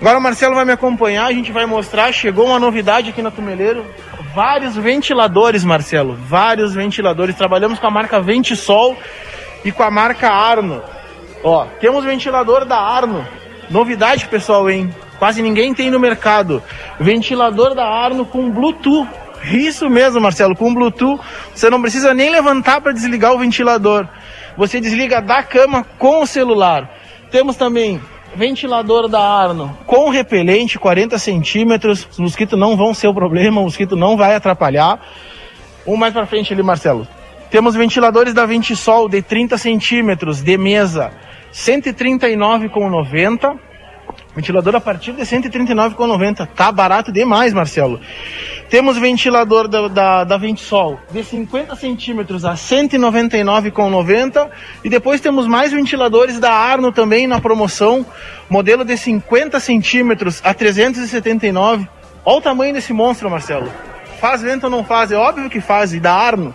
Agora 0.01 0.19
o 0.19 0.23
Marcelo 0.23 0.55
vai 0.55 0.65
me 0.65 0.71
acompanhar, 0.71 1.27
a 1.27 1.33
gente 1.33 1.51
vai 1.51 1.67
mostrar, 1.67 2.13
chegou 2.13 2.47
uma 2.47 2.61
novidade 2.61 3.11
aqui 3.11 3.21
na 3.21 3.33
Tumeleiro, 3.33 3.85
vários 4.33 4.77
ventiladores, 4.77 5.65
Marcelo, 5.65 6.15
vários 6.15 6.73
ventiladores. 6.73 7.35
Trabalhamos 7.35 7.81
com 7.81 7.87
a 7.89 7.91
marca 7.91 8.21
Ventisol 8.21 8.97
e 9.65 9.73
com 9.73 9.83
a 9.83 9.91
marca 9.91 10.31
Arno. 10.31 10.81
Ó, 11.43 11.67
temos 11.81 12.05
ventilador 12.05 12.65
da 12.65 12.79
Arno. 12.79 13.27
Novidade, 13.69 14.27
pessoal, 14.27 14.71
hein? 14.71 14.95
Quase 15.19 15.43
ninguém 15.43 15.75
tem 15.75 15.91
no 15.91 15.99
mercado. 15.99 16.63
Ventilador 17.01 17.75
da 17.75 17.85
Arno 17.85 18.25
com 18.25 18.49
Bluetooth. 18.51 19.09
Isso 19.53 19.91
mesmo, 19.91 20.21
Marcelo, 20.21 20.55
com 20.55 20.73
Bluetooth, 20.73 21.21
você 21.53 21.69
não 21.69 21.81
precisa 21.81 22.15
nem 22.15 22.31
levantar 22.31 22.81
para 22.81 22.93
desligar 22.93 23.33
o 23.33 23.39
ventilador. 23.39 24.07
Você 24.57 24.81
desliga 24.81 25.21
da 25.21 25.43
cama 25.43 25.85
com 25.99 26.23
o 26.23 26.27
celular. 26.27 26.89
Temos 27.33 27.57
também 27.57 28.01
ventilador 28.35 29.09
da 29.09 29.21
Arno 29.21 29.77
com 29.87 30.11
repelente 30.11 30.79
40 30.79 31.19
centímetros. 31.19 32.07
Os 32.11 32.19
mosquitos 32.19 32.59
não 32.59 32.77
vão 32.77 32.93
ser 32.95 33.09
o 33.09 33.15
problema, 33.15 33.61
o 33.61 33.65
mosquito 33.65 33.97
não 33.97 34.17
vai 34.17 34.35
atrapalhar. 34.35 35.01
Um 35.87 35.97
mais 35.97 36.13
para 36.13 36.27
frente 36.27 36.53
ali, 36.53 36.63
Marcelo. 36.63 37.07
Temos 37.51 37.75
ventiladores 37.75 38.35
da 38.35 38.45
Ventisol 38.45 39.09
de 39.09 39.23
30 39.23 39.57
centímetros 39.57 40.43
de 40.43 40.59
mesa, 40.59 41.11
139,90. 41.53 43.59
Ventilador 44.35 44.77
a 44.77 44.81
partir 44.81 45.13
de 45.13 45.23
139,90. 45.23 46.47
Tá 46.55 46.71
barato 46.71 47.11
demais, 47.11 47.53
Marcelo. 47.53 48.01
Temos 48.71 48.97
ventilador 48.99 49.67
da, 49.67 49.89
da, 49.89 50.25
da 50.25 50.37
Ventisol 50.37 51.01
de 51.11 51.25
50 51.25 51.75
centímetros 51.75 52.45
a 52.45 52.53
199,90. 52.55 54.49
E 54.85 54.89
depois 54.89 55.21
temos 55.21 55.47
mais 55.47 55.73
ventiladores 55.73 56.39
da 56.39 56.53
Arno 56.53 56.93
também 56.93 57.27
na 57.27 57.41
promoção. 57.41 58.07
Modelo 58.49 58.85
de 58.85 58.97
50 58.97 59.59
centímetros 59.59 60.41
a 60.45 60.55
379. 60.55 61.89
Olha 62.25 62.39
o 62.39 62.41
tamanho 62.41 62.75
desse 62.75 62.93
monstro, 62.93 63.29
Marcelo. 63.31 63.69
Faz 64.21 64.43
vento 64.43 64.65
ou 64.65 64.71
não 64.71 64.85
faz? 64.85 65.11
É 65.11 65.17
óbvio 65.17 65.51
que 65.51 65.61
faz. 65.61 65.95
E 65.95 65.99
da 65.99 66.15
Arno. 66.15 66.55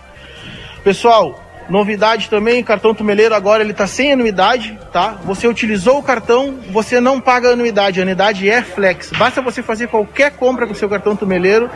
Pessoal, 0.82 1.43
Novidade 1.68 2.28
também, 2.28 2.62
cartão 2.62 2.94
Tumeleiro 2.94 3.34
agora 3.34 3.62
ele 3.62 3.72
está 3.72 3.86
sem 3.86 4.12
anuidade, 4.12 4.78
tá? 4.92 5.18
Você 5.24 5.48
utilizou 5.48 5.98
o 5.98 6.02
cartão, 6.02 6.58
você 6.70 7.00
não 7.00 7.20
paga 7.20 7.50
anuidade, 7.50 8.00
a 8.00 8.02
anuidade 8.02 8.48
é 8.48 8.62
flex. 8.62 9.10
Basta 9.16 9.40
você 9.40 9.62
fazer 9.62 9.88
qualquer 9.88 10.32
compra 10.32 10.66
com 10.66 10.74
seu 10.74 10.90
cartão 10.90 11.16
Tumeleiro, 11.16 11.70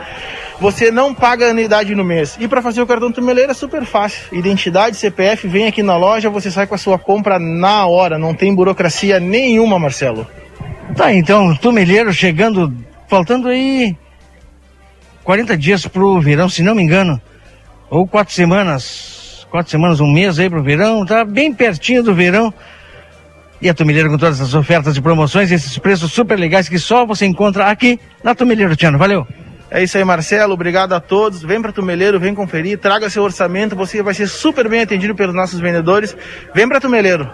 você 0.59 0.91
não 0.91 1.13
paga 1.13 1.49
anuidade 1.49 1.95
no 1.95 2.03
mês. 2.03 2.37
E 2.39 2.47
para 2.47 2.61
fazer 2.61 2.81
o 2.83 2.87
cartão 2.87 3.11
Tumeleiro 3.11 3.49
é 3.49 3.53
super 3.55 3.83
fácil. 3.83 4.21
Identidade, 4.31 4.95
CPF, 4.95 5.47
vem 5.47 5.65
aqui 5.65 5.81
na 5.81 5.97
loja, 5.97 6.29
você 6.29 6.51
sai 6.51 6.67
com 6.67 6.75
a 6.75 6.77
sua 6.77 6.99
compra 6.99 7.39
na 7.39 7.87
hora, 7.87 8.19
não 8.19 8.35
tem 8.35 8.53
burocracia 8.53 9.19
nenhuma, 9.19 9.79
Marcelo. 9.79 10.27
Tá, 10.95 11.11
então, 11.11 11.55
Tumeleiro 11.55 12.13
chegando, 12.13 12.71
faltando 13.07 13.47
aí 13.47 13.97
40 15.23 15.57
dias 15.57 15.87
pro 15.87 16.21
verão, 16.21 16.47
se 16.47 16.61
não 16.61 16.75
me 16.75 16.83
engano, 16.83 17.19
ou 17.89 18.07
quatro 18.07 18.33
semanas 18.33 19.18
quatro 19.49 19.71
semanas, 19.71 19.99
um 19.99 20.11
mês 20.11 20.39
aí 20.39 20.49
pro 20.49 20.63
verão, 20.63 21.05
tá 21.05 21.23
bem 21.25 21.53
pertinho 21.53 22.03
do 22.03 22.13
verão. 22.13 22.53
E 23.61 23.67
a 23.69 23.73
Tumilheiro 23.73 24.09
com 24.09 24.17
todas 24.17 24.39
as 24.39 24.53
ofertas 24.53 24.95
e 24.95 25.01
promoções, 25.01 25.51
esses 25.51 25.77
preços 25.77 26.13
super 26.13 26.39
legais 26.39 26.69
que 26.69 26.79
só 26.79 27.05
você 27.05 27.25
encontra 27.25 27.65
aqui 27.65 27.99
na 28.23 28.33
Tumilheiro, 28.33 28.75
Tiano. 28.75 28.97
Valeu! 28.97 29.27
É 29.71 29.83
isso 29.83 29.97
aí, 29.97 30.03
Marcelo. 30.03 30.53
Obrigado 30.53 30.93
a 30.93 30.99
todos. 30.99 31.43
Vem 31.43 31.61
para 31.61 31.71
Tumeleiro, 31.71 32.19
vem 32.19 32.33
conferir, 32.33 32.79
traga 32.79 33.09
seu 33.09 33.21
orçamento. 33.21 33.75
Você 33.75 34.01
vai 34.01 34.13
ser 34.13 34.27
super 34.27 34.67
bem 34.67 34.81
atendido 34.81 35.13
pelos 35.13 35.35
nossos 35.35 35.59
vendedores. 35.59 36.15
Vem 36.55 36.67
para 36.67 36.81
Tumeleiro. 36.81 37.29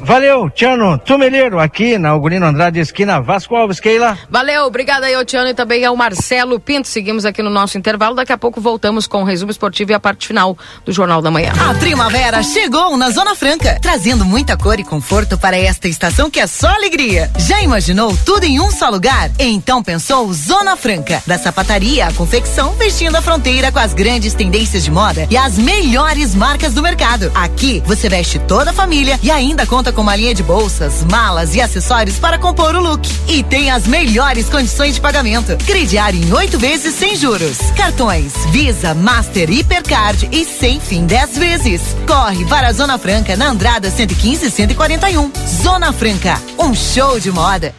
Valeu, 0.00 0.50
Tiano 0.50 0.98
Tumeleiro, 0.98 1.58
aqui 1.58 1.98
na 1.98 2.10
Augurino 2.10 2.46
Andrade, 2.46 2.80
esquina 2.80 3.20
Vasco 3.20 3.54
Alves, 3.56 3.80
Keila. 3.80 4.18
Valeu, 4.30 4.64
obrigada 4.64 5.06
aí 5.06 5.14
ao 5.14 5.24
Tiano 5.24 5.48
e 5.48 5.54
também 5.54 5.84
ao 5.84 5.96
Marcelo 5.96 6.60
Pinto. 6.60 6.88
Seguimos 6.88 7.24
aqui 7.24 7.42
no 7.42 7.50
nosso 7.50 7.78
intervalo. 7.78 8.14
Daqui 8.14 8.32
a 8.32 8.38
pouco 8.38 8.60
voltamos 8.60 9.06
com 9.06 9.22
o 9.22 9.24
resumo 9.24 9.50
esportivo 9.50 9.92
e 9.92 9.94
a 9.94 10.00
parte 10.00 10.26
final 10.26 10.56
do 10.84 10.92
Jornal 10.92 11.22
da 11.22 11.30
Manhã. 11.30 11.52
A 11.68 11.74
primavera 11.74 12.42
chegou 12.42 12.96
na 12.96 13.10
Zona 13.10 13.34
Franca, 13.34 13.78
trazendo 13.80 14.24
muita 14.24 14.56
cor 14.56 14.78
e 14.78 14.84
conforto 14.84 15.38
para 15.38 15.56
esta 15.56 15.88
estação 15.88 16.30
que 16.30 16.40
é 16.40 16.46
só 16.46 16.68
alegria. 16.68 17.30
Já 17.38 17.62
imaginou 17.62 18.16
tudo 18.24 18.44
em 18.44 18.60
um 18.60 18.70
só 18.70 18.88
lugar? 18.88 19.30
Então 19.38 19.82
pensou 19.82 20.32
Zona 20.32 20.76
Franca, 20.76 21.22
da 21.26 21.38
sapataria 21.38 22.06
à 22.06 22.12
confecção, 22.12 22.72
vestindo 22.72 23.16
a 23.16 23.22
fronteira 23.22 23.72
com 23.72 23.78
as 23.78 23.94
grandes 23.94 24.34
tendências 24.34 24.84
de 24.84 24.90
moda 24.90 25.26
e 25.30 25.36
as 25.36 25.58
melhores 25.58 26.34
marcas 26.34 26.72
do 26.72 26.82
mercado. 26.82 27.30
Aqui 27.34 27.82
você 27.86 28.08
veste 28.08 28.38
toda 28.38 28.70
a 28.70 28.74
família 28.74 29.18
e 29.22 29.30
ainda 29.30 29.66
conta 29.66 29.83
conta 29.84 29.92
com 29.92 30.00
uma 30.00 30.16
linha 30.16 30.34
de 30.34 30.42
bolsas, 30.42 31.04
malas 31.04 31.54
e 31.54 31.60
acessórios 31.60 32.18
para 32.18 32.38
compor 32.38 32.74
o 32.74 32.80
look. 32.80 33.06
E 33.28 33.42
tem 33.42 33.70
as 33.70 33.86
melhores 33.86 34.48
condições 34.48 34.94
de 34.94 35.00
pagamento. 35.00 35.58
Crediário 35.66 36.18
em 36.18 36.32
oito 36.32 36.58
vezes 36.58 36.94
sem 36.94 37.14
juros. 37.16 37.58
Cartões 37.76 38.32
Visa, 38.50 38.94
Master, 38.94 39.50
Hipercard 39.50 40.30
e 40.32 40.44
sem 40.46 40.80
fim 40.80 41.04
dez 41.04 41.36
vezes. 41.36 41.82
Corre 42.06 42.46
para 42.46 42.68
a 42.68 42.72
Zona 42.72 42.96
Franca 42.96 43.36
na 43.36 43.50
Andrada 43.50 43.90
115 43.90 44.46
e 44.46 44.50
141. 44.50 45.30
Zona 45.62 45.92
Franca, 45.92 46.40
um 46.58 46.74
show 46.74 47.20
de 47.20 47.30
moda. 47.30 47.74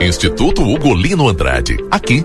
Instituto 0.00 0.62
Ugolino 0.62 1.28
Andrade. 1.28 1.76
Aqui 1.92 2.24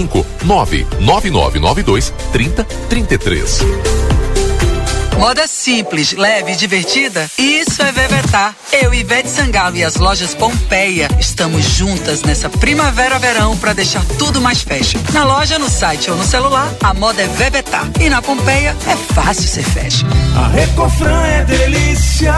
cinco 0.00 0.24
nove 0.44 0.86
nove 0.98 1.30
nove 1.30 1.58
nove 1.58 1.82
dois 1.82 2.10
trinta 2.32 2.64
trinta 2.88 3.14
e 3.14 3.18
três. 3.18 3.60
Moda 5.20 5.46
simples, 5.46 6.14
leve 6.14 6.52
e 6.52 6.56
divertida? 6.56 7.30
Isso 7.36 7.82
é 7.82 7.92
Vevetar. 7.92 8.56
Eu, 8.72 8.94
Ivete 8.94 9.28
Sangalo 9.28 9.76
e 9.76 9.84
as 9.84 9.96
lojas 9.96 10.34
Pompeia 10.34 11.08
estamos 11.20 11.62
juntas 11.76 12.22
nessa 12.22 12.48
primavera-verão 12.48 13.54
para 13.58 13.74
deixar 13.74 14.02
tudo 14.18 14.40
mais 14.40 14.62
fashion. 14.62 14.98
Na 15.12 15.24
loja, 15.24 15.58
no 15.58 15.68
site 15.68 16.10
ou 16.10 16.16
no 16.16 16.24
celular, 16.24 16.72
a 16.82 16.94
moda 16.94 17.20
é 17.20 17.28
Vevetar. 17.28 17.86
E 18.00 18.08
na 18.08 18.22
Pompeia 18.22 18.74
é 18.86 18.96
fácil 19.12 19.46
ser 19.46 19.62
fashion. 19.62 20.08
A 20.34 20.48
Recofran 20.48 21.22
é 21.26 21.44
delícia. 21.44 22.34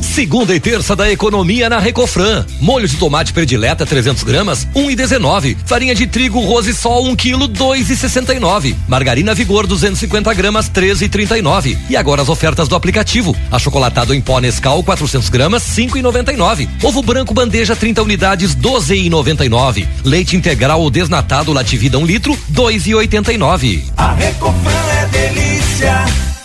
Segunda 0.00 0.54
e 0.54 0.58
terça 0.58 0.96
da 0.96 1.10
economia 1.10 1.68
na 1.68 1.78
Recofran. 1.78 2.44
Molho 2.60 2.88
de 2.88 2.96
tomate 2.96 3.32
predileta 3.32 3.86
300 3.86 4.22
gramas, 4.24 4.66
1,19. 4.74 5.56
Farinha 5.64 5.94
de 5.94 6.06
trigo 6.06 6.40
Rose 6.40 6.74
Sol 6.74 7.06
1 7.10 7.16
quilo, 7.16 7.48
2,69. 7.48 8.74
Margarina 8.88 9.34
Vigor 9.34 9.66
250 9.66 10.34
gramas, 10.34 10.68
13,39. 10.68 11.78
E 11.90 11.96
agora 11.96 12.22
as 12.22 12.28
ofertas 12.28 12.68
do 12.68 12.76
aplicativo. 12.76 13.34
Achocolatado 13.50 14.14
em 14.14 14.20
pó 14.20 14.38
Nescau 14.38 14.80
400 14.84 15.28
gramas, 15.28 15.64
5,99. 15.64 16.68
Ovo 16.84 17.02
branco 17.02 17.34
bandeja 17.34 17.74
30 17.74 18.00
unidades, 18.02 18.54
12,99. 18.54 19.88
Leite 20.04 20.36
integral 20.36 20.80
ou 20.80 20.88
desnatado 20.88 21.52
Lativida 21.52 21.98
1 21.98 22.06
litro, 22.06 22.38
2,89. 22.52 23.82
A 23.96 24.14
Recofran 24.14 24.92
é 25.02 25.06
delícia. 25.06 26.39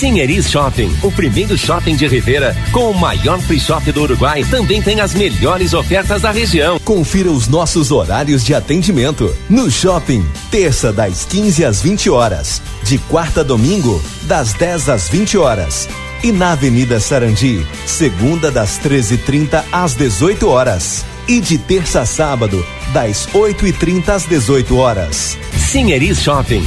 Sinheris 0.00 0.48
Shopping, 0.48 0.90
o 1.02 1.12
primeiro 1.12 1.58
shopping 1.58 1.94
de 1.94 2.06
Rivera 2.06 2.56
com 2.72 2.90
o 2.90 2.98
maior 2.98 3.38
free 3.38 3.60
shop 3.60 3.92
do 3.92 4.00
Uruguai, 4.00 4.42
também 4.44 4.80
tem 4.80 4.98
as 4.98 5.12
melhores 5.12 5.74
ofertas 5.74 6.22
da 6.22 6.30
região. 6.30 6.78
Confira 6.78 7.30
os 7.30 7.46
nossos 7.46 7.90
horários 7.90 8.42
de 8.42 8.54
atendimento. 8.54 9.36
No 9.46 9.70
shopping, 9.70 10.26
terça 10.50 10.90
das 10.90 11.26
15 11.26 11.66
às 11.66 11.82
20 11.82 12.08
horas, 12.08 12.62
de 12.82 12.96
quarta 12.96 13.42
a 13.42 13.44
domingo, 13.44 14.02
das 14.22 14.54
10 14.54 14.88
às 14.88 15.06
20 15.10 15.36
horas. 15.36 15.86
E 16.24 16.32
na 16.32 16.52
Avenida 16.52 16.98
Sarandi, 16.98 17.66
segunda 17.84 18.50
das 18.50 18.80
13h30 18.80 19.62
às 19.70 19.92
18 19.92 20.48
horas. 20.48 21.04
E 21.28 21.40
de 21.40 21.58
terça 21.58 22.00
a 22.00 22.06
sábado, 22.06 22.64
das 22.94 23.28
8h30 23.34 24.08
às 24.08 24.24
18 24.24 24.78
horas. 24.78 25.36
Sinheris 25.58 26.22
Shopping. 26.22 26.64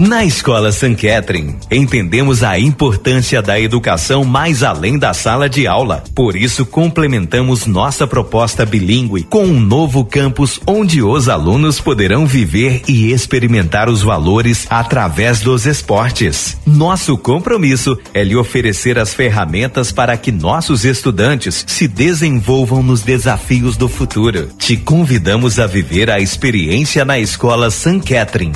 Na 0.00 0.24
Escola 0.24 0.72
San 0.72 0.94
Catherine, 0.94 1.56
entendemos 1.70 2.42
a 2.42 2.58
importância 2.58 3.42
da 3.42 3.60
educação 3.60 4.24
mais 4.24 4.62
além 4.62 4.98
da 4.98 5.12
sala 5.12 5.46
de 5.46 5.66
aula. 5.66 6.02
Por 6.14 6.36
isso, 6.36 6.64
complementamos 6.64 7.66
nossa 7.66 8.06
proposta 8.06 8.64
bilíngue 8.64 9.24
com 9.24 9.44
um 9.44 9.60
novo 9.60 10.02
campus 10.02 10.58
onde 10.66 11.02
os 11.02 11.28
alunos 11.28 11.82
poderão 11.82 12.24
viver 12.26 12.80
e 12.88 13.12
experimentar 13.12 13.90
os 13.90 14.00
valores 14.00 14.66
através 14.70 15.42
dos 15.42 15.66
esportes. 15.66 16.56
Nosso 16.64 17.18
compromisso 17.18 17.98
é 18.14 18.24
lhe 18.24 18.36
oferecer 18.36 18.98
as 18.98 19.12
ferramentas 19.12 19.92
para 19.92 20.16
que 20.16 20.32
nossos 20.32 20.86
estudantes 20.86 21.62
se 21.68 21.86
desenvolvam 21.86 22.82
nos 22.82 23.02
desafios 23.02 23.76
do 23.76 23.86
futuro. 23.86 24.48
Te 24.56 24.78
convidamos 24.78 25.58
a 25.58 25.66
viver 25.66 26.08
a 26.08 26.18
experiência 26.18 27.04
na 27.04 27.18
Escola 27.18 27.70
San 27.70 28.00
Catherine. 28.00 28.54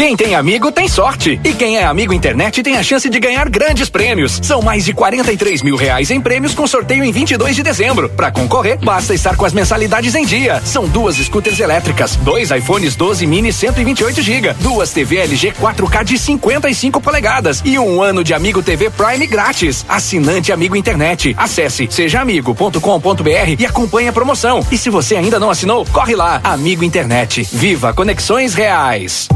Quem 0.00 0.16
tem 0.16 0.34
amigo 0.34 0.72
tem 0.72 0.88
sorte. 0.88 1.38
E 1.44 1.52
quem 1.52 1.76
é 1.76 1.84
amigo 1.84 2.14
internet 2.14 2.62
tem 2.62 2.78
a 2.78 2.82
chance 2.82 3.06
de 3.06 3.20
ganhar 3.20 3.46
grandes 3.50 3.90
prêmios. 3.90 4.40
São 4.42 4.62
mais 4.62 4.82
de 4.82 4.94
43 4.94 5.60
mil 5.60 5.76
reais 5.76 6.10
em 6.10 6.18
prêmios 6.18 6.54
com 6.54 6.66
sorteio 6.66 7.04
em 7.04 7.12
22 7.12 7.54
de 7.54 7.62
dezembro. 7.62 8.08
Para 8.08 8.30
concorrer, 8.30 8.78
basta 8.78 9.12
estar 9.12 9.36
com 9.36 9.44
as 9.44 9.52
mensalidades 9.52 10.14
em 10.14 10.24
dia. 10.24 10.58
São 10.64 10.88
duas 10.88 11.16
scooters 11.16 11.60
elétricas, 11.60 12.16
dois 12.16 12.50
iPhones 12.50 12.96
12 12.96 13.26
mini 13.26 13.52
128 13.52 14.22
GB, 14.22 14.54
duas 14.60 14.90
TV 14.90 15.18
LG 15.18 15.52
4K 15.60 16.02
de 16.02 16.16
55 16.18 16.98
polegadas 16.98 17.60
e 17.62 17.78
um 17.78 18.00
ano 18.00 18.24
de 18.24 18.32
Amigo 18.32 18.62
TV 18.62 18.88
Prime 18.88 19.26
grátis. 19.26 19.84
Assinante 19.86 20.50
Amigo 20.50 20.76
Internet. 20.76 21.34
Acesse 21.36 21.86
sejaamigo.com.br 21.90 23.56
e 23.58 23.66
acompanhe 23.66 24.08
a 24.08 24.14
promoção. 24.14 24.66
E 24.72 24.78
se 24.78 24.88
você 24.88 25.16
ainda 25.16 25.38
não 25.38 25.50
assinou, 25.50 25.84
corre 25.92 26.16
lá. 26.16 26.40
Amigo 26.42 26.84
Internet. 26.84 27.46
Viva 27.52 27.92
Conexões 27.92 28.54
Reais. 28.54 29.28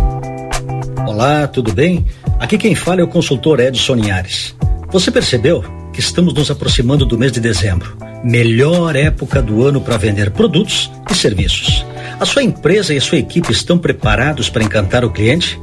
Olá, 1.07 1.47
tudo 1.47 1.71
bem? 1.71 2.07
Aqui 2.41 2.57
quem 2.57 2.75
fala 2.75 3.03
é 3.03 3.05
o 3.05 3.09
consultor 3.09 3.61
Edson 3.61 3.95
Linhares. 3.95 4.55
Você 4.91 5.11
percebeu 5.11 5.63
que 5.93 6.01
estamos 6.01 6.33
nos 6.33 6.51
aproximando 6.51 7.05
do 7.05 7.19
mês 7.19 7.31
de 7.31 7.41
dezembro? 7.41 7.95
Melhor 8.25 8.97
época 8.97 9.43
do 9.43 9.63
ano 9.67 9.83
para 9.83 9.99
vender 9.99 10.31
produtos 10.31 10.91
e 11.11 11.15
serviços. 11.15 11.85
A 12.19 12.25
sua 12.25 12.43
empresa 12.43 12.95
e 12.95 12.97
a 12.97 13.01
sua 13.03 13.19
equipe 13.19 13.53
estão 13.53 13.79
preparados 13.79 14.49
para 14.49 14.65
encantar 14.65 15.05
o 15.05 15.11
cliente? 15.11 15.61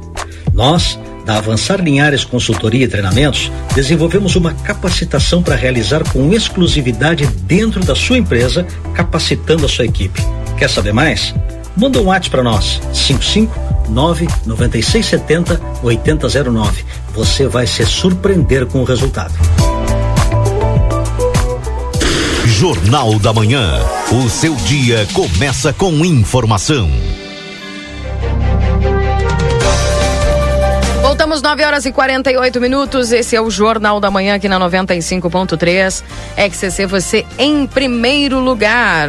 Nós, 0.54 0.96
da 1.26 1.38
Avançar 1.38 1.80
Linhares 1.80 2.24
Consultoria 2.24 2.84
e 2.84 2.88
Treinamentos, 2.88 3.50
desenvolvemos 3.74 4.36
uma 4.36 4.54
capacitação 4.54 5.42
para 5.42 5.56
realizar 5.56 6.04
com 6.12 6.32
exclusividade 6.32 7.26
dentro 7.26 7.84
da 7.84 7.96
sua 7.96 8.16
empresa, 8.16 8.64
capacitando 8.94 9.66
a 9.66 9.68
sua 9.68 9.86
equipe. 9.86 10.22
Quer 10.56 10.70
saber 10.70 10.92
mais? 10.92 11.34
Manda 11.76 12.00
um 12.00 12.06
WhatsApp 12.06 12.30
para 12.30 12.42
nós, 12.44 12.80
55 12.92 13.72
99670 13.92 15.60
8009. 15.82 16.84
Você 17.14 17.46
vai 17.46 17.66
se 17.66 17.84
surpreender 17.84 18.66
com 18.66 18.80
o 18.80 18.84
resultado. 18.84 19.34
Jornal 22.46 23.18
da 23.18 23.32
Manhã. 23.32 23.80
O 24.12 24.28
seu 24.28 24.54
dia 24.54 25.06
começa 25.12 25.72
com 25.72 25.92
informação. 26.04 26.88
Voltamos 31.02 31.42
9 31.42 31.64
horas 31.64 31.84
e 31.84 31.92
48 31.92 32.60
minutos. 32.60 33.10
Esse 33.10 33.34
é 33.34 33.40
o 33.40 33.50
Jornal 33.50 33.98
da 33.98 34.10
Manhã 34.10 34.36
aqui 34.36 34.48
na 34.48 34.60
95.3. 34.60 36.02
XCC, 36.36 36.86
você 36.86 37.26
em 37.36 37.66
primeiro 37.66 38.38
lugar. 38.38 39.08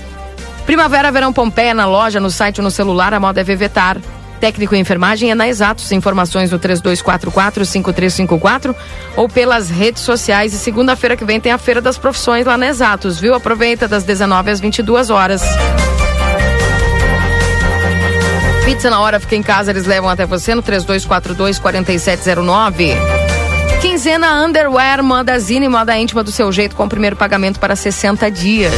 Primavera, 0.65 1.11
verão 1.11 1.31
Pompeia, 1.31 1.75
na 1.75 1.85
loja, 1.85 2.19
no 2.19 2.31
site 2.31 2.59
ou 2.59 2.63
no 2.63 2.71
celular, 2.71 3.13
a 3.13 3.19
moda 3.19 3.39
é 3.39 3.43
Vevetar. 3.43 3.99
Técnico 4.41 4.73
em 4.73 4.79
enfermagem 4.79 5.29
é 5.29 5.35
na 5.35 5.47
Exatos. 5.47 5.91
Informações 5.91 6.49
no 6.51 6.59
3244-5354 6.59 8.75
ou 9.15 9.29
pelas 9.29 9.69
redes 9.69 10.01
sociais. 10.01 10.51
E 10.51 10.57
segunda-feira 10.57 11.15
que 11.15 11.23
vem 11.23 11.39
tem 11.39 11.51
a 11.51 11.59
Feira 11.59 11.79
das 11.79 11.99
Profissões 11.99 12.47
lá 12.47 12.57
na 12.57 12.67
Exatos, 12.67 13.19
viu? 13.19 13.35
Aproveita 13.35 13.87
das 13.87 14.03
19 14.03 14.49
às 14.49 14.59
22 14.59 15.11
horas. 15.11 15.43
Pizza 18.65 18.89
na 18.89 18.99
hora, 18.99 19.19
fica 19.19 19.35
em 19.35 19.43
casa, 19.43 19.69
eles 19.69 19.85
levam 19.85 20.09
até 20.09 20.25
você 20.25 20.55
no 20.55 20.63
3242 20.63 21.59
4709. 21.59 22.95
Quinzena 23.79 24.43
Underwear, 24.43 25.03
moda 25.03 25.37
zine, 25.37 25.69
moda 25.69 25.95
íntima 25.97 26.23
do 26.23 26.31
seu 26.31 26.51
jeito, 26.51 26.75
com 26.75 26.85
o 26.85 26.89
primeiro 26.89 27.15
pagamento 27.15 27.59
para 27.59 27.75
60 27.75 28.31
dias. 28.31 28.73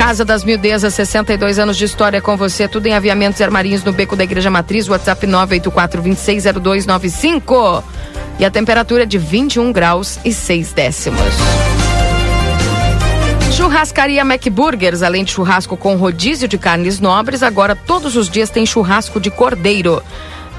Casa 0.00 0.24
das 0.24 0.42
Mildezas, 0.44 0.94
62 0.94 1.58
anos 1.58 1.76
de 1.76 1.84
história 1.84 2.22
com 2.22 2.34
você, 2.34 2.66
tudo 2.66 2.86
em 2.86 2.94
aviamentos 2.94 3.38
e 3.38 3.44
armarinhos 3.44 3.84
no 3.84 3.92
Beco 3.92 4.16
da 4.16 4.24
Igreja 4.24 4.48
Matriz, 4.48 4.88
WhatsApp 4.88 5.26
984-260295. 5.26 7.84
E 8.38 8.44
a 8.46 8.50
temperatura 8.50 9.04
de 9.04 9.18
21 9.18 9.70
graus 9.70 10.18
e 10.24 10.32
6 10.32 10.72
décimos. 10.72 11.20
Churrascaria 13.54 14.22
McBurgers, 14.22 15.02
além 15.02 15.22
de 15.22 15.32
churrasco 15.32 15.76
com 15.76 15.94
rodízio 15.96 16.48
de 16.48 16.56
carnes 16.56 16.98
nobres, 16.98 17.42
agora 17.42 17.76
todos 17.76 18.16
os 18.16 18.30
dias 18.30 18.48
tem 18.48 18.64
churrasco 18.64 19.20
de 19.20 19.30
cordeiro. 19.30 20.02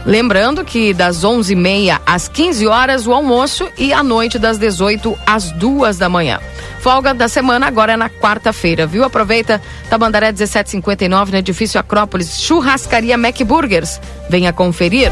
Lembrando 0.06 0.66
que 0.66 0.94
das 0.94 1.24
11h30 1.24 2.02
às 2.06 2.28
15 2.28 2.68
horas 2.68 3.06
o 3.06 3.14
almoço 3.14 3.70
e 3.78 3.94
à 3.94 4.02
noite 4.02 4.40
das 4.40 4.58
18 4.58 5.18
às 5.26 5.52
2 5.52 5.98
da 5.98 6.10
manhã. 6.10 6.40
Folga 6.80 7.14
da 7.14 7.28
semana 7.28 7.68
agora 7.68 7.94
é 7.94 7.98
na 7.98 8.10
quarta-feira, 8.10 8.88
viu? 8.88 9.04
Aproveita, 9.04 9.62
Tamandaré 9.90 10.28
1759, 10.28 11.32
no 11.32 11.38
edifício 11.38 11.80
Acrópolis, 11.80 12.42
Churrascaria 12.42 13.14
McBurgers. 13.14 14.02
Venha 14.28 14.52
conferir. 14.52 15.12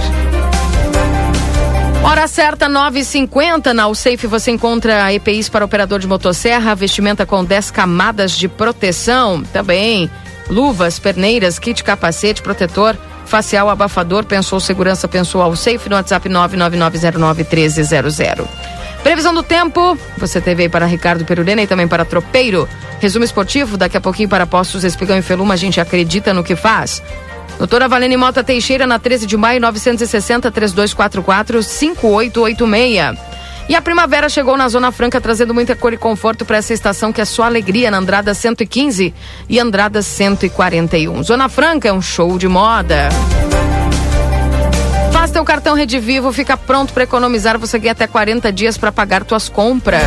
Hora 2.03 2.28
certa, 2.28 2.68
9h50. 2.68 3.72
Na 3.74 3.94
Safe 3.94 4.26
você 4.26 4.49
encontra 4.49 5.14
EPIs 5.14 5.48
para 5.48 5.64
operador 5.64 5.99
de 5.99 6.07
motosserra, 6.07 6.74
vestimenta 6.74 7.24
com 7.24 7.45
10 7.45 7.70
camadas 7.70 8.32
de 8.32 8.48
proteção. 8.48 9.44
Também 9.53 10.10
luvas, 10.49 10.98
perneiras, 10.98 11.60
kit 11.60 11.84
capacete, 11.84 12.41
protetor 12.41 12.98
facial, 13.30 13.69
abafador, 13.69 14.26
pensou 14.26 14.60
segurança, 14.60 15.07
pensou 15.07 15.41
ao 15.41 15.56
safe 15.56 15.88
no 15.88 15.95
WhatsApp 15.95 16.27
999091300. 16.27 18.45
Previsão 19.03 19.34
do 19.34 19.41
tempo, 19.41 19.97
você 20.18 20.41
teve 20.41 20.64
aí 20.64 20.69
para 20.69 20.85
Ricardo 20.85 21.23
Perurena 21.23 21.61
e 21.61 21.68
também 21.68 21.88
para 21.88 22.03
Tropeiro. 22.03 22.68
Resumo 22.99 23.23
esportivo, 23.23 23.77
daqui 23.77 23.95
a 23.95 24.01
pouquinho 24.01 24.27
para 24.27 24.45
Postos 24.45 24.84
Espigão 24.84 25.18
e 25.18 25.22
Feluma, 25.22 25.53
a 25.53 25.57
gente 25.57 25.80
acredita 25.80 26.34
no 26.34 26.43
que 26.43 26.56
faz. 26.56 27.01
Doutora 27.57 27.88
Valene 27.88 28.18
Mota 28.18 28.43
Teixeira, 28.43 28.85
na 28.85 28.99
13 28.99 29.26
de 29.26 29.38
maio, 29.38 29.61
960 29.61 30.51
3244 30.51 31.64
5886. 31.64 33.28
E 33.69 33.75
a 33.75 33.81
primavera 33.83 34.27
chegou 34.27 34.57
na 34.57 34.67
Zona 34.67 34.91
Franca 34.91 35.21
trazendo 35.21 35.53
muita 35.53 35.75
cor 35.75 35.93
e 35.93 35.97
conforto 35.97 36.43
para 36.43 36.57
essa 36.57 36.73
estação 36.73 37.13
que 37.13 37.21
é 37.21 37.25
só 37.25 37.43
alegria 37.43 37.91
na 37.91 37.99
Andrada 37.99 38.33
115 38.33 39.13
e 39.47 39.59
Andrada 39.59 40.01
141. 40.01 41.21
Zona 41.21 41.47
Franca 41.47 41.87
é 41.87 41.93
um 41.93 42.01
show 42.01 42.35
de 42.39 42.47
moda. 42.47 43.09
Faz 45.13 45.29
teu 45.29 45.45
cartão 45.45 45.75
Rede 45.75 45.99
Vivo, 45.99 46.33
fica 46.33 46.57
pronto 46.57 46.91
para 46.93 47.03
economizar. 47.03 47.59
Você 47.59 47.77
ganha 47.77 47.91
até 47.91 48.07
40 48.07 48.51
dias 48.51 48.75
para 48.75 48.91
pagar 48.91 49.23
tuas 49.23 49.47
compras. 49.47 50.01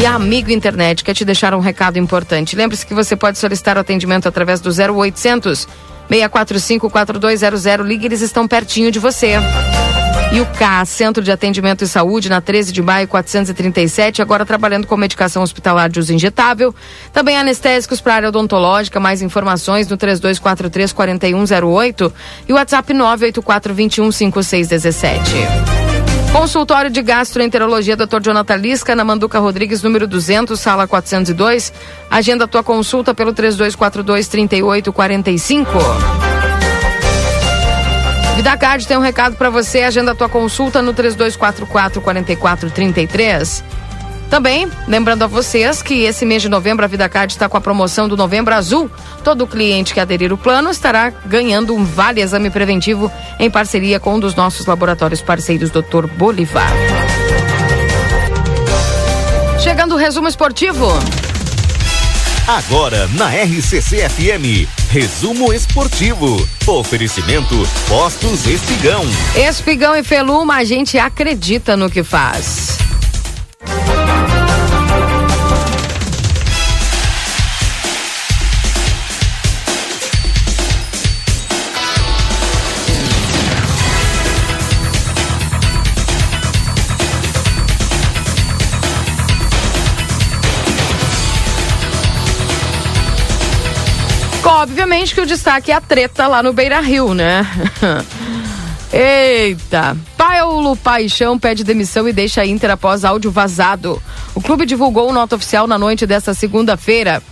E 0.00 0.06
a 0.06 0.14
Amigo 0.14 0.50
Internet 0.50 1.04
quer 1.04 1.12
te 1.12 1.26
deixar 1.26 1.52
um 1.52 1.60
recado 1.60 1.98
importante. 1.98 2.56
Lembre-se 2.56 2.86
que 2.86 2.94
você 2.94 3.14
pode 3.14 3.36
solicitar 3.36 3.76
o 3.76 3.80
atendimento 3.80 4.26
através 4.26 4.58
do 4.58 4.70
0800 4.70 5.68
645 6.08 6.88
4200. 6.88 7.86
Ligue, 7.86 8.06
eles 8.06 8.22
estão 8.22 8.48
pertinho 8.48 8.90
de 8.90 8.98
você. 8.98 9.34
E 10.30 10.40
o 10.40 10.46
CA, 10.46 10.84
Centro 10.84 11.22
de 11.22 11.32
Atendimento 11.32 11.84
e 11.84 11.88
Saúde, 11.88 12.28
na 12.28 12.40
13 12.40 12.70
de 12.70 12.82
maio 12.82 13.08
437, 13.08 14.20
agora 14.20 14.44
trabalhando 14.44 14.86
com 14.86 14.94
medicação 14.94 15.42
hospitalar 15.42 15.88
de 15.88 15.98
uso 15.98 16.12
injetável. 16.12 16.74
Também 17.14 17.38
anestésicos 17.38 18.00
para 18.00 18.14
área 18.14 18.28
odontológica. 18.28 19.00
Mais 19.00 19.22
informações 19.22 19.88
no 19.88 19.96
3243 19.96 20.92
4108 20.92 22.12
e 22.46 22.52
o 22.52 22.56
WhatsApp 22.56 22.92
984 22.92 23.72
21 23.72 24.12
5617. 24.12 25.32
Consultório 26.30 26.90
de 26.90 27.00
Gastroenterologia, 27.00 27.96
Dr. 27.96 28.20
Jonathan 28.20 28.56
Lisca, 28.56 28.94
na 28.94 29.02
Manduca 29.02 29.38
Rodrigues, 29.38 29.82
número 29.82 30.06
200, 30.06 30.60
sala 30.60 30.86
402. 30.86 31.72
Agenda 32.10 32.46
tua 32.46 32.62
consulta 32.62 33.14
pelo 33.14 33.32
3242 33.32 34.28
3845. 34.28 36.27
VidaCard 38.38 38.86
tem 38.86 38.96
um 38.96 39.00
recado 39.00 39.34
para 39.34 39.50
você. 39.50 39.82
Agenda 39.82 40.12
a 40.12 40.14
tua 40.14 40.28
consulta 40.28 40.80
no 40.80 40.94
3244 40.94 42.00
4433. 42.00 43.64
Também, 44.30 44.70
lembrando 44.86 45.24
a 45.24 45.26
vocês 45.26 45.82
que 45.82 46.04
esse 46.04 46.24
mês 46.24 46.40
de 46.40 46.48
novembro 46.48 46.84
a 46.84 46.88
VidaCard 46.88 47.32
está 47.32 47.48
com 47.48 47.56
a 47.56 47.60
promoção 47.60 48.06
do 48.06 48.16
Novembro 48.16 48.54
Azul. 48.54 48.88
Todo 49.24 49.44
cliente 49.44 49.92
que 49.92 49.98
aderir 49.98 50.32
o 50.32 50.38
plano 50.38 50.70
estará 50.70 51.10
ganhando 51.10 51.74
um 51.74 51.84
vale 51.84 52.20
exame 52.20 52.48
preventivo 52.48 53.10
em 53.40 53.50
parceria 53.50 53.98
com 53.98 54.14
um 54.14 54.20
dos 54.20 54.36
nossos 54.36 54.66
laboratórios 54.66 55.20
parceiros, 55.20 55.70
Dr. 55.70 56.06
Bolivar. 56.06 56.70
Chegando 59.58 59.96
o 59.96 59.98
resumo 59.98 60.28
esportivo. 60.28 60.86
Agora 62.48 63.06
na 63.08 63.28
RCC 63.28 64.08
FM, 64.08 64.66
resumo 64.88 65.52
esportivo. 65.52 66.48
Oferecimento 66.66 67.54
Postos 67.86 68.46
Espigão. 68.46 69.04
Espigão 69.36 69.94
e 69.94 70.02
Feluma, 70.02 70.54
a 70.54 70.64
gente 70.64 70.96
acredita 70.96 71.76
no 71.76 71.90
que 71.90 72.02
faz. 72.02 72.78
Obviamente 94.58 95.14
que 95.14 95.20
o 95.20 95.26
destaque 95.26 95.70
é 95.70 95.74
a 95.74 95.80
treta 95.80 96.26
lá 96.26 96.42
no 96.42 96.52
Beira 96.52 96.80
Rio, 96.80 97.14
né? 97.14 97.46
Eita! 98.92 99.96
Paulo 100.16 100.74
Paixão 100.76 101.38
pede 101.38 101.62
demissão 101.62 102.08
e 102.08 102.12
deixa 102.12 102.40
a 102.40 102.46
Inter 102.46 102.70
após 102.72 103.04
áudio 103.04 103.30
vazado. 103.30 104.02
O 104.34 104.40
clube 104.40 104.66
divulgou 104.66 105.12
nota 105.12 105.36
oficial 105.36 105.66
na 105.66 105.78
noite 105.78 106.06
desta 106.06 106.34
segunda-feira. 106.34 107.22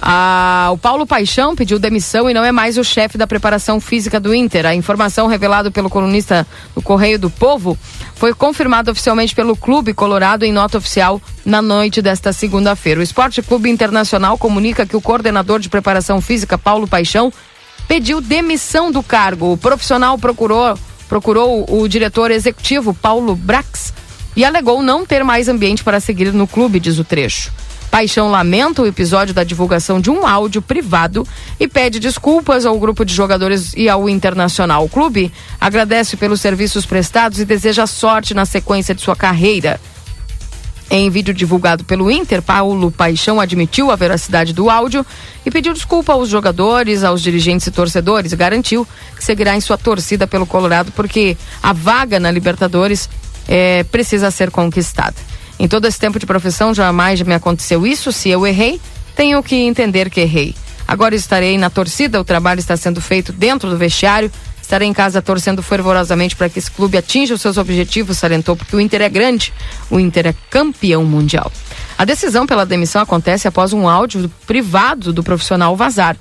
Ah, 0.00 0.68
o 0.72 0.78
Paulo 0.78 1.06
Paixão 1.06 1.56
pediu 1.56 1.78
demissão 1.78 2.28
e 2.28 2.34
não 2.34 2.44
é 2.44 2.52
mais 2.52 2.76
o 2.76 2.84
chefe 2.84 3.16
da 3.16 3.26
preparação 3.26 3.80
física 3.80 4.20
do 4.20 4.34
Inter. 4.34 4.66
A 4.66 4.74
informação 4.74 5.26
revelada 5.26 5.70
pelo 5.70 5.88
colunista 5.88 6.46
do 6.74 6.82
Correio 6.82 7.18
do 7.18 7.30
Povo 7.30 7.78
foi 8.14 8.34
confirmada 8.34 8.90
oficialmente 8.90 9.34
pelo 9.34 9.56
Clube 9.56 9.94
Colorado 9.94 10.44
em 10.44 10.52
nota 10.52 10.78
oficial 10.78 11.20
na 11.44 11.62
noite 11.62 12.02
desta 12.02 12.32
segunda-feira. 12.32 13.00
O 13.00 13.02
Esporte 13.02 13.40
Clube 13.40 13.70
Internacional 13.70 14.36
comunica 14.36 14.86
que 14.86 14.96
o 14.96 15.00
coordenador 15.00 15.58
de 15.58 15.68
preparação 15.68 16.20
física, 16.20 16.58
Paulo 16.58 16.86
Paixão, 16.86 17.32
pediu 17.88 18.20
demissão 18.20 18.90
do 18.90 19.02
cargo. 19.02 19.52
O 19.52 19.56
profissional 19.56 20.18
procurou, 20.18 20.78
procurou 21.08 21.64
o 21.68 21.88
diretor 21.88 22.30
executivo, 22.30 22.92
Paulo 22.92 23.34
Brax, 23.34 23.92
e 24.36 24.44
alegou 24.44 24.82
não 24.82 25.06
ter 25.06 25.22
mais 25.24 25.48
ambiente 25.48 25.84
para 25.84 26.00
seguir 26.00 26.32
no 26.32 26.46
clube, 26.46 26.80
diz 26.80 26.98
o 26.98 27.04
trecho. 27.04 27.52
Paixão 27.94 28.28
lamenta 28.28 28.82
o 28.82 28.88
episódio 28.88 29.32
da 29.32 29.44
divulgação 29.44 30.00
de 30.00 30.10
um 30.10 30.26
áudio 30.26 30.60
privado 30.60 31.24
e 31.60 31.68
pede 31.68 32.00
desculpas 32.00 32.66
ao 32.66 32.76
grupo 32.76 33.04
de 33.04 33.14
jogadores 33.14 33.72
e 33.76 33.88
ao 33.88 34.08
Internacional. 34.08 34.84
O 34.84 34.88
clube 34.88 35.32
agradece 35.60 36.16
pelos 36.16 36.40
serviços 36.40 36.84
prestados 36.84 37.38
e 37.38 37.44
deseja 37.44 37.86
sorte 37.86 38.34
na 38.34 38.44
sequência 38.44 38.96
de 38.96 39.00
sua 39.00 39.14
carreira. 39.14 39.80
Em 40.90 41.08
vídeo 41.08 41.32
divulgado 41.32 41.84
pelo 41.84 42.10
Inter, 42.10 42.42
Paulo 42.42 42.90
Paixão 42.90 43.40
admitiu 43.40 43.92
a 43.92 43.96
veracidade 43.96 44.52
do 44.52 44.68
áudio 44.68 45.06
e 45.46 45.50
pediu 45.52 45.72
desculpa 45.72 46.14
aos 46.14 46.28
jogadores, 46.28 47.04
aos 47.04 47.22
dirigentes 47.22 47.68
e 47.68 47.70
torcedores. 47.70 48.34
Garantiu 48.34 48.84
que 49.14 49.22
seguirá 49.22 49.54
em 49.54 49.60
sua 49.60 49.78
torcida 49.78 50.26
pelo 50.26 50.46
Colorado 50.46 50.90
porque 50.96 51.36
a 51.62 51.72
vaga 51.72 52.18
na 52.18 52.32
Libertadores 52.32 53.08
é, 53.46 53.84
precisa 53.84 54.32
ser 54.32 54.50
conquistada. 54.50 55.14
Em 55.58 55.68
todo 55.68 55.86
esse 55.86 55.98
tempo 55.98 56.18
de 56.18 56.26
profissão, 56.26 56.74
jamais 56.74 57.20
me 57.22 57.34
aconteceu 57.34 57.86
isso. 57.86 58.10
Se 58.10 58.28
eu 58.28 58.46
errei, 58.46 58.80
tenho 59.14 59.42
que 59.42 59.56
entender 59.56 60.10
que 60.10 60.20
errei. 60.20 60.54
Agora 60.86 61.14
estarei 61.14 61.56
na 61.56 61.70
torcida, 61.70 62.20
o 62.20 62.24
trabalho 62.24 62.60
está 62.60 62.76
sendo 62.76 63.00
feito 63.00 63.32
dentro 63.32 63.70
do 63.70 63.76
vestiário. 63.76 64.30
Estarei 64.60 64.88
em 64.88 64.94
casa 64.94 65.20
torcendo 65.20 65.62
fervorosamente 65.62 66.34
para 66.34 66.48
que 66.48 66.58
esse 66.58 66.70
clube 66.70 66.96
atinja 66.96 67.34
os 67.34 67.40
seus 67.42 67.58
objetivos, 67.58 68.16
salientou, 68.16 68.56
porque 68.56 68.74
o 68.74 68.80
Inter 68.80 69.02
é 69.02 69.08
grande, 69.10 69.52
o 69.90 70.00
Inter 70.00 70.28
é 70.28 70.34
campeão 70.48 71.04
mundial. 71.04 71.52
A 71.98 72.04
decisão 72.04 72.46
pela 72.46 72.64
demissão 72.64 73.02
acontece 73.02 73.46
após 73.46 73.74
um 73.74 73.86
áudio 73.86 74.30
privado 74.46 75.12
do 75.12 75.22
profissional 75.22 75.76
vazar. 75.76 76.16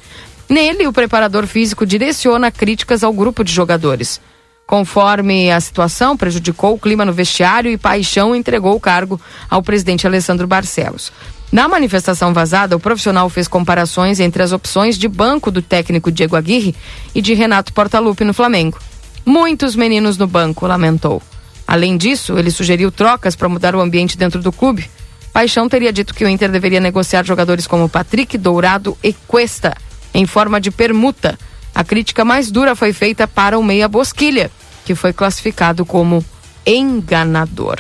Nele, 0.50 0.86
o 0.86 0.94
preparador 0.94 1.48
físico 1.48 1.86
direciona 1.86 2.52
críticas 2.52 3.02
ao 3.02 3.14
grupo 3.14 3.46
de 3.46 3.52
jogadores. 3.54 4.20
Conforme 4.66 5.52
a 5.52 5.60
situação 5.60 6.16
prejudicou 6.16 6.74
o 6.74 6.80
clima 6.80 7.06
no 7.06 7.14
vestiário 7.14 7.72
e 7.72 7.78
Paixão 7.78 8.36
entregou 8.36 8.76
o 8.76 8.80
cargo 8.80 9.20
ao 9.50 9.62
presidente 9.62 10.08
Alessandro 10.08 10.48
Barcelos. 10.48 11.12
Na 11.52 11.68
manifestação 11.68 12.34
vazada, 12.34 12.76
o 12.76 12.80
profissional 12.80 13.30
fez 13.30 13.48
comparações 13.48 14.20
entre 14.20 14.42
as 14.42 14.52
opções 14.52 14.98
de 14.98 15.08
banco 15.08 15.52
do 15.52 15.62
técnico 15.62 16.12
Diego 16.12 16.36
Aguirre 16.36 16.76
e 17.14 17.22
de 17.22 17.34
Renato 17.36 17.74
Portaluppi 17.74 18.24
no 18.24 18.34
Flamengo. 18.34 18.80
Muitos 19.26 19.76
meninos 19.76 20.18
no 20.18 20.26
banco, 20.26 20.66
lamentou. 20.66 21.22
Além 21.68 21.96
disso, 21.96 22.38
ele 22.38 22.50
sugeriu 22.50 22.92
trocas 22.92 23.36
para 23.36 23.48
mudar 23.48 23.76
o 23.76 23.82
ambiente 23.82 24.18
dentro 24.18 24.42
do 24.42 24.52
clube. 24.52 24.90
Paixão 25.32 25.70
teria 25.70 25.94
dito 25.94 26.14
que 26.14 26.26
o 26.26 26.30
Inter 26.30 26.50
deveria 26.50 26.80
negociar 26.80 27.24
jogadores 27.24 27.68
como 27.68 27.88
Patrick, 27.88 28.38
Dourado 28.38 28.98
e 29.04 29.14
Cuesta 29.14 29.76
em 30.14 30.26
forma 30.26 30.60
de 30.60 30.72
permuta. 30.72 31.38
A 31.74 31.84
crítica 31.84 32.24
mais 32.24 32.52
dura 32.52 32.76
foi 32.76 32.94
feita 32.94 33.28
para 33.28 33.58
o 33.58 33.64
Meia 33.64 33.88
Bosquilha, 33.88 34.52
que 34.86 34.96
foi 34.96 35.14
classificado 35.14 35.86
como 35.86 36.24
enganador. 36.66 37.80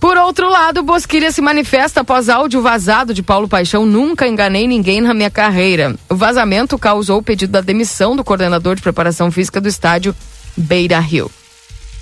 Por 0.00 0.16
outro 0.16 0.48
lado, 0.48 0.82
Bosquilha 0.82 1.32
se 1.32 1.40
manifesta 1.40 2.02
após 2.02 2.28
áudio 2.28 2.62
vazado 2.62 3.12
de 3.12 3.22
Paulo 3.22 3.48
Paixão. 3.48 3.84
Nunca 3.84 4.28
enganei 4.28 4.66
ninguém 4.66 5.00
na 5.00 5.12
minha 5.12 5.30
carreira. 5.30 5.96
O 6.08 6.14
vazamento 6.14 6.78
causou 6.78 7.18
o 7.18 7.22
pedido 7.22 7.50
da 7.50 7.60
demissão 7.60 8.14
do 8.14 8.22
coordenador 8.22 8.76
de 8.76 8.82
preparação 8.82 9.30
física 9.30 9.60
do 9.60 9.66
estádio 9.66 10.14
Beira 10.56 11.00
Rio. 11.00 11.28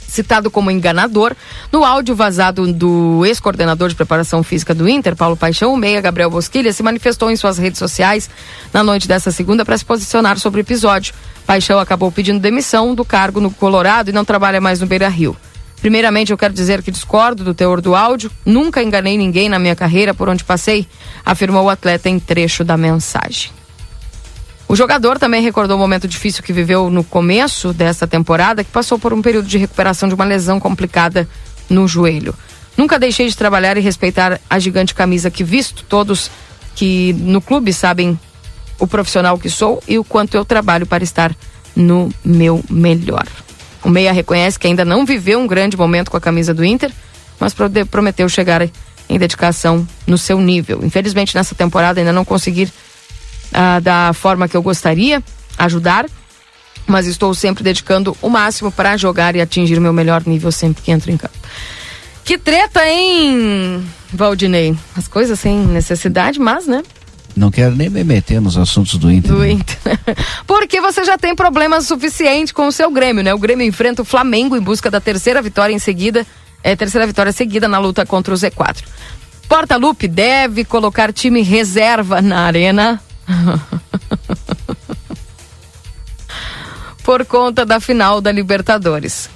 Citado 0.09 0.51
como 0.51 0.71
enganador, 0.71 1.35
no 1.73 1.85
áudio 1.85 2.15
vazado 2.15 2.73
do 2.73 3.25
ex-coordenador 3.27 3.89
de 3.89 3.95
preparação 3.95 4.43
física 4.43 4.75
do 4.75 4.89
Inter, 4.89 5.17
Paulo 5.17 5.37
Paixão, 5.37 5.75
o 5.75 5.77
meia 5.77 6.01
Gabriel 6.01 6.31
Bosquilha 6.31 6.73
se 6.73 6.83
manifestou 6.83 7.31
em 7.31 7.37
suas 7.37 7.59
redes 7.59 7.79
sociais 7.79 8.31
na 8.73 8.83
noite 8.83 9.09
dessa 9.09 9.31
segunda 9.31 9.65
para 9.65 9.77
se 9.77 9.85
posicionar 9.85 10.39
sobre 10.39 10.61
o 10.61 10.63
episódio. 10.63 11.15
Paixão 11.47 11.79
acabou 11.79 12.11
pedindo 12.11 12.41
demissão 12.41 12.95
do 12.95 13.05
cargo 13.05 13.41
no 13.41 13.51
Colorado 13.51 14.11
e 14.11 14.13
não 14.13 14.25
trabalha 14.25 14.61
mais 14.61 14.81
no 14.81 14.87
Beira 14.87 15.09
Rio. 15.09 15.37
Primeiramente, 15.81 16.33
eu 16.33 16.39
quero 16.39 16.55
dizer 16.55 16.83
que 16.83 16.91
discordo 16.91 17.45
do 17.45 17.55
teor 17.55 17.81
do 17.81 17.95
áudio. 17.95 18.31
Nunca 18.45 18.83
enganei 18.83 19.17
ninguém 19.17 19.49
na 19.49 19.59
minha 19.59 19.77
carreira 19.77 20.15
por 20.15 20.29
onde 20.29 20.43
passei, 20.43 20.89
afirmou 21.25 21.65
o 21.65 21.71
atleta 21.71 22.09
em 22.09 22.19
trecho 22.19 22.65
da 22.65 22.77
mensagem. 22.77 23.51
O 24.69 24.75
jogador 24.75 25.19
também 25.19 25.43
recordou 25.43 25.77
o 25.77 25.81
momento 25.81 26.09
difícil 26.09 26.43
que 26.43 26.53
viveu 26.53 26.91
no 26.91 27.05
começo 27.05 27.73
dessa 27.73 28.07
temporada, 28.07 28.65
que 28.65 28.71
passou 28.71 28.99
por 28.99 29.13
um 29.13 29.23
período 29.23 29.47
de 29.47 29.59
recuperação 29.59 30.09
de 30.09 30.15
uma 30.15 30.25
lesão 30.25 30.59
complicada 30.59 31.29
no 31.71 31.87
joelho. 31.87 32.35
Nunca 32.77 32.99
deixei 32.99 33.29
de 33.29 33.37
trabalhar 33.37 33.77
e 33.77 33.81
respeitar 33.81 34.41
a 34.51 34.59
gigante 34.59 34.95
camisa 34.95 35.31
que 35.31 35.45
visto. 35.45 35.85
Todos 35.89 36.31
que 36.75 37.15
no 37.21 37.41
clube 37.41 37.73
sabem 37.73 38.19
o 38.79 38.87
profissional 38.87 39.39
que 39.39 39.49
sou 39.49 39.83
e 39.89 39.99
o 39.99 40.05
quanto 40.05 40.37
eu 40.37 40.45
trabalho 40.45 40.85
para 40.85 41.05
estar 41.05 41.35
no 41.75 42.13
meu 42.25 42.63
melhor. 42.69 43.27
O 43.83 43.89
Meia 43.89 44.13
reconhece 44.13 44.59
que 44.59 44.67
ainda 44.67 44.85
não 44.85 45.07
viveu 45.07 45.39
um 45.39 45.47
grande 45.47 45.77
momento 45.77 46.11
com 46.11 46.17
a 46.17 46.21
camisa 46.21 46.53
do 46.53 46.65
Inter, 46.65 46.91
mas 47.39 47.55
prometeu 47.91 48.29
chegar 48.29 48.69
em 49.09 49.19
dedicação 49.19 49.87
no 50.07 50.19
seu 50.19 50.41
nível. 50.41 50.81
Infelizmente, 50.83 51.37
nessa 51.37 51.55
temporada 51.55 52.01
ainda 52.01 52.13
não 52.13 52.25
conseguir 52.25 52.71
uh, 53.53 53.81
da 53.81 54.13
forma 54.13 54.49
que 54.49 54.57
eu 54.57 54.63
gostaria 54.63 55.23
ajudar, 55.59 56.07
mas 56.87 57.07
estou 57.07 57.35
sempre 57.35 57.65
dedicando 57.65 58.17
o 58.23 58.29
máximo 58.29 58.71
para 58.71 58.97
jogar 58.97 59.35
e 59.35 59.41
atingir 59.41 59.79
o 59.79 59.81
meu 59.81 59.93
melhor 59.93 60.23
nível 60.27 60.53
sempre 60.53 60.83
que 60.83 60.91
entro 60.91 61.11
em 61.11 61.17
campo. 61.17 61.37
Que 62.25 62.37
treta, 62.37 62.85
hein, 62.87 63.85
Valdinei? 64.13 64.77
As 64.97 65.07
coisas 65.07 65.39
sem 65.39 65.59
necessidade, 65.59 66.41
mas, 66.41 66.67
né? 66.67 66.83
Não 67.37 67.51
quero 67.51 67.77
nem 67.77 67.91
me 67.91 68.03
meter 68.03 68.41
nos 68.41 68.57
assuntos 68.57 68.97
do 68.97 69.13
Inter. 69.13 69.31
Do 69.31 69.47
Inter. 69.47 69.77
Porque 70.47 70.81
você 70.81 71.05
já 71.05 71.19
tem 71.19 71.37
problemas 71.37 71.87
suficientes 71.87 72.51
com 72.51 72.67
o 72.67 72.73
seu 72.73 72.91
Grêmio, 72.91 73.23
né? 73.23 73.35
O 73.35 73.39
Grêmio 73.39 73.67
enfrenta 73.67 74.03
o 74.03 74.05
Flamengo 74.05 74.57
em 74.57 74.61
busca 74.61 74.91
da 74.91 75.01
terceira 75.01 75.43
vitória 75.43 75.75
em 75.75 75.79
seguida, 75.79 76.27
é, 76.65 76.75
terceira 76.75 77.07
vitória 77.07 77.31
seguida 77.31 77.69
na 77.69 77.79
luta 77.79 78.07
contra 78.07 78.33
o 78.33 78.37
Z4. 78.37 78.83
Porta 79.49 79.77
Lupe 79.77 80.09
deve 80.09 80.65
colocar 80.65 81.13
time 81.13 81.43
reserva 81.43 82.21
na 82.23 82.41
arena. 82.41 83.01
Por 87.03 87.25
conta 87.25 87.65
da 87.65 87.81
final 87.81 88.21
da 88.21 88.33
Libertadores. 88.33 89.31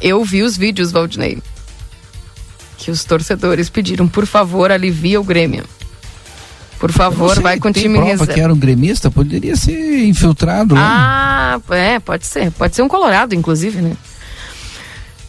Eu 0.00 0.24
vi 0.24 0.42
os 0.42 0.56
vídeos, 0.56 0.92
Valdinei. 0.92 1.42
Que 2.78 2.90
os 2.90 3.04
torcedores 3.04 3.68
pediram, 3.68 4.06
por 4.06 4.26
favor, 4.26 4.70
alivia 4.70 5.20
o 5.20 5.24
Grêmio. 5.24 5.64
Por 6.78 6.92
favor, 6.92 7.40
vai 7.40 7.58
com 7.58 7.68
o 7.68 7.72
time 7.72 7.98
reserva. 7.98 8.32
que 8.32 8.40
era 8.40 8.52
um 8.52 8.58
gremista, 8.58 9.10
poderia 9.10 9.56
ser 9.56 10.04
infiltrado. 10.04 10.74
Ah, 10.76 11.58
é, 11.70 11.98
pode 11.98 12.26
ser. 12.26 12.50
Pode 12.50 12.76
ser 12.76 12.82
um 12.82 12.88
colorado, 12.88 13.34
inclusive, 13.34 13.80
né? 13.80 13.96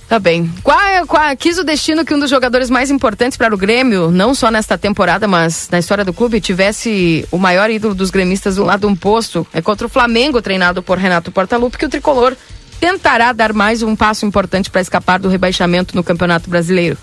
Tá 0.07 0.19
bem. 0.19 0.51
Qual, 0.63 0.79
é, 0.79 1.03
qual, 1.05 1.35
quis 1.35 1.57
o 1.57 1.63
destino 1.63 2.05
que 2.05 2.13
um 2.13 2.19
dos 2.19 2.29
jogadores 2.29 2.69
mais 2.69 2.91
importantes 2.91 3.37
para 3.37 3.53
o 3.53 3.57
Grêmio, 3.57 4.11
não 4.11 4.35
só 4.35 4.51
nesta 4.51 4.77
temporada, 4.77 5.27
mas 5.27 5.67
na 5.71 5.79
história 5.79 6.05
do 6.05 6.13
clube, 6.13 6.39
tivesse 6.39 7.27
o 7.31 7.37
maior 7.37 7.71
ídolo 7.71 7.95
dos 7.95 8.11
gremistas 8.11 8.57
do 8.57 8.63
lado 8.63 8.81
de 8.81 8.85
um 8.85 8.95
posto. 8.95 9.47
É 9.51 9.61
contra 9.61 9.87
o 9.87 9.89
Flamengo, 9.89 10.41
treinado 10.41 10.83
por 10.83 10.99
Renato 10.99 11.31
Portaluppi, 11.31 11.77
que 11.77 11.85
o 11.85 11.89
tricolor 11.89 12.35
tentará 12.79 13.33
dar 13.33 13.51
mais 13.51 13.81
um 13.81 13.95
passo 13.95 14.25
importante 14.25 14.69
para 14.69 14.81
escapar 14.81 15.19
do 15.19 15.27
rebaixamento 15.27 15.95
no 15.95 16.03
Campeonato 16.03 16.49
Brasileiro. 16.49 16.97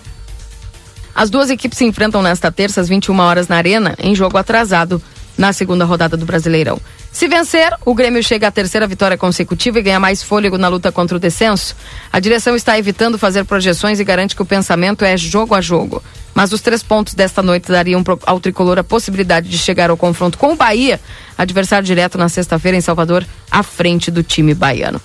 As 1.13 1.29
duas 1.29 1.49
equipes 1.49 1.77
se 1.77 1.85
enfrentam 1.85 2.21
nesta 2.21 2.51
terça 2.51 2.79
às 2.79 2.87
21 2.87 3.19
horas 3.19 3.47
na 3.49 3.57
Arena, 3.57 3.95
em 3.99 4.15
jogo 4.15 4.37
atrasado 4.37 5.01
na 5.37 5.53
segunda 5.53 5.85
rodada 5.85 6.15
do 6.15 6.25
Brasileirão. 6.25 6.79
Se 7.11 7.27
vencer, 7.27 7.71
o 7.85 7.93
Grêmio 7.93 8.23
chega 8.23 8.47
à 8.47 8.51
terceira 8.51 8.87
vitória 8.87 9.17
consecutiva 9.17 9.79
e 9.79 9.83
ganha 9.83 9.99
mais 9.99 10.23
fôlego 10.23 10.57
na 10.57 10.67
luta 10.67 10.91
contra 10.91 11.15
o 11.15 11.19
descenso. 11.19 11.75
A 12.11 12.19
direção 12.19 12.55
está 12.55 12.77
evitando 12.77 13.19
fazer 13.19 13.45
projeções 13.45 13.99
e 13.99 14.03
garante 14.03 14.35
que 14.35 14.41
o 14.41 14.45
pensamento 14.45 15.05
é 15.05 15.15
jogo 15.15 15.53
a 15.53 15.61
jogo. 15.61 16.01
Mas 16.33 16.51
os 16.51 16.61
três 16.61 16.81
pontos 16.81 17.13
desta 17.13 17.43
noite 17.43 17.71
dariam 17.71 18.03
ao 18.25 18.39
tricolor 18.39 18.79
a 18.79 18.83
possibilidade 18.83 19.47
de 19.47 19.57
chegar 19.57 19.91
ao 19.91 19.97
confronto 19.97 20.37
com 20.37 20.53
o 20.53 20.55
Bahia, 20.55 20.99
adversário 21.37 21.85
direto 21.85 22.17
na 22.17 22.29
sexta-feira 22.29 22.77
em 22.77 22.81
Salvador, 22.81 23.23
à 23.51 23.61
frente 23.61 24.09
do 24.09 24.23
time 24.23 24.55
baiano. 24.55 24.99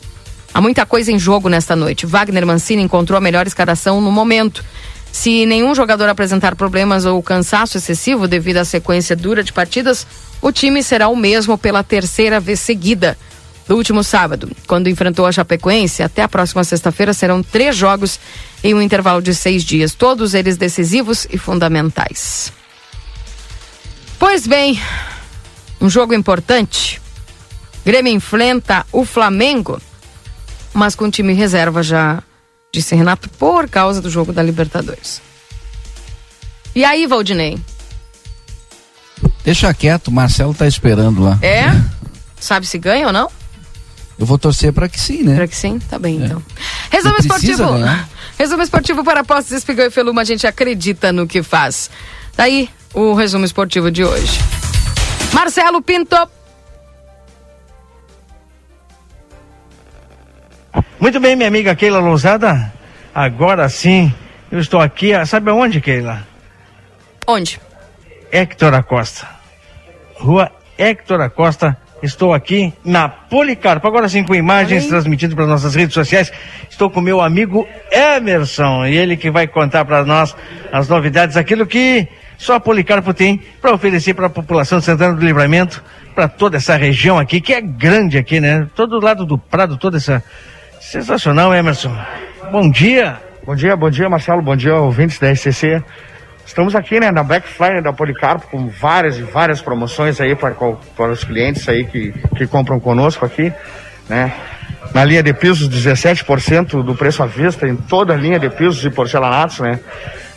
Há 0.52 0.60
muita 0.60 0.86
coisa 0.86 1.12
em 1.12 1.18
jogo 1.18 1.48
nesta 1.48 1.76
noite. 1.76 2.06
Wagner 2.06 2.46
Mancini 2.46 2.82
encontrou 2.82 3.16
a 3.16 3.20
melhor 3.20 3.46
escalação 3.46 4.00
no 4.00 4.10
momento. 4.10 4.64
Se 5.12 5.46
nenhum 5.46 5.74
jogador 5.74 6.08
apresentar 6.08 6.54
problemas 6.54 7.04
ou 7.04 7.22
cansaço 7.22 7.78
excessivo 7.78 8.28
devido 8.28 8.58
à 8.58 8.64
sequência 8.64 9.16
dura 9.16 9.42
de 9.42 9.52
partidas, 9.52 10.06
o 10.40 10.52
time 10.52 10.82
será 10.82 11.08
o 11.08 11.16
mesmo 11.16 11.58
pela 11.58 11.82
terceira 11.82 12.38
vez 12.38 12.60
seguida. 12.60 13.16
No 13.68 13.76
último 13.76 14.02
sábado, 14.02 14.50
quando 14.66 14.88
enfrentou 14.88 15.26
a 15.26 15.32
Chapecoense, 15.32 16.02
até 16.02 16.22
a 16.22 16.28
próxima 16.28 16.64
sexta-feira 16.64 17.12
serão 17.12 17.42
três 17.42 17.76
jogos 17.76 18.18
em 18.64 18.72
um 18.72 18.80
intervalo 18.80 19.20
de 19.20 19.34
seis 19.34 19.62
dias, 19.62 19.92
todos 19.92 20.32
eles 20.32 20.56
decisivos 20.56 21.26
e 21.30 21.36
fundamentais. 21.36 22.50
Pois 24.18 24.46
bem, 24.46 24.80
um 25.80 25.90
jogo 25.90 26.14
importante. 26.14 27.00
Grêmio 27.84 28.12
enfrenta 28.12 28.86
o 28.90 29.04
Flamengo, 29.04 29.80
mas 30.72 30.94
com 30.94 31.10
time 31.10 31.34
reserva 31.34 31.82
já 31.82 32.22
disse 32.72 32.94
Renato, 32.94 33.28
por 33.30 33.68
causa 33.68 34.00
do 34.00 34.10
jogo 34.10 34.32
da 34.32 34.42
Libertadores. 34.42 35.20
E 36.74 36.84
aí, 36.84 37.06
Valdinei? 37.06 37.58
Deixa 39.44 39.72
quieto, 39.72 40.08
o 40.08 40.12
Marcelo 40.12 40.54
tá 40.54 40.66
esperando 40.66 41.22
lá. 41.22 41.38
É? 41.42 41.72
Sabe 42.38 42.66
se 42.66 42.78
ganha 42.78 43.06
ou 43.06 43.12
não? 43.12 43.30
Eu 44.18 44.26
vou 44.26 44.38
torcer 44.38 44.72
para 44.72 44.88
que 44.88 45.00
sim, 45.00 45.22
né? 45.22 45.36
Para 45.36 45.48
que 45.48 45.56
sim, 45.56 45.78
tá 45.78 45.98
bem 45.98 46.20
é. 46.20 46.26
então. 46.26 46.42
Resumo 46.90 47.16
esportivo. 47.18 47.64
Ganhar. 47.64 48.08
Resumo 48.38 48.62
esportivo 48.62 49.04
para 49.04 49.24
Postos 49.24 49.52
Espigão 49.52 49.86
e 49.86 49.90
Feluma, 49.90 50.22
a 50.22 50.24
gente 50.24 50.46
acredita 50.46 51.12
no 51.12 51.26
que 51.26 51.42
faz. 51.42 51.90
Daí 52.36 52.68
o 52.94 53.14
resumo 53.14 53.44
esportivo 53.44 53.90
de 53.90 54.04
hoje. 54.04 54.38
Marcelo 55.32 55.80
Pinto. 55.82 56.16
Muito 61.00 61.20
bem, 61.20 61.36
minha 61.36 61.48
amiga 61.48 61.74
Keila 61.74 62.00
Lousada. 62.00 62.72
Agora 63.14 63.68
sim, 63.68 64.12
eu 64.50 64.58
estou 64.58 64.80
aqui, 64.80 65.12
sabe 65.26 65.50
aonde, 65.50 65.80
Keila? 65.80 66.26
Onde? 67.26 67.60
Hector 68.32 68.74
Acosta. 68.74 69.28
Rua 70.16 70.50
Hector 70.76 71.20
Acosta. 71.20 71.76
Estou 72.02 72.32
aqui 72.32 72.72
na 72.84 73.08
Policarpo. 73.08 73.86
Agora 73.86 74.08
sim, 74.08 74.22
com 74.22 74.34
imagens 74.34 74.86
transmitidas 74.86 75.34
para 75.34 75.46
nossas 75.46 75.74
redes 75.74 75.94
sociais. 75.94 76.32
Estou 76.70 76.88
com 76.88 77.00
meu 77.00 77.20
amigo 77.20 77.66
Emerson. 77.90 78.86
E 78.86 78.96
ele 78.96 79.16
que 79.16 79.30
vai 79.30 79.48
contar 79.48 79.84
para 79.84 80.04
nós 80.04 80.36
as 80.72 80.88
novidades, 80.88 81.36
aquilo 81.36 81.66
que 81.66 82.06
só 82.36 82.54
a 82.54 82.60
Policarpo 82.60 83.12
tem 83.12 83.42
para 83.60 83.74
oferecer 83.74 84.14
para 84.14 84.26
a 84.26 84.30
população 84.30 84.78
de 84.78 84.84
Santana 84.84 85.14
do 85.14 85.24
Livramento, 85.24 85.82
para 86.14 86.28
toda 86.28 86.56
essa 86.56 86.76
região 86.76 87.18
aqui, 87.18 87.40
que 87.40 87.52
é 87.52 87.60
grande 87.60 88.16
aqui, 88.16 88.40
né? 88.40 88.68
Todo 88.76 89.00
lado 89.00 89.26
do 89.26 89.36
Prado, 89.36 89.76
toda 89.76 89.96
essa 89.96 90.22
Sensacional, 90.90 91.52
Emerson. 91.54 91.94
Bom 92.50 92.70
dia. 92.70 93.18
Bom 93.44 93.54
dia, 93.54 93.76
bom 93.76 93.90
dia, 93.90 94.08
Marcelo. 94.08 94.40
Bom 94.40 94.56
dia, 94.56 94.74
ouvintes 94.74 95.18
da 95.18 95.30
SCC. 95.34 95.82
Estamos 96.46 96.74
aqui, 96.74 96.98
né, 96.98 97.10
na 97.10 97.22
Black 97.22 97.46
Friday 97.46 97.82
da 97.82 97.92
Policarpo, 97.92 98.46
com 98.46 98.68
várias 98.68 99.18
e 99.18 99.22
várias 99.22 99.60
promoções 99.60 100.18
aí 100.18 100.34
para, 100.34 100.54
para 100.96 101.12
os 101.12 101.24
clientes 101.24 101.68
aí 101.68 101.84
que, 101.84 102.14
que 102.34 102.46
compram 102.46 102.80
conosco 102.80 103.22
aqui, 103.26 103.52
né? 104.08 104.32
Na 104.94 105.04
linha 105.04 105.22
de 105.22 105.34
pisos, 105.34 105.68
17% 105.68 106.82
do 106.82 106.94
preço 106.94 107.22
à 107.22 107.26
vista 107.26 107.68
em 107.68 107.76
toda 107.76 108.14
a 108.14 108.16
linha 108.16 108.38
de 108.38 108.48
pisos 108.48 108.82
e 108.82 108.88
porcelanatos, 108.88 109.60
né? 109.60 109.78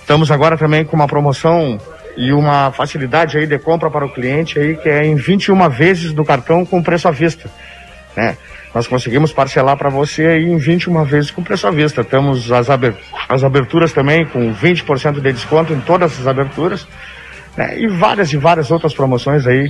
Estamos 0.01 0.31
agora 0.31 0.57
também 0.57 0.83
com 0.83 0.97
uma 0.97 1.07
promoção 1.07 1.79
e 2.17 2.33
uma 2.33 2.73
facilidade 2.73 3.37
aí 3.37 3.47
de 3.47 3.57
compra 3.57 3.89
para 3.89 4.05
o 4.05 4.09
cliente 4.09 4.59
aí 4.59 4.75
que 4.75 4.89
é 4.89 5.05
em 5.05 5.15
21 5.15 5.69
vezes 5.69 6.11
do 6.11 6.25
cartão 6.25 6.65
com 6.65 6.83
preço 6.83 7.07
à 7.07 7.11
vista. 7.11 7.49
né? 8.17 8.35
Nós 8.73 8.87
conseguimos 8.87 9.33
parcelar 9.33 9.75
para 9.75 9.89
você 9.89 10.25
aí 10.25 10.45
em 10.45 10.57
21 10.57 11.03
vezes 11.03 11.31
com 11.31 11.43
preço 11.43 11.67
à 11.67 11.71
vista. 11.71 12.03
Temos 12.03 12.51
as, 12.51 12.67
as 13.27 13.43
aberturas 13.43 13.91
também 13.91 14.25
com 14.25 14.53
20% 14.53 15.19
de 15.19 15.33
desconto 15.33 15.73
em 15.73 15.79
todas 15.81 16.19
as 16.19 16.27
aberturas. 16.27 16.87
Né? 17.57 17.79
E 17.79 17.87
várias 17.87 18.31
e 18.31 18.37
várias 18.37 18.71
outras 18.71 18.93
promoções 18.93 19.45
aí 19.45 19.69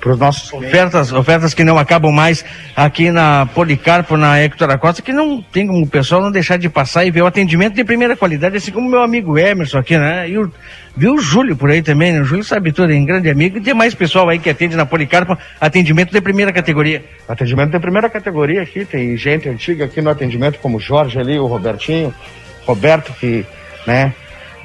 para 0.00 0.12
os 0.12 0.18
nossos 0.18 0.52
ofertas, 0.52 1.12
ofertas 1.12 1.52
que 1.52 1.62
não 1.62 1.78
acabam 1.78 2.10
mais 2.10 2.44
aqui 2.74 3.10
na 3.10 3.46
Policarpo, 3.46 4.16
na 4.16 4.40
Hector 4.40 4.66
da 4.66 4.78
Costa, 4.78 5.02
que 5.02 5.12
não 5.12 5.42
tem 5.42 5.66
como 5.66 5.84
o 5.84 5.86
pessoal 5.86 6.22
não 6.22 6.32
deixar 6.32 6.56
de 6.56 6.68
passar 6.70 7.04
e 7.04 7.10
ver 7.10 7.22
o 7.22 7.26
atendimento 7.26 7.74
de 7.74 7.84
primeira 7.84 8.16
qualidade, 8.16 8.56
assim 8.56 8.72
como 8.72 8.88
meu 8.88 9.02
amigo 9.02 9.38
Emerson 9.38 9.78
aqui, 9.78 9.98
né? 9.98 10.28
E 10.28 10.38
o, 10.38 10.50
viu 10.96 11.14
o 11.14 11.20
Júlio 11.20 11.54
por 11.54 11.70
aí 11.70 11.82
também, 11.82 12.12
né? 12.12 12.20
O 12.20 12.24
Júlio 12.24 12.42
sabe 12.42 12.72
tudo, 12.72 12.92
é 12.92 12.96
um 12.96 13.04
grande 13.04 13.28
amigo, 13.28 13.58
e 13.58 13.60
tem 13.60 13.74
mais 13.74 13.94
pessoal 13.94 14.28
aí 14.28 14.38
que 14.38 14.48
atende 14.48 14.74
na 14.74 14.86
Policarpo, 14.86 15.36
atendimento 15.60 16.12
de 16.12 16.20
primeira 16.20 16.52
categoria. 16.52 17.04
Atendimento 17.28 17.70
de 17.70 17.78
primeira 17.78 18.08
categoria 18.08 18.62
aqui, 18.62 18.86
tem 18.86 19.14
gente 19.18 19.48
antiga 19.48 19.84
aqui 19.84 20.00
no 20.00 20.08
atendimento, 20.08 20.58
como 20.60 20.78
o 20.78 20.80
Jorge 20.80 21.18
ali, 21.18 21.38
o 21.38 21.46
Robertinho, 21.46 22.14
Roberto, 22.66 23.12
que, 23.20 23.44
né, 23.86 24.14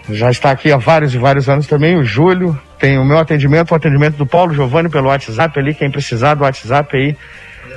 já 0.09 0.29
está 0.29 0.51
aqui 0.51 0.71
há 0.71 0.77
vários 0.77 1.13
e 1.13 1.17
vários 1.17 1.49
anos 1.49 1.67
também, 1.67 1.97
o 1.97 2.03
Júlio, 2.03 2.59
tem 2.79 2.97
o 2.97 3.05
meu 3.05 3.17
atendimento, 3.17 3.71
o 3.71 3.75
atendimento 3.75 4.17
do 4.17 4.25
Paulo 4.25 4.53
Giovanni 4.53 4.89
pelo 4.89 5.07
WhatsApp 5.07 5.57
ali, 5.59 5.73
quem 5.73 5.89
precisar 5.89 6.35
do 6.35 6.43
WhatsApp 6.43 6.95
aí, 6.95 7.17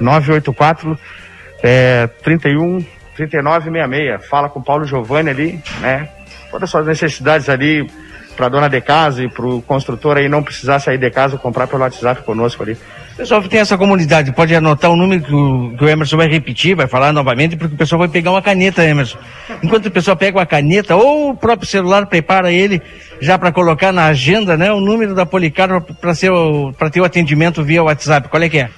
984 0.01 0.99
é, 1.63 2.07
31 2.23 2.85
3966. 3.17 4.29
Fala 4.29 4.49
com 4.49 4.61
o 4.61 4.63
Paulo 4.63 4.85
Giovanni 4.85 5.31
ali, 5.31 5.63
né? 5.81 6.09
Todas 6.51 6.65
as 6.65 6.71
suas 6.71 6.87
necessidades 6.87 7.49
ali 7.49 7.87
para 8.37 8.49
dona 8.49 8.69
de 8.69 8.81
casa 8.81 9.25
e 9.25 9.29
para 9.29 9.45
o 9.45 9.61
construtor 9.63 10.17
aí 10.17 10.29
não 10.29 10.43
precisar 10.43 10.79
sair 10.79 10.99
de 10.99 11.11
casa 11.11 11.37
comprar 11.37 11.67
pelo 11.67 11.83
WhatsApp 11.83 12.23
conosco 12.23 12.63
ali. 12.63 12.79
Pessoal 13.19 13.43
que 13.43 13.49
tem 13.49 13.59
essa 13.59 13.77
comunidade, 13.77 14.31
pode 14.31 14.55
anotar 14.55 14.93
o 14.93 14.97
número 14.97 15.21
que 15.21 15.35
o, 15.35 15.75
que 15.77 15.85
o, 15.85 15.89
Emerson 15.89 16.17
vai 16.17 16.29
repetir, 16.29 16.77
vai 16.77 16.87
falar 16.87 17.13
novamente, 17.13 17.57
porque 17.57 17.75
o 17.75 17.77
pessoal 17.77 17.99
vai 17.99 18.07
pegar 18.07 18.31
uma 18.31 18.41
caneta, 18.41 18.85
Emerson. 18.85 19.19
Enquanto 19.61 19.87
o 19.87 19.91
pessoal 19.91 20.17
pega 20.17 20.39
uma 20.39 20.47
caneta, 20.47 20.95
ou 20.95 21.31
o 21.31 21.37
próprio 21.37 21.69
celular 21.69 22.07
prepara 22.07 22.53
ele 22.53 22.81
já 23.21 23.37
para 23.37 23.51
colocar 23.51 23.93
na 23.93 24.05
agenda, 24.05 24.57
né, 24.57 24.71
o 24.73 24.79
número 24.79 25.17
da 25.17 25.27
Policarpo 25.27 25.93
para 25.95 26.15
ter 26.91 27.01
o 27.01 27.05
atendimento 27.05 27.65
via 27.65 27.83
WhatsApp. 27.83 28.29
Qual 28.29 28.41
é 28.41 28.49
que 28.49 28.59
é? 28.59 28.71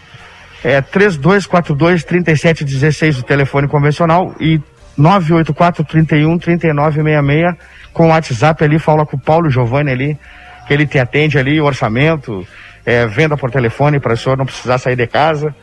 É 0.65 0.81
3242 0.81 2.03
3716 2.05 3.19
o 3.19 3.23
telefone 3.23 3.69
convencional 3.69 4.35
e 4.41 4.59
984 4.97 5.85
31 5.85 6.39
3966 6.39 7.57
com 7.93 8.07
o 8.07 8.09
WhatsApp 8.09 8.65
ali, 8.65 8.79
fala 8.79 9.05
com 9.05 9.19
o 9.19 9.21
Paulo 9.21 9.51
Giovanni 9.51 9.91
ali, 9.91 10.19
que 10.67 10.73
ele 10.73 10.87
te 10.87 10.99
atende 10.99 11.39
ali, 11.39 11.61
o 11.61 11.67
orçamento, 11.67 12.47
é, 12.85 13.07
venda 13.07 13.36
por 13.36 13.51
telefone 13.51 14.01
para 14.01 14.15
o 14.15 14.16
senhor 14.16 14.36
não 14.36 14.47
precisar 14.47 14.78
sair 14.78 14.97
de 14.97 15.07
casa. 15.07 15.55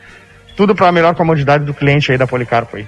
Tudo 0.55 0.73
para 0.73 0.87
a 0.87 0.91
melhor 0.91 1.15
comodidade 1.15 1.65
do 1.65 1.73
cliente 1.73 2.11
aí 2.11 2.17
da 2.17 2.25
Policarpo 2.25 2.77
aí. 2.77 2.87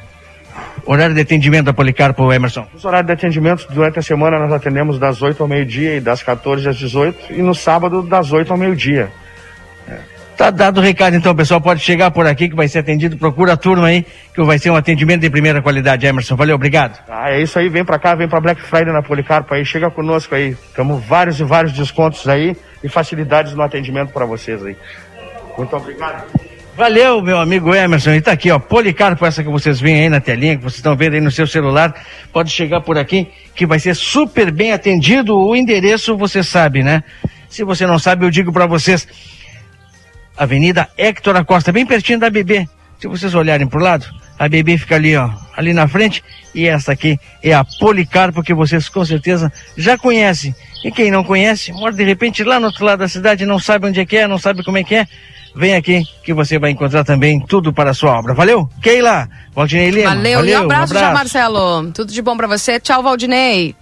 Horário 0.85 1.13
de 1.13 1.21
atendimento 1.21 1.65
da 1.65 1.73
Policarpo, 1.73 2.31
Emerson? 2.33 2.65
Os 2.73 2.83
horários 2.83 3.07
de 3.07 3.13
atendimento 3.13 3.67
durante 3.69 3.99
a 3.99 4.01
semana 4.01 4.39
nós 4.39 4.51
atendemos 4.51 4.97
das 4.97 5.21
8 5.21 5.41
ao 5.41 5.47
meio-dia 5.47 5.95
e 5.95 5.99
das 5.99 6.23
14 6.23 6.67
às 6.67 6.77
18 6.77 7.33
e 7.33 7.41
no 7.41 7.53
sábado 7.53 8.01
das 8.01 8.31
8 8.31 8.51
ao 8.51 8.57
meio-dia. 8.57 9.11
Tá 10.39 10.51
dado 10.51 10.77
o 10.77 10.81
recado 10.81 11.17
então, 11.17 11.35
pessoal. 11.35 11.59
Pode 11.59 11.81
chegar 11.81 12.11
por 12.11 12.25
aqui 12.25 12.47
que 12.47 12.55
vai 12.55 12.65
ser 12.65 12.79
atendido. 12.79 13.17
Procura 13.17 13.51
a 13.51 13.57
turma 13.57 13.87
aí, 13.87 14.05
que 14.33 14.41
vai 14.41 14.57
ser 14.57 14.69
um 14.69 14.75
atendimento 14.77 15.19
de 15.19 15.29
primeira 15.29 15.61
qualidade, 15.61 16.05
Emerson. 16.05 16.37
Valeu, 16.37 16.55
obrigado. 16.55 16.97
Ah, 17.09 17.29
é 17.29 17.41
isso 17.41 17.59
aí. 17.59 17.67
Vem 17.67 17.83
pra 17.83 17.99
cá, 17.99 18.15
vem 18.15 18.25
pra 18.25 18.39
Black 18.39 18.61
Friday 18.61 18.93
na 18.93 19.01
Policarpo 19.01 19.53
aí. 19.53 19.65
Chega 19.65 19.91
conosco 19.91 20.33
aí. 20.33 20.55
Temos 20.73 21.03
vários 21.03 21.41
e 21.41 21.43
vários 21.43 21.73
descontos 21.73 22.25
aí 22.25 22.55
e 22.81 22.87
facilidades 22.87 23.53
no 23.53 23.61
atendimento 23.61 24.13
para 24.13 24.25
vocês 24.25 24.65
aí. 24.65 24.77
Muito 25.57 25.75
obrigado. 25.75 26.23
Valeu, 26.77 27.21
meu 27.21 27.37
amigo 27.37 27.75
Emerson. 27.75 28.11
E 28.11 28.21
tá 28.21 28.31
aqui, 28.31 28.49
ó, 28.49 28.59
Policarpo, 28.59 29.25
essa 29.25 29.43
que 29.43 29.49
vocês 29.49 29.81
veem 29.81 30.03
aí 30.03 30.09
na 30.09 30.21
telinha, 30.21 30.55
que 30.55 30.63
vocês 30.63 30.77
estão 30.77 30.95
vendo 30.95 31.15
aí 31.15 31.21
no 31.21 31.31
seu 31.31 31.47
celular. 31.47 31.93
Pode 32.31 32.49
chegar 32.49 32.79
por 32.79 32.97
aqui, 32.97 33.27
que 33.53 33.65
vai 33.65 33.77
ser 33.77 33.93
super 33.93 34.51
bem 34.51 34.71
atendido. 34.71 35.37
O 35.37 35.53
endereço 35.53 36.15
você 36.15 36.41
sabe, 36.41 36.81
né? 36.81 37.03
Se 37.49 37.65
você 37.65 37.85
não 37.85 37.99
sabe, 37.99 38.25
eu 38.25 38.31
digo 38.31 38.53
para 38.53 38.65
vocês. 38.65 39.05
Avenida 40.39 40.87
Hector 40.97 41.35
Acosta, 41.35 41.71
bem 41.73 41.85
pertinho 41.85 42.17
da 42.17 42.29
BB. 42.29 42.65
Se 42.97 43.07
vocês 43.07 43.35
olharem 43.35 43.67
pro 43.67 43.83
lado, 43.83 44.05
a 44.39 44.47
BB 44.47 44.77
fica 44.77 44.95
ali, 44.95 45.15
ó, 45.17 45.29
ali 45.55 45.73
na 45.73 45.85
frente. 45.85 46.23
E 46.55 46.65
essa 46.65 46.93
aqui 46.93 47.19
é 47.43 47.53
a 47.53 47.63
Policarpo, 47.63 48.41
que 48.41 48.53
vocês 48.53 48.87
com 48.87 49.03
certeza 49.03 49.51
já 49.77 49.97
conhecem. 49.97 50.55
E 50.83 50.91
quem 50.91 51.11
não 51.11 51.25
conhece, 51.25 51.73
mora 51.73 51.93
de 51.93 52.03
repente 52.05 52.41
lá 52.43 52.57
no 52.57 52.67
outro 52.67 52.85
lado 52.85 52.99
da 52.99 53.07
cidade, 53.09 53.45
não 53.45 53.59
sabe 53.59 53.87
onde 53.87 53.99
é 53.99 54.05
que 54.05 54.15
é, 54.15 54.27
não 54.27 54.37
sabe 54.37 54.63
como 54.63 54.77
é 54.77 54.83
que 54.83 54.95
é. 54.95 55.07
Vem 55.53 55.75
aqui 55.75 56.03
que 56.23 56.33
você 56.33 56.57
vai 56.57 56.71
encontrar 56.71 57.03
também 57.03 57.39
tudo 57.39 57.73
para 57.73 57.89
a 57.89 57.93
sua 57.93 58.17
obra. 58.17 58.33
Valeu? 58.33 58.69
Keila, 58.81 59.27
Valdinei 59.53 59.89
Lima. 59.89 60.15
Valeu, 60.15 60.39
valeu 60.39 60.53
e 60.53 60.57
um 60.57 60.63
abraço, 60.63 60.93
um 60.93 60.97
abraço. 60.97 61.05
já, 61.05 61.13
Marcelo. 61.13 61.91
Tudo 61.91 62.13
de 62.13 62.21
bom 62.21 62.37
para 62.37 62.47
você. 62.47 62.79
Tchau, 62.79 63.03
Valdinei. 63.03 63.75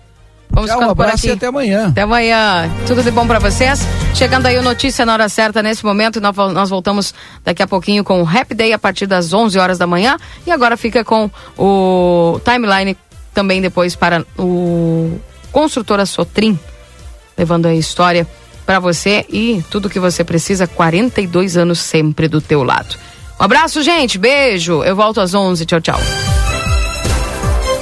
Vamos 0.49 0.71
Tchau, 0.71 0.81
um 0.81 0.89
abraço 0.89 1.27
e 1.27 1.31
até 1.31 1.47
amanhã. 1.47 1.89
Até 1.89 2.01
amanhã. 2.01 2.69
Tudo 2.87 3.03
de 3.03 3.11
bom 3.11 3.27
para 3.27 3.39
vocês. 3.39 3.81
Chegando 4.15 4.47
aí 4.47 4.57
o 4.57 4.63
Notícia 4.63 5.05
na 5.05 5.13
hora 5.13 5.29
certa 5.29 5.61
nesse 5.61 5.85
momento. 5.85 6.19
Nós, 6.19 6.35
nós 6.35 6.69
voltamos 6.69 7.13
daqui 7.43 7.61
a 7.61 7.67
pouquinho 7.67 8.03
com 8.03 8.21
o 8.21 8.23
Rap 8.23 8.53
Day 8.53 8.73
a 8.73 8.79
partir 8.79 9.05
das 9.05 9.33
11 9.33 9.59
horas 9.59 9.77
da 9.77 9.85
manhã. 9.85 10.17
E 10.45 10.51
agora 10.51 10.75
fica 10.75 11.03
com 11.03 11.29
o 11.57 12.39
timeline 12.43 12.97
também 13.33 13.61
depois 13.61 13.95
para 13.95 14.25
o 14.37 15.19
Construtora 15.51 16.05
Sotrim, 16.05 16.57
levando 17.37 17.67
a 17.67 17.75
história 17.75 18.27
para 18.65 18.79
você 18.79 19.25
e 19.29 19.63
tudo 19.69 19.89
que 19.89 19.99
você 19.99 20.23
precisa. 20.23 20.65
42 20.65 21.55
anos 21.55 21.79
sempre 21.79 22.27
do 22.27 22.41
teu 22.41 22.63
lado. 22.63 22.95
Um 23.39 23.43
abraço, 23.43 23.83
gente. 23.83 24.17
Beijo. 24.17 24.83
Eu 24.83 24.95
volto 24.95 25.21
às 25.21 25.33
11. 25.33 25.65
Tchau, 25.65 25.81
tchau. 25.81 25.99